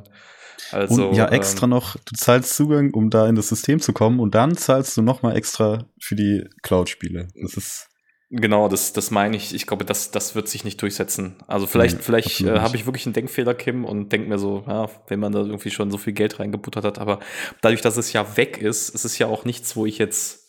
Also, 0.72 1.08
und 1.08 1.14
ja, 1.14 1.28
extra 1.28 1.64
ähm, 1.64 1.70
noch, 1.70 1.96
du 1.96 2.14
zahlst 2.16 2.54
Zugang, 2.54 2.92
um 2.92 3.10
da 3.10 3.28
in 3.28 3.34
das 3.34 3.48
System 3.48 3.80
zu 3.80 3.92
kommen 3.92 4.20
und 4.20 4.34
dann 4.34 4.56
zahlst 4.56 4.96
du 4.96 5.02
noch 5.02 5.22
mal 5.22 5.36
extra 5.36 5.86
für 6.00 6.16
die 6.16 6.44
Cloud-Spiele. 6.62 7.28
Das 7.40 7.54
ist 7.54 7.90
Genau, 8.32 8.68
das, 8.68 8.92
das 8.92 9.10
meine 9.10 9.36
ich. 9.36 9.52
Ich 9.52 9.66
glaube, 9.66 9.84
das, 9.84 10.12
das 10.12 10.36
wird 10.36 10.46
sich 10.46 10.62
nicht 10.62 10.80
durchsetzen. 10.80 11.42
Also 11.48 11.66
vielleicht, 11.66 11.96
nee, 11.96 12.02
vielleicht 12.04 12.40
äh, 12.42 12.60
habe 12.60 12.76
ich 12.76 12.86
wirklich 12.86 13.04
einen 13.04 13.12
Denkfehler, 13.12 13.54
Kim, 13.54 13.84
und 13.84 14.12
denke 14.12 14.28
mir 14.28 14.38
so, 14.38 14.62
ja, 14.68 14.88
wenn 15.08 15.18
man 15.18 15.32
da 15.32 15.40
irgendwie 15.40 15.72
schon 15.72 15.90
so 15.90 15.98
viel 15.98 16.12
Geld 16.12 16.38
reingebuttert 16.38 16.84
hat, 16.84 17.00
aber 17.00 17.18
dadurch, 17.60 17.80
dass 17.80 17.96
es 17.96 18.12
ja 18.12 18.36
weg 18.36 18.58
ist, 18.58 18.90
ist 18.90 19.04
es 19.04 19.18
ja 19.18 19.26
auch 19.26 19.44
nichts, 19.44 19.74
wo 19.74 19.84
ich 19.84 19.98
jetzt 19.98 20.48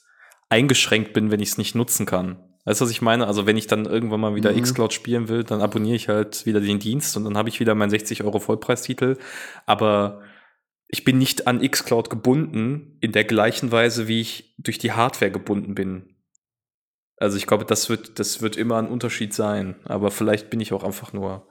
eingeschränkt 0.49 1.14
bin, 1.14 1.32
wenn 1.32 1.39
ich 1.39 1.49
es 1.49 1.57
nicht 1.57 1.74
nutzen 1.74 2.05
kann. 2.05 2.38
Weißt 2.66 2.80
du, 2.80 2.86
was 2.86 2.91
ich 2.91 3.01
meine? 3.01 3.28
Also 3.28 3.47
wenn 3.47 3.57
ich 3.57 3.68
dann 3.68 3.86
irgendwann 3.86 4.20
mal 4.20 4.36
wieder 4.36 4.51
mhm. 4.51 4.62
Xcloud 4.62 4.93
spielen 4.93 5.30
will, 5.30 5.43
dann 5.43 5.62
abonniere 5.62 5.95
ich 5.95 6.09
halt 6.09 6.45
wieder 6.45 6.59
den 6.59 6.80
Dienst 6.80 7.18
und 7.18 7.24
dann 7.24 7.38
habe 7.38 7.49
ich 7.49 7.59
wieder 7.59 7.74
meinen 7.74 7.89
60 7.89 8.24
Euro 8.24 8.39
Vollpreistitel. 8.39 9.18
Aber 9.66 10.22
ich 10.88 11.03
bin 11.03 11.18
nicht 11.18 11.47
an 11.47 11.68
Xcloud 11.68 12.09
gebunden 12.09 12.97
in 13.01 13.14
der 13.14 13.24
gleichen 13.24 13.72
Weise, 13.72 14.07
wie 14.07 14.22
ich 14.22 14.55
durch 14.59 14.78
die 14.78 14.91
Hardware 14.91 15.32
gebunden 15.32 15.74
bin. 15.74 16.16
Also 17.18 17.38
ich 17.38 17.47
glaube, 17.47 17.66
das 17.66 17.89
wird, 17.89 18.20
das 18.20 18.41
wird 18.41 18.57
immer 18.57 18.78
ein 18.78 18.88
Unterschied 18.88 19.34
sein. 19.34 19.76
Aber 19.86 20.12
vielleicht 20.12 20.49
bin 20.49 20.59
ich 20.59 20.74
auch 20.74 20.84
einfach 20.84 21.14
nur 21.14 21.47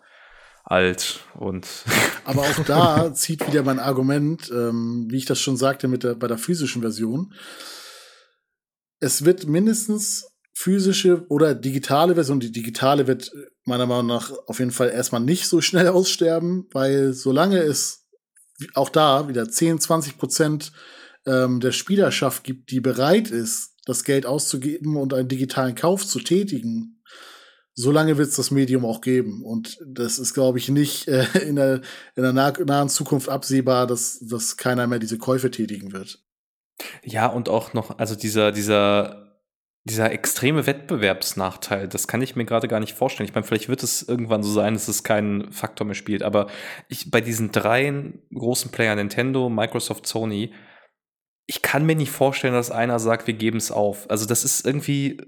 alt 0.62 1.20
und. 1.34 1.66
Aber 2.24 2.42
auch 2.42 2.64
da 2.66 3.14
zieht 3.14 3.46
wieder 3.46 3.62
mein 3.62 3.78
Argument, 3.78 4.50
ähm, 4.52 5.06
wie 5.08 5.16
ich 5.16 5.26
das 5.26 5.40
schon 5.40 5.56
sagte 5.56 5.88
mit 5.88 6.04
der, 6.04 6.14
bei 6.14 6.28
der 6.28 6.38
physischen 6.38 6.82
Version. 6.82 7.32
Es 9.00 9.24
wird 9.24 9.46
mindestens 9.46 10.29
physische 10.60 11.24
oder 11.28 11.54
digitale 11.54 12.14
Version. 12.14 12.38
Die 12.38 12.52
digitale 12.52 13.06
wird 13.06 13.32
meiner 13.64 13.86
Meinung 13.86 14.08
nach 14.08 14.30
auf 14.46 14.58
jeden 14.58 14.72
Fall 14.72 14.90
erstmal 14.90 15.22
nicht 15.22 15.46
so 15.46 15.62
schnell 15.62 15.88
aussterben, 15.98 16.66
weil 16.72 17.14
solange 17.14 17.58
es 17.58 18.06
auch 18.74 18.90
da 18.90 19.28
wieder 19.28 19.48
10, 19.48 19.80
20 19.80 20.18
Prozent 20.18 20.72
ähm, 21.24 21.60
der 21.60 21.72
Spielerschaft 21.72 22.44
gibt, 22.44 22.70
die 22.70 22.80
bereit 22.80 23.30
ist, 23.30 23.76
das 23.86 24.04
Geld 24.04 24.26
auszugeben 24.26 24.96
und 24.96 25.14
einen 25.14 25.28
digitalen 25.28 25.74
Kauf 25.74 26.06
zu 26.06 26.20
tätigen, 26.20 27.02
solange 27.72 28.18
wird 28.18 28.28
es 28.28 28.36
das 28.36 28.50
Medium 28.50 28.84
auch 28.84 29.00
geben. 29.00 29.42
Und 29.42 29.78
das 29.86 30.18
ist, 30.18 30.34
glaube 30.34 30.58
ich, 30.58 30.68
nicht 30.68 31.08
äh, 31.08 31.24
in 31.38 31.56
der, 31.56 31.80
in 32.16 32.22
der 32.22 32.34
nah 32.34 32.52
nahen 32.66 32.90
Zukunft 32.90 33.30
absehbar, 33.30 33.86
dass, 33.86 34.18
dass 34.20 34.58
keiner 34.58 34.86
mehr 34.86 34.98
diese 34.98 35.16
Käufe 35.16 35.50
tätigen 35.50 35.92
wird. 35.92 36.22
Ja, 37.02 37.28
und 37.28 37.48
auch 37.48 37.72
noch, 37.72 37.98
also 37.98 38.14
dieser, 38.14 38.52
dieser 38.52 39.29
dieser 39.84 40.12
extreme 40.12 40.66
Wettbewerbsnachteil, 40.66 41.88
das 41.88 42.06
kann 42.06 42.20
ich 42.20 42.36
mir 42.36 42.44
gerade 42.44 42.68
gar 42.68 42.80
nicht 42.80 42.94
vorstellen. 42.94 43.28
Ich 43.28 43.34
meine, 43.34 43.46
vielleicht 43.46 43.68
wird 43.68 43.82
es 43.82 44.02
irgendwann 44.02 44.42
so 44.42 44.52
sein, 44.52 44.74
dass 44.74 44.88
es 44.88 45.04
keinen 45.04 45.50
Faktor 45.52 45.86
mehr 45.86 45.94
spielt, 45.94 46.22
aber 46.22 46.48
ich, 46.88 47.10
bei 47.10 47.20
diesen 47.20 47.50
drei 47.50 48.12
großen 48.34 48.70
Player, 48.70 48.94
Nintendo, 48.94 49.48
Microsoft, 49.48 50.06
Sony, 50.06 50.52
ich 51.46 51.62
kann 51.62 51.86
mir 51.86 51.96
nicht 51.96 52.12
vorstellen, 52.12 52.54
dass 52.54 52.70
einer 52.70 52.98
sagt, 52.98 53.26
wir 53.26 53.34
geben 53.34 53.56
es 53.56 53.72
auf. 53.72 54.08
Also 54.08 54.26
das 54.26 54.44
ist 54.44 54.64
irgendwie 54.64 55.20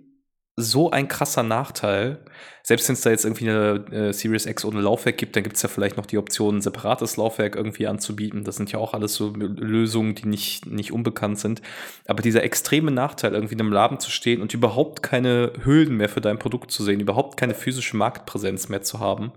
so 0.57 0.91
ein 0.91 1.09
krasser 1.09 1.43
Nachteil. 1.43 2.19
Selbst 2.63 2.89
wenn 2.89 2.95
es 2.95 3.01
da 3.01 3.11
jetzt 3.11 3.25
irgendwie 3.25 3.49
eine 3.49 3.87
äh, 3.91 4.13
Series 4.13 4.47
X 4.47 4.65
ohne 4.65 4.81
Laufwerk 4.81 5.17
gibt, 5.17 5.35
dann 5.35 5.43
gibt 5.43 5.57
es 5.57 5.63
ja 5.63 5.69
vielleicht 5.69 5.97
noch 5.97 6.07
die 6.07 6.19
Option, 6.19 6.59
ein 6.59 6.61
separates 6.61 7.17
Laufwerk 7.17 7.57
irgendwie 7.57 7.87
anzubieten. 7.87 8.45
Das 8.45 8.57
sind 8.57 8.71
ja 8.71 8.79
auch 8.79 8.93
alles 8.93 9.15
so 9.15 9.31
Lösungen, 9.35 10.15
die 10.15 10.27
nicht, 10.27 10.67
nicht 10.67 10.93
unbekannt 10.93 11.39
sind. 11.39 11.63
Aber 12.07 12.23
dieser 12.23 12.45
extreme 12.45 12.91
Nachteil, 12.91 13.35
irgendwie 13.35 13.55
in 13.55 13.61
einem 13.61 13.73
Laden 13.73 13.99
zu 13.99 14.11
stehen 14.11 14.43
und 14.43 14.53
überhaupt 14.53 15.03
keine 15.03 15.53
Hüllen 15.65 15.97
mehr 15.97 16.09
für 16.09 16.21
dein 16.21 16.39
Produkt 16.39 16.71
zu 16.71 16.85
sehen, 16.85 17.01
überhaupt 17.01 17.39
keine 17.39 17.55
physische 17.55 17.97
Marktpräsenz 17.97 18.69
mehr 18.69 18.83
zu 18.83 19.01
haben, 19.01 19.33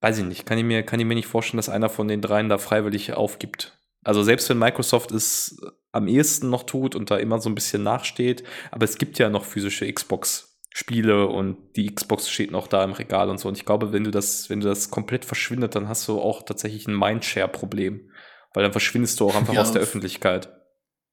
weiß 0.00 0.18
ich 0.18 0.24
nicht. 0.24 0.46
Kann 0.46 0.58
ich 0.58 0.64
mir, 0.64 0.84
kann 0.84 1.00
ich 1.00 1.06
mir 1.06 1.14
nicht 1.14 1.28
vorstellen, 1.28 1.58
dass 1.58 1.68
einer 1.68 1.88
von 1.88 2.08
den 2.08 2.20
dreien 2.20 2.48
da 2.48 2.58
freiwillig 2.58 3.12
aufgibt. 3.14 3.76
Also 4.04 4.22
selbst 4.22 4.48
wenn 4.48 4.58
Microsoft 4.58 5.10
es 5.12 5.56
am 5.92 6.08
ehesten 6.08 6.50
noch 6.50 6.64
tut 6.64 6.94
und 6.94 7.10
da 7.10 7.16
immer 7.16 7.40
so 7.40 7.48
ein 7.48 7.54
bisschen 7.54 7.82
nachsteht, 7.82 8.44
aber 8.70 8.84
es 8.84 8.98
gibt 8.98 9.18
ja 9.18 9.30
noch 9.30 9.44
physische 9.44 9.90
Xbox-Spiele 9.90 11.26
und 11.26 11.56
die 11.76 11.92
Xbox 11.92 12.28
steht 12.28 12.50
noch 12.50 12.68
da 12.68 12.84
im 12.84 12.92
Regal 12.92 13.30
und 13.30 13.38
so. 13.38 13.48
Und 13.48 13.56
ich 13.56 13.64
glaube, 13.64 13.92
wenn 13.92 14.04
du 14.04 14.10
das, 14.10 14.50
wenn 14.50 14.60
du 14.60 14.68
das 14.68 14.90
komplett 14.90 15.24
verschwindet, 15.24 15.74
dann 15.74 15.88
hast 15.88 16.06
du 16.06 16.20
auch 16.20 16.42
tatsächlich 16.42 16.86
ein 16.86 16.98
Mindshare-Problem. 16.98 18.10
Weil 18.52 18.62
dann 18.62 18.72
verschwindest 18.72 19.18
du 19.18 19.26
auch 19.26 19.34
einfach 19.34 19.54
ja, 19.54 19.62
aus 19.62 19.72
der 19.72 19.82
Öffentlichkeit. 19.82 20.48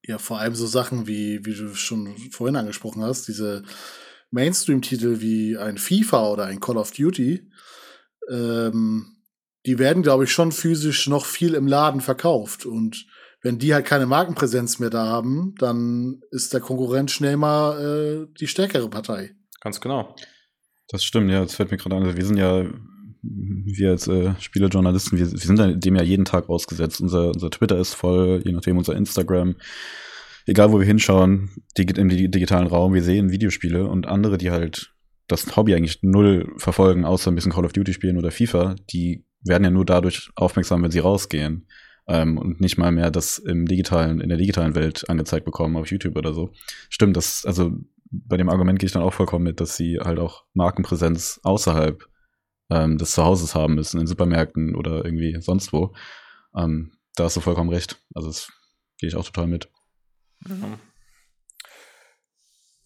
Ja, 0.03 0.17
vor 0.17 0.39
allem 0.39 0.55
so 0.55 0.67
Sachen 0.67 1.07
wie, 1.07 1.45
wie 1.45 1.55
du 1.55 1.73
schon 1.73 2.15
vorhin 2.31 2.55
angesprochen 2.55 3.03
hast, 3.03 3.27
diese 3.27 3.63
Mainstream-Titel 4.31 5.21
wie 5.21 5.57
ein 5.57 5.77
FIFA 5.77 6.29
oder 6.29 6.45
ein 6.45 6.59
Call 6.59 6.77
of 6.77 6.91
Duty, 6.91 7.49
ähm, 8.29 9.20
die 9.65 9.79
werden, 9.79 10.03
glaube 10.03 10.23
ich, 10.23 10.31
schon 10.31 10.51
physisch 10.51 11.07
noch 11.07 11.25
viel 11.25 11.53
im 11.53 11.67
Laden 11.67 12.01
verkauft. 12.01 12.65
Und 12.65 13.05
wenn 13.41 13.59
die 13.59 13.73
halt 13.73 13.85
keine 13.85 14.05
Markenpräsenz 14.05 14.79
mehr 14.79 14.89
da 14.89 15.05
haben, 15.05 15.55
dann 15.57 16.21
ist 16.31 16.53
der 16.53 16.61
Konkurrent 16.61 17.11
schnell 17.11 17.37
mal 17.37 18.25
äh, 18.27 18.33
die 18.39 18.47
stärkere 18.47 18.89
Partei. 18.89 19.35
Ganz 19.59 19.81
genau. 19.81 20.15
Das 20.87 21.03
stimmt, 21.03 21.31
ja, 21.31 21.41
das 21.41 21.55
fällt 21.55 21.71
mir 21.71 21.77
gerade 21.77 21.95
an. 21.95 22.03
Also 22.03 22.17
wir 22.17 22.25
sind 22.25 22.37
ja, 22.37 22.65
wir 23.21 23.89
als 23.89 24.07
äh, 24.07 24.33
Spielerjournalisten, 24.39 25.17
wir, 25.17 25.31
wir 25.31 25.39
sind 25.39 25.85
dem 25.85 25.95
ja 25.95 26.03
jeden 26.03 26.25
Tag 26.25 26.49
ausgesetzt. 26.49 27.01
Unser, 27.01 27.29
unser 27.29 27.49
Twitter 27.49 27.77
ist 27.77 27.93
voll, 27.93 28.41
je 28.43 28.51
nachdem 28.51 28.77
unser 28.77 28.95
Instagram. 28.95 29.55
Egal, 30.47 30.71
wo 30.71 30.79
wir 30.79 30.87
hinschauen, 30.87 31.51
die, 31.77 31.83
im 31.83 32.09
digitalen 32.09 32.67
Raum, 32.67 32.93
wir 32.93 33.03
sehen 33.03 33.31
Videospiele 33.31 33.87
und 33.87 34.07
andere, 34.07 34.37
die 34.37 34.49
halt 34.51 34.93
das 35.27 35.55
Hobby 35.55 35.75
eigentlich 35.75 35.99
null 36.01 36.51
verfolgen, 36.57 37.05
außer 37.05 37.31
ein 37.31 37.35
bisschen 37.35 37.51
Call 37.51 37.65
of 37.65 37.73
Duty 37.73 37.93
spielen 37.93 38.17
oder 38.17 38.31
FIFA, 38.31 38.75
die 38.91 39.23
werden 39.43 39.63
ja 39.63 39.71
nur 39.71 39.85
dadurch 39.85 40.31
aufmerksam, 40.35 40.83
wenn 40.83 40.91
sie 40.91 40.99
rausgehen 40.99 41.67
ähm, 42.07 42.37
und 42.37 42.61
nicht 42.61 42.77
mal 42.77 42.91
mehr 42.91 43.11
das 43.11 43.37
im 43.37 43.65
digitalen, 43.67 44.21
in 44.21 44.29
der 44.29 44.37
digitalen 44.37 44.75
Welt 44.75 45.09
angezeigt 45.09 45.45
bekommen 45.45 45.77
auf 45.77 45.89
YouTube 45.89 46.17
oder 46.17 46.33
so. 46.33 46.51
Stimmt, 46.89 47.17
das, 47.17 47.45
also 47.45 47.71
bei 48.11 48.37
dem 48.37 48.49
Argument 48.49 48.79
gehe 48.79 48.87
ich 48.87 48.93
dann 48.93 49.03
auch 49.03 49.13
vollkommen 49.13 49.45
mit, 49.45 49.59
dass 49.59 49.77
sie 49.77 49.99
halt 49.99 50.19
auch 50.19 50.43
Markenpräsenz 50.53 51.39
außerhalb 51.43 52.07
ähm, 52.69 52.97
des 52.97 53.11
Zuhauses 53.11 53.55
haben 53.55 53.75
müssen, 53.75 53.99
in 53.99 54.07
Supermärkten 54.07 54.75
oder 54.75 55.05
irgendwie 55.05 55.39
sonst 55.41 55.71
wo. 55.73 55.93
Ähm, 56.55 56.91
da 57.15 57.25
hast 57.25 57.37
du 57.37 57.41
vollkommen 57.41 57.69
recht. 57.69 58.01
Also 58.13 58.27
das 58.27 58.51
gehe 58.97 59.07
ich 59.07 59.15
auch 59.15 59.25
total 59.25 59.47
mit. 59.47 59.69
Mhm. 60.45 60.77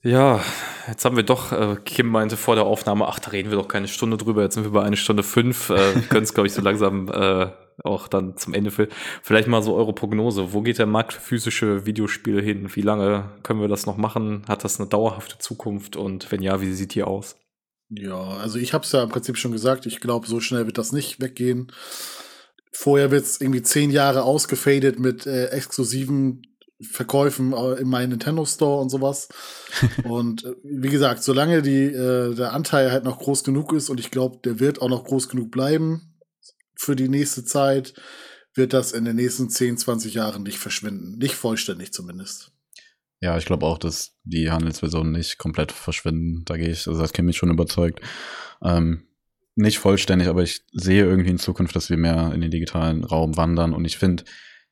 Ja, 0.05 0.39
jetzt 0.87 1.03
haben 1.03 1.15
wir 1.15 1.23
doch, 1.23 1.51
äh, 1.51 1.77
Kim 1.83 2.05
meinte 2.05 2.37
vor 2.37 2.53
der 2.53 2.65
Aufnahme, 2.65 3.07
ach, 3.07 3.17
da 3.17 3.31
reden 3.31 3.49
wir 3.49 3.57
doch 3.57 3.67
keine 3.67 3.87
Stunde 3.87 4.17
drüber, 4.17 4.43
jetzt 4.43 4.53
sind 4.53 4.63
wir 4.63 4.69
bei 4.69 4.83
einer 4.83 4.97
Stunde 4.97 5.23
fünf, 5.23 5.71
äh, 5.71 5.95
wir 5.95 6.01
können 6.09 6.23
es, 6.23 6.35
glaube 6.35 6.45
ich, 6.45 6.53
so 6.53 6.61
langsam 6.61 7.09
äh, 7.09 7.47
auch 7.83 8.07
dann 8.07 8.37
zum 8.37 8.53
Ende 8.53 8.69
für. 8.69 8.87
Vielleicht 9.23 9.47
mal 9.47 9.63
so 9.63 9.75
eure 9.75 9.93
Prognose. 9.93 10.53
Wo 10.53 10.61
geht 10.61 10.77
der 10.77 10.85
Markt 10.85 11.13
für 11.13 11.21
physische 11.21 11.87
Videospiele 11.87 12.39
hin? 12.39 12.69
Wie 12.75 12.81
lange 12.81 13.31
können 13.41 13.61
wir 13.61 13.67
das 13.67 13.87
noch 13.87 13.97
machen? 13.97 14.43
Hat 14.47 14.63
das 14.63 14.79
eine 14.79 14.87
dauerhafte 14.87 15.39
Zukunft? 15.39 15.95
Und 15.95 16.31
wenn 16.31 16.43
ja, 16.43 16.61
wie 16.61 16.71
sieht 16.71 16.93
die 16.93 17.01
aus? 17.01 17.35
Ja, 17.89 18.21
also 18.21 18.59
ich 18.59 18.75
habe 18.75 18.83
es 18.83 18.91
ja 18.91 19.01
im 19.01 19.09
Prinzip 19.09 19.37
schon 19.37 19.53
gesagt, 19.53 19.87
ich 19.87 20.01
glaube, 20.01 20.27
so 20.27 20.39
schnell 20.39 20.67
wird 20.67 20.77
das 20.77 20.91
nicht 20.91 21.19
weggehen. 21.19 21.71
Vorher 22.71 23.09
wird 23.09 23.23
es 23.23 23.41
irgendwie 23.41 23.63
zehn 23.63 23.89
Jahre 23.89 24.21
ausgefadet 24.21 24.99
mit 24.99 25.25
äh, 25.25 25.47
exklusiven 25.47 26.43
Verkäufen 26.81 27.53
in 27.79 27.87
meinem 27.87 28.09
Nintendo 28.09 28.45
Store 28.45 28.81
und 28.81 28.89
sowas. 28.89 29.29
und 30.03 30.43
äh, 30.43 30.55
wie 30.63 30.89
gesagt, 30.89 31.23
solange 31.23 31.61
die, 31.61 31.85
äh, 31.85 32.35
der 32.35 32.53
Anteil 32.53 32.91
halt 32.91 33.03
noch 33.03 33.19
groß 33.19 33.43
genug 33.43 33.73
ist 33.73 33.89
und 33.89 33.99
ich 33.99 34.11
glaube, 34.11 34.39
der 34.43 34.59
wird 34.59 34.81
auch 34.81 34.89
noch 34.89 35.05
groß 35.05 35.29
genug 35.29 35.51
bleiben 35.51 36.15
für 36.75 36.95
die 36.95 37.07
nächste 37.07 37.45
Zeit, 37.45 37.93
wird 38.53 38.73
das 38.73 38.91
in 38.91 39.05
den 39.05 39.15
nächsten 39.15 39.49
10, 39.49 39.77
20 39.77 40.13
Jahren 40.13 40.43
nicht 40.43 40.59
verschwinden. 40.59 41.17
Nicht 41.17 41.35
vollständig 41.35 41.93
zumindest. 41.93 42.51
Ja, 43.21 43.37
ich 43.37 43.45
glaube 43.45 43.65
auch, 43.65 43.77
dass 43.77 44.17
die 44.23 44.51
Handelsversionen 44.51 45.11
nicht 45.11 45.37
komplett 45.37 45.71
verschwinden. 45.71 46.43
Da 46.45 46.57
gehe 46.57 46.69
ich, 46.69 46.87
also 46.87 46.99
das 46.99 47.13
kennt 47.13 47.25
mich 47.25 47.37
schon 47.37 47.49
überzeugt. 47.49 48.01
Ähm, 48.61 49.07
nicht 49.55 49.79
vollständig, 49.79 50.27
aber 50.27 50.43
ich 50.43 50.65
sehe 50.73 51.05
irgendwie 51.05 51.29
in 51.29 51.39
Zukunft, 51.39 51.75
dass 51.75 51.89
wir 51.89 51.97
mehr 51.97 52.31
in 52.33 52.41
den 52.41 52.51
digitalen 52.51 53.03
Raum 53.03 53.37
wandern 53.37 53.73
und 53.73 53.85
ich 53.85 53.97
finde, 53.97 54.25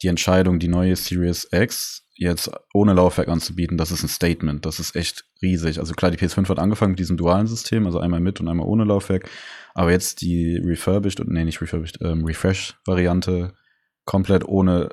die 0.03 0.07
Entscheidung, 0.07 0.59
die 0.59 0.67
neue 0.67 0.95
Series 0.95 1.47
X 1.51 2.03
jetzt 2.15 2.51
ohne 2.73 2.93
Laufwerk 2.93 3.27
anzubieten, 3.27 3.77
das 3.77 3.91
ist 3.91 4.03
ein 4.03 4.09
Statement. 4.09 4.65
Das 4.65 4.79
ist 4.79 4.95
echt 4.95 5.25
riesig. 5.41 5.79
Also 5.79 5.93
klar, 5.93 6.11
die 6.11 6.17
PS5 6.17 6.47
hat 6.49 6.59
angefangen 6.59 6.91
mit 6.91 6.99
diesem 6.99 7.17
dualen 7.17 7.47
System, 7.47 7.85
also 7.85 7.99
einmal 7.99 8.19
mit 8.19 8.39
und 8.39 8.47
einmal 8.47 8.67
ohne 8.67 8.83
Laufwerk. 8.83 9.29
Aber 9.73 9.91
jetzt 9.91 10.21
die 10.21 10.57
refurbished 10.57 11.19
und 11.19 11.29
nee, 11.29 11.43
nicht 11.43 11.61
refurbished, 11.61 11.99
ähm, 12.01 12.23
Refresh-Variante 12.23 13.53
komplett 14.05 14.45
ohne 14.45 14.89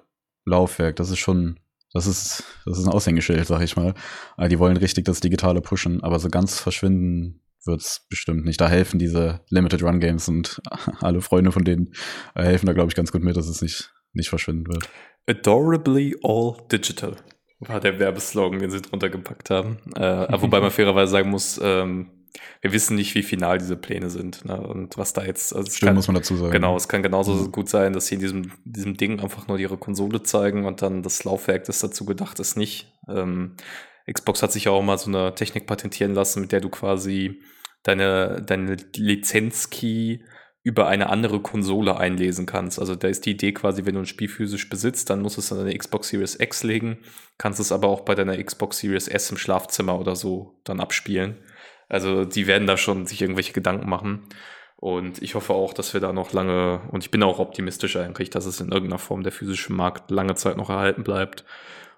Laufwerk, 0.47 0.97
das 0.97 1.11
ist 1.11 1.19
schon, 1.19 1.59
das 1.93 2.07
ist, 2.07 2.45
das 2.65 2.79
ist 2.79 2.87
ein 2.87 2.93
Aushängeschild, 2.93 3.47
sag 3.47 3.63
ich 3.63 3.77
mal. 3.77 3.95
Also 4.37 4.49
die 4.49 4.59
wollen 4.59 4.77
richtig 4.77 5.05
das 5.05 5.21
Digitale 5.21 5.61
pushen, 5.61 6.03
aber 6.03 6.19
so 6.19 6.29
ganz 6.29 6.59
verschwinden 6.59 7.43
wird's 7.67 8.07
bestimmt 8.09 8.47
nicht. 8.47 8.61
Da 8.61 8.69
helfen 8.69 8.99
diese 8.99 9.41
Limited 9.51 9.83
Run 9.83 10.01
Games 10.01 10.29
und 10.29 10.63
alle 11.01 11.21
Freunde 11.21 11.53
von 11.53 11.65
denen 11.65 11.93
äh, 12.35 12.45
helfen 12.45 12.67
da, 12.67 12.73
glaube 12.73 12.89
ich, 12.89 12.97
ganz 12.97 13.13
gut 13.13 13.23
mit, 13.23 13.37
dass 13.37 13.49
es 13.49 13.61
nicht 13.61 13.93
nicht 14.13 14.29
verschwinden 14.29 14.67
wird. 14.67 14.89
Adorably 15.27 16.17
All 16.23 16.57
Digital 16.71 17.17
war 17.61 17.81
der 17.81 17.99
Werbeslogan, 17.99 18.59
den 18.59 18.71
sie 18.71 18.81
drunter 18.81 19.11
gepackt 19.11 19.51
haben. 19.51 19.79
Äh, 19.95 20.41
wobei 20.41 20.61
man 20.61 20.71
fairerweise 20.71 21.13
sagen 21.13 21.31
muss, 21.31 21.61
ähm, 21.63 22.11
wir 22.61 22.73
wissen 22.73 22.95
nicht, 22.97 23.15
wie 23.15 23.23
final 23.23 23.59
diese 23.59 23.77
Pläne 23.77 24.09
sind 24.09 24.45
ne? 24.45 24.61
und 24.61 24.97
was 24.97 25.13
da 25.13 25.25
jetzt. 25.25 25.55
Also 25.55 25.71
Stimmt, 25.71 25.89
kann, 25.89 25.97
muss 25.97 26.09
man 26.09 26.15
dazu 26.17 26.37
sagen. 26.37 26.53
Genau, 26.53 26.77
es 26.77 26.89
kann 26.89 27.03
genauso 27.03 27.35
mhm. 27.35 27.53
gut 27.53 27.69
sein, 27.69 27.93
dass 27.93 28.07
sie 28.07 28.15
in 28.15 28.21
diesem, 28.21 28.53
diesem 28.65 28.97
Ding 28.97 29.21
einfach 29.21 29.49
nur 29.49 29.59
ihre 29.59 29.79
Konsole 29.79 30.23
zeigen 30.23 30.65
und 30.65 30.83
dann 30.83 31.03
das 31.03 31.25
Laufwerk, 31.25 31.65
das 31.65 31.81
dazu 31.81 32.05
gedacht 32.05 32.39
ist, 32.41 32.57
nicht. 32.57 32.93
Ähm, 33.09 33.57
Xbox 34.11 34.43
hat 34.43 34.53
sich 34.53 34.65
ja 34.65 34.73
auch 34.73 34.83
mal 34.83 34.99
so 34.99 35.11
eine 35.11 35.35
Technik 35.35 35.67
patentieren 35.67 36.15
lassen, 36.15 36.41
mit 36.41 36.53
der 36.53 36.61
du 36.61 36.69
quasi 36.69 37.41
deine, 37.83 38.43
deine 38.43 38.77
Lizenz-Key 38.97 40.21
über 40.63 40.89
eine 40.89 41.09
andere 41.09 41.41
Konsole 41.41 41.97
einlesen 41.97 42.45
kannst. 42.45 42.79
Also 42.79 42.95
da 42.95 43.09
ist 43.09 43.25
die 43.25 43.31
Idee 43.31 43.53
quasi, 43.53 43.87
wenn 43.87 43.95
du 43.95 44.01
ein 44.01 44.07
Spiel 44.07 44.29
physisch 44.29 44.69
besitzt, 44.69 45.09
dann 45.09 45.23
musst 45.23 45.37
du 45.37 45.41
es 45.41 45.51
an 45.53 45.59
deine 45.59 45.77
Xbox 45.77 46.09
Series 46.09 46.39
X 46.39 46.63
legen, 46.65 46.99
kannst 47.39 47.61
es 47.61 47.73
aber 47.73 47.89
auch 47.89 48.01
bei 48.01 48.15
deiner 48.15 48.43
Xbox 48.43 48.79
Series 48.79 49.09
S 49.09 49.31
im 49.31 49.39
Schlafzimmer 49.39 49.99
oder 49.99 50.17
so 50.17 50.61
dann 50.65 50.81
abspielen. 50.81 51.37
Also 51.89 52.25
die 52.25 52.47
werden 52.47 52.67
da 52.67 52.77
schon 52.77 53.07
sich 53.07 53.23
irgendwelche 53.23 53.53
Gedanken 53.53 53.89
machen. 53.89 54.29
Und 54.77 55.21
ich 55.21 55.35
hoffe 55.35 55.53
auch, 55.53 55.75
dass 55.75 55.93
wir 55.93 56.01
da 56.01 56.13
noch 56.13 56.33
lange, 56.33 56.81
und 56.91 57.05
ich 57.05 57.11
bin 57.11 57.23
auch 57.23 57.39
optimistisch 57.39 57.97
eigentlich, 57.97 58.31
dass 58.31 58.47
es 58.47 58.61
in 58.61 58.73
irgendeiner 58.73 58.99
Form 58.99 59.23
der 59.23 59.33
physische 59.33 59.73
Markt 59.73 60.11
lange 60.11 60.37
Zeit 60.37 60.57
noch 60.57 60.71
erhalten 60.71 61.05
bleibt 61.05 61.45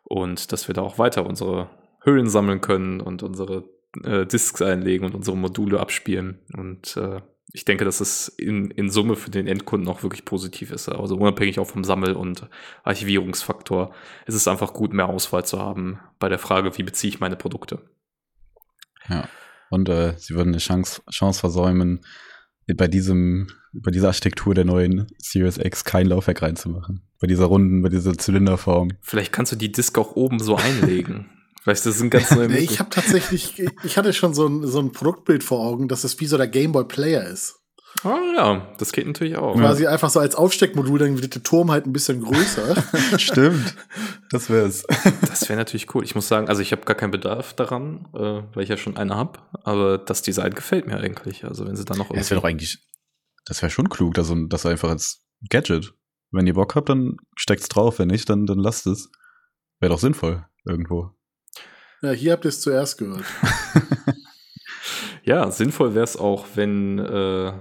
und 0.02 0.50
dass 0.52 0.66
wir 0.66 0.74
da 0.74 0.82
auch 0.82 0.98
weiter 0.98 1.24
unsere 1.24 1.70
Hüllen 2.04 2.28
sammeln 2.28 2.60
können 2.60 3.00
und 3.00 3.22
unsere 3.22 3.68
äh, 4.02 4.26
Discs 4.26 4.62
einlegen 4.62 5.06
und 5.06 5.14
unsere 5.14 5.36
Module 5.36 5.78
abspielen. 5.78 6.40
Und 6.56 6.96
äh, 6.96 7.20
ich 7.52 7.64
denke, 7.64 7.84
dass 7.84 8.00
es 8.00 8.28
in, 8.28 8.70
in 8.70 8.90
Summe 8.90 9.16
für 9.16 9.30
den 9.30 9.46
Endkunden 9.46 9.88
auch 9.88 10.02
wirklich 10.02 10.24
positiv 10.24 10.70
ist. 10.70 10.88
Also 10.88 11.16
unabhängig 11.16 11.58
auch 11.58 11.66
vom 11.66 11.84
Sammel- 11.84 12.14
und 12.14 12.48
Archivierungsfaktor 12.84 13.94
ist 14.26 14.34
es 14.34 14.48
einfach 14.48 14.72
gut, 14.72 14.92
mehr 14.92 15.08
Auswahl 15.08 15.44
zu 15.44 15.58
haben 15.58 16.00
bei 16.18 16.28
der 16.28 16.38
Frage, 16.38 16.76
wie 16.78 16.82
beziehe 16.82 17.12
ich 17.12 17.20
meine 17.20 17.36
Produkte. 17.36 17.80
Ja, 19.08 19.28
und 19.70 19.88
äh, 19.88 20.14
sie 20.16 20.34
würden 20.34 20.50
eine 20.50 20.58
Chance, 20.58 21.02
Chance 21.10 21.40
versäumen, 21.40 22.00
bei 22.76 22.88
diesem, 22.88 23.48
bei 23.72 23.90
dieser 23.90 24.08
Architektur 24.08 24.54
der 24.54 24.64
neuen 24.64 25.08
Series 25.18 25.58
X 25.58 25.84
kein 25.84 26.06
Laufwerk 26.06 26.42
reinzumachen. 26.42 27.02
Bei 27.20 27.26
dieser 27.26 27.46
runden, 27.46 27.82
bei 27.82 27.88
dieser 27.88 28.16
Zylinderform. 28.16 28.92
Vielleicht 29.00 29.32
kannst 29.32 29.52
du 29.52 29.56
die 29.56 29.72
Disk 29.72 29.98
auch 29.98 30.16
oben 30.16 30.38
so 30.38 30.56
einlegen. 30.56 31.30
Weißt 31.64 31.84
du, 31.84 31.90
das 31.90 31.98
sind 31.98 32.10
ganz 32.10 32.30
neue 32.30 32.48
nee, 32.48 32.58
Ich 32.58 32.80
habe 32.80 32.90
tatsächlich, 32.90 33.62
ich 33.84 33.96
hatte 33.96 34.12
schon 34.12 34.34
so 34.34 34.46
ein, 34.46 34.66
so 34.66 34.80
ein 34.80 34.92
Produktbild 34.92 35.44
vor 35.44 35.60
Augen, 35.60 35.88
dass 35.88 36.04
es 36.04 36.18
wie 36.20 36.26
so 36.26 36.36
der 36.36 36.48
Gameboy 36.48 36.84
Player 36.84 37.24
ist. 37.24 37.62
Oh 38.04 38.18
ja, 38.34 38.74
das 38.78 38.92
geht 38.92 39.06
natürlich 39.06 39.36
auch. 39.36 39.54
Quasi 39.54 39.84
ja. 39.84 39.90
einfach 39.90 40.10
so 40.10 40.18
als 40.18 40.34
Aufsteckmodul, 40.34 40.98
dann 40.98 41.20
wird 41.20 41.34
der 41.34 41.42
Turm 41.42 41.70
halt 41.70 41.86
ein 41.86 41.92
bisschen 41.92 42.22
größer. 42.22 42.82
Stimmt. 43.18 43.76
Das 44.30 44.50
wär's. 44.50 44.84
Das 45.20 45.48
wäre 45.48 45.58
natürlich 45.58 45.94
cool. 45.94 46.02
Ich 46.02 46.14
muss 46.14 46.26
sagen, 46.26 46.48
also 46.48 46.62
ich 46.62 46.72
habe 46.72 46.82
gar 46.84 46.96
keinen 46.96 47.10
Bedarf 47.10 47.52
daran, 47.54 48.08
äh, 48.14 48.42
weil 48.54 48.62
ich 48.62 48.68
ja 48.68 48.76
schon 48.76 48.96
eine 48.96 49.14
habe, 49.14 49.40
aber 49.62 49.98
das 49.98 50.22
Design 50.22 50.54
gefällt 50.54 50.86
mir 50.86 50.96
eigentlich. 50.96 51.44
Also 51.44 51.66
wenn 51.66 51.76
sie 51.76 51.84
da 51.84 51.94
noch 51.94 52.10
ja, 52.10 52.16
Das 52.16 52.30
wäre 52.30 52.40
doch 52.40 52.48
eigentlich, 52.48 52.78
das 53.44 53.62
wäre 53.62 53.70
schon 53.70 53.88
klug, 53.88 54.14
dass, 54.14 54.32
das 54.48 54.66
einfach 54.66 54.88
als 54.88 55.20
Gadget. 55.48 55.94
Wenn 56.32 56.46
ihr 56.46 56.54
Bock 56.54 56.74
habt, 56.74 56.88
dann 56.88 57.18
steckt's 57.36 57.68
drauf. 57.68 57.98
Wenn 57.98 58.08
nicht, 58.08 58.28
dann, 58.28 58.46
dann 58.46 58.58
lasst 58.58 58.86
es. 58.86 59.10
Wäre 59.80 59.92
doch 59.92 60.00
sinnvoll, 60.00 60.46
irgendwo. 60.64 61.10
Ja, 62.02 62.10
hier 62.10 62.32
habt 62.32 62.44
ihr 62.44 62.48
es 62.48 62.60
zuerst 62.60 62.98
gehört. 62.98 63.24
ja, 65.24 65.48
sinnvoll 65.52 65.94
wäre 65.94 66.02
es 66.02 66.16
auch, 66.16 66.46
wenn 66.56 66.98
äh, 66.98 67.52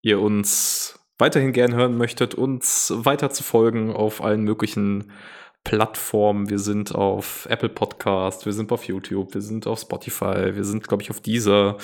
ihr 0.00 0.20
uns 0.20 0.98
weiterhin 1.18 1.52
gern 1.52 1.74
hören 1.74 1.98
möchtet, 1.98 2.34
uns 2.34 2.90
weiter 2.96 3.28
zu 3.28 3.42
folgen 3.42 3.92
auf 3.92 4.22
allen 4.22 4.42
möglichen 4.42 5.12
Plattformen. 5.64 6.48
Wir 6.48 6.58
sind 6.58 6.94
auf 6.94 7.46
Apple 7.50 7.68
Podcast, 7.68 8.46
wir 8.46 8.54
sind 8.54 8.72
auf 8.72 8.84
YouTube, 8.84 9.34
wir 9.34 9.42
sind 9.42 9.66
auf 9.66 9.80
Spotify, 9.80 10.54
wir 10.54 10.64
sind, 10.64 10.88
glaube 10.88 11.02
ich, 11.02 11.10
auf 11.10 11.20
dieser, 11.20 11.76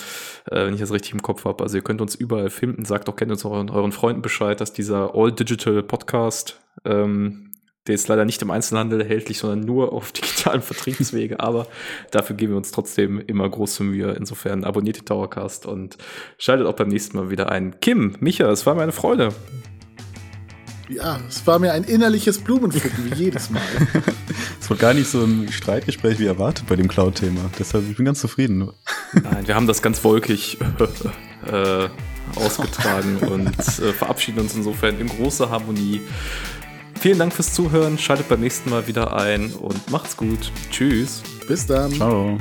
äh, 0.46 0.64
wenn 0.64 0.72
ich 0.72 0.80
das 0.80 0.92
richtig 0.92 1.12
im 1.12 1.20
Kopf 1.20 1.44
habe. 1.44 1.62
Also 1.62 1.76
ihr 1.76 1.84
könnt 1.84 2.00
uns 2.00 2.14
überall 2.14 2.48
finden. 2.48 2.86
Sagt 2.86 3.10
auch 3.10 3.16
gerne 3.16 3.34
uns 3.34 3.44
euren, 3.44 3.68
euren 3.68 3.92
Freunden 3.92 4.22
Bescheid, 4.22 4.58
dass 4.58 4.72
dieser 4.72 5.14
All 5.14 5.32
Digital 5.32 5.82
Podcast 5.82 6.58
ähm, 6.86 7.45
der 7.86 7.94
ist 7.94 8.08
leider 8.08 8.24
nicht 8.24 8.42
im 8.42 8.50
Einzelhandel 8.50 9.00
erhältlich, 9.00 9.38
sondern 9.38 9.60
nur 9.60 9.92
auf 9.92 10.12
digitalen 10.12 10.62
Vertriebswege. 10.62 11.40
Aber 11.40 11.66
dafür 12.10 12.36
geben 12.36 12.52
wir 12.52 12.56
uns 12.56 12.72
trotzdem 12.72 13.20
immer 13.20 13.48
große 13.48 13.84
Mühe. 13.84 14.12
Insofern 14.12 14.64
abonniert 14.64 14.98
den 14.98 15.04
Towercast 15.04 15.66
und 15.66 15.96
schaltet 16.38 16.66
auch 16.66 16.74
beim 16.74 16.88
nächsten 16.88 17.16
Mal 17.16 17.30
wieder 17.30 17.50
ein. 17.50 17.78
Kim, 17.80 18.16
Micha, 18.20 18.50
es 18.50 18.66
war 18.66 18.74
mir 18.74 18.82
eine 18.82 18.92
Freude. 18.92 19.32
Ja, 20.88 21.18
es 21.28 21.44
war 21.46 21.58
mir 21.58 21.72
ein 21.72 21.82
innerliches 21.82 22.38
Blumenpflücken, 22.38 23.10
wie 23.10 23.24
jedes 23.24 23.50
Mal. 23.50 23.62
Es 24.60 24.70
war 24.70 24.76
gar 24.78 24.94
nicht 24.94 25.08
so 25.08 25.22
ein 25.22 25.48
Streitgespräch 25.52 26.18
wie 26.18 26.26
erwartet 26.26 26.66
bei 26.66 26.74
dem 26.74 26.88
Cloud-Thema. 26.88 27.50
Deshalb, 27.56 27.88
ich 27.88 27.96
bin 27.96 28.04
ganz 28.04 28.20
zufrieden. 28.20 28.72
Nein, 29.12 29.46
wir 29.46 29.54
haben 29.54 29.68
das 29.68 29.80
ganz 29.80 30.02
wolkig 30.02 30.58
äh, 31.46 31.88
ausgetragen 32.34 33.18
und 33.18 33.56
äh, 33.56 33.92
verabschieden 33.92 34.40
uns 34.40 34.56
insofern 34.56 34.98
in 34.98 35.06
großer 35.06 35.50
Harmonie 35.50 36.00
Vielen 37.00 37.18
Dank 37.18 37.32
fürs 37.32 37.52
Zuhören. 37.52 37.98
Schaltet 37.98 38.28
beim 38.28 38.40
nächsten 38.40 38.70
Mal 38.70 38.86
wieder 38.86 39.16
ein 39.16 39.52
und 39.52 39.90
macht's 39.90 40.16
gut. 40.16 40.50
Tschüss. 40.70 41.22
Bis 41.46 41.66
dann. 41.66 41.92
Ciao. 41.92 42.38